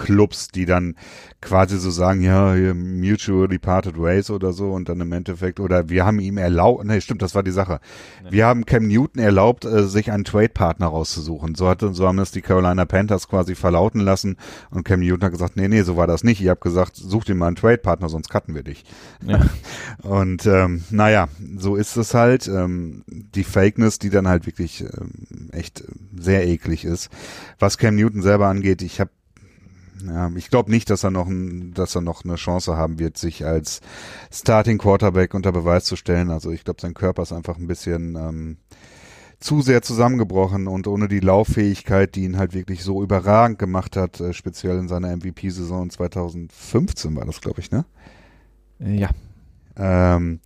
Clubs, 0.00 0.48
die 0.48 0.64
dann 0.64 0.96
quasi 1.42 1.78
so 1.78 1.90
sagen, 1.90 2.22
ja, 2.22 2.54
hier 2.54 2.74
mutually 2.74 3.58
parted 3.58 3.98
ways 3.98 4.30
oder 4.30 4.52
so 4.52 4.72
und 4.72 4.88
dann 4.88 5.00
im 5.00 5.12
Endeffekt, 5.12 5.60
oder 5.60 5.88
wir 5.88 6.06
haben 6.06 6.20
ihm 6.20 6.38
erlaubt, 6.38 6.84
nee, 6.84 7.00
stimmt, 7.00 7.22
das 7.22 7.34
war 7.34 7.42
die 7.42 7.50
Sache. 7.50 7.80
Nee. 8.24 8.32
Wir 8.32 8.46
haben 8.46 8.64
Cam 8.64 8.86
Newton 8.86 9.22
erlaubt, 9.22 9.64
äh, 9.64 9.86
sich 9.86 10.10
einen 10.10 10.24
Trade-Partner 10.24 10.86
rauszusuchen. 10.86 11.54
So 11.54 11.68
hat, 11.68 11.80
so 11.80 12.06
haben 12.08 12.16
das 12.16 12.30
die 12.30 12.40
Carolina 12.40 12.84
Panthers 12.86 13.28
quasi 13.28 13.54
verlauten 13.54 14.00
lassen 14.00 14.36
und 14.70 14.84
Cam 14.84 15.00
Newton 15.00 15.24
hat 15.24 15.32
gesagt, 15.32 15.56
nee, 15.56 15.68
nee, 15.68 15.82
so 15.82 15.96
war 15.96 16.06
das 16.06 16.24
nicht. 16.24 16.40
Ich 16.40 16.48
habe 16.48 16.60
gesagt, 16.60 16.96
such 16.96 17.24
dir 17.24 17.34
mal 17.34 17.48
einen 17.48 17.56
Trade-Partner, 17.56 18.08
sonst 18.08 18.30
cutten 18.30 18.54
wir 18.54 18.62
dich. 18.62 18.84
Ja. 19.26 19.40
und 20.02 20.46
ähm, 20.46 20.84
naja, 20.90 21.28
so 21.56 21.76
ist 21.76 21.96
es 21.96 22.14
halt. 22.14 22.48
Ähm, 22.48 23.04
die 23.06 23.44
Fakeness, 23.44 23.98
die 23.98 24.10
dann 24.10 24.28
halt 24.28 24.46
wirklich 24.46 24.82
ähm, 24.82 25.50
echt 25.52 25.84
sehr 26.18 26.46
eklig 26.46 26.86
ist. 26.86 27.10
Was 27.58 27.76
Cam 27.76 27.96
Newton 27.96 28.22
selber 28.22 28.48
angeht, 28.48 28.82
ich 28.82 28.98
habe 28.98 29.10
Ja, 30.06 30.30
ich 30.36 30.50
glaube 30.50 30.70
nicht, 30.70 30.90
dass 30.90 31.04
er 31.04 31.10
noch 31.10 31.26
ein, 31.26 31.72
dass 31.74 31.94
er 31.94 32.00
noch 32.00 32.24
eine 32.24 32.36
Chance 32.36 32.76
haben 32.76 32.98
wird, 32.98 33.18
sich 33.18 33.44
als 33.44 33.80
Starting 34.32 34.78
Quarterback 34.78 35.34
unter 35.34 35.52
Beweis 35.52 35.84
zu 35.84 35.96
stellen. 35.96 36.30
Also 36.30 36.50
ich 36.50 36.64
glaube, 36.64 36.80
sein 36.80 36.94
Körper 36.94 37.22
ist 37.22 37.32
einfach 37.32 37.56
ein 37.58 37.66
bisschen 37.66 38.16
ähm, 38.16 38.56
zu 39.40 39.62
sehr 39.62 39.82
zusammengebrochen 39.82 40.66
und 40.68 40.86
ohne 40.86 41.08
die 41.08 41.20
Lauffähigkeit, 41.20 42.14
die 42.14 42.24
ihn 42.24 42.36
halt 42.36 42.52
wirklich 42.52 42.84
so 42.84 43.02
überragend 43.02 43.58
gemacht 43.58 43.96
hat, 43.96 44.20
äh, 44.20 44.32
speziell 44.34 44.78
in 44.78 44.88
seiner 44.88 45.16
MVP-Saison 45.16 45.90
2015 45.90 47.16
war 47.16 47.24
das, 47.24 47.40
glaube 47.40 47.60
ich, 47.60 47.70
ne? 47.70 47.84
Ja. 48.78 49.10
Ähm, 49.76 50.40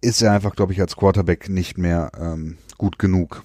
ist 0.00 0.22
er 0.22 0.32
einfach, 0.32 0.54
glaube 0.54 0.72
ich, 0.72 0.80
als 0.80 0.96
Quarterback 0.96 1.48
nicht 1.48 1.78
mehr 1.78 2.12
ähm, 2.18 2.58
gut 2.78 2.98
genug. 2.98 3.42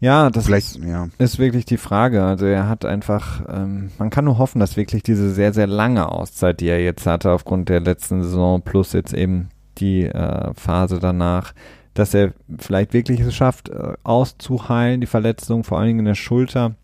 Ja, 0.00 0.30
das 0.30 0.48
ist, 0.48 0.76
ja. 0.76 1.08
ist 1.18 1.38
wirklich 1.38 1.64
die 1.64 1.76
Frage. 1.76 2.22
Also 2.22 2.46
er 2.46 2.68
hat 2.68 2.84
einfach, 2.84 3.42
ähm, 3.48 3.90
man 3.98 4.10
kann 4.10 4.24
nur 4.24 4.38
hoffen, 4.38 4.60
dass 4.60 4.76
wirklich 4.76 5.02
diese 5.02 5.30
sehr, 5.30 5.52
sehr 5.52 5.66
lange 5.66 6.10
Auszeit, 6.10 6.60
die 6.60 6.68
er 6.68 6.82
jetzt 6.82 7.06
hatte, 7.06 7.32
aufgrund 7.32 7.68
der 7.68 7.80
letzten 7.80 8.22
Saison 8.22 8.62
plus 8.62 8.92
jetzt 8.92 9.12
eben 9.12 9.48
die 9.78 10.04
äh, 10.04 10.54
Phase 10.54 11.00
danach, 11.00 11.52
dass 11.94 12.14
er 12.14 12.32
vielleicht 12.58 12.92
wirklich 12.92 13.20
es 13.20 13.34
schafft, 13.34 13.70
äh, 13.70 13.94
auszuheilen, 14.04 15.00
die 15.00 15.06
Verletzung, 15.08 15.64
vor 15.64 15.78
allen 15.78 15.88
Dingen 15.88 16.00
in 16.00 16.04
der 16.04 16.14
Schulter, 16.14 16.76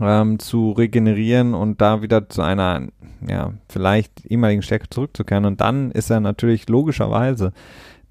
ähm, 0.00 0.40
zu 0.40 0.72
regenerieren 0.72 1.54
und 1.54 1.80
da 1.80 2.02
wieder 2.02 2.28
zu 2.28 2.42
einer, 2.42 2.88
ja, 3.26 3.52
vielleicht 3.68 4.26
ehemaligen 4.26 4.62
Stärke 4.62 4.90
zurückzukehren. 4.90 5.44
Und 5.44 5.60
dann 5.60 5.92
ist 5.92 6.10
er 6.10 6.18
natürlich 6.18 6.68
logischerweise 6.68 7.52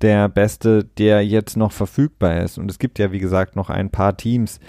der 0.02 0.30
Beste, 0.30 0.84
der 0.98 1.26
jetzt 1.26 1.58
noch 1.58 1.72
verfügbar 1.72 2.42
ist. 2.42 2.58
Und 2.58 2.70
es 2.70 2.80
gibt 2.80 3.00
ja, 3.00 3.12
wie 3.12 3.20
gesagt, 3.20 3.56
noch 3.56 3.70
ein 3.70 3.90
paar 3.90 4.18
Teams, 4.18 4.60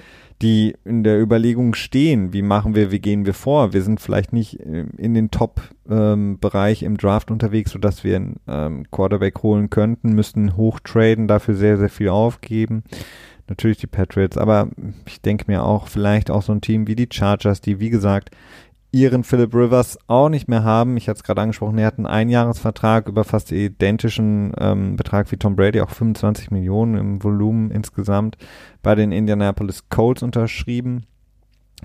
die 0.43 0.75
in 0.85 1.05
der 1.05 1.21
Überlegung 1.21 1.75
stehen, 1.75 2.33
wie 2.33 2.43
machen 2.43 2.75
wir, 2.75 2.91
wie 2.91 2.99
gehen 2.99 3.25
wir 3.25 3.35
vor. 3.35 3.73
Wir 3.73 3.83
sind 3.83 4.01
vielleicht 4.01 4.33
nicht 4.33 4.59
äh, 4.61 4.87
in 4.97 5.15
den 5.15 5.31
Top-Bereich 5.31 6.83
ähm, 6.83 6.89
im 6.89 6.97
Draft 6.97 7.31
unterwegs, 7.31 7.71
sodass 7.71 8.03
wir 8.03 8.17
einen 8.17 8.37
ähm, 8.49 8.91
Quarterback 8.91 9.43
holen 9.43 9.71
könnten, 9.71 10.15
müssten 10.15 10.57
hochtraden, 10.57 11.29
dafür 11.29 11.55
sehr, 11.55 11.79
sehr 11.79 11.89
viel 11.89 12.09
aufgeben. 12.09 12.83
Natürlich 13.49 13.79
die 13.79 13.87
Patriots, 13.87 14.37
aber 14.37 14.69
ich 15.07 15.21
denke 15.21 15.45
mir 15.47 15.65
auch 15.65 15.87
vielleicht 15.87 16.31
auch 16.31 16.43
so 16.43 16.53
ein 16.53 16.61
Team 16.61 16.87
wie 16.87 16.97
die 16.97 17.09
Chargers, 17.11 17.61
die 17.61 17.79
wie 17.79 17.91
gesagt 17.91 18.31
ihren 18.93 19.25
Philip 19.25 19.55
Rivers 19.55 19.99
auch 20.07 20.29
nicht 20.29 20.49
mehr 20.49 20.65
haben. 20.65 20.99
Ich 20.99 21.09
hatte 21.09 21.17
es 21.17 21.25
gerade 21.25 21.41
angesprochen, 21.41 21.79
er 21.79 21.87
hat 21.87 21.97
einen 21.97 22.07
Einjahresvertrag 22.07 23.09
über 23.09 23.25
fast 23.25 23.51
identischen 23.51 24.53
ähm, 24.61 24.97
Betrag 24.97 25.33
wie 25.33 25.39
Tom 25.39 25.57
Brady, 25.57 25.81
auch 25.81 25.91
25 25.91 26.51
Millionen 26.51 26.97
im 26.97 27.25
Volumen 27.25 27.71
insgesamt 27.71 28.37
bei 28.83 28.95
den 28.95 29.11
Indianapolis 29.11 29.89
Colts 29.89 30.23
unterschrieben. 30.23 31.07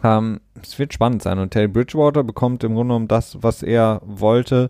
Ähm, 0.04 0.42
es 0.62 0.78
wird 0.78 0.94
spannend 0.94 1.24
sein 1.24 1.40
und 1.40 1.52
Teddy 1.52 1.70
Bridgewater 1.70 2.24
bekommt 2.24 2.64
im 2.66 2.74
Grunde 2.74 2.90
genommen 2.90 3.08
das, 3.08 3.42
was 3.42 3.64
er 3.64 4.02
wollte. 4.06 4.70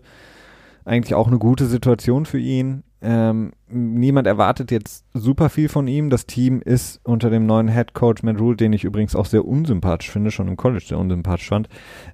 Eigentlich 0.84 1.14
auch 1.14 1.26
eine 1.26 1.38
gute 1.38 1.66
Situation 1.66 2.24
für 2.24 2.38
ihn. 2.38 2.84
Ähm, 3.00 3.52
niemand 3.68 4.26
erwartet 4.26 4.70
jetzt 4.70 5.04
super 5.14 5.50
viel 5.50 5.68
von 5.68 5.86
ihm. 5.86 6.10
Das 6.10 6.26
Team 6.26 6.60
ist 6.60 7.00
unter 7.04 7.30
dem 7.30 7.46
neuen 7.46 7.68
Head 7.68 7.94
Coach 7.94 8.22
Matt 8.22 8.40
Rule, 8.40 8.56
den 8.56 8.72
ich 8.72 8.84
übrigens 8.84 9.14
auch 9.14 9.26
sehr 9.26 9.44
unsympathisch 9.44 10.10
finde, 10.10 10.30
schon 10.30 10.48
im 10.48 10.56
College 10.56 10.84
sehr 10.88 10.98
unsympathisch 10.98 11.48
fand. 11.48 11.68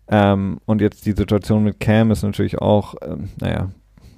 Ähm, 0.08 0.58
und 0.66 0.80
jetzt 0.80 1.06
die 1.06 1.12
Situation 1.12 1.64
mit 1.64 1.80
Cam 1.80 2.10
ist 2.10 2.22
natürlich 2.22 2.58
auch, 2.58 2.96
ähm, 3.02 3.30
naja, 3.40 3.70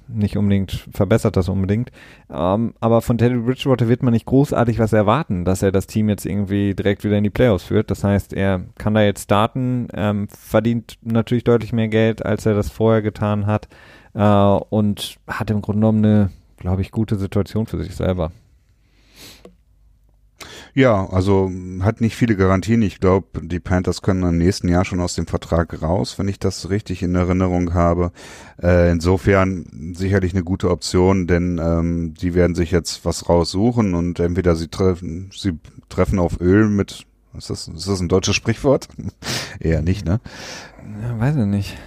nicht 0.09 0.37
unbedingt 0.37 0.87
verbessert 0.93 1.35
das 1.35 1.49
unbedingt. 1.49 1.91
Ähm, 2.29 2.73
aber 2.79 3.01
von 3.01 3.17
Teddy 3.17 3.37
Bridgewater 3.37 3.87
wird 3.87 4.03
man 4.03 4.13
nicht 4.13 4.25
großartig 4.25 4.79
was 4.79 4.93
erwarten, 4.93 5.45
dass 5.45 5.61
er 5.61 5.71
das 5.71 5.87
Team 5.87 6.09
jetzt 6.09 6.25
irgendwie 6.25 6.75
direkt 6.75 7.03
wieder 7.03 7.17
in 7.17 7.23
die 7.23 7.29
Playoffs 7.29 7.65
führt. 7.65 7.91
Das 7.91 8.03
heißt, 8.03 8.33
er 8.33 8.61
kann 8.77 8.93
da 8.93 9.01
jetzt 9.01 9.23
starten, 9.23 9.87
ähm, 9.93 10.27
verdient 10.29 10.97
natürlich 11.01 11.43
deutlich 11.43 11.73
mehr 11.73 11.87
Geld, 11.87 12.25
als 12.25 12.45
er 12.45 12.53
das 12.53 12.69
vorher 12.69 13.01
getan 13.01 13.45
hat 13.45 13.67
äh, 14.13 14.21
und 14.21 15.17
hat 15.27 15.49
im 15.49 15.61
Grunde 15.61 15.79
genommen 15.79 16.05
eine 16.05 16.29
glaube 16.57 16.81
ich, 16.81 16.91
gute 16.91 17.17
Situation 17.17 17.65
für 17.65 17.81
sich 17.81 17.95
selber. 17.95 18.31
Ja, 20.73 21.09
also 21.09 21.51
hat 21.81 22.01
nicht 22.01 22.15
viele 22.15 22.35
Garantien. 22.35 22.83
Ich 22.83 22.99
glaube, 22.99 23.41
die 23.41 23.59
Panthers 23.59 24.03
können 24.03 24.21
im 24.21 24.37
nächsten 24.37 24.69
Jahr 24.69 24.85
schon 24.85 24.99
aus 24.99 25.15
dem 25.15 25.25
Vertrag 25.25 25.81
raus, 25.81 26.19
wenn 26.19 26.27
ich 26.27 26.37
das 26.37 26.69
richtig 26.69 27.01
in 27.01 27.15
Erinnerung 27.15 27.73
habe. 27.73 28.11
Äh, 28.61 28.91
insofern 28.91 29.93
sicherlich 29.95 30.33
eine 30.33 30.43
gute 30.43 30.69
Option, 30.69 31.25
denn 31.25 31.59
ähm, 31.59 32.13
die 32.13 32.35
werden 32.35 32.55
sich 32.55 32.69
jetzt 32.69 33.05
was 33.05 33.27
raussuchen 33.27 33.95
und 33.95 34.19
entweder 34.19 34.55
sie 34.55 34.67
treffen, 34.67 35.31
sie 35.35 35.57
treffen 35.89 36.19
auf 36.19 36.39
Öl 36.39 36.69
mit, 36.69 37.07
ist 37.35 37.49
das, 37.49 37.67
ist 37.67 37.87
das 37.87 37.99
ein 37.99 38.07
deutsches 38.07 38.35
Sprichwort? 38.35 38.87
Eher 39.59 39.81
nicht, 39.81 40.05
ne? 40.05 40.19
Ja, 41.01 41.19
weiß 41.19 41.37
ich 41.37 41.45
nicht. 41.45 41.77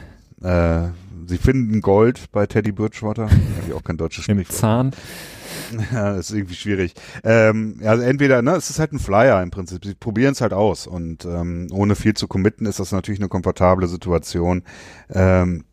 Äh, 0.42 0.88
Sie 1.30 1.38
finden 1.38 1.80
Gold 1.80 2.32
bei 2.32 2.46
Teddy 2.46 2.72
Bridgewater. 2.72 3.24
Habe 3.24 3.34
ich 3.68 3.72
auch 3.72 3.84
kein 3.84 3.96
deutsches 3.96 4.24
Sprichwort. 4.24 4.48
Im 4.48 4.54
Zahn. 4.54 4.90
Ja, 5.92 6.14
das 6.14 6.30
ist 6.30 6.36
irgendwie 6.36 6.54
schwierig. 6.54 6.94
Ähm, 7.22 7.80
also 7.84 8.02
entweder, 8.02 8.42
ne, 8.42 8.56
es 8.56 8.70
ist 8.70 8.78
halt 8.80 8.92
ein 8.92 8.98
Flyer 8.98 9.40
im 9.42 9.50
Prinzip. 9.50 9.84
Sie 9.84 9.94
probieren 9.94 10.32
es 10.32 10.40
halt 10.40 10.52
aus 10.52 10.86
und 10.86 11.24
ähm, 11.24 11.68
ohne 11.72 11.94
viel 11.94 12.14
zu 12.14 12.26
committen 12.26 12.66
ist 12.66 12.80
das 12.80 12.90
natürlich 12.92 13.20
eine 13.20 13.28
komfortable 13.28 13.86
Situation. 13.86 14.62
Ähm, 15.12 15.64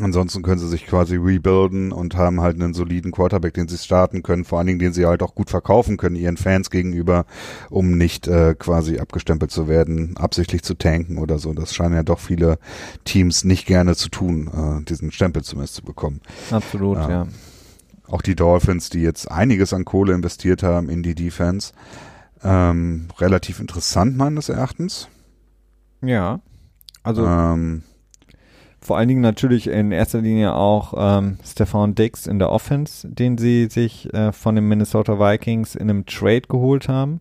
Ansonsten 0.00 0.42
können 0.42 0.58
sie 0.58 0.68
sich 0.68 0.86
quasi 0.86 1.16
rebuilden 1.16 1.92
und 1.92 2.16
haben 2.16 2.40
halt 2.40 2.58
einen 2.58 2.72
soliden 2.72 3.12
Quarterback, 3.12 3.52
den 3.52 3.68
sie 3.68 3.76
starten 3.76 4.22
können, 4.22 4.46
vor 4.46 4.58
allen 4.58 4.66
Dingen, 4.66 4.78
den 4.78 4.94
sie 4.94 5.04
halt 5.04 5.22
auch 5.22 5.34
gut 5.34 5.50
verkaufen 5.50 5.98
können 5.98 6.16
ihren 6.16 6.38
Fans 6.38 6.70
gegenüber, 6.70 7.26
um 7.68 7.98
nicht 7.98 8.26
äh, 8.26 8.54
quasi 8.58 8.98
abgestempelt 8.98 9.50
zu 9.50 9.68
werden, 9.68 10.16
absichtlich 10.16 10.62
zu 10.62 10.74
tanken 10.74 11.18
oder 11.18 11.38
so. 11.38 11.52
Das 11.52 11.74
scheinen 11.74 11.94
ja 11.94 12.02
doch 12.02 12.20
viele 12.20 12.58
Teams 13.04 13.44
nicht 13.44 13.66
gerne 13.66 13.94
zu 13.94 14.08
tun, 14.08 14.48
äh, 14.48 14.84
diesen 14.84 15.12
Stempel 15.12 15.42
zumindest 15.42 15.74
zu 15.74 15.82
bekommen. 15.82 16.22
Absolut, 16.50 16.96
ja. 16.96 17.10
ja. 17.10 17.26
Auch 18.08 18.22
die 18.22 18.34
Dolphins, 18.34 18.88
die 18.88 19.00
jetzt 19.00 19.30
einiges 19.30 19.74
an 19.74 19.84
Kohle 19.84 20.14
investiert 20.14 20.62
haben 20.62 20.88
in 20.88 21.02
die 21.02 21.14
Defense, 21.14 21.74
ähm, 22.42 23.08
relativ 23.18 23.60
interessant 23.60 24.16
meines 24.16 24.48
Erachtens. 24.48 25.08
Ja. 26.00 26.40
Also 27.02 27.26
ähm, 27.26 27.82
vor 28.82 28.98
allen 28.98 29.08
Dingen 29.08 29.20
natürlich 29.20 29.68
in 29.68 29.92
erster 29.92 30.20
Linie 30.20 30.54
auch 30.54 30.94
ähm, 30.96 31.38
Stefan 31.44 31.94
Dix 31.94 32.26
in 32.26 32.38
der 32.38 32.50
Offense, 32.50 33.08
den 33.08 33.38
sie 33.38 33.66
sich 33.66 34.12
äh, 34.12 34.32
von 34.32 34.56
den 34.56 34.66
Minnesota 34.66 35.18
Vikings 35.18 35.76
in 35.76 35.88
einem 35.88 36.04
Trade 36.04 36.42
geholt 36.42 36.88
haben. 36.88 37.20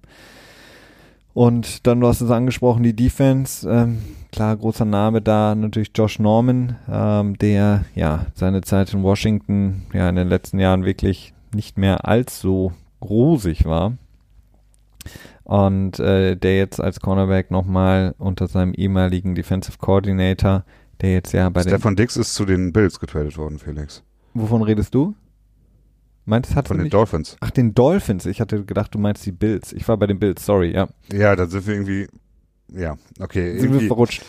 Und 1.34 1.88
dann, 1.88 2.02
du 2.02 2.08
hast 2.08 2.22
es 2.22 2.32
angesprochen, 2.32 2.84
die 2.84 2.96
Defense, 2.96 3.70
ähm, 3.70 4.00
klar, 4.32 4.58
großer 4.58 4.86
Name 4.86 5.22
da, 5.22 5.56
natürlich 5.56 5.92
Josh 5.96 6.20
Norman, 6.20 6.76
ähm, 6.92 7.38
der 7.38 7.86
ja 7.96 8.26
seine 8.34 8.62
Zeit 8.62 8.94
in 8.94 9.04
Washington 9.04 9.84
ja 9.94 10.10
in 10.10 10.16
den 10.16 10.28
letzten 10.28 10.60
Jahren 10.60 10.84
wirklich 10.84 11.34
nicht 11.54 11.78
mehr 11.78 12.06
allzu 12.08 12.74
rosig 13.02 13.66
war. 13.66 13.94
Und 15.44 16.00
äh, 16.00 16.36
der 16.36 16.58
jetzt 16.58 16.80
als 16.80 17.00
Cornerback 17.00 17.52
nochmal 17.52 18.16
unter 18.18 18.48
seinem 18.48 18.74
ehemaligen 18.74 19.36
Defensive 19.36 19.78
Coordinator 19.80 20.64
der 21.02 21.14
jetzt 21.14 21.34
ja 21.34 21.50
bei 21.50 21.62
Stefan 21.62 21.96
Dix 21.96 22.16
ist 22.18 22.34
zu 22.34 22.46
den 22.46 22.72
Bills 22.74 23.00
getradet 23.00 23.38
worden, 23.38 23.60
Felix. 23.60 24.04
Wovon 24.34 24.62
redest 24.62 24.94
du? 24.94 25.16
Meinst, 26.26 26.54
Von 26.54 26.64
den 26.78 26.84
nicht? 26.84 26.94
Dolphins. 26.94 27.36
Ach, 27.40 27.50
den 27.50 27.74
Dolphins. 27.74 28.26
Ich 28.26 28.40
hatte 28.40 28.64
gedacht, 28.64 28.94
du 28.94 29.00
meinst 29.00 29.26
die 29.26 29.32
Bills. 29.32 29.74
Ich 29.74 29.88
war 29.88 29.98
bei 29.98 30.08
den 30.08 30.20
Bills, 30.20 30.46
sorry, 30.46 30.72
ja. 30.72 30.88
Ja, 31.12 31.36
da 31.36 31.48
sind 31.48 31.66
wir 31.66 31.74
irgendwie, 31.74 32.08
ja, 32.72 32.96
okay. 33.20 33.60
Sind 33.60 33.74
wir 33.74 33.88
verrutscht. 33.88 34.24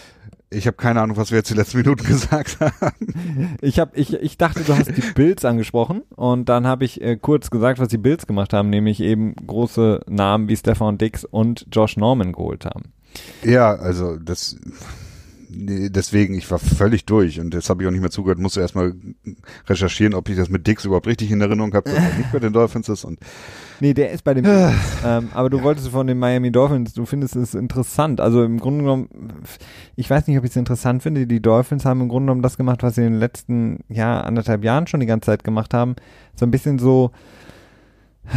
Ich 0.49 0.66
habe 0.66 0.77
keine 0.77 1.01
Ahnung, 1.01 1.16
was 1.16 1.31
wir 1.31 1.39
jetzt 1.39 1.51
die 1.51 1.55
letzten 1.55 1.78
Minuten 1.78 2.05
gesagt 2.07 2.59
haben. 2.61 3.57
Ich 3.61 3.78
hab, 3.78 3.97
ich, 3.97 4.15
ich 4.15 4.39
dachte, 4.39 4.65
du 4.65 4.74
hast 4.74 4.97
die 4.97 5.12
Bills 5.15 5.44
angesprochen 5.44 6.03
und 6.16 6.49
dann 6.49 6.66
habe 6.66 6.85
ich 6.85 7.01
äh, 7.01 7.16
kurz 7.16 7.51
gesagt, 7.51 7.78
was 7.78 7.89
die 7.89 7.99
Bills 7.99 8.27
gemacht 8.27 8.53
haben, 8.53 8.70
nämlich 8.70 9.01
eben 9.01 9.35
große 9.35 10.01
Namen 10.09 10.49
wie 10.49 10.57
Stefan 10.57 10.99
Dix 10.99 11.24
und 11.24 11.66
Josh 11.70 11.97
Norman 11.97 12.32
geholt 12.32 12.65
haben. 12.65 12.93
Ja, 13.43 13.74
also 13.74 14.16
das 14.16 14.57
deswegen, 15.55 16.35
ich 16.35 16.51
war 16.51 16.59
völlig 16.59 17.05
durch 17.05 17.41
und 17.41 17.55
jetzt 17.55 17.69
habe 17.70 17.83
ich 17.83 17.89
auch 17.89 17.93
nicht 17.93 18.01
mehr 18.01 18.11
zugehört, 18.11 18.39
musste 18.39 18.61
erstmal 18.61 18.95
recherchieren, 19.69 20.15
ob 20.15 20.29
ich 20.29 20.37
das 20.37 20.49
mit 20.49 20.66
Dix 20.66 20.85
überhaupt 20.85 21.07
richtig 21.07 21.31
in 21.31 21.41
Erinnerung 21.41 21.74
habe, 21.74 21.91
dass 21.91 21.99
er 21.99 22.19
nicht 22.19 22.33
bei 22.33 22.39
den 22.39 22.53
Dolphins 22.53 22.89
ist 22.89 23.05
und 23.05 23.19
Nee, 23.81 23.95
der 23.95 24.12
ist 24.12 24.23
bei 24.23 24.33
den 24.33 24.45
ähm, 25.05 25.31
aber 25.35 25.51
du 25.51 25.62
wolltest 25.62 25.89
von 25.89 26.07
den 26.07 26.19
Miami 26.19 26.53
Dolphins, 26.53 26.95
du 26.95 27.05
findest 27.05 27.35
es 27.35 27.55
interessant. 27.55 28.20
Also 28.20 28.45
im 28.45 28.61
Grunde 28.61 28.85
genommen, 28.85 29.09
ich 29.97 30.09
weiß 30.09 30.29
nicht, 30.29 30.39
ob 30.39 30.45
ich 30.45 30.51
es 30.51 30.57
interessant 30.57 31.03
finde. 31.03 31.27
Die 31.27 31.43
Dolphins 31.43 31.85
haben 31.85 32.01
im 32.01 32.09
Grunde 32.09 32.27
genommen 32.27 32.43
das 32.43 32.57
gemacht, 32.57 32.83
was 32.85 32.95
sie 32.95 33.03
in 33.03 33.12
den 33.12 33.19
letzten, 33.19 33.81
ja, 33.89 34.20
anderthalb 34.20 34.62
Jahren 34.62 34.87
schon 34.87 35.01
die 35.01 35.07
ganze 35.07 35.27
Zeit 35.27 35.43
gemacht 35.43 35.74
haben. 35.74 35.97
So 36.37 36.47
ein 36.47 36.53
bisschen 36.53 36.79
so 36.79 37.11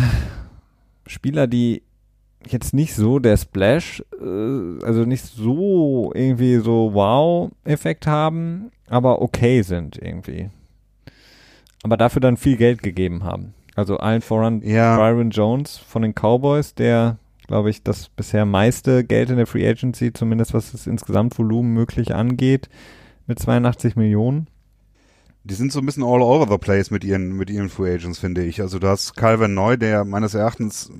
Spieler, 1.08 1.46
die 1.46 1.84
jetzt 2.48 2.74
nicht 2.74 2.94
so 2.94 3.20
der 3.20 3.38
Splash, 3.38 4.04
äh, 4.22 4.86
also 4.86 5.06
nicht 5.06 5.26
so 5.26 6.12
irgendwie 6.14 6.58
so 6.58 6.94
Wow-Effekt 6.94 8.08
haben, 8.08 8.72
aber 8.88 9.22
okay 9.22 9.62
sind 9.62 9.98
irgendwie. 10.02 10.50
Aber 11.84 11.98
dafür 11.98 12.20
dann 12.20 12.38
viel 12.38 12.58
Geld 12.58 12.82
gegeben 12.82 13.24
haben. 13.24 13.54
Also 13.76 13.98
allen 13.98 14.22
voran 14.22 14.62
ja. 14.64 14.98
Byron 14.98 15.30
Jones 15.30 15.78
von 15.78 16.02
den 16.02 16.14
Cowboys, 16.14 16.74
der 16.74 17.18
glaube 17.48 17.70
ich, 17.70 17.84
das 17.84 18.10
bisher 18.10 18.46
meiste 18.46 19.04
Geld 19.04 19.30
in 19.30 19.38
der 19.38 19.48
Free 19.48 19.68
Agency, 19.68 20.12
zumindest 20.14 20.54
was 20.54 20.72
das 20.72 20.88
Insgesamtvolumen 20.88 21.74
möglich 21.74 22.14
angeht, 22.14 22.70
mit 23.28 23.40
82 23.40 23.96
Millionen. 23.96 24.48
Die 25.48 25.54
sind 25.54 25.72
so 25.72 25.80
ein 25.80 25.86
bisschen 25.86 26.04
all 26.04 26.24
over 26.24 26.52
the 26.52 26.58
place 26.58 26.90
mit 26.90 27.04
ihren, 27.04 27.34
mit 27.34 27.52
ihren 27.52 27.70
Free 27.70 27.94
Agents, 27.94 28.18
finde 28.18 28.44
ich. 28.44 28.62
Also 28.62 28.80
du 28.80 28.88
hast 28.88 29.16
Calvin 29.16 29.54
Neu, 29.54 29.78
der 29.78 30.04
meines 30.04 30.34
Erachtens 30.34 30.92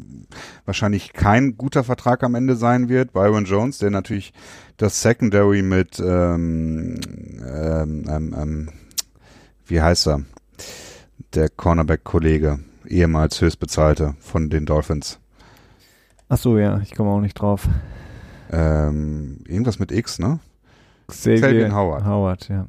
wahrscheinlich 0.66 1.14
kein 1.14 1.58
guter 1.58 1.84
Vertrag 1.84 2.24
am 2.24 2.36
Ende 2.36 2.56
sein 2.56 2.88
wird. 2.88 3.12
Byron 3.12 3.46
Jones, 3.46 3.80
der 3.80 3.90
natürlich 3.90 4.34
das 4.78 5.02
Secondary 5.02 5.64
mit, 5.64 6.00
ähm, 6.00 7.00
ähm, 7.44 8.06
ähm, 8.08 8.36
ähm 8.38 8.70
wie 9.66 9.82
heißt 9.82 10.10
er? 10.10 10.22
Der 11.34 11.50
Cornerback-Kollege, 11.50 12.60
ehemals 12.88 13.42
höchstbezahlte 13.42 14.14
von 14.20 14.52
den 14.52 14.68
Dolphins. 14.68 15.18
Ach 16.30 16.38
so, 16.38 16.60
ja, 16.60 16.80
ich 16.82 16.94
komme 16.94 17.10
auch 17.10 17.20
nicht 17.20 17.34
drauf. 17.34 17.68
Ähm, 18.52 19.40
irgendwas 19.48 19.80
mit 19.80 19.92
X, 19.92 20.20
ne? 20.20 20.40
Xavier 21.08 21.74
Howard. 21.74 22.06
Howard, 22.06 22.48
ja. 22.50 22.68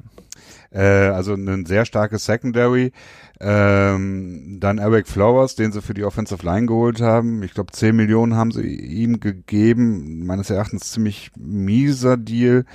Äh, 0.71 0.81
also 0.81 1.33
ein 1.33 1.65
sehr 1.65 1.85
starkes 1.85 2.25
Secondary. 2.25 2.91
Ähm, 3.39 4.57
dann 4.59 4.79
Eric 4.79 5.07
Flowers, 5.07 5.55
den 5.55 5.71
sie 5.71 5.81
für 5.81 5.93
die 5.93 6.03
Offensive 6.03 6.45
Line 6.45 6.67
geholt 6.67 7.01
haben. 7.01 7.43
Ich 7.43 7.53
glaube, 7.53 7.71
10 7.71 7.95
Millionen 7.95 8.35
haben 8.35 8.51
sie 8.51 8.67
ihm 8.67 9.19
gegeben. 9.19 10.25
Meines 10.25 10.49
Erachtens 10.49 10.91
ziemlich 10.91 11.31
mieser 11.35 12.17
Deal. 12.17 12.65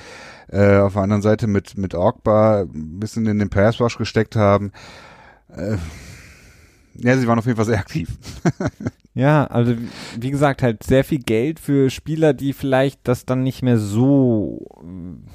Äh, 0.48 0.78
auf 0.78 0.94
der 0.94 1.02
anderen 1.02 1.22
Seite 1.22 1.46
mit, 1.46 1.76
mit 1.78 1.94
Ogba 1.94 2.62
ein 2.62 3.00
bisschen 3.00 3.26
in 3.26 3.38
den 3.38 3.50
Pass 3.50 3.80
Rush 3.80 3.98
gesteckt 3.98 4.36
haben. 4.36 4.72
Äh, 5.48 5.76
ja, 6.94 7.16
sie 7.16 7.26
waren 7.26 7.38
auf 7.38 7.46
jeden 7.46 7.56
Fall 7.56 7.66
sehr 7.66 7.78
aktiv. 7.78 8.08
ja, 9.14 9.44
also 9.46 9.74
wie 10.18 10.30
gesagt, 10.30 10.62
halt 10.62 10.82
sehr 10.82 11.04
viel 11.04 11.18
Geld 11.18 11.60
für 11.60 11.90
Spieler, 11.90 12.32
die 12.32 12.54
vielleicht 12.54 13.00
das 13.04 13.26
dann 13.26 13.42
nicht 13.42 13.62
mehr 13.62 13.78
so, 13.78 14.66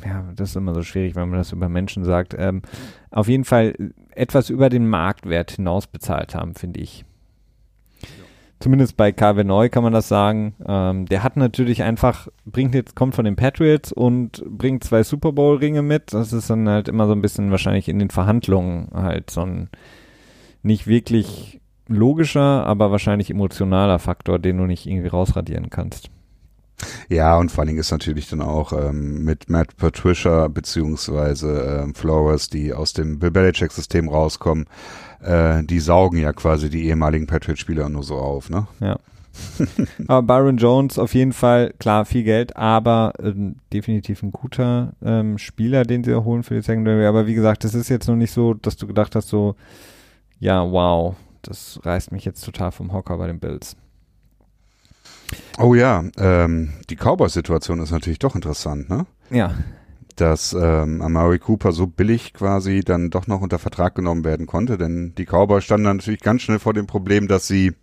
ja, 0.03 0.31
das 0.35 0.49
ist 0.49 0.55
immer 0.55 0.73
so 0.73 0.81
schwierig, 0.81 1.15
wenn 1.15 1.29
man 1.29 1.37
das 1.37 1.51
über 1.51 1.69
Menschen 1.69 2.03
sagt, 2.03 2.35
ähm, 2.37 2.63
auf 3.11 3.27
jeden 3.27 3.45
Fall 3.45 3.75
etwas 4.11 4.49
über 4.49 4.69
den 4.69 4.87
Marktwert 4.87 5.51
hinaus 5.51 5.85
bezahlt 5.85 6.33
haben, 6.33 6.55
finde 6.55 6.79
ich. 6.79 7.05
Zumindest 8.59 8.97
bei 8.97 9.11
KW 9.11 9.43
Neu 9.43 9.69
kann 9.69 9.83
man 9.83 9.93
das 9.93 10.07
sagen. 10.07 10.55
Ähm, 10.67 11.05
der 11.05 11.21
hat 11.21 11.37
natürlich 11.37 11.83
einfach, 11.83 12.27
bringt 12.45 12.73
jetzt, 12.73 12.95
kommt 12.95 13.13
von 13.13 13.25
den 13.25 13.35
Patriots 13.35 13.91
und 13.91 14.43
bringt 14.47 14.83
zwei 14.83 15.03
Super 15.03 15.31
Bowl 15.31 15.57
Ringe 15.57 15.83
mit. 15.83 16.13
Das 16.13 16.33
ist 16.33 16.49
dann 16.49 16.67
halt 16.67 16.87
immer 16.87 17.05
so 17.05 17.13
ein 17.13 17.21
bisschen 17.21 17.51
wahrscheinlich 17.51 17.87
in 17.87 17.99
den 17.99 18.09
Verhandlungen 18.09 18.89
halt 18.93 19.29
so 19.29 19.41
ein 19.41 19.69
nicht 20.63 20.87
wirklich 20.87 21.61
logischer, 21.87 22.65
aber 22.65 22.91
wahrscheinlich 22.91 23.29
emotionaler 23.29 23.99
Faktor, 23.99 24.39
den 24.39 24.57
du 24.57 24.65
nicht 24.65 24.85
irgendwie 24.85 25.07
rausradieren 25.07 25.69
kannst. 25.69 26.09
Ja, 27.09 27.37
und 27.37 27.51
vor 27.51 27.61
allen 27.61 27.69
Dingen 27.69 27.79
ist 27.79 27.91
natürlich 27.91 28.29
dann 28.29 28.41
auch 28.41 28.71
ähm, 28.71 29.23
mit 29.23 29.49
Matt 29.49 29.75
Patricia 29.77 30.47
beziehungsweise 30.47 31.81
ähm, 31.83 31.95
Flores, 31.95 32.49
die 32.49 32.73
aus 32.73 32.93
dem 32.93 33.17
Bill 33.17 33.31
Belichick-System 33.31 34.09
rauskommen, 34.09 34.65
äh, 35.21 35.63
die 35.63 35.79
saugen 35.79 36.19
ja 36.19 36.33
quasi 36.33 36.69
die 36.69 36.85
ehemaligen 36.85 37.25
Patriot-Spieler 37.25 37.89
nur 37.89 38.03
so 38.03 38.15
auf, 38.15 38.49
ne? 38.49 38.67
Ja. 38.79 38.99
aber 40.07 40.23
Byron 40.23 40.57
Jones 40.57 40.97
auf 40.97 41.13
jeden 41.13 41.33
Fall, 41.33 41.73
klar, 41.79 42.05
viel 42.05 42.23
Geld, 42.23 42.55
aber 42.55 43.13
äh, 43.19 43.33
definitiv 43.73 44.23
ein 44.23 44.31
guter 44.31 44.93
ähm, 45.03 45.37
Spieler, 45.37 45.83
den 45.83 46.03
sie 46.03 46.11
erholen 46.11 46.43
für 46.43 46.55
die 46.55 46.61
Secondary. 46.61 47.05
Aber 47.05 47.27
wie 47.27 47.35
gesagt, 47.35 47.63
es 47.65 47.75
ist 47.75 47.89
jetzt 47.89 48.07
noch 48.07 48.15
nicht 48.15 48.31
so, 48.31 48.53
dass 48.53 48.77
du 48.77 48.87
gedacht 48.87 49.15
hast, 49.15 49.29
so, 49.29 49.55
ja, 50.39 50.69
wow, 50.69 51.15
das 51.47 51.79
reißt 51.83 52.11
mich 52.11 52.25
jetzt 52.25 52.43
total 52.43 52.71
vom 52.71 52.93
Hocker 52.93 53.17
bei 53.17 53.27
den 53.27 53.39
Bills. 53.39 53.75
Oh 55.57 55.75
ja, 55.75 56.03
ähm, 56.17 56.73
die 56.89 56.95
Cowboys-Situation 56.95 57.79
ist 57.81 57.91
natürlich 57.91 58.19
doch 58.19 58.35
interessant, 58.35 58.89
ne? 58.89 59.05
Ja. 59.29 59.53
Dass 60.15 60.53
ähm, 60.53 61.01
Amari 61.01 61.39
Cooper 61.39 61.71
so 61.71 61.87
billig 61.87 62.33
quasi 62.33 62.81
dann 62.81 63.09
doch 63.09 63.27
noch 63.27 63.41
unter 63.41 63.59
Vertrag 63.59 63.95
genommen 63.95 64.23
werden 64.23 64.45
konnte, 64.45 64.77
denn 64.77 65.13
die 65.17 65.25
Cowboys 65.25 65.63
standen 65.63 65.85
dann 65.85 65.97
natürlich 65.97 66.21
ganz 66.21 66.43
schnell 66.43 66.59
vor 66.59 66.73
dem 66.73 66.87
Problem, 66.87 67.27
dass 67.27 67.47
sie 67.47 67.73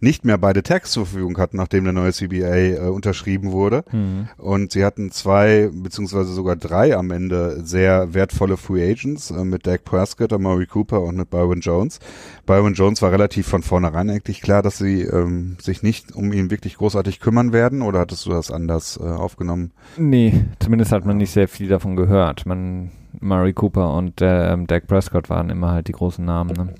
nicht 0.00 0.24
mehr 0.24 0.38
beide 0.38 0.62
Tags 0.62 0.92
zur 0.92 1.06
Verfügung 1.06 1.36
hatten, 1.38 1.58
nachdem 1.58 1.84
der 1.84 1.92
neue 1.92 2.12
CBA 2.12 2.56
äh, 2.56 2.78
unterschrieben 2.88 3.52
wurde. 3.52 3.84
Mhm. 3.92 4.28
Und 4.38 4.72
sie 4.72 4.84
hatten 4.84 5.10
zwei, 5.10 5.70
beziehungsweise 5.72 6.32
sogar 6.32 6.56
drei 6.56 6.96
am 6.96 7.10
Ende 7.10 7.60
sehr 7.64 8.14
wertvolle 8.14 8.56
Free 8.56 8.90
Agents 8.90 9.30
äh, 9.30 9.44
mit 9.44 9.66
Dak 9.66 9.84
Prescott, 9.84 10.32
Amari 10.32 10.66
Cooper 10.66 11.02
und 11.02 11.16
mit 11.16 11.30
Byron 11.30 11.60
Jones. 11.60 12.00
Byron 12.46 12.74
Jones 12.74 13.02
war 13.02 13.12
relativ 13.12 13.46
von 13.46 13.62
vornherein 13.62 14.08
eigentlich 14.08 14.40
klar, 14.40 14.62
dass 14.62 14.78
sie 14.78 15.02
ähm, 15.02 15.56
sich 15.60 15.82
nicht 15.82 16.14
um 16.14 16.32
ihn 16.32 16.50
wirklich 16.50 16.76
großartig 16.76 17.20
kümmern 17.20 17.52
werden, 17.52 17.82
oder 17.82 18.00
hattest 18.00 18.26
du 18.26 18.30
das 18.30 18.50
anders 18.50 18.98
äh, 19.00 19.06
aufgenommen? 19.06 19.72
Nee, 19.96 20.44
zumindest 20.58 20.92
hat 20.92 21.04
man 21.04 21.18
nicht 21.18 21.32
sehr 21.32 21.48
viel 21.48 21.68
davon 21.68 21.96
gehört. 21.96 22.46
Man, 22.46 22.90
Murray 23.20 23.52
Cooper 23.52 23.94
und 23.94 24.20
äh, 24.22 24.56
Dak 24.66 24.86
Prescott 24.86 25.28
waren 25.28 25.50
immer 25.50 25.72
halt 25.72 25.88
die 25.88 25.92
großen 25.92 26.24
Namen. 26.24 26.52
Ne? 26.56 26.74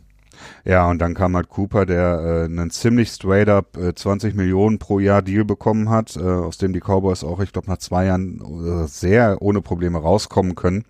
Ja, 0.64 0.89
und 0.89 1.01
dann 1.01 1.14
kam 1.14 1.36
halt 1.36 1.48
Cooper, 1.48 1.86
der 1.86 2.20
äh, 2.20 2.44
einen 2.44 2.70
ziemlich 2.70 3.09
straight 3.09 3.48
up 3.48 3.77
äh, 3.77 3.94
20 3.94 4.35
Millionen 4.35 4.78
pro 4.78 4.98
Jahr 4.98 5.22
Deal 5.22 5.44
bekommen 5.44 5.90
hat, 5.90 6.16
äh, 6.16 6.20
aus 6.20 6.59
dem 6.59 6.72
die 6.72 6.81
Cowboys 6.81 7.24
auch, 7.24 7.40
ich 7.40 7.52
glaube, 7.52 7.70
nach 7.70 7.78
zwei 7.78 8.06
Jahren 8.06 8.40
äh, 8.40 8.86
sehr 8.86 9.40
ohne 9.40 9.62
Probleme 9.62 9.98
rauskommen 9.98 10.55
können. 10.55 10.85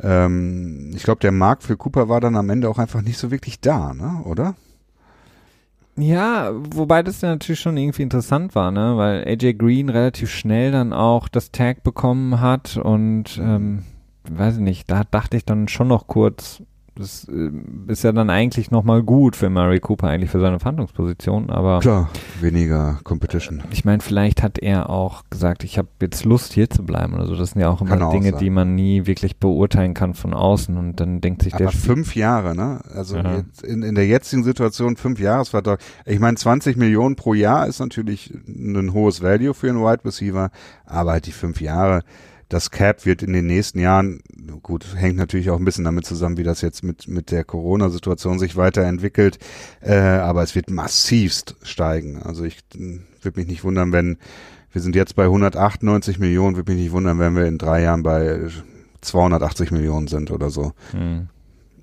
Ähm, 0.00 0.92
ich 0.94 1.02
glaube, 1.02 1.20
der 1.20 1.32
Markt 1.32 1.62
für 1.62 1.76
Cooper 1.76 2.08
war 2.08 2.20
dann 2.20 2.36
am 2.36 2.50
Ende 2.50 2.68
auch 2.68 2.78
einfach 2.78 3.02
nicht 3.02 3.18
so 3.18 3.30
wirklich 3.30 3.60
da, 3.60 3.94
ne? 3.94 4.22
oder? 4.24 4.54
Ja, 5.96 6.50
wobei 6.52 7.02
das 7.02 7.20
ja 7.20 7.28
natürlich 7.28 7.60
schon 7.60 7.76
irgendwie 7.76 8.02
interessant 8.02 8.56
war, 8.56 8.72
ne? 8.72 8.96
Weil 8.96 9.24
AJ 9.28 9.54
Green 9.54 9.88
relativ 9.88 10.30
schnell 10.30 10.72
dann 10.72 10.92
auch 10.92 11.28
das 11.28 11.52
Tag 11.52 11.84
bekommen 11.84 12.40
hat 12.40 12.76
und 12.76 13.38
ähm, 13.40 13.84
weiß 14.28 14.56
ich 14.56 14.60
nicht, 14.60 14.90
da 14.90 15.04
dachte 15.08 15.36
ich 15.36 15.44
dann 15.44 15.68
schon 15.68 15.86
noch 15.86 16.08
kurz, 16.08 16.62
das 16.96 17.26
äh, 17.28 17.50
ist 17.88 18.04
ja 18.04 18.12
dann 18.12 18.30
eigentlich 18.30 18.70
nochmal 18.70 19.02
gut 19.02 19.34
für 19.34 19.50
Murray 19.50 19.80
Cooper, 19.80 20.08
eigentlich 20.08 20.30
für 20.30 20.40
seine 20.40 20.60
Verhandlungsposition, 20.60 21.50
aber. 21.50 21.80
Klar, 21.80 22.08
weniger 22.40 23.00
Competition. 23.02 23.62
Ich 23.70 23.84
meine, 23.84 24.00
vielleicht 24.00 24.42
hat 24.42 24.58
er 24.58 24.90
auch 24.90 25.24
gesagt, 25.28 25.64
ich 25.64 25.76
habe 25.76 25.88
jetzt 26.00 26.24
Lust 26.24 26.52
hier 26.52 26.70
zu 26.70 26.84
bleiben 26.84 27.14
oder 27.14 27.26
so. 27.26 27.34
Das 27.34 27.50
sind 27.50 27.60
ja 27.60 27.68
auch 27.68 27.80
immer 27.80 27.96
kann 27.96 28.10
Dinge, 28.10 28.34
auch 28.34 28.38
die 28.38 28.50
man 28.50 28.74
nie 28.74 29.06
wirklich 29.06 29.38
beurteilen 29.38 29.94
kann 29.94 30.14
von 30.14 30.34
außen 30.34 30.76
und 30.76 31.00
dann 31.00 31.20
denkt 31.20 31.42
sich 31.42 31.54
aber 31.54 31.64
der. 31.64 31.72
fünf 31.72 32.14
Jahre, 32.14 32.54
ne? 32.54 32.80
Also 32.94 33.16
ja. 33.16 33.42
in, 33.64 33.82
in 33.82 33.94
der 33.94 34.06
jetzigen 34.06 34.44
Situation 34.44 34.96
fünf 34.96 35.18
Jahresvertrag. 35.18 35.80
Ich 36.06 36.20
meine, 36.20 36.36
20 36.36 36.76
Millionen 36.76 37.16
pro 37.16 37.34
Jahr 37.34 37.66
ist 37.66 37.80
natürlich 37.80 38.32
ein 38.46 38.92
hohes 38.92 39.20
Value 39.20 39.54
für 39.54 39.68
einen 39.68 39.80
Wide 39.80 40.04
Receiver, 40.04 40.50
aber 40.86 41.12
halt 41.12 41.26
die 41.26 41.32
fünf 41.32 41.60
Jahre 41.60 42.02
das 42.54 42.70
Cap 42.70 43.04
wird 43.04 43.24
in 43.24 43.32
den 43.32 43.48
nächsten 43.48 43.80
Jahren, 43.80 44.20
gut, 44.62 44.86
hängt 44.94 45.16
natürlich 45.16 45.50
auch 45.50 45.58
ein 45.58 45.64
bisschen 45.64 45.82
damit 45.82 46.06
zusammen, 46.06 46.36
wie 46.36 46.44
das 46.44 46.60
jetzt 46.60 46.84
mit, 46.84 47.08
mit 47.08 47.32
der 47.32 47.42
Corona-Situation 47.42 48.38
sich 48.38 48.54
weiterentwickelt, 48.54 49.40
äh, 49.80 49.96
aber 49.96 50.44
es 50.44 50.54
wird 50.54 50.70
massivst 50.70 51.56
steigen. 51.62 52.22
Also 52.22 52.44
ich 52.44 52.58
würde 53.22 53.40
mich 53.40 53.48
nicht 53.48 53.64
wundern, 53.64 53.90
wenn, 53.90 54.18
wir 54.70 54.80
sind 54.80 54.94
jetzt 54.94 55.16
bei 55.16 55.24
198 55.24 56.20
Millionen, 56.20 56.54
würde 56.54 56.70
mich 56.70 56.80
nicht 56.80 56.92
wundern, 56.92 57.18
wenn 57.18 57.34
wir 57.34 57.46
in 57.46 57.58
drei 57.58 57.82
Jahren 57.82 58.04
bei 58.04 58.46
280 59.00 59.72
Millionen 59.72 60.06
sind 60.06 60.30
oder 60.30 60.50
so. 60.50 60.74
Mhm. 60.92 61.28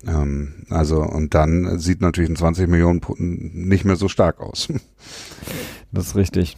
Ähm, 0.06 0.54
also, 0.70 1.02
und 1.02 1.34
dann 1.34 1.78
sieht 1.80 2.00
natürlich 2.00 2.30
ein 2.30 2.36
20 2.36 2.66
Millionen 2.66 3.02
nicht 3.18 3.84
mehr 3.84 3.96
so 3.96 4.08
stark 4.08 4.40
aus. 4.40 4.72
Das 5.92 6.06
ist 6.06 6.16
richtig. 6.16 6.56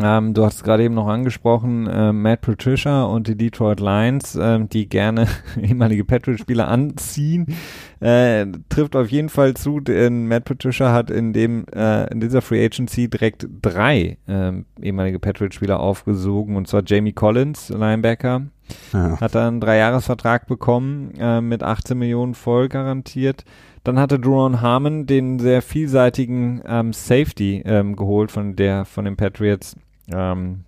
Ähm, 0.00 0.32
du 0.32 0.44
hast 0.44 0.64
gerade 0.64 0.84
eben 0.84 0.94
noch 0.94 1.06
angesprochen, 1.06 1.86
äh, 1.86 2.12
Matt 2.12 2.40
Patricia 2.40 3.04
und 3.04 3.28
die 3.28 3.36
Detroit 3.36 3.78
Lions, 3.78 4.34
äh, 4.36 4.64
die 4.64 4.88
gerne 4.88 5.26
ehemalige 5.60 6.04
Patriot-Spieler 6.04 6.66
anziehen, 6.66 7.54
äh, 8.00 8.46
trifft 8.70 8.96
auf 8.96 9.08
jeden 9.08 9.28
Fall 9.28 9.52
zu, 9.54 9.80
denn 9.80 10.28
Matt 10.28 10.44
Patricia 10.44 10.92
hat 10.92 11.10
in 11.10 11.34
dem 11.34 11.66
äh, 11.74 12.10
in 12.10 12.20
dieser 12.20 12.40
Free 12.40 12.64
Agency 12.64 13.08
direkt 13.08 13.46
drei 13.60 14.16
ähm, 14.26 14.64
ehemalige 14.80 15.18
Patriot-Spieler 15.18 15.78
aufgesogen 15.78 16.56
und 16.56 16.68
zwar 16.68 16.82
Jamie 16.86 17.12
Collins, 17.12 17.68
Linebacker, 17.68 18.46
ja. 18.94 19.20
hat 19.20 19.34
dann 19.34 19.48
einen 19.48 19.60
Dreijahresvertrag 19.60 20.46
bekommen 20.46 21.12
äh, 21.18 21.42
mit 21.42 21.62
18 21.62 21.98
Millionen 21.98 22.34
voll 22.34 22.68
garantiert. 22.68 23.44
Dann 23.84 23.98
hatte 23.98 24.18
Duron 24.18 24.60
Harmon 24.60 25.06
den 25.06 25.38
sehr 25.38 25.62
vielseitigen 25.62 26.62
ähm, 26.66 26.92
Safety 26.92 27.62
ähm, 27.64 27.96
geholt 27.96 28.30
von 28.30 28.54
der 28.54 28.84
von 28.84 29.04
den 29.04 29.16
Patriots. 29.16 29.76
Ähm, 30.12 30.64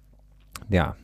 ja, 0.69 0.97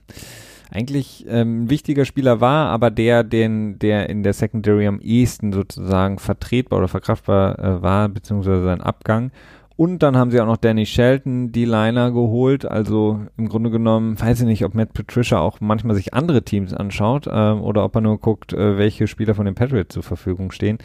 eigentlich 0.70 1.26
ähm, 1.28 1.64
ein 1.64 1.70
wichtiger 1.70 2.04
Spieler 2.04 2.40
war, 2.40 2.68
aber 2.68 2.90
der, 2.90 3.24
den, 3.24 3.78
der 3.78 4.08
in 4.08 4.22
der 4.22 4.32
Secondary 4.32 4.86
am 4.86 5.00
ehesten 5.00 5.52
sozusagen 5.52 6.18
vertretbar 6.18 6.78
oder 6.78 6.88
verkraftbar 6.88 7.58
äh, 7.58 7.82
war, 7.82 8.08
beziehungsweise 8.08 8.64
sein 8.64 8.80
Abgang. 8.80 9.32
Und 9.76 10.02
dann 10.02 10.16
haben 10.16 10.30
sie 10.30 10.38
auch 10.40 10.46
noch 10.46 10.58
Danny 10.58 10.84
Shelton, 10.84 11.52
die 11.52 11.64
Liner 11.64 12.10
geholt. 12.10 12.66
Also 12.66 13.20
im 13.38 13.48
Grunde 13.48 13.70
genommen, 13.70 14.20
weiß 14.20 14.40
ich 14.40 14.46
nicht, 14.46 14.64
ob 14.64 14.74
Matt 14.74 14.92
Patricia 14.92 15.38
auch 15.38 15.58
manchmal 15.60 15.96
sich 15.96 16.12
andere 16.12 16.42
Teams 16.42 16.74
anschaut 16.74 17.26
äh, 17.26 17.30
oder 17.30 17.84
ob 17.84 17.94
er 17.94 18.02
nur 18.02 18.18
guckt, 18.18 18.52
äh, 18.52 18.76
welche 18.76 19.06
Spieler 19.06 19.34
von 19.34 19.46
den 19.46 19.54
Patriots 19.54 19.94
zur 19.94 20.02
Verfügung 20.02 20.52
stehen. 20.52 20.78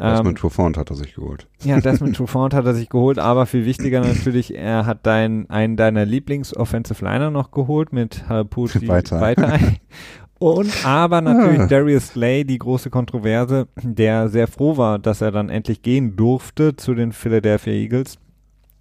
Desmond 0.00 0.28
ähm, 0.28 0.34
Trufant 0.36 0.76
hat 0.78 0.90
er 0.90 0.96
sich 0.96 1.14
geholt. 1.14 1.46
Ja, 1.62 1.78
Desmond 1.80 2.16
Trufant 2.16 2.54
hat 2.54 2.64
er 2.64 2.74
sich 2.74 2.88
geholt, 2.88 3.18
aber 3.18 3.46
viel 3.46 3.66
wichtiger 3.66 4.00
natürlich, 4.00 4.54
er 4.54 4.86
hat 4.86 5.04
dein, 5.06 5.48
einen 5.50 5.76
deiner 5.76 6.06
Lieblings-Offensive 6.06 7.04
Liner 7.04 7.30
noch 7.30 7.50
geholt 7.50 7.92
mit 7.92 8.28
Halputi 8.28 8.88
weiter. 8.88 9.20
weiter. 9.20 9.58
Und 10.38 10.86
aber 10.86 11.20
natürlich 11.20 11.60
ah. 11.60 11.66
Darius 11.66 12.08
Slay, 12.08 12.44
die 12.44 12.56
große 12.56 12.88
Kontroverse, 12.88 13.68
der 13.82 14.30
sehr 14.30 14.46
froh 14.46 14.78
war, 14.78 14.98
dass 14.98 15.20
er 15.20 15.32
dann 15.32 15.50
endlich 15.50 15.82
gehen 15.82 16.16
durfte 16.16 16.76
zu 16.76 16.94
den 16.94 17.12
Philadelphia 17.12 17.74
Eagles 17.74 18.18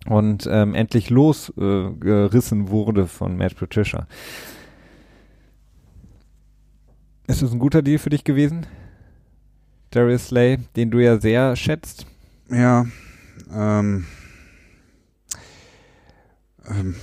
und 0.07 0.47
ähm, 0.49 0.73
endlich 0.73 1.09
losgerissen 1.09 2.65
äh, 2.65 2.69
wurde 2.69 3.07
von 3.07 3.35
Matt 3.35 3.57
Patricia. 3.57 4.07
Ist 7.27 7.41
es 7.41 7.51
ein 7.51 7.59
guter 7.59 7.81
Deal 7.81 7.99
für 7.99 8.09
dich 8.09 8.23
gewesen? 8.23 8.65
Darius 9.91 10.27
Slay, 10.27 10.57
den 10.75 10.91
du 10.91 10.99
ja 10.99 11.19
sehr 11.19 11.55
schätzt. 11.55 12.05
Ja, 12.49 12.85
ähm, 13.53 14.05
ähm, 16.67 16.95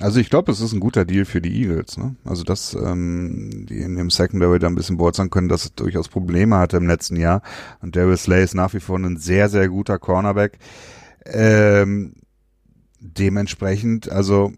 also 0.00 0.18
ich 0.18 0.30
glaube, 0.30 0.50
es 0.50 0.60
ist 0.60 0.72
ein 0.72 0.80
guter 0.80 1.04
Deal 1.04 1.24
für 1.24 1.40
die 1.40 1.62
Eagles. 1.62 1.96
Ne? 1.96 2.16
Also 2.24 2.42
dass 2.42 2.74
ähm, 2.74 3.66
die 3.68 3.78
in 3.78 3.96
dem 3.96 4.10
Secondary 4.10 4.58
da 4.58 4.66
ein 4.66 4.74
bisschen 4.74 4.96
beurteilen 4.96 5.30
können, 5.30 5.48
dass 5.48 5.64
es 5.64 5.74
durchaus 5.74 6.08
Probleme 6.08 6.56
hatte 6.58 6.76
im 6.76 6.88
letzten 6.88 7.16
Jahr. 7.16 7.42
Und 7.80 7.94
Darius 7.94 8.24
Slay 8.24 8.42
ist 8.42 8.54
nach 8.54 8.74
wie 8.74 8.80
vor 8.80 8.98
ein 8.98 9.16
sehr, 9.16 9.48
sehr 9.48 9.68
guter 9.68 9.98
Cornerback. 9.98 10.58
Ähm, 11.24 12.14
dementsprechend, 12.98 14.10
also 14.10 14.52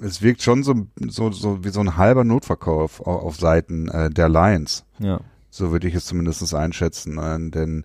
es 0.00 0.22
wirkt 0.22 0.42
schon 0.42 0.62
so, 0.62 0.86
so, 1.08 1.30
so 1.30 1.64
wie 1.64 1.70
so 1.70 1.80
ein 1.80 1.96
halber 1.96 2.24
Notverkauf 2.24 3.00
auf, 3.00 3.22
auf 3.22 3.36
Seiten 3.36 3.88
äh, 3.88 4.10
der 4.10 4.28
Lions. 4.28 4.84
Ja. 4.98 5.20
So 5.50 5.72
würde 5.72 5.88
ich 5.88 5.94
es 5.94 6.06
zumindest 6.06 6.54
einschätzen. 6.54 7.18
Äh, 7.18 7.50
denn 7.50 7.84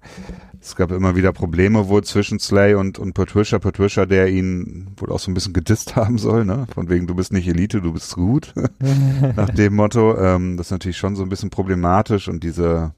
es 0.62 0.76
gab 0.76 0.92
immer 0.92 1.16
wieder 1.16 1.34
Probleme 1.34 1.88
wohl 1.88 2.04
zwischen 2.04 2.40
Slay 2.40 2.76
und, 2.76 3.00
und 3.00 3.14
Patricia. 3.14 3.60
Patricia, 3.60 4.06
der 4.06 4.30
ihn 4.30 4.92
wohl 4.98 5.12
auch 5.12 5.20
so 5.20 5.32
ein 5.32 5.34
bisschen 5.34 5.54
gedisst 5.54 5.96
haben 5.96 6.18
soll, 6.18 6.46
ne? 6.46 6.68
Von 6.74 6.90
wegen, 6.90 7.08
du 7.08 7.16
bist 7.16 7.34
nicht 7.34 7.48
Elite, 7.48 7.82
du 7.82 7.94
bist 7.94 8.14
gut. 8.14 8.54
Nach 9.36 9.50
dem 9.50 9.76
Motto. 9.76 10.18
Ähm, 10.18 10.58
das 10.58 10.68
ist 10.68 10.72
natürlich 10.72 10.98
schon 10.98 11.16
so 11.16 11.24
ein 11.24 11.30
bisschen 11.30 11.50
problematisch 11.50 12.28
und 12.28 12.44
diese 12.44 12.94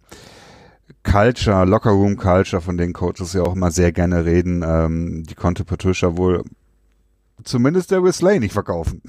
Culture, 1.04 1.66
Locker 1.66 1.92
Room 1.92 2.18
Culture, 2.18 2.62
von 2.62 2.78
denen 2.78 2.94
Coaches 2.94 3.34
ja 3.34 3.44
auch 3.44 3.56
immer 3.56 3.72
sehr 3.72 3.92
gerne 3.92 4.26
reden, 4.26 4.64
ähm, 4.66 5.24
die 5.24 5.36
konnte 5.36 5.64
Patricia 5.64 6.18
wohl 6.18 6.44
zumindest 7.44 7.92
der 7.92 8.04
Whistler 8.04 8.40
nicht 8.40 8.54
verkaufen. 8.54 9.02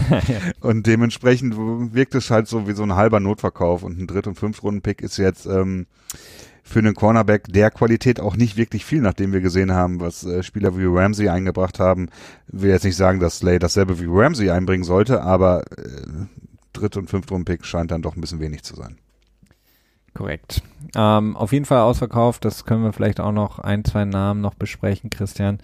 Und 0.60 0.86
dementsprechend 0.86 1.56
wirkt 1.56 2.14
es 2.14 2.30
halt 2.30 2.48
so 2.48 2.66
wie 2.66 2.72
so 2.72 2.82
ein 2.82 2.94
halber 2.94 3.20
Notverkauf 3.20 3.82
und 3.82 3.98
ein 3.98 4.06
Dritt- 4.06 4.26
und 4.26 4.38
Fünftrunden-Pick 4.38 5.02
ist 5.02 5.16
jetzt 5.16 5.46
ähm, 5.46 5.86
für 6.62 6.78
einen 6.78 6.94
Cornerback 6.94 7.48
der 7.48 7.70
Qualität 7.70 8.20
auch 8.20 8.36
nicht 8.36 8.56
wirklich 8.56 8.84
viel, 8.84 9.00
nachdem 9.00 9.32
wir 9.32 9.40
gesehen 9.40 9.72
haben, 9.72 10.00
was 10.00 10.24
äh, 10.24 10.42
Spieler 10.42 10.76
wie 10.76 10.86
Ramsey 10.86 11.28
eingebracht 11.28 11.80
haben. 11.80 12.08
Ich 12.52 12.62
will 12.62 12.70
jetzt 12.70 12.84
nicht 12.84 12.96
sagen, 12.96 13.20
dass 13.20 13.38
Slay 13.38 13.58
dasselbe 13.58 14.00
wie 14.00 14.06
Ramsey 14.08 14.50
einbringen 14.50 14.84
sollte, 14.84 15.22
aber 15.22 15.64
äh, 15.76 16.26
Dritt- 16.72 16.96
und 16.96 17.10
Fünftrunden-Pick 17.10 17.64
scheint 17.64 17.90
dann 17.90 18.02
doch 18.02 18.16
ein 18.16 18.20
bisschen 18.20 18.40
wenig 18.40 18.62
zu 18.62 18.74
sein. 18.76 18.96
Korrekt. 20.14 20.62
Ähm, 20.94 21.36
auf 21.36 21.52
jeden 21.52 21.64
Fall 21.64 21.80
ausverkauft, 21.80 22.44
das 22.44 22.66
können 22.66 22.84
wir 22.84 22.92
vielleicht 22.92 23.18
auch 23.18 23.32
noch 23.32 23.58
ein, 23.58 23.82
zwei 23.84 24.04
Namen 24.04 24.42
noch 24.42 24.54
besprechen, 24.54 25.08
Christian. 25.08 25.58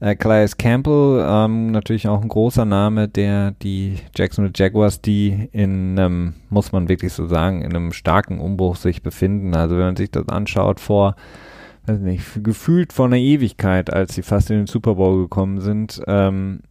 Äh, 0.00 0.16
Calais 0.16 0.56
Campbell, 0.58 1.24
ähm, 1.24 1.70
natürlich 1.70 2.08
auch 2.08 2.20
ein 2.20 2.28
großer 2.28 2.64
Name, 2.64 3.06
der 3.06 3.52
die 3.52 3.98
Jacksonville 4.16 4.54
Jaguars, 4.56 5.00
die 5.00 5.48
in 5.52 5.96
einem, 5.96 6.34
muss 6.50 6.72
man 6.72 6.88
wirklich 6.88 7.12
so 7.12 7.26
sagen, 7.28 7.62
in 7.62 7.76
einem 7.76 7.92
starken 7.92 8.40
Umbruch 8.40 8.74
sich 8.74 9.02
befinden. 9.02 9.54
Also 9.54 9.76
wenn 9.76 9.84
man 9.84 9.96
sich 9.96 10.10
das 10.10 10.28
anschaut 10.28 10.80
vor, 10.80 11.14
weiß 11.86 12.00
nicht, 12.00 12.42
gefühlt 12.42 12.92
vor 12.92 13.06
einer 13.06 13.18
Ewigkeit, 13.18 13.92
als 13.92 14.16
sie 14.16 14.22
fast 14.22 14.50
in 14.50 14.56
den 14.56 14.66
Super 14.66 14.96
Bowl 14.96 15.22
gekommen 15.22 15.60
sind, 15.60 16.02
ähm, 16.08 16.62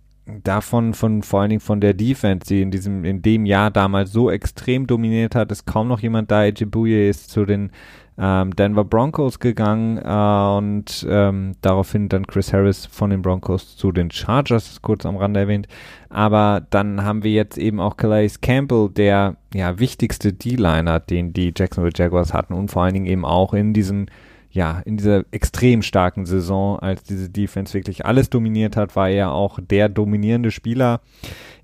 davon 0.43 0.93
von 0.93 1.23
vor 1.23 1.41
allen 1.41 1.49
Dingen 1.49 1.61
von 1.61 1.81
der 1.81 1.93
Defense, 1.93 2.47
die 2.47 2.61
in 2.61 2.71
diesem 2.71 3.05
in 3.05 3.21
dem 3.21 3.45
Jahr 3.45 3.71
damals 3.71 4.11
so 4.11 4.29
extrem 4.29 4.87
dominiert 4.87 5.35
hat, 5.35 5.51
ist 5.51 5.65
kaum 5.65 5.87
noch 5.87 5.99
jemand 5.99 6.31
da. 6.31 6.45
Ejibuye 6.45 7.09
ist 7.09 7.29
zu 7.29 7.45
den 7.45 7.71
ähm, 8.17 8.55
Denver 8.55 8.83
Broncos 8.83 9.39
gegangen 9.39 9.97
äh, 9.97 10.57
und 10.57 11.05
ähm, 11.09 11.53
daraufhin 11.61 12.09
dann 12.09 12.27
Chris 12.27 12.53
Harris 12.53 12.85
von 12.85 13.09
den 13.09 13.21
Broncos 13.21 13.75
zu 13.77 13.91
den 13.91 14.11
Chargers, 14.11 14.81
kurz 14.81 15.05
am 15.05 15.17
Rande 15.17 15.39
erwähnt. 15.41 15.67
Aber 16.09 16.65
dann 16.69 17.03
haben 17.03 17.23
wir 17.23 17.31
jetzt 17.31 17.57
eben 17.57 17.79
auch 17.79 17.97
Calais 17.97 18.39
Campbell, 18.41 18.89
der 18.89 19.37
ja 19.53 19.79
wichtigste 19.79 20.33
D-Liner, 20.33 20.99
den 20.99 21.33
die 21.33 21.53
Jacksonville 21.55 21.93
Jaguars 21.95 22.33
hatten 22.33 22.53
und 22.53 22.69
vor 22.69 22.83
allen 22.83 22.93
Dingen 22.93 23.07
eben 23.07 23.25
auch 23.25 23.53
in 23.53 23.73
diesen 23.73 24.11
ja, 24.51 24.81
in 24.85 24.97
dieser 24.97 25.23
extrem 25.31 25.81
starken 25.81 26.25
Saison, 26.25 26.77
als 26.79 27.03
diese 27.03 27.29
Defense 27.29 27.73
wirklich 27.73 28.05
alles 28.05 28.29
dominiert 28.29 28.75
hat, 28.75 28.95
war 28.95 29.09
er 29.09 29.31
auch 29.31 29.59
der 29.61 29.87
dominierende 29.87 30.51
Spieler. 30.51 30.99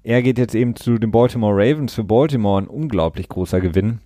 Er 0.03 0.21
geht 0.21 0.37
jetzt 0.37 0.55
eben 0.55 0.75
zu 0.75 0.97
den 0.97 1.11
Baltimore 1.11 1.53
Ravens. 1.53 1.93
Für 1.93 2.05
Baltimore 2.05 2.61
ein 2.61 2.67
unglaublich 2.67 3.27
großer 3.27 3.59
Gewinn, 3.59 3.99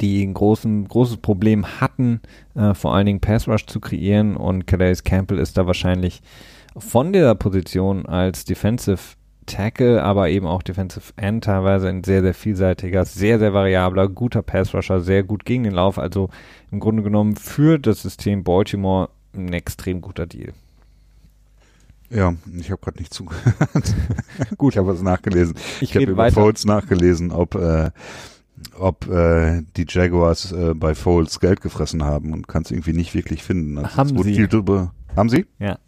die 0.00 0.24
ein 0.24 0.34
großen, 0.34 0.88
großes 0.88 1.18
Problem 1.18 1.80
hatten, 1.80 2.20
äh, 2.56 2.74
vor 2.74 2.94
allen 2.94 3.06
Dingen 3.06 3.20
Pass 3.20 3.46
Rush 3.46 3.66
zu 3.66 3.78
kreieren 3.78 4.36
und 4.36 4.66
Calais 4.66 5.04
Campbell 5.04 5.38
ist 5.38 5.56
da 5.56 5.66
wahrscheinlich 5.66 6.22
von 6.76 7.12
der 7.12 7.34
Position 7.36 8.06
als 8.06 8.44
Defensive 8.44 9.16
Tackle, 9.46 10.02
aber 10.02 10.28
eben 10.28 10.46
auch 10.46 10.62
Defensive 10.62 11.12
End 11.16 11.44
teilweise 11.44 11.88
ein 11.88 12.04
sehr, 12.04 12.22
sehr 12.22 12.34
vielseitiger, 12.34 13.04
sehr, 13.04 13.38
sehr 13.38 13.52
variabler, 13.52 14.08
guter 14.08 14.42
Pass-Rusher, 14.42 15.00
sehr 15.00 15.24
gut 15.24 15.44
gegen 15.44 15.64
den 15.64 15.74
Lauf. 15.74 15.98
Also 15.98 16.28
im 16.72 16.80
Grunde 16.80 17.02
genommen 17.02 17.36
für 17.36 17.78
das 17.78 18.02
System 18.02 18.42
Baltimore 18.42 19.10
ein 19.34 19.52
extrem 19.52 20.00
guter 20.00 20.26
Deal. 20.26 20.52
Ja, 22.10 22.34
ich 22.58 22.70
habe 22.70 22.80
gerade 22.80 22.98
nicht 22.98 23.14
zugehört. 23.14 23.94
Gut, 24.58 24.74
ich 24.74 24.78
habe 24.78 24.88
was 24.88 25.02
nachgelesen. 25.02 25.54
Ich, 25.80 25.90
ich 25.90 25.94
habe 25.94 26.10
über. 26.10 26.30
Folds 26.30 26.64
nachgelesen, 26.64 27.30
ob 27.30 27.54
äh, 27.54 27.90
ob 28.78 29.08
äh, 29.08 29.62
die 29.76 29.86
Jaguars 29.88 30.52
äh, 30.52 30.74
bei 30.74 30.94
Folds 30.94 31.40
Geld 31.40 31.60
gefressen 31.60 32.04
haben 32.04 32.32
und 32.32 32.48
kann 32.48 32.62
es 32.62 32.70
irgendwie 32.70 32.92
nicht 32.92 33.14
wirklich 33.14 33.42
finden. 33.42 33.78
Also 33.78 33.96
haben 33.96 34.22
sie. 34.22 34.34
Viel 34.34 34.48
drüber. 34.48 34.92
Haben 35.16 35.30
sie? 35.30 35.46
Ja. 35.58 35.78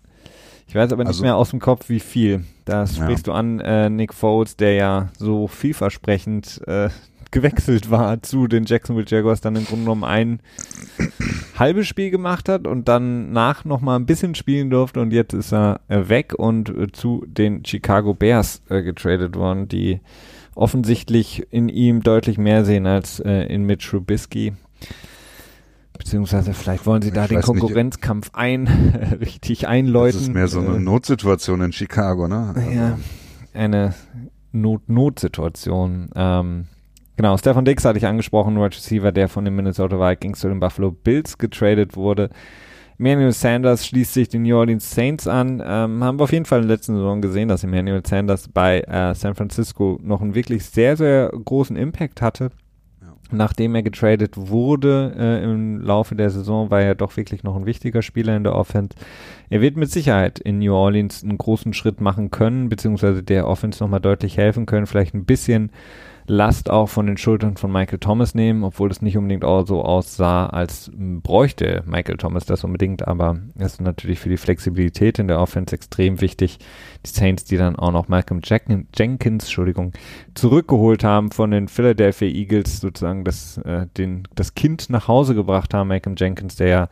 Ich 0.66 0.74
weiß 0.74 0.93
aber 0.93 1.05
nicht 1.05 1.09
also, 1.09 1.23
mehr 1.23 1.36
aus 1.36 1.51
dem 1.51 1.61
Kopf, 1.61 1.89
wie 1.89 2.01
viel. 2.01 2.44
Da 2.65 2.86
sprichst 2.86 3.27
ja. 3.27 3.32
du 3.32 3.39
an, 3.39 3.61
äh, 3.61 3.90
Nick 3.90 4.15
Foles, 4.15 4.56
der 4.56 4.74
ja 4.74 5.09
so 5.19 5.47
vielversprechend 5.47 6.61
äh, 6.66 6.89
gewechselt 7.35 7.90
war 7.90 8.23
zu 8.23 8.47
den 8.47 8.65
Jacksonville 8.65 9.06
Jaguars, 9.06 9.43
dann 9.43 9.56
im 9.56 9.66
Grunde 9.66 9.85
genommen 9.85 10.05
ein 10.05 10.40
halbes 11.59 11.86
Spiel 11.86 12.11
gemacht 12.11 12.48
hat 12.48 12.66
und 12.66 12.89
dann 12.89 13.32
nach 13.32 13.65
noch 13.65 13.81
mal 13.81 13.97
ein 13.97 14.06
bisschen 14.06 14.35
spielen 14.35 14.70
durfte 14.70 15.01
und 15.01 15.12
jetzt 15.12 15.35
ist 15.35 15.52
er 15.52 15.81
äh, 15.89 16.09
weg 16.09 16.35
und 16.35 16.70
äh, 16.70 16.93
zu 16.93 17.24
den 17.27 17.65
Chicago 17.65 18.15
Bears 18.15 18.62
äh, 18.70 18.82
getradet 18.82 19.35
worden, 19.35 19.69
die 19.69 20.01
offensichtlich 20.55 21.47
in 21.51 21.69
ihm 21.69 22.02
deutlich 22.02 22.39
mehr 22.39 22.65
sehen 22.65 22.86
als 22.86 23.19
äh, 23.19 23.47
in 23.47 23.65
Mitch 23.65 23.90
Trubisky. 23.90 24.52
Beziehungsweise 25.98 26.55
vielleicht 26.55 26.86
wollen 26.86 27.02
sie 27.02 27.11
da 27.11 27.24
ich 27.24 27.31
den 27.31 27.43
Konkurrenzkampf 27.43 28.28
nicht. 28.28 28.36
ein, 28.36 28.66
richtig 29.20 29.66
einläuten. 29.66 30.19
Das 30.19 30.28
ist 30.28 30.35
mehr 30.35 30.48
so 30.48 30.61
eine 30.61 30.77
äh, 30.77 30.81
Notsituation 30.81 31.61
in 31.62 31.73
Chicago, 31.73 32.28
ne? 32.28 32.52
Also. 32.55 32.70
Ja, 32.70 32.98
eine 33.55 33.94
Not-Not-Situation. 34.52 36.11
Ähm, 36.15 36.66
genau, 37.16 37.36
Stefan 37.36 37.65
Dix 37.65 37.85
hatte 37.85 37.99
ich 37.99 38.07
angesprochen, 38.07 38.57
Wide 38.57 38.77
Receiver, 38.77 39.12
der 39.12 39.28
von 39.28 39.45
den 39.45 39.55
Minnesota 39.55 39.99
Vikings 39.99 40.41
zu 40.41 40.49
den 40.49 40.61
Buffalo 40.61 40.91
Bills 40.91 41.39
getradet 41.39 41.97
wurde. 41.97 42.31
Emmanuel 42.99 43.32
Sanders 43.32 43.86
schließt 43.86 44.15
sich 44.15 44.28
den 44.28 44.43
New 44.43 44.57
Orleans 44.57 44.89
Saints 44.89 45.27
an. 45.27 45.61
Ähm, 45.65 46.05
haben 46.05 46.19
wir 46.19 46.24
auf 46.24 46.32
jeden 46.32 46.45
Fall 46.45 46.62
in 46.62 46.69
der 46.69 46.77
letzten 46.77 46.95
Saison 46.95 47.20
gesehen, 47.20 47.49
dass 47.49 47.65
Emmanuel 47.65 48.03
Sanders 48.07 48.49
bei 48.49 48.82
äh, 48.82 49.15
San 49.15 49.35
Francisco 49.35 49.99
noch 50.03 50.23
einen 50.23 50.35
wirklich 50.35 50.65
sehr, 50.65 50.97
sehr 50.97 51.31
großen 51.31 51.77
Impact 51.77 52.23
hatte 52.23 52.51
nachdem 53.31 53.74
er 53.74 53.82
getradet 53.82 54.36
wurde 54.36 55.15
äh, 55.16 55.45
im 55.45 55.81
Laufe 55.81 56.15
der 56.15 56.31
Saison, 56.31 56.70
war 56.70 56.81
er 56.81 56.95
doch 56.95 57.16
wirklich 57.16 57.43
noch 57.43 57.57
ein 57.57 57.66
wichtiger 57.66 58.03
Spieler 58.03 58.36
in 58.36 58.45
der 58.45 58.55
Offense. 58.55 58.97
Er 59.51 59.61
wird 59.61 59.77
mit 59.77 59.91
Sicherheit 59.91 60.39
in 60.39 60.59
New 60.59 60.74
Orleans 60.74 61.23
einen 61.23 61.39
großen 61.39 61.73
Schritt 61.73 62.01
machen 62.01 62.31
können, 62.31 62.69
beziehungsweise 62.69 63.23
der 63.23 63.47
Offense 63.47 63.82
nochmal 63.82 64.01
deutlich 64.01 64.36
helfen 64.36 64.66
können, 64.66 64.86
vielleicht 64.86 65.15
ein 65.15 65.24
bisschen 65.24 65.70
Last 66.26 66.70
auch 66.70 66.88
von 66.88 67.06
den 67.06 67.18
Schultern 67.18 67.59
von 67.59 67.70
Michael 67.70 67.98
Thomas 67.98 68.34
nehmen, 68.34 68.64
obwohl 68.64 68.90
es 68.90 69.02
nicht 69.02 69.18
unbedingt 69.18 69.44
auch 69.44 69.66
so 69.66 69.82
aussah, 69.82 70.46
als 70.46 70.90
bräuchte 70.96 71.82
Michael 71.86 72.16
Thomas 72.16 72.46
das 72.46 72.64
unbedingt, 72.64 73.06
aber 73.06 73.38
es 73.59 73.74
ist 73.74 73.82
natürlich 73.82 74.20
für 74.20 74.30
die 74.30 74.38
Flexibilität 74.38 75.18
in 75.18 75.28
der 75.28 75.38
Offense 75.38 75.74
extrem 75.74 76.22
wichtig. 76.22 76.59
Die 77.05 77.10
Saints, 77.10 77.44
die 77.44 77.59
dann 77.59 77.76
auch 77.76 77.92
noch 77.92 78.09
Malcolm 78.09 78.40
Jenkins, 78.42 79.44
Entschuldigung, 79.44 79.92
zurückgeholt 80.34 81.05
haben 81.05 81.30
von 81.30 81.51
den 81.51 81.68
Philadelphia 81.68 82.28
Eagles, 82.28 82.80
sozusagen 82.80 83.24
das, 83.24 83.59
äh, 83.59 83.86
den, 83.98 84.26
das 84.34 84.55
Kind 84.55 84.88
nach 84.88 85.09
Hause 85.09 85.34
gebracht 85.34 85.74
haben, 85.74 85.88
Malcolm 85.88 86.14
Jenkins, 86.16 86.56
der 86.56 86.68
ja 86.68 86.88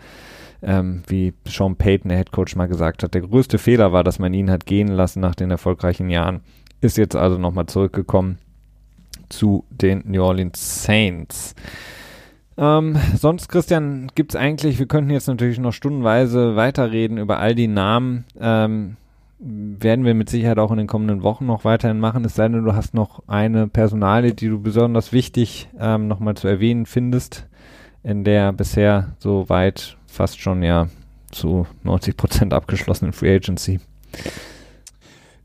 ähm, 0.61 1.05
wie 1.07 1.33
Sean 1.47 1.77
Payton, 1.77 2.11
der 2.11 2.19
Head 2.19 2.33
Coach, 2.33 2.55
mal 2.55 2.69
gesagt 2.69 3.03
hat, 3.03 3.15
der 3.15 3.23
größte 3.23 3.57
Fehler 3.57 3.93
war, 3.93 4.05
dass 4.05 4.19
man 4.19 4.35
ihn 4.35 4.51
hat 4.51 4.67
gehen 4.67 4.89
lassen 4.89 5.21
nach 5.21 5.35
den 5.35 5.51
erfolgreichen 5.51 6.11
Jahren. 6.11 6.41
Ist 6.83 6.99
jetzt 6.99 7.17
also 7.17 7.39
nochmal 7.39 7.67
zurückgekommen 7.67 8.39
zu 9.33 9.65
den 9.71 10.03
New 10.07 10.23
Orleans 10.23 10.85
Saints. 10.85 11.55
Ähm, 12.57 12.97
sonst, 13.17 13.49
Christian, 13.49 14.11
gibt's 14.15 14.37
eigentlich, 14.37 14.79
wir 14.79 14.87
könnten 14.87 15.11
jetzt 15.11 15.27
natürlich 15.27 15.59
noch 15.59 15.73
stundenweise 15.73 16.55
weiterreden 16.55 17.19
über 17.19 17.39
all 17.39 17.55
die 17.55 17.69
Namen. 17.69 18.25
Ähm, 18.39 18.97
werden 19.45 20.05
wir 20.05 20.15
mit 20.15 20.31
Sicherheit 20.31 20.59
auch 20.59 20.71
in 20.71 20.79
den 20.79 20.87
kommenden 20.87 21.23
Wochen 21.25 21.47
noch 21.47 21.65
weiterhin 21.65 21.99
machen, 21.99 22.25
es 22.25 22.37
sei 22.37 22.47
denn, 22.47 22.63
du 22.63 22.75
hast 22.75 22.95
noch 22.95 23.25
eine 23.27 23.67
Personale, 23.67 24.35
die 24.35 24.49
du 24.49 24.61
besonders 24.61 25.13
wichtig 25.13 25.69
ähm, 25.81 26.07
nochmal 26.07 26.37
zu 26.37 26.47
erwähnen 26.47 26.87
findest, 26.87 27.49
in 28.05 28.23
der 28.23 28.53
bisher 28.53 29.17
so 29.19 29.49
weit 29.49 29.97
fast 30.07 30.41
schon 30.41 30.63
ja 30.63 30.87
zu 31.33 31.67
90 31.83 32.17
Prozent 32.17 32.55
abgeschlossenen 32.55 33.13
Free 33.13 33.35
Agency. 33.35 33.81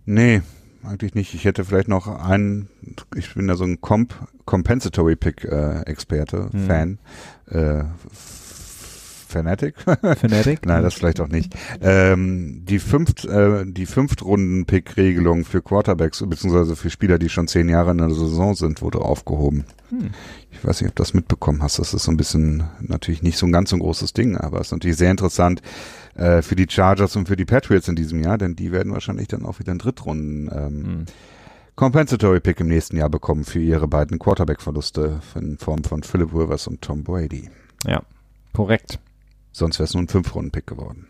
Nee, 0.06 0.42
eigentlich 0.88 1.16
nicht. 1.16 1.34
Ich 1.34 1.46
hätte 1.46 1.66
vielleicht 1.66 1.88
noch 1.88 2.08
einen, 2.08 2.70
ich 3.16 3.34
bin 3.34 3.48
ja 3.48 3.56
so 3.56 3.64
ein 3.64 3.82
Comp 3.82 4.14
Compensatory 4.46 5.16
Pick 5.16 5.44
äh, 5.44 5.82
Experte, 5.82 6.50
hm. 6.52 6.66
Fan. 6.66 7.00
Äh, 7.50 7.84
Fanatic? 9.28 9.76
Fanatic? 9.82 10.66
Nein, 10.66 10.84
das 10.84 10.94
vielleicht 10.94 11.20
auch 11.20 11.28
nicht. 11.28 11.54
Ähm, 11.82 12.64
die 12.66 12.80
fünft, 12.80 13.26
äh, 13.26 13.66
die 13.66 13.86
Fünftrunden-Pick-Regelung 13.86 15.44
für 15.44 15.62
Quarterbacks 15.62 16.24
beziehungsweise 16.26 16.76
für 16.76 16.90
Spieler, 16.90 17.20
die 17.20 17.30
schon 17.30 17.48
zehn 17.48 17.68
Jahre 17.68 17.92
in 17.92 17.98
der 17.98 18.10
Saison 18.10 18.56
sind, 18.56 18.82
wurde 18.82 19.00
aufgehoben. 19.00 19.66
Hm. 19.90 20.12
Ich 20.52 20.64
weiß 20.64 20.82
nicht, 20.82 20.90
ob 20.90 20.96
du 20.96 21.04
das 21.04 21.14
mitbekommen 21.14 21.62
hast. 21.62 21.78
Das 21.78 21.94
ist 21.94 22.04
so 22.04 22.12
ein 22.12 22.18
bisschen 22.18 22.64
natürlich 22.80 23.22
nicht 23.22 23.38
so 23.38 23.46
ein 23.46 23.52
ganz 23.52 23.70
so 23.70 23.76
ein 23.76 23.82
großes 23.82 24.14
Ding, 24.14 24.38
aber 24.38 24.62
es 24.62 24.68
ist 24.68 24.72
natürlich 24.72 24.98
sehr 24.98 25.12
interessant 25.12 25.62
äh, 26.18 26.42
für 26.42 26.56
die 26.56 26.68
Chargers 26.70 27.16
und 27.16 27.28
für 27.28 27.36
die 27.36 27.46
Patriots 27.46 27.88
in 27.88 27.96
diesem 27.96 28.22
Jahr, 28.24 28.38
denn 28.38 28.56
die 28.56 28.72
werden 28.72 28.92
wahrscheinlich 28.92 29.28
dann 29.28 29.46
auch 29.46 29.60
wieder 29.60 29.72
einen 29.72 29.80
Drittrunden 29.80 30.50
ähm, 30.52 30.86
hm. 30.86 31.06
Compensatory 31.76 32.40
Pick 32.40 32.60
im 32.60 32.68
nächsten 32.68 32.98
Jahr 32.98 33.10
bekommen 33.10 33.44
für 33.44 33.60
ihre 33.60 33.88
beiden 33.88 34.18
Quarterback-Verluste 34.18 35.22
in 35.36 35.60
Form 35.60 35.84
von 35.84 36.02
Philip 36.02 36.34
Rivers 36.34 36.66
und 36.68 36.82
Tom 36.82 37.04
Brady. 37.04 37.52
Ja, 37.86 38.02
korrekt. 38.54 39.00
Sonst 39.52 39.78
wäre 39.78 39.86
es 39.86 39.94
nur 39.94 40.04
ein 40.04 40.08
Fünf-Runden-Pick 40.08 40.66
geworden. 40.66 41.06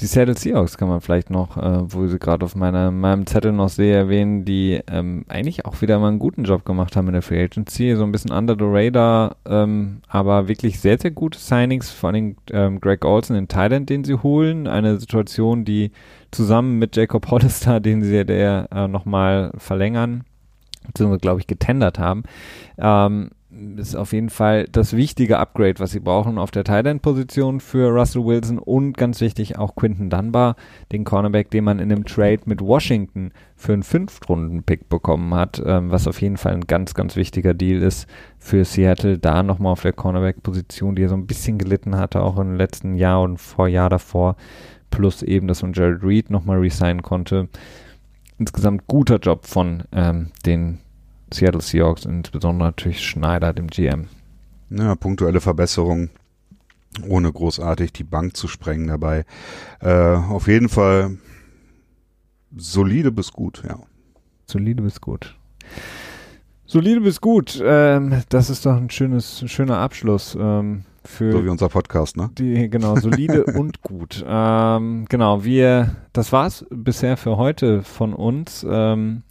Die 0.00 0.06
Seattle 0.06 0.36
Seahawks 0.36 0.78
kann 0.78 0.88
man 0.88 1.00
vielleicht 1.00 1.30
noch, 1.30 1.56
äh, 1.56 1.92
wo 1.92 2.06
sie 2.06 2.18
gerade 2.18 2.44
auf 2.44 2.56
meiner, 2.56 2.90
meinem 2.90 3.26
Zettel 3.26 3.52
noch 3.52 3.68
sehe, 3.68 3.94
erwähnen, 3.94 4.44
die 4.44 4.80
ähm, 4.90 5.24
eigentlich 5.28 5.64
auch 5.64 5.80
wieder 5.80 5.98
mal 5.98 6.08
einen 6.08 6.18
guten 6.18 6.44
Job 6.44 6.64
gemacht 6.64 6.96
haben 6.96 7.06
in 7.08 7.12
der 7.12 7.22
Free 7.22 7.42
Agency. 7.42 7.94
So 7.94 8.02
ein 8.02 8.10
bisschen 8.10 8.32
under 8.32 8.56
the 8.58 8.64
radar, 8.66 9.36
ähm, 9.44 10.00
aber 10.08 10.48
wirklich 10.48 10.80
sehr, 10.80 10.98
sehr 10.98 11.12
gute 11.12 11.38
Signings. 11.38 11.90
Vor 11.90 12.10
allem 12.10 12.36
ähm, 12.50 12.80
Greg 12.80 13.04
Olson, 13.04 13.36
den 13.36 13.48
Thailand, 13.48 13.90
den 13.90 14.02
sie 14.02 14.14
holen. 14.14 14.66
Eine 14.66 14.98
Situation, 14.98 15.64
die 15.64 15.92
zusammen 16.30 16.78
mit 16.78 16.96
Jacob 16.96 17.30
Hollister, 17.30 17.78
den 17.78 18.02
sie 18.02 18.24
der 18.24 18.68
äh, 18.72 18.88
nochmal 18.88 19.52
verlängern, 19.56 20.24
beziehungsweise 20.86 21.20
glaube 21.20 21.40
ich 21.40 21.46
getendert 21.46 21.98
haben, 21.98 22.24
ähm, 22.78 23.30
ist 23.76 23.94
auf 23.94 24.12
jeden 24.12 24.30
Fall 24.30 24.66
das 24.72 24.96
wichtige 24.96 25.38
Upgrade, 25.38 25.78
was 25.78 25.90
sie 25.90 26.00
brauchen 26.00 26.38
auf 26.38 26.50
der 26.50 26.64
Thailand-Position 26.64 27.60
für 27.60 27.90
Russell 27.90 28.24
Wilson 28.24 28.58
und 28.58 28.96
ganz 28.96 29.20
wichtig 29.20 29.58
auch 29.58 29.74
Quinton 29.74 30.08
Dunbar, 30.08 30.56
den 30.90 31.04
Cornerback, 31.04 31.50
den 31.50 31.64
man 31.64 31.78
in 31.78 31.92
einem 31.92 32.04
Trade 32.04 32.40
mit 32.46 32.62
Washington 32.62 33.32
für 33.54 33.74
einen 33.74 33.82
Fünftrunden-Pick 33.82 34.88
bekommen 34.88 35.34
hat, 35.34 35.62
ähm, 35.64 35.90
was 35.90 36.08
auf 36.08 36.22
jeden 36.22 36.38
Fall 36.38 36.54
ein 36.54 36.66
ganz, 36.66 36.94
ganz 36.94 37.14
wichtiger 37.16 37.52
Deal 37.52 37.82
ist 37.82 38.08
für 38.38 38.64
Seattle, 38.64 39.18
da 39.18 39.42
nochmal 39.42 39.72
auf 39.72 39.82
der 39.82 39.92
Cornerback-Position, 39.92 40.94
die 40.94 41.02
er 41.02 41.10
so 41.10 41.16
ein 41.16 41.26
bisschen 41.26 41.58
gelitten 41.58 41.96
hatte, 41.96 42.22
auch 42.22 42.38
im 42.38 42.56
letzten 42.56 42.94
Jahr 42.94 43.22
und 43.22 43.38
Vorjahr 43.38 43.90
davor, 43.90 44.36
plus 44.90 45.22
eben, 45.22 45.46
dass 45.46 45.62
man 45.62 45.74
Jared 45.74 46.02
Reed 46.02 46.30
nochmal 46.30 46.58
resignen 46.58 47.02
konnte. 47.02 47.48
Insgesamt 48.38 48.86
guter 48.86 49.18
Job 49.18 49.46
von 49.46 49.84
ähm, 49.92 50.28
den 50.46 50.78
Seattle 51.32 51.60
Seahawks, 51.60 52.04
insbesondere 52.04 52.68
natürlich 52.68 53.04
Schneider, 53.04 53.52
dem 53.52 53.68
GM. 53.68 54.06
Ja, 54.70 54.94
punktuelle 54.94 55.40
Verbesserung, 55.40 56.10
ohne 57.06 57.32
großartig 57.32 57.92
die 57.92 58.04
Bank 58.04 58.36
zu 58.36 58.48
sprengen 58.48 58.88
dabei. 58.88 59.24
Äh, 59.80 59.92
auf 59.92 60.48
jeden 60.48 60.68
Fall 60.68 61.18
solide 62.56 63.12
bis 63.12 63.32
gut, 63.32 63.62
ja. 63.66 63.78
Solide 64.46 64.82
bis 64.82 65.00
gut. 65.00 65.36
Solide 66.66 67.00
bis 67.00 67.20
gut. 67.20 67.62
Ähm, 67.62 68.22
das 68.30 68.48
ist 68.48 68.64
doch 68.64 68.76
ein 68.76 68.90
schönes, 68.90 69.44
schöner 69.46 69.78
Abschluss. 69.78 70.36
Ähm, 70.38 70.84
für 71.04 71.32
so 71.32 71.44
wie 71.44 71.48
unser 71.48 71.68
Podcast, 71.68 72.16
ne? 72.16 72.30
Die, 72.38 72.70
genau, 72.70 72.96
solide 72.96 73.44
und 73.58 73.82
gut. 73.82 74.24
Ähm, 74.26 75.06
genau, 75.08 75.44
wir, 75.44 75.96
das 76.12 76.32
war's 76.32 76.64
bisher 76.70 77.16
für 77.16 77.36
heute 77.36 77.82
von 77.82 78.14
uns. 78.14 78.64
Ähm, 78.68 79.22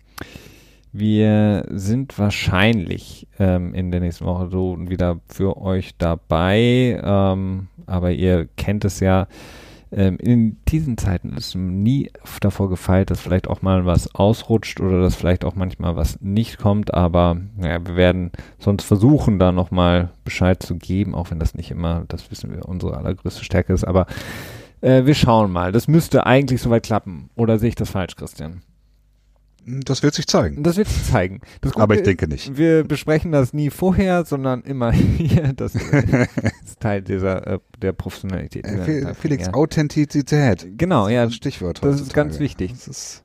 wir 0.94 1.66
sind 1.70 2.18
wahrscheinlich 2.20 3.28
ähm, 3.40 3.74
in 3.74 3.92
der 3.92 4.02
nächsten 4.02 4.26
Woche 4.26 4.50
so 4.50 4.78
wieder 4.80 5.20
für 5.28 5.58
euch 5.62 5.96
dabei, 5.98 7.02
ähm, 7.04 7.68
aber 7.86 8.12
ihr 8.12 8.48
kennt 8.58 8.86
es 8.86 9.00
ja. 9.00 9.28
Ähm, 9.94 10.18
in 10.20 10.58
diesen 10.70 10.98
Zeiten 10.98 11.34
ist 11.34 11.54
nie 11.56 12.12
davor 12.40 12.70
gefeilt, 12.70 13.10
dass 13.10 13.20
vielleicht 13.20 13.48
auch 13.48 13.62
mal 13.62 13.86
was 13.86 14.16
ausrutscht 14.16 14.80
oder 14.80 15.02
dass 15.02 15.16
vielleicht 15.16 15.44
auch 15.44 15.56
manchmal 15.56 15.98
was 15.98 16.22
nicht 16.22 16.58
kommt, 16.58 16.94
aber 16.94 17.38
naja, 17.58 17.86
wir 17.86 17.98
werden 17.98 18.32
sonst 18.58 18.86
versuchen, 18.86 19.38
da 19.38 19.52
nochmal 19.52 20.12
Bescheid 20.24 20.64
zu 20.64 20.76
geben, 20.76 21.14
auch 21.14 21.32
wenn 21.32 21.40
das 21.40 21.56
nicht 21.56 21.72
immer, 21.72 22.06
das 22.08 22.32
wissen 22.32 22.52
wir, 22.52 22.70
unsere 22.70 22.96
allergrößte 22.96 23.44
Stärke 23.44 23.74
ist, 23.74 23.84
aber 23.84 24.08
äh, 24.82 25.06
wir 25.06 25.14
schauen 25.14 25.52
mal. 25.52 25.72
Das 25.72 25.88
müsste 25.88 26.26
eigentlich 26.26 26.62
soweit 26.62 26.84
klappen. 26.84 27.30
Oder 27.36 27.60
sehe 27.60 27.70
ich 27.70 27.76
das 27.76 27.90
falsch, 27.90 28.16
Christian? 28.16 28.62
Das 29.66 30.02
wird 30.02 30.16
sich 30.16 30.28
zeigen. 30.28 30.64
Das 30.64 30.78
wird 30.78 30.88
sich 30.88 31.06
zeigen. 31.06 31.42
Aber 31.76 31.96
ich 31.96 32.04
denke 32.04 32.28
nicht. 32.28 32.58
Wir 32.58 32.84
besprechen 32.84 33.32
das 33.32 33.54
nie 33.54 33.70
vorher, 33.70 34.26
sondern 34.26 34.62
immer 34.62 34.92
hier. 34.92 35.54
Das 35.54 35.76
ist 35.76 36.80
Teil 36.80 37.02
dieser 37.02 37.46
äh, 37.48 37.60
der 37.82 37.94
Professionalität. 37.94 38.66
Äh, 38.66 39.14
Felix. 39.14 39.50
Authentizität. 39.54 40.68
Genau, 40.78 41.08
ja. 41.08 41.26
Das 41.26 41.36
Stichwort. 41.36 41.84
Das 41.84 42.02
ist 42.02 42.14
ganz 42.14 42.40
wichtig. 42.40 42.72
Das 42.72 42.88
ist 42.88 43.24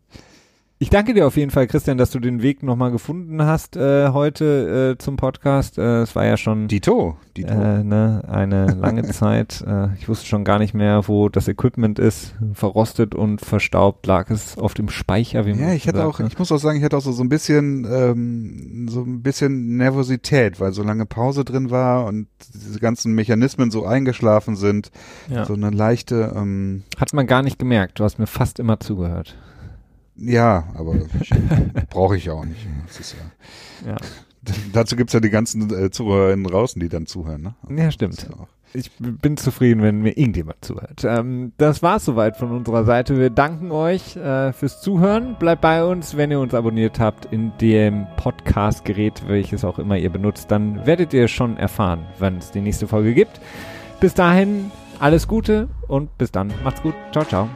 ich 0.79 0.91
danke 0.91 1.15
dir 1.15 1.27
auf 1.27 1.39
jeden 1.39 1.51
Fall, 1.51 1.67
Christian, 1.67 1.97
dass 1.97 2.11
du 2.11 2.21
den 2.21 2.43
Weg 2.43 2.63
nochmal 2.63 2.91
gefunden 2.91 3.43
hast 3.43 3.77
äh, 3.77 4.11
heute 4.11 4.95
äh, 4.95 4.99
zum 5.03 5.17
Podcast. 5.17 5.79
Äh, 5.79 6.03
es 6.03 6.15
war 6.15 6.27
ja 6.27 6.37
schon 6.37 6.69
Dito, 6.69 7.17
Dito. 7.35 7.49
Äh, 7.49 7.83
ne, 7.83 8.23
eine 8.29 8.67
lange 8.67 9.03
Zeit. 9.11 9.65
Äh, 9.67 9.95
ich 9.95 10.07
wusste 10.07 10.27
schon 10.27 10.45
gar 10.45 10.59
nicht 10.59 10.75
mehr, 10.75 11.09
wo 11.09 11.31
das 11.31 11.49
Equipment 11.49 11.99
ist. 11.99 12.35
Verrostet 12.53 13.15
und 13.15 13.41
verstaubt 13.41 14.07
lag 14.07 14.29
es 14.29 14.59
auf 14.59 14.75
dem 14.75 14.91
Speicher. 14.91 15.47
Wie 15.47 15.53
ja, 15.53 15.73
ich 15.73 15.89
hatte 15.89 16.05
auch, 16.05 16.19
ne? 16.19 16.27
ich 16.27 16.39
muss 16.39 16.53
auch 16.53 16.59
sagen, 16.59 16.77
ich 16.77 16.85
hatte 16.85 16.99
auch 16.99 17.03
so, 17.03 17.13
so 17.13 17.25
ein 17.25 17.31
bisschen, 17.31 17.87
ähm, 17.91 18.87
so 18.91 19.01
ein 19.01 19.23
bisschen 19.23 19.79
Nervosität, 19.79 20.61
weil 20.61 20.75
so 20.75 20.83
lange 20.83 21.07
Pause 21.07 21.47
drin 21.47 21.71
war 21.71 22.05
und 22.05 22.27
diese 22.53 22.81
ganzen 22.81 23.15
Mechanismen 23.15 23.71
so 23.71 23.87
eingeschlafen 23.87 24.57
sind. 24.57 24.91
Ja. 25.31 25.47
So 25.47 25.55
eine 25.55 25.71
leichte. 25.71 26.35
Ähm, 26.37 26.83
Hat 26.99 27.15
man 27.15 27.27
gar 27.27 27.43
nicht 27.43 27.59
gemerkt. 27.59 27.99
Du 27.99 28.05
hast 28.05 28.19
mir 28.19 28.27
fast 28.27 28.59
immer 28.59 28.79
zugehört. 28.79 29.37
Ja, 30.17 30.69
aber 30.75 30.95
brauche 31.91 32.17
ich 32.17 32.31
auch 32.31 32.45
nicht. 32.45 32.67
Ja, 33.85 33.91
ja. 33.91 33.97
Dazu 34.73 34.97
gibt's 34.97 35.13
ja 35.13 35.21
die 35.21 35.31
ganzen 35.31 35.73
äh, 35.77 35.91
Zuhörerinnen 35.91 36.45
draußen, 36.45 36.81
die 36.81 36.89
dann 36.89 37.07
zuhören. 37.07 37.55
Ne? 37.69 37.83
Ja, 37.83 37.91
stimmt. 37.91 38.23
Ja 38.23 38.47
ich 38.77 38.91
bin 38.99 39.37
zufrieden, 39.37 39.83
wenn 39.83 40.03
mir 40.03 40.17
irgendjemand 40.17 40.65
zuhört. 40.65 41.05
Ähm, 41.05 41.53
das 41.57 41.83
war's 41.83 42.05
soweit 42.05 42.37
von 42.37 42.51
unserer 42.51 42.85
Seite. 42.85 43.19
Wir 43.19 43.31
danken 43.31 43.71
euch 43.71 44.17
äh, 44.17 44.53
fürs 44.53 44.81
Zuhören. 44.81 45.37
Bleibt 45.39 45.63
bei 45.63 45.85
uns, 45.85 46.17
wenn 46.17 46.31
ihr 46.31 46.41
uns 46.41 46.55
abonniert 46.55 47.01
habt 47.01 47.27
in 47.27 47.53
dem 47.61 48.07
Podcast-Gerät, 48.17 49.25
welches 49.27 49.65
auch 49.65 49.79
immer 49.79 49.97
ihr 49.97 50.11
benutzt, 50.11 50.51
dann 50.51 50.85
werdet 50.87 51.15
ihr 51.15 51.29
schon 51.29 51.57
erfahren, 51.57 52.07
wann 52.19 52.39
es 52.39 52.51
die 52.51 52.61
nächste 52.61 52.87
Folge 52.87 53.15
gibt. 53.15 53.41
Bis 54.01 54.15
dahin 54.15 54.71
alles 54.99 55.27
Gute 55.27 55.69
und 55.89 56.17
bis 56.19 56.31
dann. 56.31 56.53
Macht's 56.63 56.83
gut. 56.83 56.95
Ciao, 57.13 57.25
ciao. 57.25 57.49